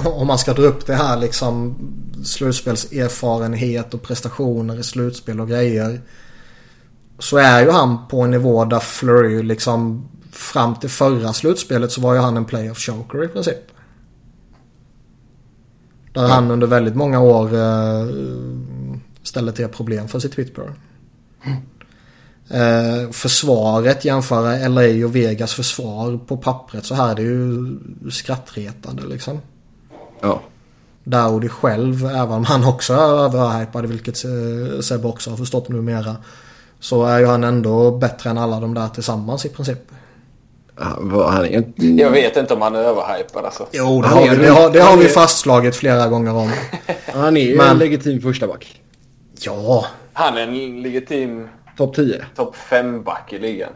om 0.04 0.26
man 0.26 0.38
ska 0.38 0.52
dra 0.52 0.62
upp 0.62 0.86
det 0.86 0.94
här 0.94 1.16
liksom 1.16 1.76
slutspelserfarenhet 2.24 3.94
och 3.94 4.02
prestationer 4.02 4.80
i 4.80 4.82
slutspel 4.82 5.40
och 5.40 5.48
grejer. 5.48 6.00
Så 7.18 7.36
är 7.36 7.64
ju 7.64 7.70
han 7.70 8.08
på 8.08 8.20
en 8.20 8.30
nivå 8.30 8.64
där 8.64 8.80
Flurry 8.80 9.42
liksom 9.42 10.08
fram 10.32 10.74
till 10.74 10.90
förra 10.90 11.32
slutspelet 11.32 11.92
så 11.92 12.00
var 12.00 12.14
ju 12.14 12.20
han 12.20 12.36
en 12.36 12.44
playoff 12.44 12.78
choker 12.78 13.24
i 13.24 13.28
princip. 13.28 13.66
Där 16.12 16.20
mm. 16.20 16.30
han 16.30 16.50
under 16.50 16.66
väldigt 16.66 16.94
många 16.94 17.20
år 17.20 17.54
uh, 17.54 18.96
ställde 19.22 19.52
till 19.52 19.68
problem 19.68 20.08
för 20.08 20.18
sitt 20.18 20.36
Pittsburgh. 20.36 20.72
Mm. 21.44 21.58
Eh, 22.50 23.10
försvaret 23.10 24.04
jämföra 24.04 24.68
LA 24.68 25.06
och 25.06 25.16
Vegas 25.16 25.54
försvar 25.54 26.18
på 26.26 26.36
pappret 26.36 26.84
så 26.84 26.94
här 26.94 27.10
är 27.10 27.14
det 27.14 27.22
ju 27.22 27.66
skrattretande 28.10 29.02
liksom. 29.06 29.40
Ja. 30.20 30.40
Dowdy 31.04 31.48
själv, 31.48 32.06
även 32.06 32.32
om 32.32 32.44
han 32.44 32.64
också 32.64 32.92
är 32.94 33.24
överhypad, 33.24 33.86
vilket 33.86 34.24
eh, 34.24 34.80
Sebbe 34.80 35.08
också 35.08 35.30
har 35.30 35.36
förstått 35.36 35.68
numera. 35.68 36.16
Så 36.80 37.04
är 37.04 37.18
ju 37.18 37.26
han 37.26 37.44
ändå 37.44 37.90
bättre 37.90 38.30
än 38.30 38.38
alla 38.38 38.60
de 38.60 38.74
där 38.74 38.88
tillsammans 38.88 39.44
i 39.46 39.48
princip. 39.48 39.78
Han 40.74 41.44
är 41.44 41.56
inte... 41.56 41.86
Jag 41.86 42.10
vet 42.10 42.36
inte 42.36 42.54
om 42.54 42.62
han 42.62 42.74
är 42.74 42.78
överhypad 42.78 43.44
alltså. 43.44 43.66
Jo, 43.72 44.02
det 44.02 44.08
har, 44.08 44.28
vi, 44.28 44.36
det 44.36 44.48
har, 44.48 44.70
det 44.70 44.80
har 44.80 44.96
vi 44.96 45.08
fastslagit 45.08 45.76
flera 45.76 46.08
gånger 46.08 46.34
om. 46.34 46.50
Han 47.06 47.36
är 47.36 47.40
ju 47.40 47.56
Men- 47.56 47.70
en 47.70 47.78
legitim 47.78 48.22
första 48.22 48.46
back. 48.46 48.80
Ja, 49.40 49.86
Han 50.12 50.36
är 50.38 50.40
en 50.42 50.82
legitim 50.82 51.48
Topp 51.78 51.94
10. 51.96 52.24
topp 52.36 52.56
5-back 52.70 53.32
i 53.32 53.38
ligan. 53.38 53.70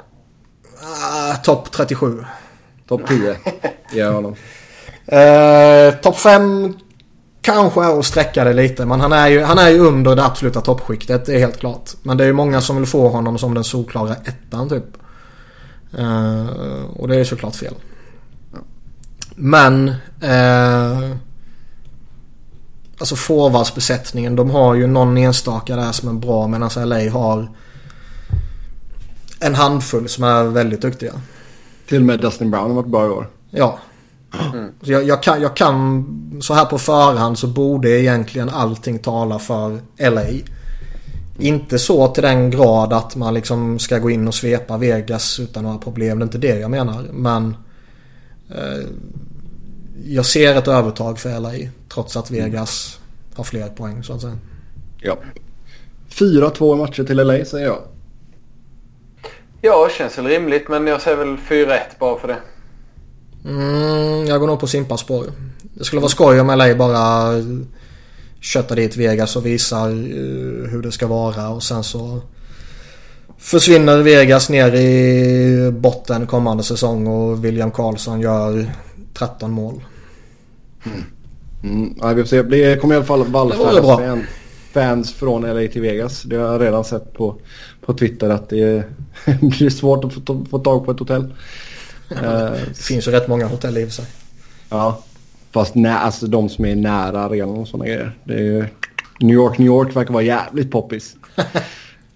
uh, 0.83 1.43
topp 1.43 1.71
37. 1.71 2.25
Topp 2.89 3.03
10. 3.09 3.37
Ger 3.93 4.05
jag 4.05 4.13
honom. 4.13 4.35
Uh, 5.13 6.01
topp 6.01 6.19
5 6.19 6.75
kanske 7.43 7.85
är 7.85 7.99
att 7.99 8.05
sträcka 8.05 8.45
det 8.45 8.53
lite. 8.53 8.87
Men 8.87 9.01
han 9.01 9.13
är 9.13 9.29
ju, 9.29 9.43
han 9.43 9.59
är 9.59 9.69
ju 9.69 9.79
under 9.79 10.17
det 10.17 10.25
absoluta 10.25 10.61
toppskiktet, 10.61 11.27
det 11.27 11.35
är 11.35 11.39
helt 11.39 11.59
klart. 11.59 11.91
Men 12.03 12.17
det 12.17 12.25
är 12.25 12.27
ju 12.27 12.33
många 12.33 12.61
som 12.61 12.77
vill 12.77 12.87
få 12.87 13.09
honom 13.09 13.39
som 13.39 13.55
den 13.55 13.65
solklara 13.65 14.15
ettan 14.15 14.69
typ. 14.69 14.85
Eh, 15.99 16.85
och 16.97 17.09
det 17.09 17.15
är 17.15 17.19
ju 17.19 17.25
såklart 17.25 17.55
fel. 17.55 17.75
Men... 19.37 19.89
Uh, 20.23 21.17
alltså 22.99 23.17
forwardsbesättningen, 23.17 24.37
de 24.37 24.51
har 24.51 24.75
ju 24.75 24.87
någon 24.87 25.17
enstaka 25.17 25.77
där 25.77 25.93
som 25.93 26.09
är 26.09 26.13
bra 26.13 26.47
medan 26.47 26.71
LA 26.77 27.11
har 27.11 27.49
en 29.43 29.55
handfull 29.55 30.09
som 30.09 30.25
är 30.25 30.45
väldigt 30.45 30.81
duktiga. 30.81 31.13
Till 31.89 31.97
och 31.99 32.07
med 32.07 32.21
Dustin 32.21 32.51
Brown 32.51 32.71
har 32.71 32.75
varit 32.75 32.87
bra 32.87 33.07
i 33.07 33.09
år. 33.09 33.29
Ja. 33.51 33.79
Så 34.83 34.93
jag, 34.93 35.05
jag, 35.05 35.23
kan, 35.23 35.43
jag 35.43 35.57
kan, 35.57 36.05
så 36.43 36.55
här 36.55 36.65
på 36.65 36.79
förhand 36.79 37.39
så 37.39 37.47
borde 37.47 38.01
egentligen 38.01 38.49
allting 38.49 38.99
tala 38.99 39.39
för 39.39 39.81
LA. 39.99 40.25
Inte 41.39 41.79
så 41.79 42.09
till 42.09 42.23
den 42.23 42.51
grad 42.51 42.93
att 42.93 43.17
man 43.17 43.35
liksom 43.35 43.79
ska 43.79 43.99
gå 43.99 44.11
in 44.11 44.29
och 44.29 44.35
svepa 44.35 44.77
Vegas 44.77 45.41
utan 45.41 45.63
några 45.63 45.79
problem. 45.79 46.19
Det 46.19 46.23
är 46.23 46.27
inte 46.27 46.39
det 46.39 46.59
jag 46.59 46.71
menar. 46.71 47.03
Men 47.13 47.57
eh, 48.51 48.87
jag 50.05 50.27
ser 50.27 50.57
ett 50.57 50.69
övertag 50.69 51.19
för 51.19 51.41
LA. 51.41 51.53
Trots 51.95 52.17
att 52.17 52.31
Vegas 52.31 53.01
har 53.35 53.45
fler 53.45 53.69
poäng 53.69 54.05
så 54.05 54.13
att 54.13 54.21
säga. 54.21 54.39
Ja. 55.01 55.17
4-2 56.11 56.77
matcher 56.77 57.05
till 57.05 57.17
LA 57.17 57.45
säger 57.45 57.67
jag. 57.67 57.83
Ja, 59.65 59.89
känns 59.99 60.19
väl 60.19 60.27
rimligt 60.27 60.69
men 60.69 60.87
jag 60.87 61.01
säger 61.01 61.17
väl 61.17 61.37
4-1 61.37 61.79
bara 61.99 62.19
för 62.19 62.29
det. 62.29 62.39
Mm, 63.45 64.27
jag 64.27 64.41
går 64.41 64.47
nog 64.47 64.61
på 64.61 64.67
Simpas 64.67 65.01
spår. 65.01 65.27
Det 65.63 65.85
skulle 65.85 66.01
vara 66.01 66.11
skoj 66.11 66.41
om 66.41 66.47
LA 66.47 66.75
bara 66.75 67.33
köttar 68.41 68.77
dit 68.77 68.97
Vegas 68.97 69.37
och 69.37 69.47
visar 69.47 69.89
uh, 69.91 70.69
hur 70.69 70.83
det 70.83 70.93
ska 70.93 71.07
vara 71.07 71.49
och 71.49 71.63
sen 71.63 71.85
så 71.85 72.21
försvinner 73.39 74.03
Vegas 74.03 74.49
ner 74.49 74.75
i 74.75 75.71
botten 75.71 76.27
kommande 76.27 76.63
säsong 76.63 77.07
och 77.07 77.45
William 77.45 77.71
Karlsson 77.71 78.21
gör 78.21 78.73
13 79.15 79.51
mål. 79.51 79.85
Mm, 81.63 81.95
ja, 82.01 82.13
vi 82.13 82.23
får 82.23 82.29
se. 82.29 82.43
Det 82.43 82.81
kommer 82.81 82.95
i 82.95 82.97
alla 82.99 83.07
fall 83.07 83.49
Det 83.49 84.27
fans 84.73 85.13
från 85.13 85.43
LA 85.43 85.69
till 85.69 85.83
Vegas. 85.83 86.23
Det 86.23 86.37
har 86.37 86.53
jag 86.53 86.61
redan 86.61 86.85
sett 86.85 87.13
på, 87.13 87.37
på 87.81 87.95
Twitter 87.95 88.31
att 88.31 88.49
det 88.49 88.63
är 88.63 89.71
svårt 89.71 90.05
att 90.05 90.13
få, 90.13 90.45
få 90.51 90.59
tag 90.59 90.85
på 90.85 90.91
ett 90.91 90.99
hotell. 90.99 91.35
Det 92.09 92.59
finns 92.75 93.09
ju 93.09 93.13
rätt 93.13 93.29
många 93.29 93.47
hotell 93.47 93.79
i 93.79 93.85
och 93.85 93.89
för 93.89 93.95
sig. 93.95 94.07
ja. 94.69 95.03
Fast 95.53 95.75
nä, 95.75 95.99
alltså 95.99 96.27
de 96.27 96.49
som 96.49 96.65
är 96.65 96.77
nära 96.77 97.21
arenan 97.21 97.57
och 97.57 97.69
sådana 97.69 97.85
grejer. 97.85 98.19
Det 98.25 98.35
är 98.35 98.39
ju, 98.39 98.67
New 99.21 99.35
York, 99.35 99.59
New 99.59 99.67
York 99.67 99.97
verkar 99.97 100.13
vara 100.13 100.23
jävligt 100.23 100.71
poppis. 100.71 101.17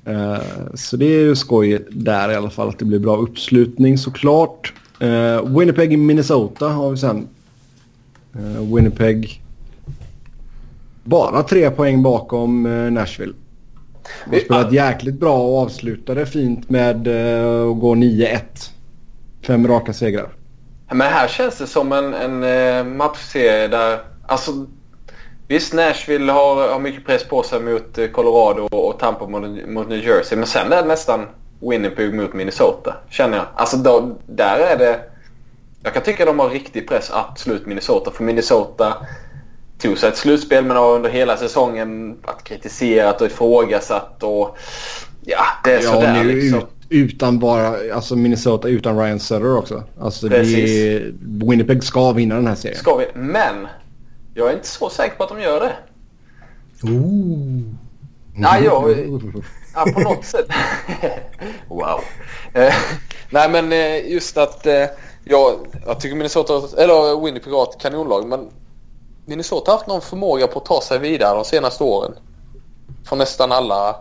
Eh, 0.09 0.43
så 0.75 0.97
det 0.97 1.05
är 1.05 1.21
ju 1.21 1.37
skoj 1.37 1.87
där 1.91 2.31
i 2.31 2.35
alla 2.35 2.51
fall 2.51 2.69
att 2.69 2.79
det 2.79 2.85
blir 2.85 2.99
bra 2.99 3.17
uppslutning 3.17 3.99
såklart. 3.99 4.73
Uh, 5.03 5.59
Winnipeg 5.59 5.93
i 5.93 5.97
Minnesota 5.97 6.69
har 6.69 6.91
vi 6.91 6.97
sen. 6.97 7.29
Eh, 8.35 8.75
Winnipeg 8.75 9.43
bara 11.07 11.43
tre 11.43 11.71
poäng 11.71 12.03
bakom 12.03 12.67
eh, 12.67 12.93
Nashville. 12.93 13.35
De 14.31 14.41
spelat 14.41 14.73
jäkligt 14.73 15.21
bra 15.21 15.39
och 15.39 15.59
avslutade 15.59 16.27
fint 16.27 16.71
med 16.71 17.07
eh, 17.07 17.71
att 17.71 17.81
gå 17.81 17.95
9-1. 17.95 18.39
Fem 19.47 19.69
raka 19.69 19.93
segrar. 19.93 20.29
Men 20.91 21.01
här 21.01 21.29
känns 21.29 21.59
det 21.59 21.67
som 21.67 21.93
en, 21.93 22.15
en 22.15 22.43
eh, 22.43 22.85
matchserie 22.85 23.69
där... 23.69 23.99
Alltså, 24.27 24.67
visst, 25.49 25.75
Nashville 25.75 26.33
har, 26.33 26.69
har 26.73 26.81
mycket 26.81 27.07
press 27.07 27.25
på 27.25 27.43
sig 27.43 27.61
mot 27.61 28.13
Colorado 28.13 28.63
och 28.63 28.99
Tampa 28.99 29.27
mot, 29.27 29.69
mot 29.69 29.89
New 29.89 30.05
Jersey. 30.05 30.39
Men 30.39 30.47
sen 30.47 30.73
är 30.73 30.83
det 30.83 30.89
nästan 30.89 31.27
Winnipeg 31.61 32.15
mot 32.15 32.35
Minnesota, 32.35 32.95
känner 33.11 33.37
jag. 33.37 33.47
Alltså, 33.55 33.77
då, 33.77 34.17
där 34.27 34.59
är 34.59 34.79
det... 34.79 35.01
Jag 35.83 35.95
kan 35.95 36.03
tycka 36.03 36.25
de 36.25 36.39
har 36.39 36.49
riktig 36.49 36.89
press 36.89 37.11
att 37.11 37.39
slå 37.39 37.55
ut 37.55 37.67
Minnesota. 37.67 38.11
För 38.11 38.25
Minnesota 38.25 38.95
tog 39.79 39.99
sig 39.99 40.09
ett 40.09 40.17
slutspel 40.17 40.65
men 40.65 40.77
har 40.77 40.95
under 40.95 41.11
hela 41.11 41.37
säsongen 41.37 42.17
varit 42.27 42.45
kritiserat 42.45 43.21
och 43.21 43.27
ifrågasatt. 43.27 44.23
Och, 44.23 44.57
ja, 45.25 45.45
det 45.65 45.73
är 45.73 45.83
Ja, 45.83 45.93
sådär 45.93 46.25
nu 46.25 46.33
liksom. 46.33 46.59
ut, 46.59 46.67
utan 46.89 47.39
bara, 47.39 47.95
alltså 47.95 48.17
Minnesota 48.17 48.69
utan 48.69 48.99
Ryan 48.99 49.21
Sutter 49.21 49.57
också. 49.57 49.83
Alltså 50.01 50.27
är, 50.27 51.13
Winnipeg 51.51 51.85
ska 51.85 52.13
vinna 52.13 52.35
den 52.35 52.47
här 52.47 52.55
serien. 52.55 52.79
Ska 52.79 52.97
vi? 52.97 53.07
Men 53.15 53.67
jag 54.35 54.51
är 54.51 54.55
inte 54.55 54.69
så 54.69 54.91
säker 54.91 55.17
på 55.17 55.23
att 55.23 55.29
de 55.29 55.41
gör 55.41 55.61
det. 55.61 55.73
Ooh. 56.83 57.63
Nej, 58.35 58.65
jag... 58.65 58.97
Ja, 59.75 59.87
på 59.95 60.01
något 60.01 60.25
sätt. 60.25 60.47
wow. 61.69 62.01
Eh, 62.53 62.75
nej, 63.31 63.51
men 63.51 63.73
eh, 63.73 64.13
just 64.13 64.37
att 64.37 64.67
eh, 64.67 64.85
jag, 65.25 65.59
jag 65.87 66.01
tycker 66.01 66.17
Minnesota, 66.17 66.83
eller 66.83 67.25
Winnipeg 67.25 67.53
har 67.53 67.63
ett 67.63 67.81
kanonlag, 67.81 68.27
men 68.27 68.49
Minnesota 69.27 69.71
har 69.71 69.79
haft 69.79 69.89
någon 69.89 70.01
förmåga 70.01 70.47
på 70.47 70.59
att 70.59 70.65
ta 70.65 70.81
sig 70.81 70.99
vidare 70.99 71.35
de 71.35 71.45
senaste 71.45 71.85
åren. 71.85 72.13
Från 73.05 73.19
nästan 73.19 73.53
alla, 73.53 73.97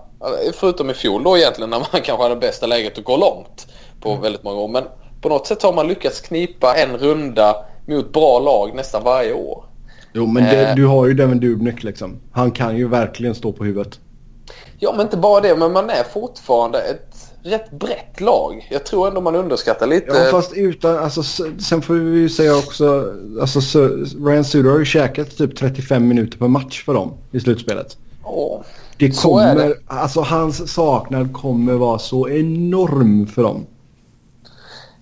förutom 0.54 0.90
i 0.90 0.94
fjol 0.94 1.24
då 1.24 1.38
egentligen 1.38 1.70
när 1.70 1.78
man 1.80 1.88
kanske 2.04 2.24
hade 2.24 2.36
bästa 2.36 2.66
läget 2.66 2.98
att 2.98 3.04
gå 3.04 3.18
långt 3.18 3.68
på 4.02 4.16
väldigt 4.16 4.44
många 4.44 4.60
år. 4.60 4.68
Men 4.68 4.84
på 5.22 5.30
något 5.30 5.48
sätt 5.48 5.64
har 5.64 5.74
man 5.74 5.88
lyckats 5.88 6.22
knipa 6.22 6.76
en 6.76 6.98
runda 6.98 7.56
mot 7.88 8.14
bra 8.14 8.40
lag 8.40 8.76
nästan 8.76 9.04
varje 9.04 9.34
år. 9.34 9.64
Jo, 10.14 10.28
men 10.28 10.44
det, 10.44 10.68
Eh. 10.70 10.76
du 10.76 10.86
har 10.86 11.06
ju 11.08 11.14
Devin 11.14 11.40
Dubnyk 11.40 11.84
liksom. 11.84 12.22
Han 12.32 12.52
kan 12.52 12.78
ju 12.78 12.88
verkligen 12.88 13.36
stå 13.36 13.52
på 13.52 13.64
huvudet. 13.64 14.00
Ja, 14.80 14.92
men 14.92 15.02
inte 15.02 15.18
bara 15.18 15.42
det, 15.42 15.56
men 15.56 15.72
man 15.72 15.90
är 15.90 16.04
fortfarande 16.04 16.80
ett 16.82 17.15
rätt 17.46 17.72
brett 17.72 18.22
lag. 18.22 18.68
Jag 18.72 18.86
tror 18.86 19.08
ändå 19.08 19.22
man 19.22 19.36
underskattar 19.36 19.88
lite. 19.88 20.08
Ja, 20.08 20.32
fast 20.32 20.54
utan, 20.54 20.98
alltså, 20.98 21.24
sen 21.60 21.82
får 21.82 21.94
vi 21.94 22.20
ju 22.20 22.30
säga 22.30 22.56
också, 22.58 23.14
alltså 23.42 23.88
Ryan 24.26 24.46
Suder 24.46 24.72
har 24.72 24.80
ju 24.80 24.86
käkat 24.86 25.38
typ 25.38 25.56
35 25.56 26.08
minuter 26.08 26.38
per 26.38 26.48
match 26.48 26.84
för 26.86 26.94
dem 26.94 27.14
i 27.32 27.40
slutspelet. 27.40 27.98
Åh. 28.24 28.62
Det 28.98 29.22
kommer, 29.22 29.56
det. 29.56 29.76
alltså 29.88 30.22
hans 30.22 30.74
saknad 30.74 31.34
kommer 31.34 31.74
vara 31.74 32.00
så 32.00 32.30
enorm 32.30 33.28
för 33.28 33.44
dem. 33.44 33.66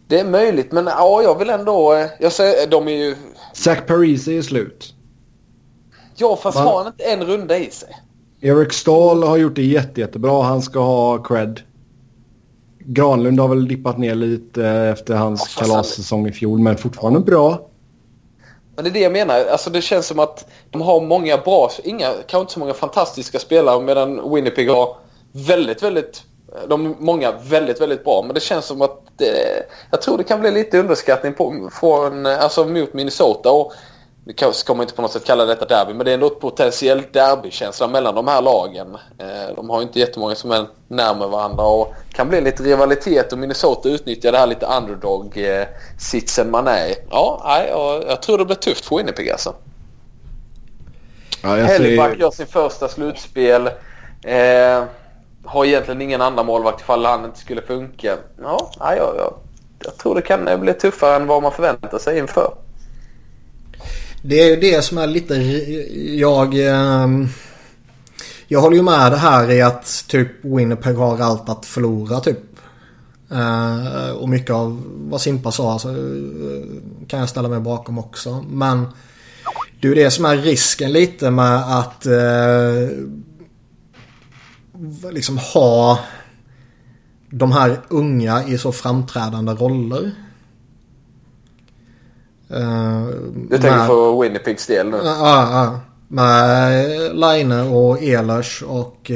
Det 0.08 0.20
är 0.20 0.26
möjligt, 0.26 0.72
men 0.72 0.86
ja, 0.86 1.22
jag 1.24 1.40
vill 1.40 1.50
ändå... 1.50 1.94
eh, 1.94 2.06
Jag 2.20 2.32
säger, 2.32 2.68
de 2.68 2.88
är 2.88 2.92
ju... 2.92 3.16
Zach 3.54 3.80
Parise 3.88 4.32
är 4.32 4.42
slut. 4.42 4.94
Ja, 6.16 6.36
fast 6.44 6.58
Va? 6.58 6.64
har 6.64 6.78
han 6.78 6.88
inte 6.88 7.04
en 7.04 7.24
runda 7.24 7.58
i 7.58 7.70
sig? 7.72 7.90
Eric 8.42 8.74
Stahl 8.74 9.24
har 9.24 9.38
gjort 9.38 9.56
det 9.56 9.64
jätte, 9.64 10.02
jättebra. 10.02 10.44
Han 10.44 10.62
ska 10.62 10.80
ha 10.80 11.18
cred. 11.24 11.60
Granlund 12.86 13.40
har 13.40 13.48
väl 13.48 13.68
dippat 13.68 13.98
ner 13.98 14.16
lite 14.16 14.66
efter 14.68 15.14
hans 15.14 15.56
Ja, 15.56 15.66
kalassäsong 15.66 16.28
i 16.28 16.32
fjol, 16.32 16.60
men 16.60 16.78
fortfarande 16.78 17.20
bra. 17.20 17.70
Men 18.76 18.84
det 18.84 18.90
är 18.90 18.94
det 18.94 19.00
jag 19.00 19.12
menar. 19.12 19.46
Alltså 19.52 19.70
det 19.70 19.82
känns 19.82 20.08
som 20.08 20.20
att 20.20 20.46
de 20.72 20.82
har 20.82 21.02
många 21.02 21.38
bra, 21.38 21.70
inga, 21.84 22.06
kanske 22.06 22.40
inte 22.40 22.54
så 22.54 22.60
många 22.60 22.74
fantastiska 22.74 23.40
spelare 23.40 23.84
medan 23.84 24.34
Winnipeg 24.34 24.70
har 24.70 24.96
väldigt, 25.32 25.84
väldigt, 25.84 26.24
de 26.68 26.96
många 27.00 27.32
väldigt, 27.32 27.82
väldigt 27.82 28.04
bra. 28.04 28.24
Men 28.26 28.34
det 28.34 28.40
känns 28.40 28.66
som 28.66 28.82
att 28.82 29.00
det, 29.18 29.66
jag 29.92 30.02
tror 30.02 30.18
det 30.18 30.24
kan 30.24 30.42
bli 30.42 30.52
lite 30.52 30.80
underskattning 30.80 31.34
på, 31.34 31.70
från, 31.80 32.26
alltså 32.26 32.66
mot 32.66 32.94
Minnesota. 32.94 33.52
Och 33.52 33.74
ska 34.52 34.74
man 34.74 34.84
inte 34.84 34.96
på 34.96 35.02
något 35.02 35.12
sätt 35.12 35.26
kalla 35.26 35.46
detta 35.46 35.66
derby, 35.66 35.94
men 35.94 36.06
det 36.06 36.12
är 36.12 36.14
ändå 36.14 36.28
ett 36.28 36.40
potentiellt 36.40 37.14
derbykänsla 37.14 37.88
mellan 37.88 38.16
de 38.16 38.28
här 38.28 38.42
lagen. 38.42 38.98
Eh, 39.18 39.56
de 39.56 39.70
har 39.70 39.78
ju 39.78 39.84
inte 39.84 40.00
jättemånga 40.00 40.36
som 40.36 40.52
är 40.52 40.68
närmare 40.88 41.30
varandra 41.30 41.64
och 41.64 41.94
kan 42.12 42.30
bli 42.30 42.42
lite 42.42 42.64
rivalitet 42.64 43.34
och 43.34 43.40
Minnesota 43.40 43.90
utnyttjar 43.90 44.32
det 44.32 44.38
här 44.38 44.48
lite 44.48 44.66
underdog-sitsen 44.66 46.52
man 46.52 46.68
är 46.68 46.88
i. 46.88 46.96
Ja, 47.10 47.42
nej, 47.46 47.68
jag, 47.70 48.04
jag 48.08 48.22
tror 48.22 48.38
det 48.38 48.46
blir 48.46 48.56
tufft 48.56 48.86
för 48.86 48.98
Winnipeg 48.98 49.30
alltså. 49.30 49.56
Ja, 51.44 51.58
jag 51.58 51.66
Hellback 51.66 52.20
gör 52.20 52.32
sin 52.32 52.48
första 52.48 52.88
slutspel. 52.88 53.68
Eh, 54.24 54.84
har 55.46 55.66
egentligen 55.66 56.02
ingen 56.02 56.22
andra 56.22 56.44
målvakt 56.44 56.82
ifall 56.82 57.06
han 57.06 57.26
inte 57.26 57.40
skulle 57.40 57.62
funka. 57.62 58.18
Ja, 58.42 58.72
ja, 58.80 59.14
ja, 59.18 59.34
jag 59.86 59.98
tror 59.98 60.16
det 60.16 60.22
kan 60.22 60.60
bli 60.60 60.74
tuffare 60.74 61.16
än 61.16 61.28
vad 61.28 61.42
man 61.42 61.52
förväntar 61.52 61.98
sig 62.00 62.18
inför. 62.18 62.54
Det 64.26 64.42
är 64.42 64.50
ju 64.50 64.56
det 64.56 64.82
som 64.82 64.98
är 64.98 65.08
lite... 65.08 65.36
Jag... 66.18 66.54
Ehm, 66.54 67.28
jag 68.48 68.62
håller 68.62 68.78
ju 68.78 68.84
med 68.84 69.12
det 69.12 69.18
här 69.18 69.52
i 69.52 69.62
att 69.62 70.06
typ 70.08 70.46
Winnipeg 70.46 70.96
har 70.96 71.20
allt 71.20 71.50
att 71.50 71.66
förlora 71.66 72.20
typ. 72.20 72.40
Eh, 73.32 74.12
och 74.12 74.30
mycket 74.30 74.50
av 74.50 74.84
vad 74.86 75.22
Simpa 75.22 75.52
sa 75.52 75.74
alltså, 75.74 75.90
eh, 75.90 76.66
kan 77.08 77.20
jag 77.20 77.30
ställa 77.30 77.50
mig 77.50 77.60
bakom 77.60 78.00
också. 78.00 78.46
Men 78.50 78.88
det 79.80 79.88
är 79.88 79.90
ju 79.90 80.04
det 80.04 80.12
som 80.12 80.26
är 80.26 80.38
risken 80.38 80.92
lite 80.92 81.32
med 81.32 81.78
att 81.80 82.06
eh, 82.06 82.90
liksom 85.12 85.38
ha 85.38 86.00
de 87.30 87.52
här 87.52 87.80
unga 87.90 88.44
i 88.48 88.58
så 88.58 88.72
framträdande 88.72 89.52
roller 89.52 90.12
du 93.50 93.58
tänker 93.58 93.78
med, 93.78 93.88
på 93.88 94.22
Winnipegs 94.22 94.68
del 94.68 94.90
nu? 94.90 94.98
Ja, 95.04 95.50
ja. 95.52 95.80
Med 96.08 96.86
Line 97.16 97.52
och 97.52 98.04
Ehlers 98.04 98.64
och 98.68 99.12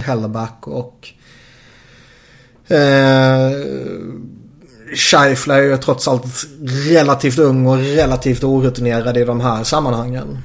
Helleback 0.00 0.66
och 0.66 1.12
Eh, 2.68 3.50
Scheifler 4.94 5.54
är 5.54 5.62
ju 5.62 5.76
trots 5.76 6.08
allt 6.08 6.24
relativt 6.88 7.38
ung 7.38 7.66
och 7.66 7.78
relativt 7.78 8.44
orutinerad 8.44 9.16
i 9.16 9.24
de 9.24 9.40
här 9.40 9.64
sammanhangen. 9.64 10.38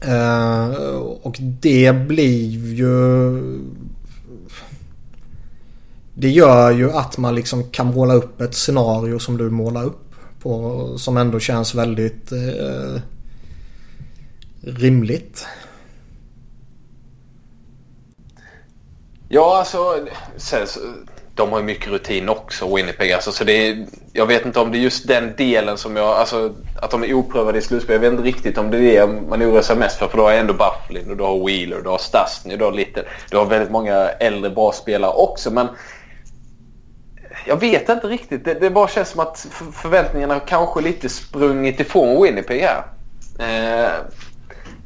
Eh, 0.00 0.68
och 1.22 1.36
det 1.40 1.92
blir 1.92 2.48
ju... 2.74 3.42
Det 6.14 6.28
gör 6.28 6.70
ju 6.70 6.92
att 6.92 7.18
man 7.18 7.34
liksom 7.34 7.70
kan 7.70 7.86
måla 7.86 8.14
upp 8.14 8.40
ett 8.40 8.54
scenario 8.54 9.18
som 9.18 9.36
du 9.36 9.50
målar 9.50 9.84
upp. 9.84 10.05
På, 10.46 10.98
som 10.98 11.16
ändå 11.16 11.40
känns 11.40 11.74
väldigt 11.74 12.32
eh, 12.32 13.00
rimligt. 14.60 15.46
Ja, 19.28 19.58
alltså... 19.58 20.06
De 21.34 21.52
har 21.52 21.58
ju 21.58 21.64
mycket 21.64 21.88
rutin 21.88 22.28
också, 22.28 22.76
Winnipeg. 22.76 23.12
Alltså, 23.12 23.32
så 23.32 23.44
det 23.44 23.52
är, 23.52 23.86
jag 24.12 24.26
vet 24.26 24.46
inte 24.46 24.60
om 24.60 24.72
det 24.72 24.78
är 24.78 24.80
just 24.80 25.08
den 25.08 25.34
delen 25.36 25.78
som 25.78 25.96
jag... 25.96 26.08
Alltså, 26.08 26.54
att 26.82 26.90
de 26.90 27.04
är 27.04 27.14
oprövade 27.14 27.58
i 27.58 27.62
slutspel. 27.62 27.94
Jag 27.94 28.00
vet 28.00 28.12
inte 28.12 28.22
riktigt 28.22 28.58
om 28.58 28.70
det 28.70 28.78
är 28.78 29.06
det 29.06 29.12
man 29.28 29.42
oroar 29.42 29.62
sig 29.62 29.76
mest 29.76 29.98
för. 29.98 30.08
För 30.08 30.16
du 30.16 30.22
har 30.22 30.32
ändå 30.32 30.54
Bufflin 30.54 31.10
och 31.10 31.16
du 31.16 31.24
har 31.24 31.46
Wheeler, 31.46 31.80
du 31.82 31.88
har 31.88 31.98
Stastny, 31.98 32.56
du 32.56 32.64
har 32.64 32.72
Little. 32.72 33.02
Du 33.30 33.36
har 33.36 33.46
väldigt 33.46 33.70
många 33.70 33.94
äldre 34.08 34.50
bra 34.50 34.72
spelare 34.72 35.12
också. 35.12 35.50
Men 35.50 35.68
jag 37.46 37.60
vet 37.60 37.88
inte 37.88 38.06
riktigt. 38.06 38.44
Det, 38.44 38.54
det 38.54 38.70
bara 38.70 38.88
känns 38.88 39.08
som 39.08 39.20
att 39.20 39.46
förväntningarna 39.72 40.40
kanske 40.40 40.80
lite 40.80 41.08
sprungit 41.08 41.80
ifrån 41.80 42.22
Winnipeg 42.22 42.62
här. 42.62 42.84
Eh, 43.38 43.92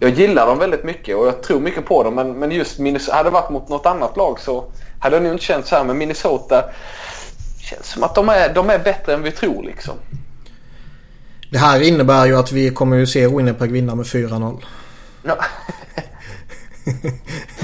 jag 0.01 0.11
gillar 0.11 0.47
dem 0.47 0.59
väldigt 0.59 0.85
mycket 0.85 1.17
och 1.17 1.27
jag 1.27 1.43
tror 1.43 1.61
mycket 1.61 1.85
på 1.85 2.03
dem. 2.03 2.15
Men, 2.15 2.33
men 2.33 2.51
just 2.51 2.79
Minnesota, 2.79 3.17
hade 3.17 3.29
det 3.29 3.33
varit 3.35 3.51
mot 3.51 3.69
något 3.69 3.87
annat 3.87 4.17
lag 4.17 4.41
så 4.41 4.73
hade 5.01 5.17
jag 5.17 5.23
nog 5.23 5.33
inte 5.33 5.45
känt 5.45 5.67
så 5.67 5.77
här. 5.77 5.85
Men 5.85 5.99
Minnesota 5.99 6.65
känns 7.61 7.87
som 7.87 8.03
att 8.03 8.15
de 8.15 8.29
är, 8.29 8.55
de 8.55 8.71
är 8.71 8.79
bättre 8.79 9.15
än 9.15 9.23
vi 9.23 9.31
tror 9.31 9.63
liksom. 9.63 9.95
Det 11.51 11.59
här 11.59 11.81
innebär 11.81 12.27
ju 12.27 12.37
att 12.37 12.53
vi 12.53 12.71
kommer 12.71 12.97
ju 12.97 13.07
se 13.07 13.29
Winnipeg 13.29 13.73
vinna 13.73 13.95
med 13.95 14.07
4-0. 14.07 14.63
Ja. 15.23 15.37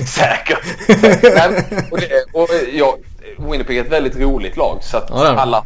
Säkert. 0.07 0.65
och, 1.91 2.01
det, 2.01 2.25
och 2.33 2.49
jag, 2.73 2.95
Winnipeg 3.39 3.77
är 3.77 3.85
ett 3.85 3.93
väldigt 3.93 4.17
roligt 4.17 4.57
lag. 4.57 4.79
Så 4.83 4.97
att 4.97 5.07
ja, 5.11 5.35
alla, 5.37 5.65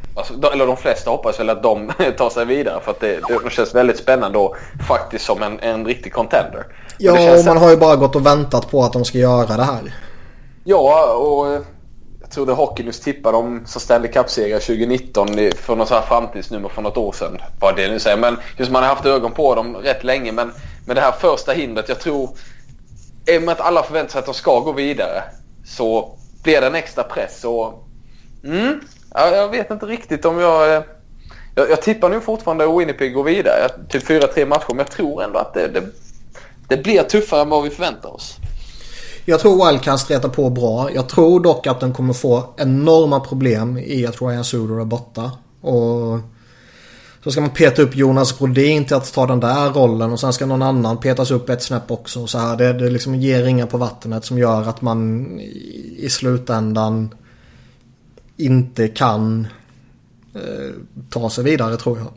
eller 0.52 0.66
de 0.66 0.76
flesta 0.76 1.10
hoppas 1.10 1.40
väl 1.40 1.50
att 1.50 1.62
de 1.62 1.92
tar 2.18 2.30
sig 2.30 2.44
vidare. 2.44 2.80
För 2.80 2.90
att 2.90 3.00
det, 3.00 3.20
det 3.44 3.50
känns 3.50 3.74
väldigt 3.74 3.98
spännande 3.98 4.38
och 4.38 4.56
faktiskt 4.88 5.24
som 5.24 5.42
en, 5.42 5.60
en 5.60 5.86
riktig 5.86 6.12
contender. 6.12 6.66
Ja, 6.98 7.38
och 7.38 7.44
man 7.44 7.56
har 7.56 7.70
ju 7.70 7.76
bara 7.76 7.96
gått 7.96 8.16
och 8.16 8.26
väntat 8.26 8.70
på 8.70 8.82
att 8.82 8.92
de 8.92 9.04
ska 9.04 9.18
göra 9.18 9.56
det 9.56 9.62
här. 9.62 9.94
Ja, 10.64 11.14
och 11.14 11.64
jag 12.20 12.30
tror 12.30 12.46
det 12.46 12.52
Hockeynews 12.52 13.00
tippade 13.00 13.36
om 13.36 13.62
som 13.66 13.80
Stanley 13.80 14.12
Cup-seger 14.12 14.58
2019 14.58 15.28
för 15.56 15.76
något 15.76 15.88
så 15.88 15.94
här 15.94 16.02
framtidsnummer 16.02 16.68
för 16.68 16.82
något 16.82 16.96
år 16.96 17.12
sedan. 17.12 17.38
Vad 17.60 17.76
det 17.76 17.88
nu 17.88 17.98
säger. 17.98 18.16
Men 18.16 18.36
just 18.56 18.70
man 18.70 18.82
har 18.82 18.88
haft 18.88 19.06
ögon 19.06 19.32
på 19.32 19.54
dem 19.54 19.76
rätt 19.76 20.04
länge. 20.04 20.32
Men 20.32 20.52
med 20.86 20.96
det 20.96 21.00
här 21.00 21.12
första 21.12 21.52
hindret, 21.52 21.88
jag 21.88 22.00
tror... 22.00 22.28
I 23.26 23.38
och 23.38 23.42
med 23.42 23.52
att 23.52 23.60
alla 23.60 23.82
förväntar 23.82 24.12
sig 24.12 24.18
att 24.18 24.26
de 24.26 24.34
ska 24.34 24.60
gå 24.60 24.72
vidare 24.72 25.22
så 25.64 26.16
blir 26.42 26.60
det 26.60 26.66
en 26.66 26.74
extra 26.74 27.02
press. 27.02 27.44
Och, 27.44 27.88
mm, 28.44 28.80
ja, 29.14 29.28
jag 29.28 29.48
vet 29.48 29.70
inte 29.70 29.86
riktigt 29.86 30.24
om 30.24 30.38
jag... 30.38 30.76
Eh, 30.76 30.82
jag, 31.54 31.70
jag 31.70 31.82
tippar 31.82 32.08
nu 32.08 32.20
fortfarande 32.20 32.64
att 32.64 32.80
Winnipeg 32.80 33.14
går 33.14 33.24
vidare 33.24 33.68
Typ 33.88 34.08
4-3 34.08 34.46
matcher. 34.46 34.64
Men 34.68 34.78
jag 34.78 34.90
tror 34.90 35.22
ändå 35.22 35.38
att 35.38 35.54
det, 35.54 35.68
det, 35.68 35.82
det 36.68 36.76
blir 36.76 37.02
tuffare 37.02 37.40
än 37.40 37.48
vad 37.48 37.62
vi 37.62 37.70
förväntar 37.70 38.14
oss. 38.14 38.36
Jag 39.24 39.40
tror 39.40 39.66
Wildcats 39.66 40.10
retar 40.10 40.28
på 40.28 40.50
bra. 40.50 40.90
Jag 40.94 41.08
tror 41.08 41.40
dock 41.40 41.66
att 41.66 41.80
den 41.80 41.92
kommer 41.92 42.12
få 42.12 42.54
enorma 42.56 43.20
problem 43.20 43.78
i 43.78 44.06
att 44.06 44.22
Ryan 44.22 44.44
Suder 44.44 44.80
är 44.80 44.84
borta. 44.84 45.30
Och 45.60 46.18
så 47.24 47.30
ska 47.30 47.40
man 47.40 47.50
peta 47.50 47.82
upp 47.82 47.96
Jonas 47.96 48.38
Brodin 48.38 48.84
till 48.84 48.96
att 48.96 49.12
ta 49.12 49.26
den 49.26 49.40
där 49.40 49.70
rollen 49.70 50.12
och 50.12 50.20
sen 50.20 50.32
ska 50.32 50.46
någon 50.46 50.62
annan 50.62 50.96
petas 50.96 51.30
upp 51.30 51.48
ett 51.48 51.62
snäpp 51.62 51.90
också. 51.90 52.26
Så 52.26 52.38
här, 52.38 52.56
det, 52.56 52.72
det 52.72 52.90
liksom 52.90 53.14
ger 53.14 53.42
ringar 53.42 53.66
på 53.66 53.78
vattnet 53.78 54.24
som 54.24 54.38
gör 54.38 54.68
att 54.68 54.82
man 54.82 55.26
i 55.96 56.08
slutändan 56.10 57.14
inte 58.36 58.88
kan 58.88 59.46
eh, 60.34 60.74
ta 61.10 61.30
sig 61.30 61.44
vidare 61.44 61.76
tror 61.76 61.98
jag. 61.98 62.08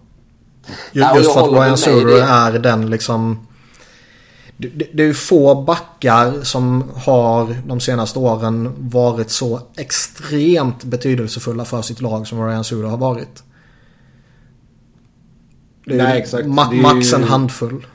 Just, 0.92 1.16
just 1.16 1.34
för 1.34 1.42
att 1.42 1.52
Ryan 1.52 1.78
Suder 1.78 2.22
är 2.22 2.60
den 2.60 2.90
liksom... 2.90 3.48
Det, 4.58 4.68
det, 4.68 4.88
det 4.94 5.04
är 5.04 5.14
få 5.14 5.62
backar 5.62 6.44
som 6.44 6.92
har 6.96 7.56
de 7.68 7.80
senaste 7.80 8.20
åren 8.20 8.74
varit 8.78 9.30
så 9.30 9.62
extremt 9.78 10.84
betydelsefulla 10.84 11.66
för 11.66 11.82
sitt 11.82 12.02
lag 12.02 12.28
som 12.28 12.48
Ryan 12.48 12.64
Suder 12.64 12.90
har 12.90 12.98
varit. 12.98 13.44
Det 15.86 15.94
är 15.94 15.98
Nej, 15.98 16.22
exakt. 16.22 16.48
Ma 16.48 16.70
det 16.70 16.78
är 16.78 16.82
max 16.82 17.14
en 17.14 17.24
handfull. 17.24 17.86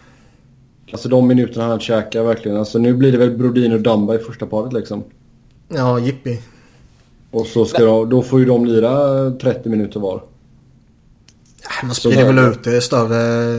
Alltså 0.93 1.09
de 1.09 1.27
minuterna 1.27 1.67
han 1.67 1.81
käkar 1.81 2.23
verkligen. 2.23 2.57
Alltså 2.59 2.79
nu 2.79 2.95
blir 2.95 3.13
det 3.13 3.19
väl 3.19 3.37
Brodin 3.37 3.73
och 3.73 3.81
Dumba 3.81 4.15
i 4.15 4.19
första 4.19 4.47
paret 4.47 4.73
liksom. 4.73 5.05
Ja, 5.69 5.99
jippi. 5.99 6.43
Och 7.31 7.47
så 7.47 7.65
ska 7.65 7.85
de, 7.85 8.09
då 8.09 8.23
får 8.23 8.41
ju 8.41 8.45
de 8.45 8.67
lira 8.67 9.31
30 9.31 9.69
minuter 9.69 10.01
var. 10.01 10.23
Man 11.83 11.95
sprider 11.95 12.25
väl 12.25 12.39
ut 12.39 12.65
det 12.65 12.77
i 12.77 12.81
större 12.81 13.55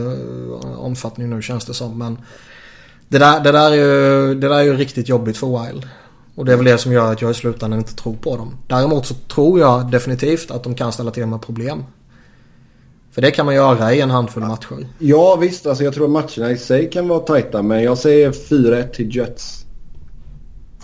eh, 0.62 0.80
omfattning 0.80 1.30
nu 1.30 1.42
känns 1.42 1.64
det 1.64 1.74
som. 1.74 1.98
Men 1.98 2.18
det 3.08 3.18
där, 3.18 3.40
det 3.40 3.52
där, 3.52 3.70
är, 3.70 3.74
ju, 3.74 4.34
det 4.34 4.48
där 4.48 4.58
är 4.58 4.62
ju 4.62 4.76
riktigt 4.76 5.08
jobbigt 5.08 5.36
för 5.36 5.46
Wild. 5.46 5.88
Och 6.34 6.44
det 6.44 6.52
är 6.52 6.56
väl 6.56 6.64
det 6.64 6.78
som 6.78 6.92
gör 6.92 7.12
att 7.12 7.22
jag 7.22 7.30
i 7.30 7.34
slutändan 7.34 7.78
inte 7.78 7.94
tror 7.94 8.16
på 8.16 8.36
dem. 8.36 8.56
Däremot 8.66 9.06
så 9.06 9.14
tror 9.14 9.60
jag 9.60 9.90
definitivt 9.90 10.50
att 10.50 10.64
de 10.64 10.74
kan 10.74 10.92
ställa 10.92 11.10
till 11.10 11.26
med 11.26 11.42
problem. 11.42 11.84
För 13.10 13.22
det 13.22 13.30
kan 13.30 13.46
man 13.46 13.54
göra 13.54 13.94
i 13.94 14.00
en 14.00 14.10
handfull 14.10 14.42
matcher. 14.42 14.86
Ja 14.98 15.36
visst, 15.36 15.66
alltså 15.66 15.84
jag 15.84 15.94
tror 15.94 16.04
att 16.04 16.10
matcherna 16.10 16.50
i 16.50 16.58
sig 16.58 16.90
kan 16.90 17.08
vara 17.08 17.20
tajta. 17.20 17.62
Men 17.62 17.82
jag 17.82 17.98
säger 17.98 18.32
4-1 18.32 18.90
till 18.90 19.16
Jets. 19.16 19.64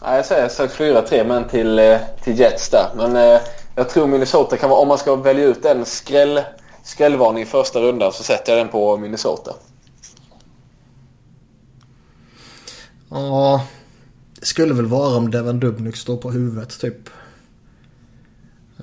Ja, 0.03 0.17
jag 0.17 0.27
säger 0.27 0.69
4-3 0.69 1.27
men 1.27 1.49
till, 1.49 1.79
eh, 1.79 1.99
till 2.25 2.39
Jets 2.39 2.69
där. 2.69 2.87
Men 2.97 3.17
eh, 3.17 3.41
jag 3.75 3.89
tror 3.89 4.07
Minnesota 4.07 4.57
kan 4.57 4.71
vara, 4.71 4.81
om 4.81 4.89
man 4.89 4.99
ska 4.99 5.17
välja 5.17 5.45
ut 5.45 5.65
en 5.65 5.85
skräll, 5.85 6.41
skrällvarning 6.83 7.43
i 7.43 7.47
första 7.47 7.81
rundan 7.81 8.13
så 8.13 8.23
sätter 8.23 8.53
jag 8.53 8.61
den 8.61 8.73
på 8.73 8.97
Minnesota. 8.97 9.53
Ja, 13.11 13.65
det 14.41 14.47
skulle 14.47 14.75
väl 14.75 14.87
vara 14.87 15.17
om 15.17 15.31
Devin 15.31 15.61
Dubnyk 15.61 15.97
står 15.97 16.17
på 16.17 16.31
huvudet 16.31 16.81
typ. 16.81 17.11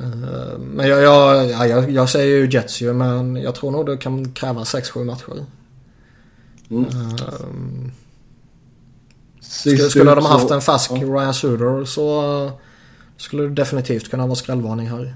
Eh, 0.02 0.60
men 0.60 0.88
jag, 0.88 1.02
jag, 1.02 1.50
ja, 1.50 1.68
jag, 1.68 1.92
jag 1.92 2.10
säger 2.10 2.38
ju 2.38 2.50
Jets 2.50 2.82
ju 2.82 2.94
men 2.94 3.36
jag 3.36 3.56
tror 3.56 3.72
nog 3.72 3.86
det 3.86 3.98
kan 3.98 4.32
kräva 4.32 4.64
6-7 4.64 5.04
matcher. 5.04 5.46
Mm. 6.70 6.86
Um, 6.86 7.92
skulle, 9.42 9.78
skulle 9.78 10.16
de 10.16 10.26
haft 10.26 10.52
en 10.52 10.62
fast 10.62 10.92
ja. 10.92 10.98
Ryan 10.98 11.34
Suder 11.34 11.86
så 11.86 12.52
skulle 13.18 13.44
det 13.44 13.50
definitivt 13.50 14.10
kunna 14.10 14.26
vara 14.28 14.36
skrällvarning 14.36 14.90
här. 14.90 15.16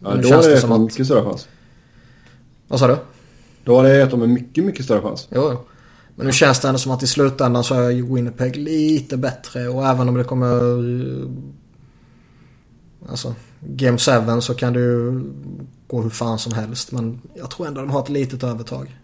Ja, 0.00 0.14
då 0.14 0.28
är 0.28 0.50
det 0.50 0.60
som 0.60 0.72
att... 0.72 0.80
mycket 0.80 1.06
större 1.06 1.24
chans. 1.24 1.48
Vad 2.68 2.80
sa 2.80 2.86
du? 2.86 2.96
Då 3.64 3.76
har 3.76 3.82
det 3.82 3.96
gett 3.96 4.10
dem 4.10 4.22
en 4.22 4.32
mycket, 4.32 4.64
mycket 4.64 4.84
större 4.84 5.02
chans. 5.02 5.28
Jo, 5.30 5.48
jo. 5.52 5.66
Men 6.14 6.26
nu 6.26 6.32
känns 6.32 6.60
det 6.60 6.68
ändå 6.68 6.78
som 6.78 6.92
att 6.92 7.02
i 7.02 7.06
slutändan 7.06 7.64
så 7.64 7.74
är 7.74 8.14
Winnipeg 8.14 8.56
lite 8.56 9.16
bättre 9.16 9.68
och 9.68 9.86
även 9.86 10.08
om 10.08 10.14
det 10.14 10.24
kommer... 10.24 10.60
Alltså, 13.08 13.34
Game 13.68 13.98
7 13.98 14.40
så 14.40 14.54
kan 14.54 14.72
det 14.72 14.80
ju 14.80 15.22
gå 15.86 16.02
hur 16.02 16.10
fan 16.10 16.38
som 16.38 16.52
helst. 16.52 16.92
Men 16.92 17.20
jag 17.34 17.50
tror 17.50 17.66
ändå 17.66 17.80
de 17.80 17.90
har 17.90 18.02
ett 18.02 18.08
litet 18.08 18.44
övertag. 18.44 18.96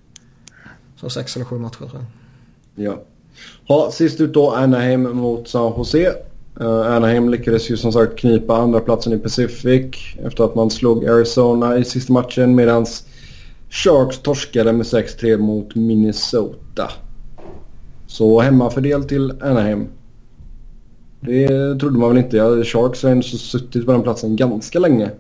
Så 0.97 1.11
sex 1.11 1.37
eller 1.37 1.45
sju 1.47 1.59
matcher 1.59 1.77
tror 1.77 1.91
jag. 1.93 2.05
Ja. 2.87 3.03
Ha, 3.69 3.91
sist 3.91 4.21
ut 4.21 4.35
då 4.35 4.51
Anaheim 4.51 5.03
mot 5.03 5.49
San 5.49 5.73
Jose. 5.77 6.15
Uh, 6.61 6.67
Anaheim 6.67 7.29
lyckades 7.29 7.71
ju 7.71 7.77
som 7.77 7.93
sagt 7.93 8.19
knipa 8.19 8.57
andra 8.57 8.81
platsen 8.81 9.13
i 9.13 9.19
Pacific 9.19 9.97
efter 10.25 10.45
att 10.45 10.55
man 10.55 10.71
slog 10.71 11.07
Arizona 11.07 11.79
i 11.79 11.85
sista 11.85 12.13
matchen 12.13 12.55
medan 12.55 12.87
Sharks 13.71 14.19
torskade 14.19 14.73
med 14.73 14.87
6-3 14.87 15.39
mot 15.39 15.75
Minnesota. 15.75 16.91
Så 18.07 18.41
hemmafördel 18.41 19.05
till 19.05 19.43
Anaheim. 19.43 19.89
Det 21.27 21.79
trodde 21.81 21.99
man 21.99 22.09
väl 22.09 22.25
inte. 22.25 22.65
Sharks 22.65 23.03
har 23.03 23.11
ändå 23.11 23.23
suttit 23.23 23.87
på 23.87 23.93
den 23.93 24.03
platsen 24.03 24.37
ganska 24.37 24.79
länge. 24.79 25.11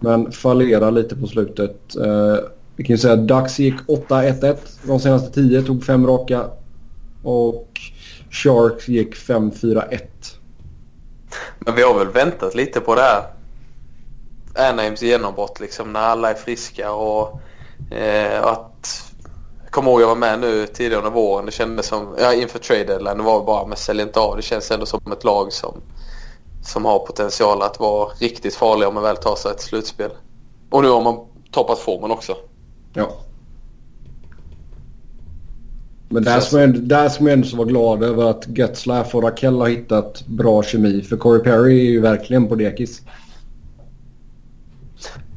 Men 0.00 0.32
fallerar 0.32 0.90
lite 0.90 1.16
på 1.16 1.26
slutet. 1.26 1.96
Eh, 1.96 2.36
vi 2.76 2.84
kan 2.84 2.94
ju 2.94 2.98
säga 2.98 3.14
att 3.14 3.28
Ducks 3.28 3.58
gick 3.58 3.74
8-1-1 3.86 4.56
de 4.86 5.00
senaste 5.00 5.30
10, 5.32 5.62
tog 5.62 5.84
fem 5.84 6.06
raka. 6.06 6.44
Och 7.22 7.80
Sharks 8.30 8.88
gick 8.88 9.14
5-4-1. 9.14 10.00
Men 11.58 11.74
vi 11.74 11.82
har 11.82 11.98
väl 11.98 12.08
väntat 12.08 12.54
lite 12.54 12.80
på 12.80 12.94
det 12.94 13.00
här 13.00 13.22
Anaheims 14.70 15.02
genombrott 15.02 15.60
liksom 15.60 15.92
när 15.92 16.00
alla 16.00 16.30
är 16.30 16.34
friska 16.34 16.92
och 16.92 17.40
eh, 17.90 18.44
att 18.44 19.12
kommer 19.76 19.90
ihåg 19.90 20.02
jag 20.02 20.08
var 20.08 20.16
med 20.16 20.40
nu 20.40 20.66
tidigare 20.66 20.98
under 20.98 21.10
våren. 21.10 21.46
Det 21.46 21.52
kändes 21.52 21.86
som, 21.86 22.14
ja 22.18 22.34
inför 22.34 22.58
trade 22.58 22.84
deadline, 22.84 23.16
det 23.16 23.22
var 23.22 23.44
bara 23.44 23.66
men 23.66 23.76
sälj 23.76 24.02
inte 24.02 24.20
av. 24.20 24.36
Det 24.36 24.42
känns 24.42 24.70
ändå 24.70 24.86
som 24.86 25.12
ett 25.12 25.24
lag 25.24 25.52
som, 25.52 25.80
som 26.64 26.84
har 26.84 26.98
potential 26.98 27.62
att 27.62 27.80
vara 27.80 28.08
riktigt 28.18 28.54
farliga 28.54 28.88
om 28.88 28.94
man 28.94 29.02
väl 29.02 29.16
tar 29.16 29.36
sig 29.36 29.56
till 29.56 29.66
slutspel. 29.66 30.10
Och 30.70 30.82
nu 30.82 30.88
har 30.88 31.02
man 31.02 31.26
toppat 31.50 31.78
formen 31.78 32.10
också. 32.10 32.36
Ja. 32.94 33.10
Men 36.08 36.24
där 36.24 36.40
ska, 36.40 36.56
man, 36.56 36.88
där 36.88 37.08
ska 37.08 37.24
man 37.24 37.32
ändå 37.32 37.56
vara 37.56 37.68
glad 37.68 38.02
över 38.02 38.24
att 38.30 38.58
Getzlaff 38.58 39.14
och 39.14 39.22
Rakell 39.22 39.60
har 39.60 39.68
hittat 39.68 40.26
bra 40.26 40.62
kemi. 40.62 41.02
För 41.02 41.16
Corey 41.16 41.42
Perry 41.42 41.80
är 41.80 41.90
ju 41.90 42.00
verkligen 42.00 42.48
på 42.48 42.54
dekis. 42.54 43.02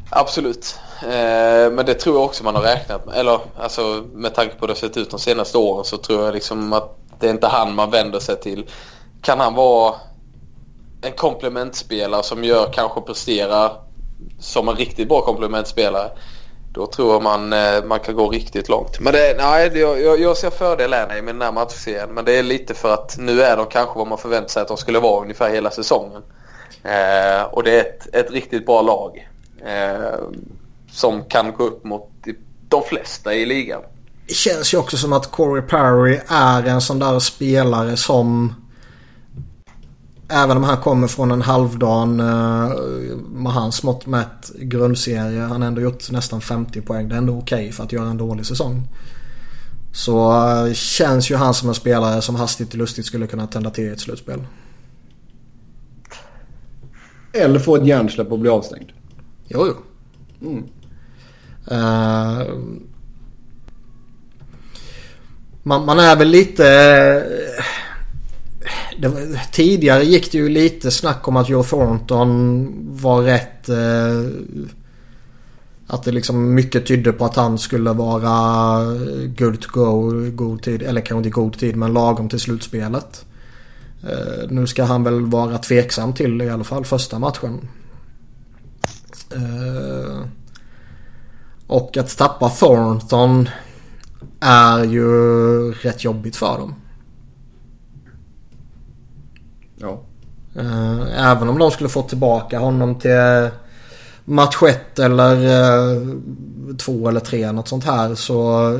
Absolut. 0.09 0.79
Eh, 1.03 1.71
men 1.71 1.85
det 1.85 1.93
tror 1.93 2.15
jag 2.15 2.25
också 2.25 2.43
man 2.43 2.55
har 2.55 2.61
räknat 2.61 3.05
med. 3.05 3.15
Eller 3.15 3.39
alltså 3.57 4.03
med 4.13 4.35
tanke 4.35 4.55
på 4.55 4.59
hur 4.59 4.67
det 4.67 4.73
har 4.73 4.87
sett 4.89 4.97
ut 4.97 5.11
de 5.11 5.19
senaste 5.19 5.57
åren 5.57 5.85
så 5.85 5.97
tror 5.97 6.23
jag 6.25 6.33
liksom 6.33 6.73
att 6.73 6.97
det 7.19 7.27
är 7.27 7.31
inte 7.31 7.47
han 7.47 7.75
man 7.75 7.91
vänder 7.91 8.19
sig 8.19 8.35
till. 8.35 8.69
Kan 9.21 9.39
han 9.39 9.53
vara 9.53 9.95
en 11.01 11.11
komplementspelare 11.11 12.23
som 12.23 12.43
gör 12.43 12.73
kanske 12.73 13.01
presterar 13.01 13.71
som 14.39 14.69
en 14.69 14.75
riktigt 14.75 15.09
bra 15.09 15.21
komplementspelare 15.21 16.11
då 16.73 16.87
tror 16.87 17.13
jag 17.13 17.23
man, 17.23 17.53
eh, 17.53 17.83
man 17.83 17.99
kan 17.99 18.15
gå 18.15 18.29
riktigt 18.29 18.69
långt. 18.69 18.99
Men 18.99 19.13
det, 19.13 19.35
nej, 19.37 19.77
jag, 19.77 20.19
jag 20.19 20.37
ser 20.37 20.49
fördelar 20.49 21.17
i 21.17 21.21
den 21.21 21.41
här 21.41 21.51
matchserien. 21.51 22.09
Men 22.09 22.25
det 22.25 22.39
är 22.39 22.43
lite 22.43 22.73
för 22.73 22.93
att 22.93 23.17
nu 23.19 23.41
är 23.41 23.57
de 23.57 23.65
kanske 23.65 23.97
vad 23.97 24.07
man 24.07 24.17
förväntar 24.17 24.47
sig 24.47 24.61
att 24.61 24.67
de 24.67 24.77
skulle 24.77 24.99
vara 24.99 25.21
ungefär 25.21 25.49
hela 25.49 25.71
säsongen. 25.71 26.21
Eh, 26.83 27.43
och 27.43 27.63
det 27.63 27.71
är 27.71 27.79
ett, 27.79 28.15
ett 28.15 28.31
riktigt 28.31 28.65
bra 28.65 28.81
lag. 28.81 29.29
Eh, 29.65 30.19
som 30.91 31.23
kan 31.23 31.53
gå 31.53 31.63
upp 31.63 31.83
mot 31.83 32.11
de 32.69 32.83
flesta 32.83 33.33
i 33.33 33.45
ligan. 33.45 33.81
Det 34.27 34.33
känns 34.33 34.73
ju 34.73 34.77
också 34.77 34.97
som 34.97 35.13
att 35.13 35.31
Corey 35.31 35.61
Perry 35.61 36.19
är 36.27 36.63
en 36.63 36.81
sån 36.81 36.99
där 36.99 37.19
spelare 37.19 37.97
som 37.97 38.53
Även 40.31 40.57
om 40.57 40.63
han 40.63 40.77
kommer 40.77 41.07
från 41.07 41.31
en 41.31 41.41
halvdan 41.41 42.19
uh, 42.19 42.69
med 43.17 43.53
hans 43.53 43.83
mått 43.83 44.05
mätt 44.05 44.51
grundserie. 44.59 45.41
Han 45.41 45.61
har 45.61 45.67
ändå 45.67 45.81
gjort 45.81 46.11
nästan 46.11 46.41
50 46.41 46.81
poäng. 46.81 47.09
Det 47.09 47.15
är 47.15 47.17
ändå 47.17 47.37
okej 47.37 47.59
okay 47.59 47.71
för 47.71 47.83
att 47.83 47.91
göra 47.91 48.09
en 48.09 48.17
dålig 48.17 48.45
säsong. 48.45 48.83
Så 49.93 50.31
uh, 50.31 50.73
känns 50.73 51.31
ju 51.31 51.35
han 51.35 51.53
som 51.53 51.69
en 51.69 51.75
spelare 51.75 52.21
som 52.21 52.35
hastigt 52.35 52.69
och 52.73 52.77
lustigt 52.77 53.05
skulle 53.05 53.27
kunna 53.27 53.47
tända 53.47 53.69
till 53.69 53.93
ett 53.93 53.99
slutspel. 53.99 54.43
Eller 57.33 57.59
få 57.59 57.75
ett 57.75 57.85
hjärnsläpp 57.85 58.31
och 58.31 58.39
bli 58.39 58.49
avstängd. 58.49 58.91
Jo, 59.47 59.67
jo. 59.67 59.75
Mm. 60.47 60.63
Eh, 61.71 62.47
man, 65.63 65.85
man, 65.85 65.99
är 65.99 66.15
väl 66.15 66.27
lite 66.27 66.67
eh, 67.57 67.63
det, 68.97 69.39
tidigare 69.51 70.03
gick 70.03 70.31
det 70.31 70.37
ju 70.37 70.49
lite 70.49 70.91
snack 70.91 71.27
om 71.27 71.37
att 71.37 71.49
Joe 71.49 71.63
Thornton 71.63 72.67
var 73.01 73.21
rätt... 73.21 73.69
Eh, 73.69 74.25
att 75.91 76.03
det 76.03 76.11
liksom 76.11 76.53
mycket 76.53 76.85
tydde 76.87 77.11
på 77.11 77.25
att 77.25 77.35
han 77.35 77.57
skulle 77.57 77.93
vara 77.93 78.83
good 79.37 79.61
to 79.61 79.69
go 79.71 80.11
god 80.31 80.63
tid. 80.63 80.81
Eller 80.81 81.01
kanske 81.01 81.17
inte 81.17 81.29
god 81.29 81.59
tid 81.59 81.75
men 81.75 81.93
lagom 81.93 82.29
till 82.29 82.39
slutspelet. 82.39 83.25
Eh, 84.03 84.49
nu 84.49 84.67
ska 84.67 84.83
han 84.83 85.03
väl 85.03 85.25
vara 85.25 85.57
tveksam 85.57 86.13
till 86.13 86.41
i 86.41 86.49
alla 86.49 86.63
fall 86.63 86.85
första 86.85 87.19
matchen. 87.19 87.67
Eh, 89.35 90.23
Eh, 91.69 91.75
och 91.75 91.97
att 91.97 92.17
tappa 92.17 92.49
Thornton 92.49 93.49
är 94.39 94.83
ju 94.83 95.71
rätt 95.71 96.03
jobbigt 96.03 96.35
för 96.35 96.57
dem. 96.57 96.75
Ja. 99.77 100.01
Eh, 100.55 101.31
även 101.31 101.49
om 101.49 101.57
de 101.57 101.71
skulle 101.71 101.89
få 101.89 102.01
tillbaka 102.01 102.59
honom 102.59 102.99
till 102.99 103.49
match 104.25 104.63
1 104.63 104.99
eller 104.99 105.35
2 106.77 107.03
eh, 107.03 107.09
eller 107.09 107.19
3 107.19 107.51
något 107.51 107.67
sånt 107.67 107.83
här 107.83 108.15
så 108.15 108.79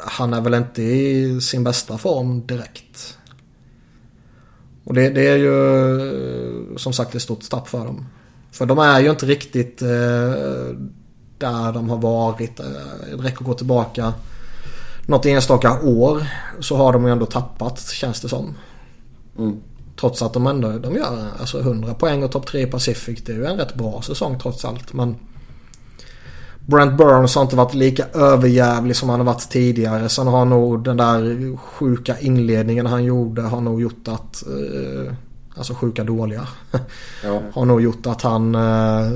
han 0.00 0.34
är 0.34 0.40
väl 0.40 0.54
inte 0.54 0.82
i 0.82 1.40
sin 1.40 1.64
bästa 1.64 1.98
form 1.98 2.46
direkt. 2.46 3.18
Och 4.84 4.94
det, 4.94 5.10
det 5.10 5.28
är 5.28 5.36
ju 5.36 6.76
som 6.76 6.92
sagt 6.92 7.14
ett 7.14 7.22
stort 7.22 7.50
tapp 7.50 7.68
för 7.68 7.84
dem. 7.84 8.06
För 8.52 8.66
de 8.66 8.78
är 8.78 9.00
ju 9.00 9.10
inte 9.10 9.26
riktigt 9.26 9.82
eh, 9.82 10.34
där 11.38 11.72
de 11.72 11.90
har 11.90 11.96
varit. 11.96 12.56
Det 12.56 13.16
räcker 13.16 13.38
att 13.38 13.46
gå 13.46 13.54
tillbaka 13.54 14.12
något 15.06 15.26
enstaka 15.26 15.80
år 15.80 16.26
så 16.60 16.76
har 16.76 16.92
de 16.92 17.06
ju 17.06 17.12
ändå 17.12 17.26
tappat 17.26 17.80
känns 17.80 18.20
det 18.20 18.28
som. 18.28 18.54
Mm. 19.38 19.56
Trots 20.00 20.22
att 20.22 20.32
de 20.32 20.46
ändå 20.46 20.78
de 20.78 20.94
gör 20.94 21.28
alltså 21.40 21.60
100 21.60 21.94
poäng 21.94 22.22
och 22.22 22.32
topp 22.32 22.46
3 22.46 22.60
i 22.60 22.66
Pacific. 22.66 23.22
Det 23.24 23.32
är 23.32 23.36
ju 23.36 23.46
en 23.46 23.56
rätt 23.56 23.74
bra 23.74 24.02
säsong 24.02 24.38
trots 24.38 24.64
allt. 24.64 24.92
Men 24.92 25.16
Brent 26.66 26.98
Burns 26.98 27.34
har 27.34 27.42
inte 27.42 27.56
varit 27.56 27.74
lika 27.74 28.06
överjävlig 28.14 28.96
som 28.96 29.08
han 29.08 29.20
har 29.20 29.26
varit 29.26 29.48
tidigare. 29.50 30.08
Sen 30.08 30.26
har 30.26 30.44
nog 30.44 30.84
den 30.84 30.96
där 30.96 31.56
sjuka 31.56 32.18
inledningen 32.18 32.86
han 32.86 33.04
gjorde 33.04 33.42
har 33.42 33.60
nog 33.60 33.80
gjort 33.80 34.08
att... 34.08 34.44
Eh, 34.46 35.12
alltså 35.56 35.74
sjuka 35.74 36.04
dåliga. 36.04 36.48
Ja. 37.24 37.40
har 37.52 37.64
nog 37.64 37.80
gjort 37.80 38.06
att 38.06 38.22
han... 38.22 38.54
Eh, 38.54 39.10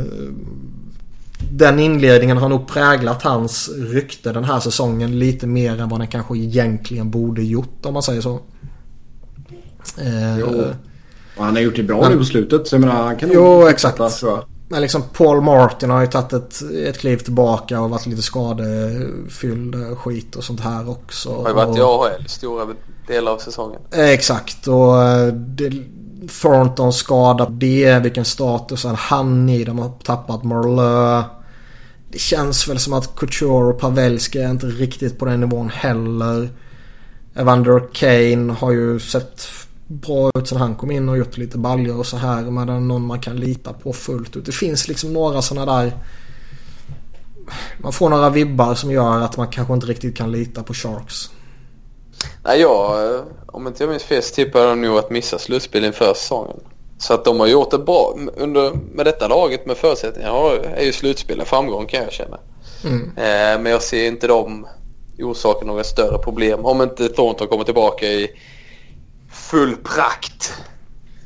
den 1.53 1.79
inledningen 1.79 2.37
har 2.37 2.49
nog 2.49 2.69
präglat 2.69 3.23
hans 3.23 3.71
rykte 3.77 4.33
den 4.33 4.45
här 4.45 4.61
säsongen 4.61 5.19
lite 5.19 5.47
mer 5.47 5.81
än 5.81 5.89
vad 5.89 6.01
den 6.01 6.09
kanske 6.09 6.37
egentligen 6.37 7.11
borde 7.11 7.43
gjort 7.43 7.87
om 7.87 7.95
man 7.95 8.03
säger 8.03 8.21
så. 8.21 8.41
Eh, 9.99 10.39
jo. 10.39 10.47
Och 11.37 11.45
han 11.45 11.55
har 11.55 11.62
gjort 11.62 11.77
det 11.77 11.83
bra 11.83 12.01
men, 12.01 12.12
nu 12.12 12.19
på 12.19 12.25
slutet. 12.25 12.69
Så 12.69 12.75
jag 12.75 12.81
menar, 12.81 12.95
han 12.95 13.17
kan 13.17 13.31
jo, 13.33 13.69
exakt. 13.69 14.23
Men 14.69 14.83
liksom 14.83 15.03
Paul 15.12 15.41
Martin 15.41 15.91
har 15.91 16.01
ju 16.01 16.07
tagit 16.07 16.33
ett, 16.33 16.62
ett 16.87 16.99
kliv 16.99 17.17
tillbaka 17.17 17.81
och 17.81 17.91
varit 17.91 18.07
lite 18.07 18.23
skadefylld 18.23 19.99
skit 19.99 20.37
och 20.37 20.45
sånt 20.45 20.61
här 20.61 20.91
också. 20.91 21.35
Har 21.35 21.49
ju 21.49 21.55
varit 21.55 21.79
i 21.79 21.81
AHL 21.81 22.29
stora 22.29 22.67
delar 23.07 23.33
av 23.33 23.39
säsongen. 23.39 23.81
Exakt 23.91 24.69
och 24.69 25.03
eh, 25.03 25.27
det, 25.33 25.73
Thornton 26.29 26.93
skadad. 26.93 27.53
Det, 27.53 27.99
vilken 27.99 28.25
status 28.25 28.85
han 28.85 28.95
han 28.95 29.49
i? 29.49 29.65
De 29.65 29.79
har 29.79 29.91
tappat 30.05 30.45
Marlö. 30.45 31.23
Det 32.13 32.19
känns 32.19 32.69
väl 32.69 32.79
som 32.79 32.93
att 32.93 33.17
Couture 33.17 33.73
och 33.73 33.81
Pavelski 33.81 34.39
är 34.39 34.51
inte 34.51 34.67
riktigt 34.67 35.19
på 35.19 35.25
den 35.25 35.41
nivån 35.41 35.69
heller. 35.69 36.49
Evander 37.35 37.83
Kane 37.93 38.53
har 38.53 38.73
ju 38.73 39.01
sett 39.01 39.47
bra 39.87 40.31
ut 40.35 40.49
sen 40.49 40.59
han 40.59 40.75
kom 40.75 40.91
in 40.91 41.09
och 41.09 41.19
gjort 41.19 41.37
lite 41.37 41.59
baljor 41.59 41.99
och 41.99 42.07
så 42.07 42.17
här. 42.17 42.43
Men 42.43 42.67
det 42.67 42.73
är 42.73 42.81
någon 42.81 43.07
man 43.07 43.21
kan 43.21 43.37
lita 43.37 43.73
på 43.73 43.93
fullt 43.93 44.37
ut. 44.37 44.47
Det 44.47 44.53
finns 44.53 44.89
liksom 44.89 45.13
några 45.13 45.43
sådana 45.43 45.73
där... 45.73 45.93
Man 47.79 47.93
får 47.93 48.09
några 48.09 48.31
vibbar 48.31 48.75
som 48.75 48.91
gör 48.91 49.21
att 49.21 49.37
man 49.37 49.49
kanske 49.49 49.75
inte 49.75 49.87
riktigt 49.87 50.17
kan 50.17 50.33
lita 50.33 50.63
på 50.63 50.75
Sharks. 50.75 51.31
Nej, 52.45 52.61
jag, 52.61 53.15
eh, 53.15 53.21
om 53.47 53.67
inte 53.67 53.83
jag 53.83 53.91
minns 53.91 54.03
fel 54.03 54.23
så 54.23 54.35
tippar 54.35 54.67
de 54.67 54.83
nog 54.83 54.99
att 54.99 55.11
missa 55.11 55.39
slutspel 55.39 55.85
inför 55.85 56.15
säsongen. 56.15 56.61
Så 56.99 57.15
att 57.15 57.25
de 57.25 57.41
har 57.41 57.47
gjort 57.47 57.71
det 57.71 57.79
bra 57.79 58.17
under, 58.37 58.73
med 58.95 59.07
detta 59.07 59.29
laget 59.29 59.67
med 59.67 59.77
förutsättningar 59.77 60.65
är 60.75 60.85
ju 60.85 60.93
slutspel 60.93 61.41
en 61.41 61.47
framgång 61.47 61.87
kan 61.87 62.03
jag 62.03 62.13
känna. 62.13 62.39
Mm. 62.85 63.03
Eh, 63.17 63.63
men 63.63 63.73
jag 63.73 63.83
ser 63.83 64.07
inte 64.07 64.27
dem 64.27 64.67
orsaka 65.19 65.67
några 65.67 65.85
större 65.85 66.19
problem. 66.19 66.67
Om 66.67 66.83
inte 66.83 67.09
Thornton 67.09 67.49
kommer 67.49 67.65
tillbaka 67.65 68.07
i 68.07 68.31
full 69.33 69.77
prakt. 69.77 70.55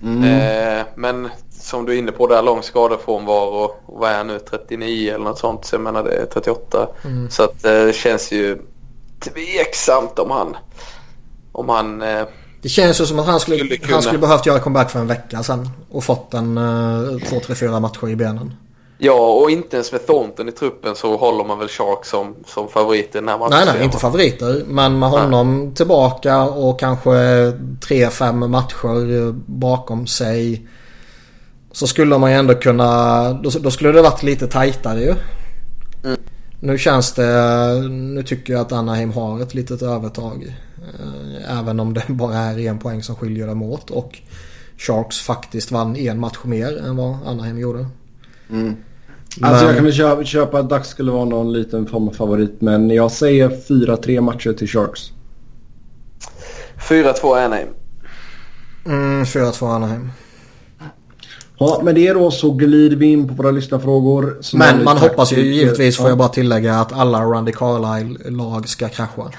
Mm. 0.03 0.25
Eh, 0.25 0.87
men 0.95 1.29
som 1.51 1.87
du 1.87 1.95
är 1.95 1.99
inne 1.99 2.13
på 2.13 2.27
där, 2.27 2.43
lång 2.43 2.63
skadefrånvaro. 2.63 3.75
Vad 3.87 4.11
är 4.11 4.17
han 4.17 4.27
nu? 4.27 4.39
39 4.39 5.15
eller 5.15 5.25
något 5.25 5.39
sånt. 5.39 5.65
Så 5.65 5.75
jag 5.75 5.81
menar 5.81 6.05
det 6.05 6.17
är 6.17 6.27
38. 6.27 6.89
Mm. 7.05 7.31
Så 7.31 7.43
att 7.43 7.65
eh, 7.65 7.85
det 7.85 7.95
känns 7.95 8.33
ju 8.33 8.59
tveksamt 9.25 10.19
om 10.19 10.31
han 10.31 10.57
om 11.55 11.69
han 11.69 12.03
eh, 12.03 12.25
Det 12.63 12.69
känns 12.69 13.01
ju 13.01 13.07
som 13.07 13.19
att 13.19 13.27
han 13.27 13.41
skulle, 13.41 13.77
Skulle 13.77 13.93
han 13.93 14.03
skulle 14.03 14.19
behövt 14.19 14.47
göra 14.47 14.61
comeback 14.61 14.91
för 14.91 14.99
en 15.01 15.07
vecka 15.07 15.43
sedan. 15.43 15.69
Och 15.91 16.05
fått 16.05 16.35
en 16.35 16.59
uh, 16.59 17.19
två, 17.19 17.41
tre, 17.41 17.55
fyra 17.55 17.81
matcher 17.81 18.09
i 18.09 18.17
benen. 18.17 18.55
Ja, 18.99 19.33
och 19.33 19.51
inte 19.51 19.77
ens 19.77 19.93
med 19.93 20.07
Thornton 20.07 20.49
i 20.49 20.53
truppen 20.53 20.97
så 20.97 21.17
håller 21.17 21.45
man 21.45 21.59
väl 21.59 21.69
Shark 21.69 22.05
som, 22.05 22.35
som 22.47 22.69
favorit 22.69 23.09
i 23.15 23.19
den 23.19 23.29
här 23.29 23.39
matchen. 23.39 23.51
Nej, 23.51 23.75
nej, 23.75 23.85
inte 23.85 23.99
favoriter. 23.99 24.63
Men 24.67 24.99
med 24.99 25.11
honom 25.11 25.73
tillbaka 25.75 26.43
och 26.43 26.81
kanske 26.81 27.13
tre, 27.89 28.11
fem 28.11 28.51
matcher 28.51 29.33
bakom 29.47 30.07
sig. 30.07 30.69
Så 31.73 31.87
skulle 31.87 32.19
man 32.19 32.31
ju 32.31 32.37
ändå 32.37 32.55
kunna... 32.55 33.33
Då, 33.33 33.51
då 33.61 33.71
skulle 33.71 33.93
det 33.93 34.03
varit 34.03 34.23
lite 34.23 34.47
tajtare 34.47 35.01
ju. 35.01 35.15
Mm. 36.05 36.21
Nu 36.65 36.79
känns 36.79 37.13
det... 37.13 37.73
Nu 37.91 38.23
tycker 38.23 38.53
jag 38.53 38.61
att 38.63 38.73
Anaheim 38.73 39.13
har 39.13 39.43
ett 39.43 39.55
litet 39.55 39.83
övertag. 39.83 40.57
Eh, 40.99 41.59
Även 41.59 41.81
om 41.81 41.95
det 41.95 42.05
bara 42.09 42.35
är 42.37 42.59
en 42.59 42.79
poäng 42.79 43.03
som 43.03 43.17
skiljer 43.17 43.47
dem 43.47 43.63
åt. 43.63 43.91
Och 43.91 44.19
Sharks 44.79 45.21
faktiskt 45.21 45.71
vann 45.71 45.97
en 45.97 46.21
match 46.21 46.39
mer 46.45 46.79
än 46.79 46.97
vad 46.97 47.17
Anaheim 47.27 47.59
gjorde. 47.59 47.79
Mm. 48.51 48.77
Men- 49.41 49.51
Alltså 49.51 49.65
jag 49.67 49.75
kan 49.75 49.85
väl 49.85 49.93
köpa, 49.95 50.25
köpa 50.25 50.59
att 50.59 50.69
Ducks 50.71 50.89
skulle 50.89 51.11
vara 51.13 51.25
någon 51.25 51.53
liten 51.53 51.87
form 51.87 52.09
av 52.09 52.13
favorit. 52.13 52.61
Men 52.61 52.91
jag 52.91 53.11
säger 53.13 53.49
4-3 53.49 54.21
matcher 54.21 54.53
till 54.53 54.69
Sharks. 54.69 55.01
4-2 56.89 57.45
Anaheim. 57.45 57.69
Mm, 58.87 59.25
4-2 59.25 59.67
Anaheim. 59.75 60.11
Ja, 61.59 61.81
med 61.85 61.95
det 61.95 62.13
då 62.13 62.31
så 62.31 62.51
glider 62.51 62.97
vi 62.97 63.07
in 63.07 63.29
på 63.29 63.35
våra 63.35 63.51
lyssnarfrågor. 63.51 64.39
Men 64.55 64.85
man 64.85 64.99
hoppas 64.99 65.33
ju 65.33 65.55
givetvis 65.55 65.97
får 65.97 66.07
ja. 66.07 66.11
jag 66.11 66.19
bara 66.19 66.29
tillägga 66.29 66.75
att 66.75 66.93
alla 66.93 67.21
Randy 67.21 67.53
Carlisle-lag 67.53 68.69
ska 68.69 68.89
krascha. 68.89 69.31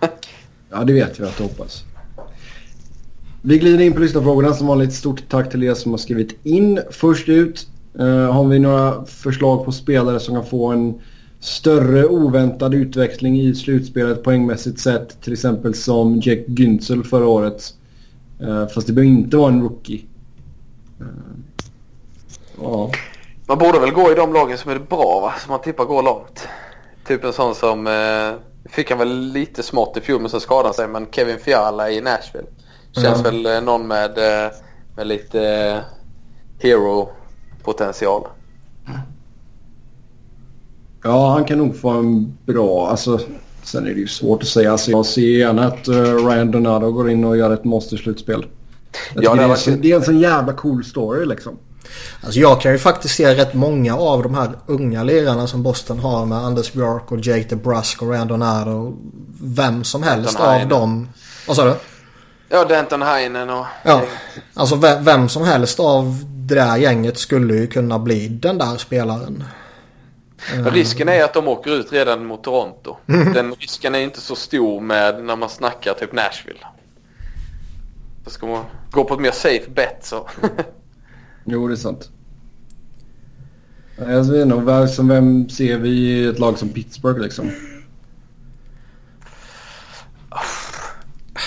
Ja, 0.76 0.84
det 0.84 0.92
vet 0.92 1.20
vi 1.20 1.24
att 1.24 1.36
du 1.36 1.42
hoppas. 1.42 1.84
Vi 3.42 3.58
glider 3.58 3.84
in 3.84 3.92
på 3.92 4.00
lyssnarfrågorna. 4.00 4.54
Som 4.54 4.66
vanligt 4.66 4.92
stort 4.92 5.28
tack 5.28 5.50
till 5.50 5.62
er 5.62 5.74
som 5.74 5.90
har 5.90 5.98
skrivit 5.98 6.36
in. 6.42 6.80
Först 6.90 7.28
ut 7.28 7.66
eh, 7.98 8.32
har 8.32 8.44
vi 8.44 8.58
några 8.58 9.04
förslag 9.04 9.64
på 9.64 9.72
spelare 9.72 10.20
som 10.20 10.34
kan 10.34 10.46
få 10.46 10.66
en 10.66 10.94
större 11.40 12.06
oväntad 12.06 12.74
utväxling 12.74 13.40
i 13.40 13.54
slutspelet 13.54 14.22
poängmässigt 14.22 14.78
sett. 14.78 15.22
Till 15.22 15.32
exempel 15.32 15.74
som 15.74 16.20
Jack 16.20 16.38
Günzel 16.46 17.04
förra 17.04 17.26
året. 17.26 17.74
Eh, 18.40 18.66
fast 18.66 18.86
det 18.86 18.92
behöver 18.92 19.12
inte 19.12 19.36
vara 19.36 19.52
en 19.52 19.62
rookie. 19.62 20.00
Ja. 22.60 22.90
Man 23.46 23.58
borde 23.58 23.78
väl 23.78 23.90
gå 23.92 24.12
i 24.12 24.14
de 24.14 24.32
lagen 24.32 24.58
som 24.58 24.70
är 24.70 24.78
bra 24.78 25.20
va? 25.20 25.32
Som 25.38 25.50
man 25.50 25.60
tippar 25.60 25.84
går 25.84 26.02
långt. 26.02 26.48
Typ 27.06 27.24
en 27.24 27.32
sån 27.32 27.54
som... 27.54 27.86
Eh, 27.86 28.32
fick 28.70 28.90
han 28.90 28.98
väl 28.98 29.20
lite 29.32 29.62
smått 29.62 29.96
i 29.96 30.00
fjol 30.00 30.20
men 30.20 30.30
så 30.30 30.40
skadade 30.40 30.68
han 30.68 30.74
sig. 30.74 30.88
Men 30.88 31.06
Kevin 31.10 31.38
Fiala 31.38 31.90
i 31.90 32.00
Nashville. 32.00 32.46
Känns 32.92 33.24
Ja. 33.24 33.30
väl 33.30 33.46
eh, 33.46 33.60
någon 33.60 33.86
med, 33.86 34.18
eh, 34.18 34.50
med 34.96 35.06
lite 35.06 35.48
eh, 35.48 35.78
hero-potential. 36.58 38.26
Ja, 41.02 41.32
han 41.32 41.44
kan 41.44 41.58
nog 41.58 41.76
få 41.76 41.88
en 41.88 42.38
bra... 42.46 42.88
Alltså, 42.88 43.20
sen 43.62 43.86
är 43.86 43.94
det 43.94 44.00
ju 44.00 44.08
svårt 44.08 44.42
att 44.42 44.48
säga. 44.48 44.72
Alltså, 44.72 44.90
jag 44.90 45.06
ser 45.06 45.38
gärna 45.38 45.66
att 45.66 45.88
uh, 45.88 46.26
Ryan 46.26 46.50
Donato 46.50 46.90
går 46.90 47.10
in 47.10 47.24
och 47.24 47.36
gör 47.36 47.50
ett 47.54 47.64
monsterslutspel. 47.64 48.46
Jag 49.14 49.24
Ja, 49.24 49.30
tycker 49.30 49.34
det 49.34 49.40
det, 49.40 49.44
är 49.44 49.48
var- 49.48 49.56
så, 49.56 49.70
det 49.70 49.92
är 49.92 49.96
en 49.96 50.02
sån 50.02 50.18
jävla 50.20 50.52
cool 50.52 50.84
story 50.84 51.26
liksom. 51.26 51.58
Alltså 52.22 52.40
jag 52.40 52.60
kan 52.60 52.72
ju 52.72 52.78
faktiskt 52.78 53.14
se 53.14 53.34
rätt 53.34 53.54
många 53.54 53.96
av 53.96 54.22
de 54.22 54.34
här 54.34 54.50
unga 54.66 55.02
lirarna 55.02 55.46
som 55.46 55.62
Boston 55.62 55.98
har 55.98 56.26
med 56.26 56.38
Anders 56.38 56.72
Björk 56.72 57.12
och 57.12 57.18
Jake 57.20 57.46
DeBrusk 57.48 58.02
och 58.02 58.10
Ryan 58.10 58.28
Donato. 58.28 58.96
Vem 59.42 59.84
som 59.84 60.02
helst 60.02 60.28
Denton 60.28 60.46
av 60.46 60.52
Heinen. 60.52 60.68
dem. 60.68 61.08
Vad 61.46 61.56
sa 61.56 61.64
du? 61.64 61.74
Ja, 62.48 62.64
Denton 62.64 63.02
Heinen 63.02 63.50
och... 63.50 63.64
Ja. 63.84 64.02
Alltså 64.54 64.74
ve- 64.76 64.98
vem 65.00 65.28
som 65.28 65.44
helst 65.44 65.80
av 65.80 66.24
det 66.26 66.54
där 66.54 66.76
gänget 66.76 67.18
skulle 67.18 67.54
ju 67.54 67.66
kunna 67.66 67.98
bli 67.98 68.28
den 68.28 68.58
där 68.58 68.76
spelaren. 68.76 69.44
Men 70.54 70.70
Risken 70.70 71.08
är 71.08 71.24
att 71.24 71.34
de 71.34 71.48
åker 71.48 71.70
ut 71.70 71.92
redan 71.92 72.26
mot 72.26 72.44
Toronto. 72.44 72.96
Den 73.06 73.54
risken 73.58 73.94
är 73.94 73.98
inte 73.98 74.20
så 74.20 74.34
stor 74.36 74.80
med 74.80 75.24
när 75.24 75.36
man 75.36 75.48
snackar 75.48 75.94
typ 75.94 76.12
Nashville. 76.12 76.58
Då 78.24 78.30
ska 78.30 78.46
man 78.46 78.64
gå 78.90 79.04
på 79.04 79.14
ett 79.14 79.20
mer 79.20 79.30
safe 79.30 79.70
bet 79.74 79.98
så. 80.02 80.28
Jo, 81.44 81.68
det 81.68 81.74
är 81.74 81.76
sant. 81.76 82.10
Jag 83.98 84.24
vet 84.24 84.48
nog, 84.48 84.62
vem- 84.64 84.88
som 84.88 85.08
vem 85.08 85.48
ser 85.48 85.78
vi 85.78 85.88
i 85.90 86.26
ett 86.26 86.38
lag 86.38 86.58
som 86.58 86.68
Pittsburgh 86.68 87.20
liksom? 87.20 87.50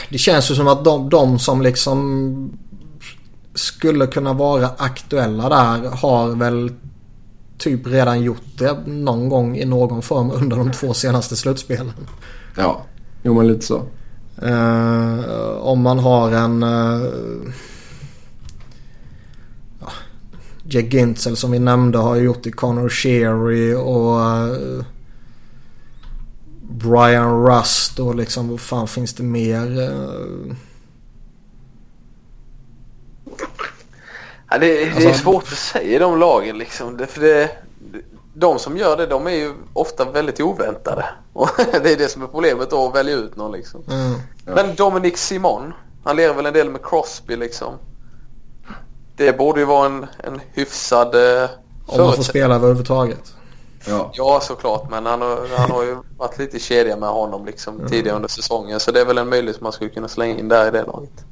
Det 0.09 0.17
känns 0.17 0.51
ju 0.51 0.55
som 0.55 0.67
att 0.67 0.83
de, 0.83 1.09
de 1.09 1.39
som 1.39 1.61
liksom 1.61 2.57
skulle 3.55 4.07
kunna 4.07 4.33
vara 4.33 4.69
aktuella 4.77 5.49
där 5.49 5.89
har 5.89 6.35
väl 6.35 6.71
typ 7.57 7.87
redan 7.87 8.21
gjort 8.21 8.57
det 8.57 8.77
någon 8.85 9.29
gång 9.29 9.57
i 9.57 9.65
någon 9.65 10.01
form 10.01 10.31
under 10.31 10.57
de 10.57 10.71
två 10.71 10.93
senaste 10.93 11.35
slutspelen. 11.35 11.93
Ja, 12.57 12.81
jo 13.23 13.33
men 13.33 13.47
lite 13.47 13.65
så. 13.65 13.83
Eh, 14.41 15.19
om 15.59 15.81
man 15.81 15.99
har 15.99 16.31
en... 16.31 16.63
Uh, 16.63 17.53
ja, 19.81 19.91
Jack 20.63 20.85
Gintzel 20.85 21.37
som 21.37 21.51
vi 21.51 21.59
nämnde 21.59 21.97
har 21.97 22.15
gjort 22.15 22.45
i 22.45 22.51
Connor 22.51 22.89
Sherry 22.89 23.73
och 23.73 24.21
eh, 24.21 24.85
Brian 26.69 27.45
Rust 27.47 27.99
och 27.99 28.15
liksom 28.15 28.49
vad 28.49 28.59
fan 28.59 28.87
finns 28.87 29.13
det 29.13 29.23
mer? 29.23 29.81
Eh, 29.81 30.55
Ja, 34.49 34.57
det, 34.57 34.67
det 34.67 34.83
är 34.83 34.95
Alltså- 35.07 35.23
svårt 35.23 35.43
att 35.43 35.57
säga 35.57 35.99
de 35.99 36.19
lagen 36.19 36.57
liksom. 36.57 36.97
Det, 36.97 37.07
för 37.07 37.21
det, 37.21 37.49
de 38.39 38.59
som 38.59 38.77
gör 38.77 38.97
det 38.97 39.05
de 39.05 39.27
är 39.27 39.31
ju 39.31 39.53
ofta 39.73 40.11
väldigt 40.11 40.39
oväntade. 40.39 41.05
Och 41.33 41.49
det 41.57 41.91
är 41.91 41.97
det 41.97 42.07
som 42.07 42.21
är 42.21 42.27
problemet 42.27 42.69
då 42.69 42.87
att 42.87 42.95
välja 42.95 43.15
ut 43.15 43.35
någon 43.35 43.51
liksom. 43.51 43.83
mm. 43.89 44.19
Men 44.45 44.75
Dominic 44.75 45.17
Simon. 45.17 45.73
Han 46.03 46.15
lever 46.15 46.33
väl 46.35 46.45
en 46.45 46.53
del 46.53 46.69
med 46.69 46.85
Crosby 46.85 47.35
liksom. 47.35 47.73
Det 49.15 49.37
borde 49.37 49.59
ju 49.59 49.65
vara 49.65 49.85
en, 49.85 50.05
en 50.17 50.41
hyfsad 50.53 51.15
eh, 51.15 51.49
Om 51.85 52.01
man 52.01 52.13
får 52.13 52.23
spela 52.23 52.55
överhuvudtaget. 52.55 53.33
Ja. 53.87 54.11
Ja 54.13 54.39
såklart 54.43 54.89
men 54.89 55.05
han 55.05 55.21
har, 55.21 55.57
han 55.57 55.71
har 55.71 55.83
ju 55.83 55.97
varit 56.17 56.37
lite 56.39 56.57
i 56.57 56.59
kedja 56.59 56.97
med 56.97 57.09
honom 57.09 57.45
liksom 57.45 57.87
tidigare 57.89 58.15
under 58.15 58.29
säsongen. 58.29 58.79
Så 58.79 58.91
det 58.91 59.01
är 59.01 59.05
väl 59.05 59.17
en 59.17 59.29
möjlighet 59.29 59.55
som 59.55 59.63
man 59.63 59.73
skulle 59.73 59.89
kunna 59.89 60.07
slänga 60.07 60.39
in 60.39 60.47
där 60.47 60.67
i 60.67 60.71
det 60.71 60.83
laget. 60.83 61.25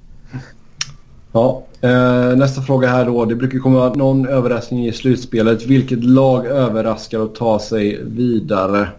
Ja. 1.36 1.64
Eh, 1.82 2.36
nästa 2.38 2.62
fråga 2.62 2.88
här 2.88 3.06
då. 3.06 3.26
Det 3.26 3.36
brukar 3.36 3.60
komma 3.60 3.90
någon 3.90 4.28
överraskning 4.28 4.88
i 4.88 4.94
slutspelet. 4.94 5.64
Vilket 5.66 6.04
lag 6.04 6.46
överraskar 6.46 7.20
och 7.20 7.36
tar 7.36 7.60
sig 7.60 8.04
vidare? 8.04 8.90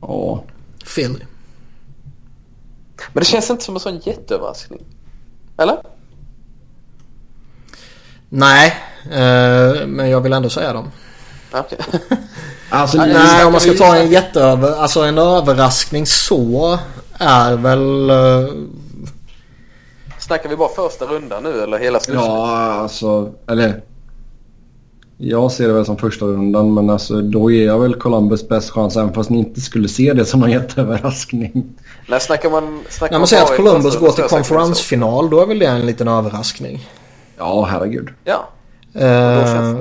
Ja. 0.00 0.44
Philly. 0.94 1.24
Men 3.12 3.20
det 3.20 3.24
känns 3.24 3.50
inte 3.50 3.64
som 3.64 3.74
en 3.74 3.80
sån 3.80 3.98
jätteöverraskning. 3.98 4.80
Eller? 5.56 5.76
Nej, 8.28 8.76
eh, 9.04 9.86
men 9.86 10.10
jag 10.10 10.20
vill 10.20 10.32
ändå 10.32 10.50
säga 10.50 10.72
dem. 10.72 10.90
Okej. 11.52 11.78
Alltså, 12.70 12.98
Nej, 12.98 13.44
om 13.44 13.52
man 13.52 13.60
ska 13.60 13.72
ta 13.72 13.96
en 13.96 14.10
jätteöver... 14.10 14.72
Alltså 14.72 15.00
en 15.00 15.18
överraskning 15.18 16.06
så 16.06 16.78
är 17.18 17.56
väl... 17.56 18.10
eh, 18.10 18.48
Snackar 20.26 20.48
vi 20.48 20.56
bara 20.56 20.68
första 20.68 21.04
rundan 21.04 21.42
nu 21.42 21.62
eller 21.62 21.78
hela 21.78 22.00
slutspelet? 22.00 22.30
Ja, 22.30 22.72
alltså, 22.72 23.32
eller... 23.48 23.82
Jag 25.18 25.52
ser 25.52 25.68
det 25.68 25.74
väl 25.74 25.84
som 25.84 25.96
första 25.96 26.24
rundan 26.24 26.74
men 26.74 26.90
alltså 26.90 27.20
då 27.20 27.50
ger 27.50 27.66
jag 27.66 27.78
väl 27.78 27.94
Columbus 27.94 28.48
bäst 28.48 28.70
chans 28.70 28.96
även 28.96 29.12
fast 29.12 29.30
ni 29.30 29.38
inte 29.38 29.60
skulle 29.60 29.88
se 29.88 30.12
det 30.12 30.24
som 30.24 30.40
någon 30.40 30.50
jätteöverraskning. 30.60 31.64
När 32.08 32.18
snackar 32.18 32.50
man... 32.50 32.80
Snackar 32.88 33.12
När 33.12 33.18
man 33.18 33.26
säger 33.26 33.42
att 33.42 33.56
Columbus 33.56 33.96
går 33.96 34.10
till 34.10 34.24
konferensfinal 34.24 35.30
då 35.30 35.40
är 35.40 35.46
väl 35.46 35.58
det 35.58 35.66
en 35.66 35.86
liten 35.86 36.08
överraskning. 36.08 36.88
Ja, 37.38 37.64
herregud. 37.70 38.08
Ja. 38.24 38.48
Eh, 38.94 39.78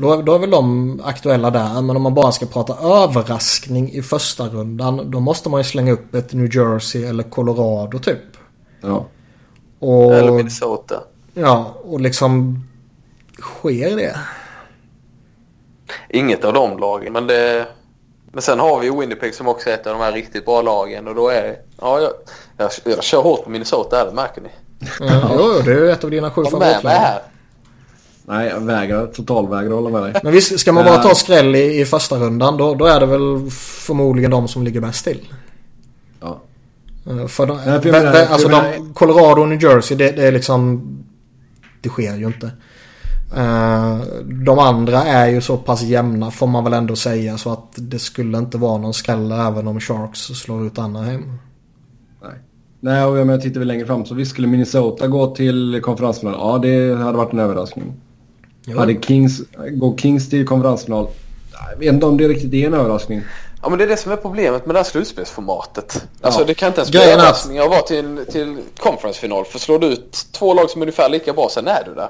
då, 0.00 0.22
då 0.22 0.34
är 0.34 0.38
väl 0.38 0.50
de 0.50 1.00
aktuella 1.04 1.50
där. 1.50 1.82
Men 1.82 1.96
om 1.96 2.02
man 2.02 2.14
bara 2.14 2.32
ska 2.32 2.46
prata 2.46 2.74
överraskning 2.74 3.92
i 3.92 4.02
första 4.02 4.48
rundan 4.48 5.10
då 5.10 5.20
måste 5.20 5.48
man 5.48 5.60
ju 5.60 5.64
slänga 5.64 5.92
upp 5.92 6.14
ett 6.14 6.32
New 6.32 6.56
Jersey 6.56 7.04
eller 7.04 7.22
Colorado 7.22 7.98
typ. 7.98 8.18
Ja. 8.80 9.06
Och, 9.78 10.14
Eller 10.14 10.32
Minnesota. 10.32 11.02
ja, 11.34 11.74
och 11.84 12.00
liksom 12.00 12.64
sker 13.40 13.96
det? 13.96 14.16
Inget 16.08 16.44
av 16.44 16.52
de 16.52 16.78
lagen. 16.78 17.12
Men, 17.12 17.26
det, 17.26 17.66
men 18.32 18.42
sen 18.42 18.58
har 18.60 18.80
vi 18.80 18.90
Winnipeg 18.90 19.34
som 19.34 19.48
också 19.48 19.70
är 19.70 19.74
ett 19.74 19.86
av 19.86 19.92
de 19.92 20.02
här 20.02 20.12
riktigt 20.12 20.44
bra 20.44 20.62
lagen. 20.62 21.08
Och 21.08 21.14
då 21.14 21.28
är 21.28 21.56
ja, 21.80 22.00
jag, 22.00 22.12
jag, 22.56 22.70
jag 22.84 23.04
kör 23.04 23.22
hårt 23.22 23.44
på 23.44 23.50
Minnesota 23.50 23.96
här, 23.96 24.06
det 24.06 24.12
märker 24.12 24.40
ni. 24.42 24.48
Uh, 25.06 25.30
jo, 25.38 25.60
det 25.64 25.72
är 25.72 25.84
ett 25.84 26.04
av 26.04 26.10
dina 26.10 26.30
sju 26.30 26.44
favoritlag. 26.44 26.92
Nej, 28.28 28.48
jag 28.48 28.60
vägrar 28.60 29.06
totalvägrar 29.06 29.70
hålla 29.74 29.90
med 29.90 30.02
dig. 30.02 30.20
Men 30.24 30.32
visst, 30.32 30.60
ska 30.60 30.72
man 30.72 30.84
bara 30.84 30.94
Eh. 30.94 31.02
ta 31.02 31.14
skräll 31.14 31.54
i, 31.56 31.80
i 31.80 31.84
första 31.84 32.16
rundan 32.16 32.56
då, 32.56 32.74
då 32.74 32.84
är 32.86 33.00
det 33.00 33.06
väl 33.06 33.50
förmodligen 33.50 34.30
de 34.30 34.48
som 34.48 34.62
ligger 34.62 34.80
bäst 34.80 35.04
till. 35.04 35.28
Eh, 37.08 37.26
För 37.26 37.46
de, 37.46 37.56
Nej, 37.66 37.80
menar- 37.84 38.12
vä- 38.12 38.26
alltså 38.28 38.48
de, 38.48 38.94
Colorado 38.94 39.40
och 39.42 39.48
New 39.48 39.62
Jersey 39.62 39.96
det, 39.96 40.16
det 40.16 40.26
är 40.26 40.32
liksom... 40.32 40.82
Det 41.82 41.88
sker 41.88 42.16
ju 42.16 42.26
inte. 42.26 42.50
Eh, 43.36 43.96
de 44.46 44.58
andra 44.58 45.02
är 45.04 45.28
ju 45.30 45.40
så 45.40 45.56
pass 45.56 45.82
jämna 45.82 46.30
får 46.30 46.46
man 46.46 46.64
väl 46.64 46.72
ändå 46.72 46.96
säga 46.96 47.38
så 47.38 47.52
att 47.52 47.72
det 47.76 47.98
skulle 47.98 48.38
inte 48.38 48.58
vara 48.58 48.78
någon 48.78 48.94
skräll 48.94 49.32
även 49.32 49.68
om 49.68 49.80
Sharks 49.80 50.20
slår 50.20 50.66
ut 50.66 50.78
Anaheim. 50.78 51.32
Nej. 52.22 52.32
Nej, 52.80 53.04
och 53.04 53.18
jag 53.18 53.26
menar, 53.26 53.40
tittar 53.40 53.60
vi 53.60 53.66
längre 53.66 53.86
fram 53.86 54.04
så 54.04 54.14
visst 54.14 54.30
skulle 54.30 54.46
Minnesota 54.48 55.06
gå 55.06 55.34
till 55.34 55.80
konferensfinal. 55.82 56.34
Ja, 56.38 56.58
det 56.58 56.94
hade 56.96 57.18
varit 57.18 57.32
en 57.32 57.38
överraskning. 57.38 57.92
Jo. 58.66 58.78
Hade 58.78 59.00
Kings, 59.00 59.40
går 59.72 59.96
Kings 59.98 60.28
till 60.30 60.46
konferensfinal? 60.46 61.08
Jag 61.72 61.78
vet 61.78 61.94
inte 61.94 62.06
om 62.06 62.16
det 62.16 62.28
riktigt 62.28 62.54
är 62.54 62.66
en 62.66 62.74
överraskning. 62.74 63.22
Ja 63.66 63.70
men 63.70 63.78
det 63.78 63.84
är 63.84 63.88
det 63.88 63.96
som 63.96 64.12
är 64.12 64.16
problemet 64.16 64.66
med 64.66 64.74
det 64.74 64.78
här 64.78 64.84
slutspelsformatet. 64.84 66.04
Alltså 66.20 66.40
Ja. 66.40 66.46
det 66.46 66.54
kan 66.54 66.66
inte 66.66 66.80
ens 66.80 66.90
bli 66.90 67.00
Grejen 67.00 67.20
är 67.20 67.26
att- 67.28 67.70
vara 67.70 67.80
till, 67.82 68.24
till 68.32 68.58
conference-final. 68.78 69.44
För 69.44 69.58
slår 69.58 69.78
du 69.78 69.86
ut 69.86 70.26
två 70.32 70.54
lag 70.54 70.70
som 70.70 70.82
är 70.82 70.86
ungefär 70.86 71.08
lika 71.08 71.32
bra 71.32 71.48
sen 71.50 71.66
är 71.68 71.82
du 71.86 71.94
där. 71.94 72.08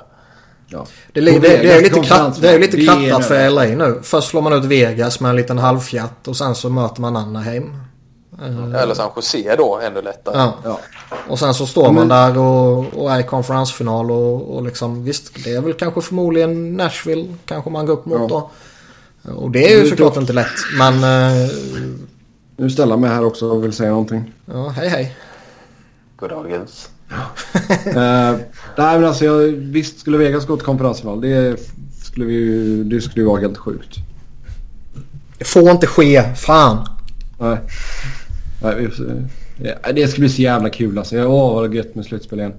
Ja. 0.68 0.86
Det, 1.12 1.20
det, 1.20 1.30
det, 1.30 1.38
det 1.40 1.72
är 1.72 1.82
lite, 1.82 2.00
kratt, 2.00 2.40
det 2.40 2.48
är 2.48 2.52
ju 2.52 2.58
lite 2.58 2.80
krattat 2.84 3.02
en 3.02 3.22
för 3.22 3.50
LA 3.50 3.64
nu. 3.64 4.00
Först 4.02 4.28
slår 4.28 4.42
man 4.42 4.52
ut 4.52 4.64
Vegas 4.64 5.20
med 5.20 5.28
en 5.30 5.36
liten 5.36 5.58
halvfjatt 5.58 6.28
och 6.28 6.36
sen 6.36 6.54
så 6.54 6.68
möter 6.68 7.00
man 7.00 7.16
Anaheim. 7.16 7.76
Eh, 8.42 8.82
Eller 8.82 8.94
San 8.94 9.10
Jose 9.16 9.56
då 9.58 9.78
ännu 9.82 10.02
lättare. 10.02 10.36
Ja. 10.38 10.52
Ja. 10.64 10.78
Och 11.28 11.38
sen 11.38 11.54
så 11.54 11.66
står 11.66 11.92
man 11.92 12.08
där 12.08 12.38
och, 12.38 12.78
och 13.02 13.12
är 13.12 13.20
i 13.20 13.22
konferensfinal 13.22 14.10
och, 14.10 14.56
och 14.56 14.62
liksom 14.62 15.04
visst 15.04 15.44
det 15.44 15.52
är 15.54 15.60
väl 15.60 15.72
kanske 15.74 16.00
förmodligen 16.00 16.76
Nashville 16.76 17.34
kanske 17.46 17.70
man 17.70 17.86
går 17.86 17.92
upp 17.94 18.06
mot 18.06 18.20
Ja. 18.20 18.26
då. 18.28 18.50
Och 19.34 19.50
det 19.50 19.64
är 19.72 19.76
ju 19.76 19.82
Nu 19.82 19.88
såklart 19.88 20.14
då- 20.14 20.20
inte 20.20 20.32
lätt 20.32 20.46
men 20.78 20.94
eh, 20.94 21.48
Nu 22.56 22.70
ställer 22.70 22.92
jag 22.92 23.00
mig 23.00 23.10
här 23.10 23.24
också 23.24 23.50
och 23.50 23.64
vill 23.64 23.72
säga 23.72 23.90
någonting. 23.90 24.32
ja 24.46 24.68
hej 24.68 24.88
hej. 24.88 25.16
Goddagens. 26.16 26.90
uh, 27.86 27.92
nej 28.76 28.98
men 28.98 29.04
alltså 29.04 29.24
jag, 29.24 29.38
visst 29.52 29.98
skulle 30.00 30.18
Vegas 30.18 30.46
gå 30.46 30.56
till 30.56 30.66
konferensfinal. 30.66 31.20
Det 31.20 31.60
skulle, 32.02 32.26
vi, 32.26 32.32
ju- 32.34 32.84
det 32.84 33.00
skulle 33.00 33.20
ju 33.22 33.26
vara 33.28 33.40
helt 33.40 33.56
sjukt. 33.58 33.96
Det 35.38 35.44
får 35.44 35.70
inte 35.70 35.86
ske, 35.86 36.22
fan. 36.36 36.88
Nej. 37.38 37.58
Nej, 38.62 38.88
det 39.94 40.08
skulle 40.08 40.26
bli 40.26 40.28
så 40.28 40.42
jävla 40.42 40.70
kul 40.70 40.98
alltså. 40.98 41.16
Åh 41.24 41.54
vad 41.54 41.74
gött 41.74 41.94
med 41.94 42.04
slutspel 42.04 42.38
igen. 42.38 42.52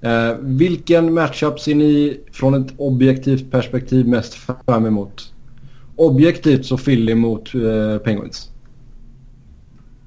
Eh, 0.00 0.36
vilken 0.40 1.14
matchup 1.14 1.60
ser 1.60 1.74
ni 1.74 2.20
från 2.32 2.54
ett 2.54 2.72
objektivt 2.76 3.50
perspektiv 3.50 4.08
mest 4.08 4.34
fram 4.66 4.86
emot? 4.86 5.30
Objektivt 5.96 6.66
så 6.66 6.78
Philly 6.78 7.14
mot 7.14 7.54
uh, 7.54 7.98
Penguins. 7.98 8.50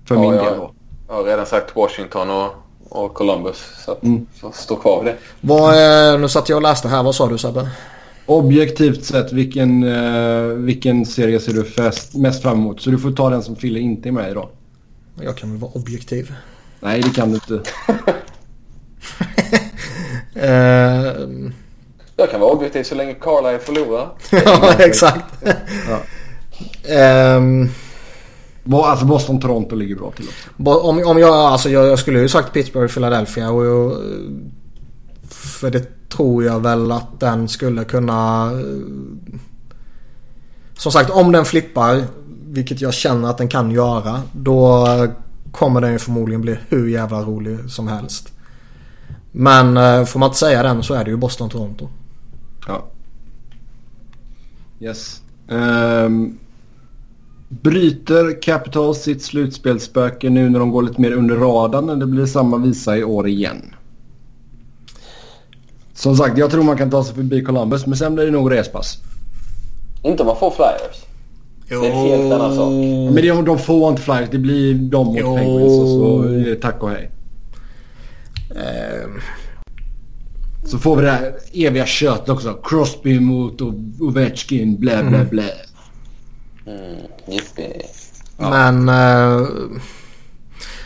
För 0.07 0.15
Ja, 0.15 0.21
min 0.21 0.33
ja. 0.33 0.43
del 0.43 0.57
då. 0.57 0.73
Jag 1.07 1.15
har 1.15 1.23
redan 1.23 1.45
sagt 1.45 1.75
Washington 1.75 2.29
och, 2.29 2.49
och 2.89 3.13
Columbus. 3.13 3.57
Så, 3.85 3.91
att, 3.91 4.03
Mm. 4.03 4.25
så 4.41 4.51
stå 4.51 4.75
kvar 4.75 5.03
vid 5.03 5.13
det. 5.13 5.17
Vad, 5.41 6.13
eh, 6.13 6.19
nu 6.19 6.27
satt 6.29 6.49
jag 6.49 6.55
och 6.55 6.61
läste 6.61 6.87
här. 6.87 7.03
Vad 7.03 7.15
sa 7.15 7.27
du 7.27 7.37
Sebbe? 7.37 7.69
Objektivt 8.25 9.03
sett, 9.05 9.31
vilken, 9.33 9.83
eh, 9.83 10.41
vilken 10.43 11.05
serie 11.05 11.39
ser 11.39 11.53
du 11.53 11.63
fäst, 11.63 12.15
mest 12.15 12.41
fram 12.41 12.57
emot? 12.57 12.81
Så 12.81 12.89
du 12.89 12.97
får 12.97 13.11
ta 13.11 13.29
den 13.29 13.43
som 13.43 13.55
Philly 13.55 13.79
inte 13.79 14.09
är 14.09 14.11
med 14.13 14.31
i 14.31 14.33
då. 14.33 14.49
Jag 15.21 15.37
kan 15.37 15.49
väl 15.51 15.59
vara 15.59 15.71
objektiv. 15.71 16.33
Nej, 16.79 17.01
det 17.01 17.09
kan 17.09 17.29
du 17.29 17.35
inte. 17.35 17.61
Eh, 20.35 21.11
Jag 22.19 22.31
kan 22.31 22.39
vara 22.41 22.51
objektiv 22.51 22.83
så 22.83 22.95
länge 22.95 23.13
Carlisle 23.13 23.59
förlorar. 23.59 24.09
ja, 24.31 24.73
exakt. 24.79 25.25
Ja. 25.89 25.99
Bo- 28.63 28.81
Alltså 28.81 29.05
Boston-Toronto 29.05 29.75
ligger 29.75 29.95
bra 29.95 30.11
till 30.11 30.25
också. 30.27 30.87
Om, 30.87 31.03
om 31.05 31.17
jag, 31.19 31.33
alltså 31.35 31.69
jag, 31.69 31.87
jag 31.87 31.99
skulle 31.99 32.19
ju 32.19 32.29
sagt 32.29 32.53
Pittsburgh, 32.53 32.93
Philadelphia 32.93 33.49
och 33.49 33.65
jag, 33.65 33.97
För 35.29 35.69
det 35.71 36.09
tror 36.09 36.43
jag 36.43 36.59
väl 36.59 36.91
att 36.91 37.19
den 37.19 37.47
skulle 37.47 37.83
kunna... 37.83 38.51
Som 40.77 40.91
sagt 40.91 41.09
om 41.09 41.31
den 41.31 41.45
flippar, 41.45 42.03
vilket 42.47 42.81
jag 42.81 42.93
känner 42.93 43.29
att 43.29 43.37
den 43.37 43.47
kan 43.47 43.71
göra, 43.71 44.21
då 44.31 44.87
kommer 45.51 45.81
den 45.81 45.91
ju 45.91 45.99
förmodligen 45.99 46.41
bli 46.41 46.57
hur 46.69 46.87
jävla 46.89 47.21
rolig 47.21 47.57
som 47.69 47.87
helst. 47.87 48.33
Men 49.31 49.77
eh, 49.77 50.05
får 50.05 50.19
man 50.19 50.27
inte 50.27 50.39
säga 50.39 50.63
den 50.63 50.83
så 50.83 50.93
är 50.93 51.03
det 51.03 51.11
ju 51.11 51.17
Boston-Toronto. 51.17 51.89
Ja. 52.67 52.85
Yes. 54.79 55.21
Ehm, 55.49 56.37
bryter 57.49 58.41
Capitals 58.41 58.97
sitt 58.97 59.21
slutspelsspöke 59.21 60.29
nu 60.29 60.49
när 60.49 60.59
de 60.59 60.71
går 60.71 60.81
lite 60.81 61.01
mer 61.01 61.11
under 61.11 61.35
radarn 61.35 61.89
eller 61.89 62.05
blir 62.05 62.21
det 62.21 62.27
samma 62.27 62.57
visa 62.57 62.97
i 62.97 63.03
år 63.03 63.27
igen? 63.27 63.75
Som 65.93 66.15
sagt, 66.15 66.37
jag 66.37 66.51
tror 66.51 66.63
man 66.63 66.77
kan 66.77 66.89
ta 66.89 67.03
sig 67.03 67.15
förbi 67.15 67.43
Columbus 67.43 67.85
men 67.85 67.97
sen 67.97 68.15
blir 68.15 68.25
det 68.25 68.31
nog 68.31 68.51
respass. 68.51 68.97
Inte 70.03 70.23
om 70.23 70.27
man 70.27 70.37
får 70.37 70.51
flyers. 70.51 71.05
Det 71.69 71.75
är 71.75 71.91
en 71.91 72.07
helt 72.07 72.33
annan 72.33 72.55
sak. 72.55 72.71
Men 73.13 73.15
de, 73.15 73.45
de 73.45 73.59
får 73.59 73.89
inte 73.89 74.01
flyers, 74.01 74.29
det 74.31 74.37
blir 74.37 74.73
de 74.73 75.07
mot 75.07 75.17
Jo. 75.19 75.35
Penguins 75.35 75.79
och 75.79 75.87
så 75.87 76.21
det 76.21 76.55
tack 76.55 76.83
och 76.83 76.89
hej. 76.89 77.11
Ehm, 78.55 79.21
Så 80.67 80.77
får 80.77 80.95
vi 80.95 81.01
det 81.01 81.11
här 81.11 81.35
eviga 81.53 81.85
köttet 81.85 82.29
också. 82.29 82.53
Crosby 82.63 83.19
mot 83.19 83.61
Ovechkin, 83.99 84.79
blä 84.79 85.03
blä 85.03 85.25
blä. 85.25 85.51
Mm, 86.65 86.95
jippi. 87.27 87.81
Men... 88.37 88.89
Eh, 88.89 89.47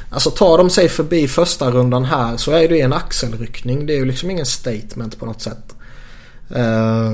alltså 0.09 0.29
tar 0.29 0.57
de 0.57 0.69
sig 0.69 0.89
förbi 0.89 1.27
första 1.27 1.71
rundan 1.71 2.05
här 2.05 2.37
så 2.37 2.51
är 2.51 2.67
det 2.67 2.75
ju 2.75 2.81
en 2.81 2.93
axelryckning. 2.93 3.85
Det 3.85 3.93
är 3.93 3.97
ju 3.97 4.05
liksom 4.05 4.31
ingen 4.31 4.45
statement 4.45 5.19
på 5.19 5.25
något 5.25 5.41
sätt. 5.41 5.75
Eh, 6.55 7.11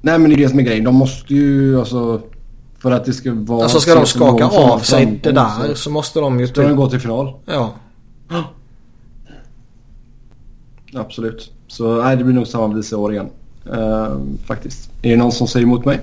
Nej 0.00 0.18
men 0.18 0.30
det 0.30 0.34
är 0.34 0.36
det 0.36 0.48
som 0.48 0.58
är 0.58 0.62
grejen. 0.62 0.84
De 0.84 0.94
måste 0.94 1.34
ju 1.34 1.78
alltså... 1.78 2.22
För 2.78 2.90
att 2.90 3.04
det 3.04 3.12
ska 3.12 3.32
vara... 3.34 3.62
alltså 3.62 3.80
ska 3.80 3.94
de 3.94 4.06
skaka 4.06 4.44
av 4.44 4.78
sig 4.78 5.20
det 5.22 5.32
där 5.32 5.68
Så 5.68 5.74
så 5.74 5.90
måste 5.90 6.20
de 6.20 6.40
ju... 6.40 6.46
ska 6.46 6.60
de 6.60 6.68
Typ, 6.68 6.76
gå 6.76 6.90
till 6.90 7.00
final. 7.00 7.34
ja. 7.46 7.74
Absolut. 10.94 11.52
Så 11.68 12.02
nej, 12.02 12.16
det 12.16 12.24
blir 12.24 12.34
nog 12.34 12.46
samma 12.46 12.74
visa 12.74 12.96
år 12.96 13.12
igen. 13.12 13.30
Ehm, 13.72 14.38
faktiskt. 14.46 14.90
Är 15.02 15.10
det 15.10 15.16
någon 15.16 15.32
som 15.32 15.48
säger 15.48 15.66
emot 15.66 15.84
mig? 15.84 16.00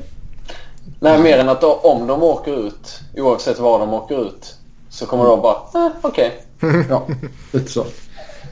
Nej, 0.99 1.22
mer 1.22 1.38
än 1.38 1.49
att 1.49 1.61
då, 1.61 1.73
om 1.73 2.07
de 2.07 2.23
åker 2.23 2.68
ut, 2.68 3.01
oavsett 3.18 3.59
var 3.59 3.80
de 3.80 3.93
åker 3.93 4.27
ut, 4.27 4.55
så 4.89 5.05
kommer 5.05 5.26
de 5.26 5.41
bara, 5.41 5.85
eh, 5.85 5.91
okej. 6.01 6.31
ja, 6.89 7.07
lite 7.51 7.72
så. 7.72 7.85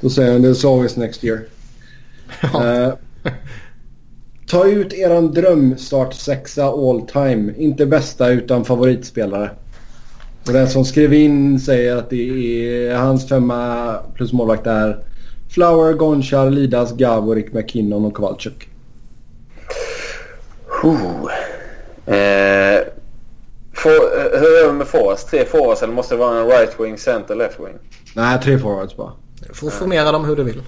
Då 0.02 0.10
säger 0.10 0.34
jag 0.34 0.42
it's 0.42 0.74
always 0.74 0.98
next 0.98 1.24
year. 1.24 1.42
Eh, 2.44 2.94
ta 4.48 4.68
ut 4.68 4.94
eran 4.94 5.32
drömstart 5.34 6.14
sexa 6.14 6.66
all 6.66 7.02
time. 7.02 7.54
Inte 7.58 7.86
bästa 7.86 8.30
utan 8.30 8.66
favoritspelare. 8.66 9.52
Och 10.48 10.54
den 10.54 10.70
som 10.70 10.86
skrev 10.86 11.14
in 11.14 11.60
säger 11.60 11.96
att 11.96 12.10
det 12.10 12.30
är 12.88 12.96
hans 12.96 13.28
femma 13.28 13.94
plus 14.16 14.34
målvakt 14.34 14.68
är 14.68 15.04
Flower, 15.50 15.94
Gonchar, 15.94 16.50
Lidas, 16.50 16.92
Gavorik, 16.92 17.54
McKinnon 17.54 18.06
och 18.06 18.14
Kowalczyk. 18.14 18.70
Eh, 22.06 22.80
for, 23.74 23.90
eh, 23.90 24.40
hur 24.40 24.64
är 24.64 24.68
det 24.68 24.74
med 24.74 24.88
forwards? 24.88 25.26
Tre 25.26 25.46
forwards 25.46 25.84
eller 25.84 25.94
måste 25.94 26.14
det 26.16 26.20
vara 26.20 26.40
en 26.40 26.48
right 26.48 26.80
wing, 26.80 26.98
center, 26.98 27.36
left 27.36 27.60
wing? 27.60 27.78
Nej, 28.16 28.40
tre 28.44 28.58
forwards 28.60 28.96
bara. 28.96 29.12
Du 29.48 29.54
får 29.54 29.70
formera 29.70 30.12
dem 30.12 30.26
hur 30.26 30.36
du 30.36 30.44
vill. 30.44 30.62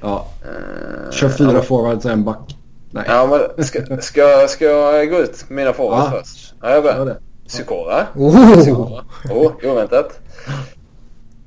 Ja, 0.00 0.26
Eh, 0.44 1.10
kör 1.10 1.28
fyra 1.28 1.52
ja, 1.52 1.62
forwards 1.62 2.04
och 2.04 2.10
en 2.10 2.24
back. 2.24 2.56
Nej. 2.90 3.04
Ja, 3.08 3.26
men 3.56 3.64
ska, 3.64 3.80
ska, 4.00 4.46
ska 4.48 4.64
jag 4.64 5.10
gå 5.10 5.18
ut 5.18 5.44
med 5.48 5.56
mina 5.56 5.72
forwards 5.72 6.08
Ja. 6.12 6.18
först? 6.20 6.54
Ja, 6.62 6.70
jag 6.70 6.82
börjar. 6.82 7.16
Sikora. 7.46 8.06
Oh! 8.14 9.00
Oh, 9.30 9.52
oväntat. 9.64 10.20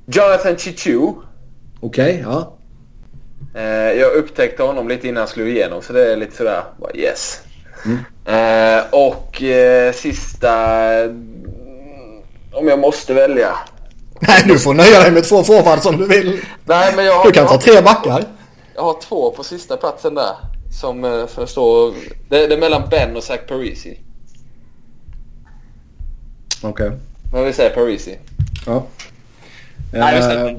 Jonathan 0.05 0.57
Chichu. 0.57 1.13
Okej, 1.79 2.21
ja. 2.25 2.54
Eh, 3.55 3.63
jag 3.99 4.13
upptäckte 4.13 4.63
honom 4.63 4.87
lite 4.87 5.07
innan 5.07 5.17
han 5.21 5.27
slog 5.27 5.47
igenom 5.49 5.81
så 5.81 5.93
det 5.93 6.11
är 6.11 6.17
lite 6.17 6.35
sådär, 6.37 6.63
bara 6.77 6.95
yes. 6.95 7.41
Mm. 7.85 7.97
Eh, 8.25 8.83
och 8.91 9.41
eh, 9.43 9.93
sista, 9.93 10.53
mm, 11.03 12.21
om 12.53 12.67
jag 12.67 12.79
måste 12.79 13.13
välja. 13.13 13.57
Nej, 14.19 14.43
du 14.45 14.59
får 14.59 14.73
nöja 14.73 14.99
dig 14.99 15.11
med 15.11 15.23
två 15.23 15.43
forwards 15.43 15.85
om 15.85 15.97
du 15.97 16.07
vill. 16.07 16.41
Nej 16.65 16.93
men 16.95 17.05
jag 17.05 17.15
har, 17.17 17.25
Du 17.25 17.31
kan 17.31 17.47
ta 17.47 17.57
tre 17.61 17.81
backar. 17.81 18.23
jag 18.75 18.81
har 18.81 19.01
två 19.01 19.31
på 19.31 19.43
sista 19.43 19.77
platsen 19.77 20.15
där. 20.15 20.35
Som 20.81 21.03
eh, 21.05 21.25
förstår, 21.27 21.93
det, 22.29 22.47
det 22.47 22.55
är 22.55 22.59
mellan 22.59 22.89
Ben 22.89 23.15
och 23.15 23.23
Zach 23.23 23.39
Parisi. 23.47 23.99
Okej. 26.63 26.91
Men 27.33 27.45
vi 27.45 27.53
säger 27.53 27.69
Parisi. 27.75 28.17
Ja. 28.65 28.83
Nej, 29.93 30.15
just 30.15 30.29
det. 30.29 30.49
Eh, 30.49 30.57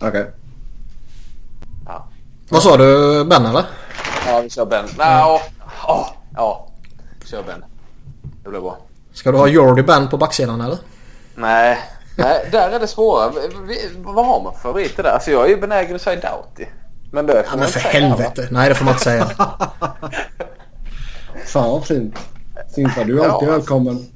Okej. 0.00 0.20
Ja. 0.26 0.39
Vad 2.50 2.62
sa 2.62 2.76
du? 2.76 3.24
Ben 3.24 3.46
eller? 3.46 3.64
Ja 4.26 4.40
vi 4.40 4.50
kör 4.50 4.66
Ben. 4.66 4.84
Nej, 4.98 5.18
ja, 5.18 5.40
ja, 5.86 6.14
ja. 6.36 6.68
Kör 7.24 7.42
Ben. 7.42 7.64
Det 8.44 8.48
blir 8.50 8.60
bra. 8.60 8.78
Ska 9.12 9.32
du 9.32 9.38
ha 9.38 9.46
Jordy 9.46 9.82
Ben 9.82 10.08
på 10.08 10.16
backsidan 10.16 10.60
eller? 10.60 10.78
Nej, 11.34 11.78
Nej, 12.16 12.48
där 12.52 12.70
är 12.70 12.80
det 12.80 12.86
svåra. 12.86 13.32
Vad 13.96 14.26
har 14.26 14.42
man 14.42 14.52
för 14.52 14.60
favoriter 14.60 15.02
där? 15.02 15.10
Alltså 15.10 15.30
jag 15.30 15.44
är 15.44 15.48
ju 15.48 15.56
benägen 15.56 15.96
att 15.96 16.02
säga 16.02 16.20
Doughty. 16.20 16.66
Men 17.12 17.26
det 17.26 17.44
ja, 17.50 17.56
men 17.56 17.68
för 17.68 17.80
helvete. 17.80 18.48
Nej, 18.50 18.68
det 18.68 18.74
får 18.74 18.84
man 18.84 18.94
inte 18.94 19.04
säga. 19.04 19.26
Fan 21.46 21.70
vad 21.70 21.86
fint. 21.86 22.18
Simpa, 22.74 23.04
du 23.04 23.20
är 23.20 23.28
alltid 23.28 23.48
ja. 23.48 23.52
välkommen. 23.52 24.06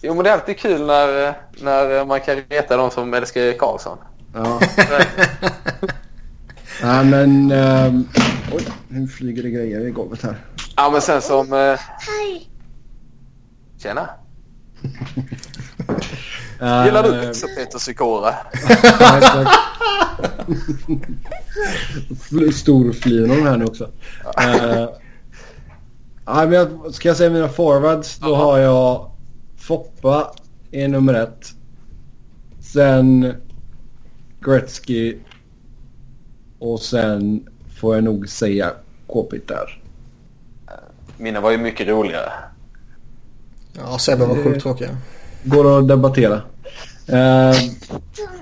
Jo, 0.00 0.14
men 0.14 0.24
det 0.24 0.30
är 0.30 0.34
alltid 0.34 0.58
kul 0.58 0.86
när, 0.86 1.38
när 1.60 2.04
man 2.04 2.20
kan 2.20 2.36
reta 2.48 2.76
de 2.76 2.90
som 2.90 3.14
älskar 3.14 3.58
Karlsson. 3.58 3.98
Ja. 4.34 4.60
Nej, 6.82 7.04
men... 7.04 7.52
Um, 7.52 8.08
oj, 8.52 8.66
nu 8.88 9.08
flyger 9.08 9.42
det 9.42 9.50
grejer 9.50 9.86
i 9.86 9.90
golvet 9.90 10.22
här. 10.22 10.36
Ja, 10.76 10.90
men 10.90 11.00
sen 11.00 11.22
som... 11.22 11.52
Uh, 11.52 11.78
Tjena. 13.78 14.08
Gillar 16.84 17.02
du 17.02 17.26
pizza 17.26 17.46
Peter 17.46 17.78
Sikora? 17.78 18.34
Storflinar 22.52 23.50
här 23.50 23.56
nu 23.56 23.64
också. 23.64 23.84
uh, 23.84 23.90
nej, 26.26 26.46
men 26.46 26.52
jag, 26.52 26.94
ska 26.94 27.08
jag 27.08 27.16
säga 27.16 27.30
mina 27.30 27.48
forwards 27.48 28.18
då 28.18 28.34
har 28.34 28.58
jag 28.58 29.10
Foppa 29.56 30.34
är 30.70 30.88
nummer 30.88 31.14
ett. 31.14 31.54
Sen 32.60 33.34
Gretzky. 34.40 35.16
Och 36.62 36.80
sen 36.80 37.48
får 37.80 37.94
jag 37.94 38.04
nog 38.04 38.28
säga 38.28 38.72
Kåpit 39.06 39.48
där. 39.48 39.82
Mina 41.16 41.40
var 41.40 41.50
ju 41.50 41.58
mycket 41.58 41.88
roligare. 41.88 42.32
Ja, 43.72 43.98
Sebbe 43.98 44.26
var 44.26 44.44
sjukt 44.44 44.62
tråkiga. 44.62 44.96
Går 45.44 45.78
att 45.78 45.88
debattera. 45.88 46.42
Eh, 47.06 47.56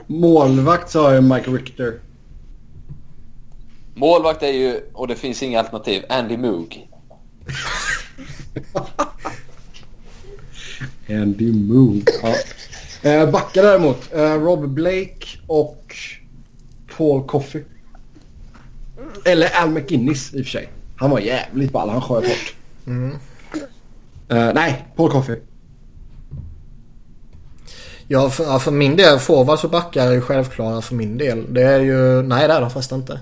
målvakt 0.07 0.91
så 0.91 1.03
har 1.03 1.13
jag 1.13 1.25
Mike 1.25 1.51
Richter. 1.51 2.01
Målvakt 3.95 4.43
är 4.43 4.53
ju, 4.53 4.81
och 4.93 5.09
det 5.09 5.17
finns 5.17 5.43
inga 5.43 5.59
alternativ, 5.59 6.05
Andy 6.09 6.37
Moog. 6.37 6.89
Andy 11.23 11.53
Moog. 11.53 12.09
Ja. 12.23 12.35
Eh, 13.11 13.31
backar 13.31 13.63
däremot. 13.63 14.13
Eh, 14.13 14.35
Rob 14.35 14.69
Blake 14.69 15.27
och 15.47 15.95
Paul 16.97 17.25
Coffey. 17.25 17.65
Eller 19.25 19.63
Al 19.63 19.71
McInnes 19.71 20.35
i 20.35 20.41
och 20.41 20.45
för 20.45 20.51
sig. 20.51 20.69
Han 20.97 21.11
var 21.11 21.19
jävligt 21.19 21.73
ball. 21.73 21.89
Han 21.89 22.01
sköt 22.01 22.25
hårt. 22.25 22.55
Mm. 22.87 23.11
Uh, 24.33 24.53
nej, 24.55 24.87
Paul 24.97 25.11
Coffey. 25.11 25.37
Ja 28.09 28.31
för, 28.31 28.45
ja, 28.45 28.59
för 28.59 28.71
min 28.71 28.97
del. 28.97 29.19
Forwards 29.19 29.65
och 29.65 29.71
backar 29.71 30.07
är 30.07 30.13
ju 30.13 30.21
självklara 30.21 30.83
för 30.83 30.95
min 30.95 31.19
del. 31.19 31.55
Det 31.55 31.63
är 31.63 31.81
ju... 31.81 32.23
Nej 32.23 32.49
det 32.49 32.55
är 32.55 32.61
de 32.61 32.71
fast 32.71 32.93
inte. 32.93 33.21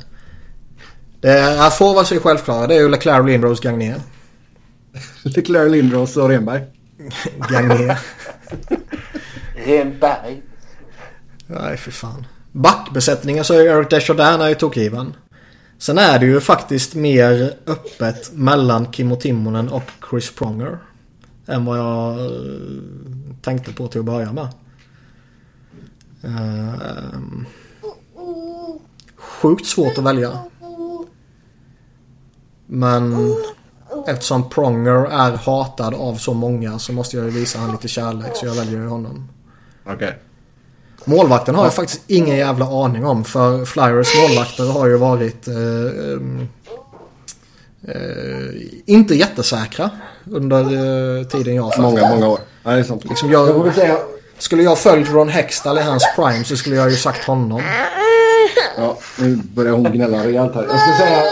Det 1.20 1.30
är, 1.30 1.56
ja, 1.56 1.70
forwards 1.70 2.10
är 2.10 2.14
ju 2.14 2.20
självklara. 2.20 2.66
Det 2.66 2.74
är 2.74 2.80
ju 2.80 2.88
Leclerc, 2.88 3.26
Lindros, 3.26 3.60
Gagner. 3.60 4.00
Leclerc, 5.22 5.72
Lindros 5.72 6.16
och 6.16 6.28
Renberg. 6.28 6.62
Gagner. 7.50 7.98
Renberg. 9.66 10.42
Nej 11.46 11.76
för 11.76 11.90
fan. 11.90 12.26
Backbesättningen 12.52 13.44
så 13.44 13.54
är 13.54 13.60
Eric 13.60 13.90
Desjardins 13.90 14.56
i 14.56 14.60
tokgiven. 14.60 15.14
Sen 15.78 15.98
är 15.98 16.18
det 16.18 16.26
ju 16.26 16.40
faktiskt 16.40 16.94
mer 16.94 17.54
öppet 17.66 18.32
mellan 18.32 18.92
Kimmo 18.92 19.16
Timonen 19.16 19.68
och 19.68 19.90
Chris 20.10 20.34
Pronger. 20.34 20.78
Än 21.46 21.64
vad 21.64 21.78
jag 21.78 22.24
eh, 22.24 22.30
tänkte 23.42 23.72
på 23.72 23.88
till 23.88 23.98
att 24.00 24.06
börja 24.06 24.32
med. 24.32 24.48
Eh, 26.22 27.18
sjukt 29.16 29.66
svårt 29.66 29.98
att 29.98 30.04
välja. 30.04 30.38
Men 32.66 33.34
eftersom 34.06 34.48
Pronger 34.48 35.06
är 35.06 35.36
hatad 35.36 35.94
av 35.94 36.14
så 36.14 36.34
många 36.34 36.78
så 36.78 36.92
måste 36.92 37.16
jag 37.16 37.26
ju 37.26 37.32
visa 37.32 37.58
honom 37.58 37.74
lite 37.74 37.88
kärlek 37.88 38.36
så 38.36 38.46
jag 38.46 38.54
väljer 38.54 38.86
honom. 38.86 39.28
Okej. 39.84 39.94
Okay. 39.94 40.12
Målvakten 41.08 41.54
har 41.54 41.64
jag 41.64 41.74
faktiskt 41.74 42.02
ingen 42.06 42.36
jävla 42.36 42.84
aning 42.84 43.04
om. 43.04 43.24
För 43.24 43.64
Flyers 43.64 44.16
målvakter 44.16 44.64
har 44.64 44.86
ju 44.86 44.96
varit 44.96 45.48
eh, 45.48 45.54
eh, 47.94 48.62
inte 48.86 49.14
jättesäkra 49.14 49.90
under 50.30 50.60
eh, 50.60 51.24
tiden 51.24 51.54
jag 51.54 51.62
har 51.62 51.82
Många, 51.82 52.08
många 52.08 52.28
år. 52.28 52.38
Ja, 52.62 52.70
det 52.70 52.78
är 52.78 52.82
sant. 52.82 53.04
Liksom 53.04 53.30
jag. 53.30 53.72
Skulle 54.38 54.62
jag 54.62 54.78
följt 54.78 55.10
Ron 55.10 55.28
Hextall 55.28 55.78
i 55.78 55.82
hans 55.82 56.04
prime 56.16 56.44
så 56.44 56.56
skulle 56.56 56.76
jag 56.76 56.90
ju 56.90 56.96
sagt 56.96 57.24
honom. 57.24 57.62
Ja, 58.76 58.98
nu 59.18 59.36
börjar 59.36 59.72
hon 59.72 59.84
gnälla 59.84 60.24
rejält 60.24 60.54
här. 60.54 60.62
Jag 60.62 60.80
ska 60.80 61.06
säga 61.06 61.22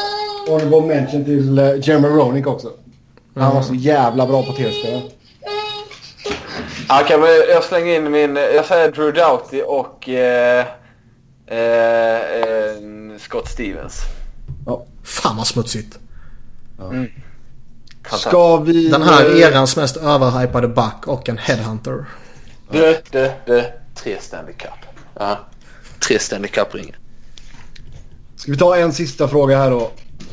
honorable 0.48 0.94
mention 0.94 1.24
till 1.24 1.58
uh, 1.58 1.88
Jeremy 1.88 2.08
Roenick 2.08 2.46
också. 2.46 2.70
Han 3.34 3.54
var 3.54 3.62
så 3.62 3.74
jävla 3.74 4.26
bra 4.26 4.42
på 4.42 4.52
tv-spel. 4.52 5.00
Ja, 6.88 7.04
kan 7.08 7.20
jag 7.48 7.64
slänger 7.64 7.94
in 7.94 8.10
min... 8.10 8.36
Jag 8.36 8.64
säger 8.64 8.90
Drew 8.90 9.12
Doughty 9.12 9.62
och 9.62 10.08
eh, 10.08 10.66
eh, 11.46 12.16
eh, 12.16 13.18
Scott 13.18 13.48
Stevens. 13.48 14.00
Ja. 14.66 14.84
Fan 15.04 15.36
vad 15.36 15.46
smutsigt. 15.46 15.98
Ja. 16.78 16.84
Mm. 16.84 17.10
Ska 18.10 18.56
vi... 18.56 18.88
Den 18.88 19.02
här 19.02 19.36
erans 19.36 19.76
mest 19.76 19.96
överhypade 19.96 20.68
back 20.68 21.06
och 21.06 21.28
en 21.28 21.38
headhunter. 21.38 22.04
Du, 22.70 22.98
du, 23.10 23.30
du. 23.46 23.64
Tre 23.94 24.16
Stanley 24.20 24.54
Cup. 24.54 24.70
Ja. 25.18 25.38
Tre 26.08 26.18
Stanley 26.18 26.50
Cup-ringar. 26.50 26.98
Ska 28.36 28.52
vi 28.52 28.58
ta 28.58 28.76
en 28.76 28.92
sista 28.92 29.28
fråga 29.28 29.58
här 29.58 29.70
då? 29.70 29.90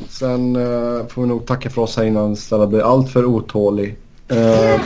Sen 0.08 0.56
uh, 0.56 1.06
får 1.06 1.22
vi 1.22 1.28
nog 1.28 1.46
tacka 1.46 1.70
för 1.70 1.82
oss 1.82 1.96
här 1.96 2.04
innan 2.04 2.36
Stella 2.36 2.66
blir 2.66 2.80
allt 2.80 3.12
för 3.12 3.24
otålig. 3.24 3.96
Uh, 4.32 4.80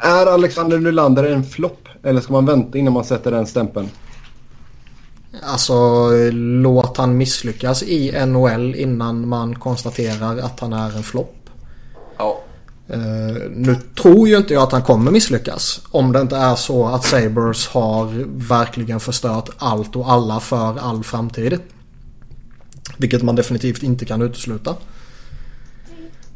är 0.00 0.26
Alexander 0.26 0.78
Nylander 0.78 1.24
en 1.24 1.44
flopp? 1.44 1.88
Eller 2.02 2.20
ska 2.20 2.32
man 2.32 2.46
vänta 2.46 2.78
innan 2.78 2.92
man 2.92 3.04
sätter 3.04 3.30
den 3.30 3.46
stämpeln? 3.46 3.88
Alltså 5.42 6.08
låt 6.32 6.96
han 6.96 7.16
misslyckas 7.16 7.82
i 7.82 8.26
NHL 8.26 8.74
innan 8.74 9.28
man 9.28 9.54
konstaterar 9.54 10.38
att 10.38 10.60
han 10.60 10.72
är 10.72 10.96
en 10.96 11.02
flopp. 11.02 11.50
Ja. 12.18 12.40
Uh, 12.94 13.50
nu 13.50 13.76
tror 14.02 14.28
ju 14.28 14.36
inte 14.36 14.54
jag 14.54 14.62
att 14.62 14.72
han 14.72 14.82
kommer 14.82 15.10
misslyckas. 15.10 15.80
Om 15.90 16.12
det 16.12 16.20
inte 16.20 16.36
är 16.36 16.54
så 16.54 16.86
att 16.86 17.04
Sabres 17.04 17.68
har 17.68 18.24
verkligen 18.48 19.00
förstört 19.00 19.50
allt 19.58 19.96
och 19.96 20.12
alla 20.12 20.40
för 20.40 20.78
all 20.78 21.04
framtid. 21.04 21.58
Vilket 22.96 23.22
man 23.22 23.36
definitivt 23.36 23.82
inte 23.82 24.04
kan 24.04 24.22
utesluta. 24.22 24.74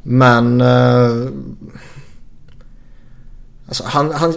Men... 0.03 0.61
Uh, 0.61 1.29
Alltså 3.67 3.85
han, 3.87 4.13
han, 4.13 4.35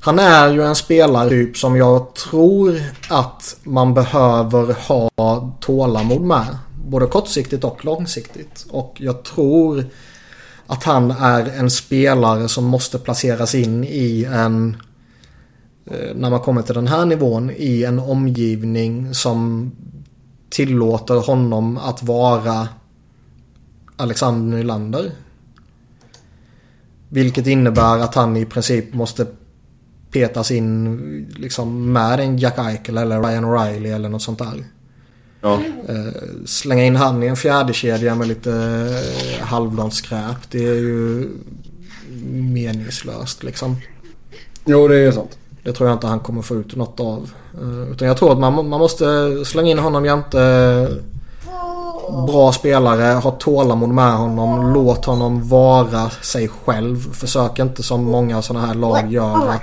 han 0.00 0.18
är 0.18 0.52
ju 0.52 0.62
en 0.62 0.74
spelartyp 0.74 1.56
som 1.56 1.76
jag 1.76 2.14
tror 2.14 2.80
att 3.08 3.56
man 3.62 3.94
behöver 3.94 4.76
ha 4.88 5.52
tålamod 5.60 6.22
med. 6.22 6.58
Både 6.86 7.06
kortsiktigt 7.06 7.64
och 7.64 7.84
långsiktigt. 7.84 8.66
Och 8.70 8.96
jag 8.98 9.22
tror 9.22 9.84
att 10.66 10.84
han 10.84 11.10
är 11.10 11.48
en 11.58 11.70
spelare 11.70 12.48
som 12.48 12.64
måste 12.64 12.98
placeras 12.98 13.54
in 13.54 13.84
i 13.84 14.26
en 14.30 14.76
eh, 15.86 16.14
när 16.14 16.30
man 16.30 16.40
kommer 16.40 16.62
till 16.62 16.74
den 16.74 16.86
här 16.86 17.04
nivån 17.04 17.50
i 17.56 17.84
en 17.84 17.98
omgivning 17.98 19.14
som 19.14 19.70
tillåter 20.50 21.14
honom 21.14 21.78
att 21.78 22.02
vara 22.02 22.68
Alexander 23.96 24.56
Nylander. 24.56 25.12
Vilket 27.08 27.46
innebär 27.46 27.98
att 27.98 28.14
han 28.14 28.36
i 28.36 28.44
princip 28.44 28.94
måste 28.94 29.26
petas 30.10 30.50
in 30.50 31.34
liksom 31.36 31.92
med 31.92 32.20
en 32.20 32.38
Jack 32.38 32.58
Eichel 32.58 32.98
eller 32.98 33.22
Ryan 33.22 33.44
O'Reilly 33.44 33.94
eller 33.94 34.08
något 34.08 34.22
sånt 34.22 34.38
där. 34.38 34.64
Ja. 35.40 35.60
Uh, 35.88 36.44
slänga 36.46 36.84
in 36.84 36.96
han 36.96 37.22
i 37.22 37.26
en 37.26 37.36
fjärde 37.36 37.72
kedja 37.72 38.14
med 38.14 38.28
lite 38.28 38.50
uh, 38.50 39.44
halvdant 39.44 39.94
skräp. 39.94 40.50
Det 40.50 40.68
är 40.68 40.74
ju 40.74 41.28
meningslöst 42.30 43.42
liksom. 43.42 43.76
Jo 44.64 44.88
det 44.88 44.96
är 44.96 45.12
sant. 45.12 45.38
Det 45.62 45.72
tror 45.72 45.88
jag 45.88 45.96
inte 45.96 46.06
han 46.06 46.20
kommer 46.20 46.42
få 46.42 46.54
ut 46.54 46.76
något 46.76 47.00
av. 47.00 47.30
Uh, 47.62 47.90
utan 47.92 48.08
jag 48.08 48.16
tror 48.16 48.32
att 48.32 48.38
man, 48.38 48.68
man 48.68 48.80
måste 48.80 49.04
slänga 49.44 49.70
in 49.70 49.78
honom 49.78 50.04
jämte 50.04 50.88
bra 52.26 52.52
spelare, 52.52 53.14
ha 53.14 53.30
tålamod 53.30 53.88
med 53.88 54.12
honom, 54.12 54.72
låt 54.74 55.04
honom 55.04 55.48
vara 55.48 56.10
sig 56.10 56.48
själv. 56.48 57.12
Försök 57.12 57.58
inte 57.58 57.82
som 57.82 58.04
många 58.04 58.42
sådana 58.42 58.66
här 58.66 58.74
lag 58.74 59.12
gör 59.12 59.48
att 59.48 59.62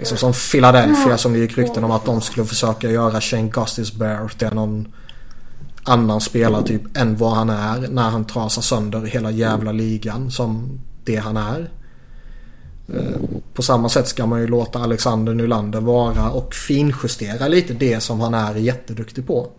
Liksom 0.00 0.18
som 0.18 0.32
Philadelphia 0.52 1.18
som 1.18 1.32
det 1.32 1.38
gick 1.38 1.58
rykten 1.58 1.84
om 1.84 1.90
att 1.90 2.04
de 2.04 2.20
skulle 2.20 2.46
försöka 2.46 2.90
göra 2.90 3.20
Shane 3.20 3.48
Gustis 3.48 3.92
Bear 3.92 4.28
till 4.28 4.48
någon 4.48 4.92
annan 5.84 6.20
spelare 6.20 6.62
typ 6.62 6.96
än 6.96 7.16
vad 7.16 7.32
han 7.32 7.50
är 7.50 7.88
när 7.88 8.10
han 8.10 8.24
trasar 8.24 8.62
sönder 8.62 9.00
hela 9.00 9.30
jävla 9.30 9.72
ligan 9.72 10.30
som 10.30 10.80
det 11.04 11.16
han 11.16 11.36
är. 11.36 11.70
Eh, 12.94 13.20
på 13.54 13.62
samma 13.62 13.88
sätt 13.88 14.08
ska 14.08 14.26
man 14.26 14.40
ju 14.40 14.46
låta 14.46 14.78
Alexander 14.78 15.34
Nylander 15.34 15.80
vara 15.80 16.30
och 16.30 16.54
finjustera 16.54 17.48
lite 17.48 17.72
det 17.74 18.00
som 18.00 18.20
han 18.20 18.34
är 18.34 18.54
jätteduktig 18.54 19.26
på. 19.26 19.50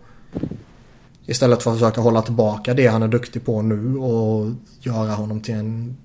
Istället 1.26 1.62
för 1.62 1.70
att 1.70 1.78
försöka 1.78 2.00
hålla 2.00 2.22
tillbaka 2.22 2.74
det 2.74 2.86
han 2.86 3.02
är 3.02 3.08
duktig 3.08 3.44
på 3.44 3.62
nu 3.62 3.96
och 3.96 4.50
göra 4.80 5.12
honom 5.12 5.40
till 5.40 5.54
en 5.54 5.96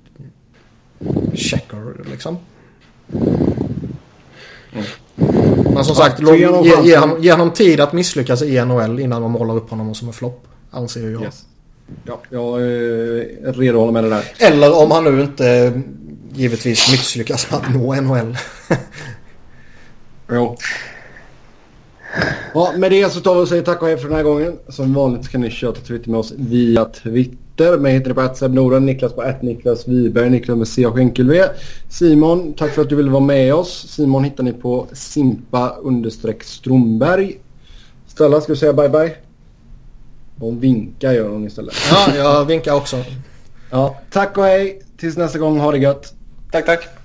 checker 1.34 2.10
liksom. 2.10 2.38
Mm. 4.73 4.85
Men 5.73 5.85
som 5.85 5.95
sagt, 5.95 6.19
ge, 6.19 6.38
ge, 6.38 6.98
honom, 6.98 7.23
ge 7.23 7.31
honom 7.31 7.52
tid 7.52 7.80
att 7.80 7.94
misslyckas 7.94 8.41
i 8.41 8.65
NHL 8.65 8.99
innan 8.99 9.22
man 9.22 9.31
målar 9.31 9.56
upp 9.56 9.69
honom 9.69 9.95
som 9.95 10.07
en 10.07 10.14
flopp. 10.14 10.48
Anser 10.72 11.10
jag. 11.10 11.22
Yes. 11.22 11.45
Ja, 12.03 12.22
jag 12.30 12.61
är 12.61 13.53
redo 13.53 13.77
att 13.77 13.80
hålla 13.80 13.91
med 13.91 14.03
det 14.03 14.10
där. 14.10 14.23
Eller 14.39 14.84
om 14.84 14.91
han 14.91 15.03
nu 15.03 15.22
inte 15.22 15.81
givetvis 16.34 16.91
misslyckas 16.91 17.52
med 17.52 17.60
att 17.60 17.73
nå 17.73 18.02
NHL. 18.02 18.38
jo. 20.31 20.57
Ja, 22.53 22.73
med 22.77 22.91
det 22.91 23.13
så 23.13 23.19
tar 23.19 23.35
vi 23.35 23.41
och 23.41 23.47
säger 23.47 23.63
tack 23.63 23.81
och 23.81 23.88
hej 23.88 23.97
för 23.97 24.07
den 24.07 24.17
här 24.17 24.23
gången. 24.23 24.57
Som 24.69 24.93
vanligt 24.93 25.29
kan 25.29 25.41
ni 25.41 25.49
köta 25.49 25.81
Twitter 25.81 26.09
med 26.09 26.19
oss 26.19 26.34
via 26.38 26.85
Twitter. 26.85 27.77
Mig 27.77 27.93
heter 27.93 28.09
ni 28.09 28.13
på 28.13 28.21
att 28.21 28.81
Niklas 28.81 29.13
på 29.13 29.21
att 29.21 29.41
Niklas 29.41 29.88
Wiberg, 29.88 30.29
Niklas 30.29 30.57
med 30.57 30.67
C 30.67 30.85
och 30.85 30.99
enkel 30.99 31.29
V. 31.29 31.43
Simon, 31.89 32.53
tack 32.53 32.71
för 32.71 32.81
att 32.81 32.89
du 32.89 32.95
ville 32.95 33.09
vara 33.09 33.23
med 33.23 33.53
oss. 33.53 33.88
Simon 33.89 34.23
hittar 34.23 34.43
ni 34.43 34.53
på 34.53 34.88
simpa 34.91 35.69
understreck 35.69 36.43
Stromberg. 36.43 37.39
Stella, 38.07 38.41
ska 38.41 38.53
du 38.53 38.57
säga 38.57 38.73
bye 38.73 38.89
bye? 38.89 39.15
Hon 40.39 40.59
vinkar 40.59 41.13
gör 41.13 41.29
hon 41.29 41.47
istället. 41.47 41.73
Ja, 41.91 42.15
jag 42.15 42.45
vinkar 42.45 42.73
också. 42.73 43.03
Ja, 43.71 43.97
tack 44.11 44.38
och 44.38 44.43
hej. 44.43 44.81
Tills 44.97 45.17
nästa 45.17 45.39
gång. 45.39 45.59
Ha 45.59 45.71
det 45.71 45.77
gött. 45.77 46.13
Tack, 46.51 46.65
tack. 46.65 46.97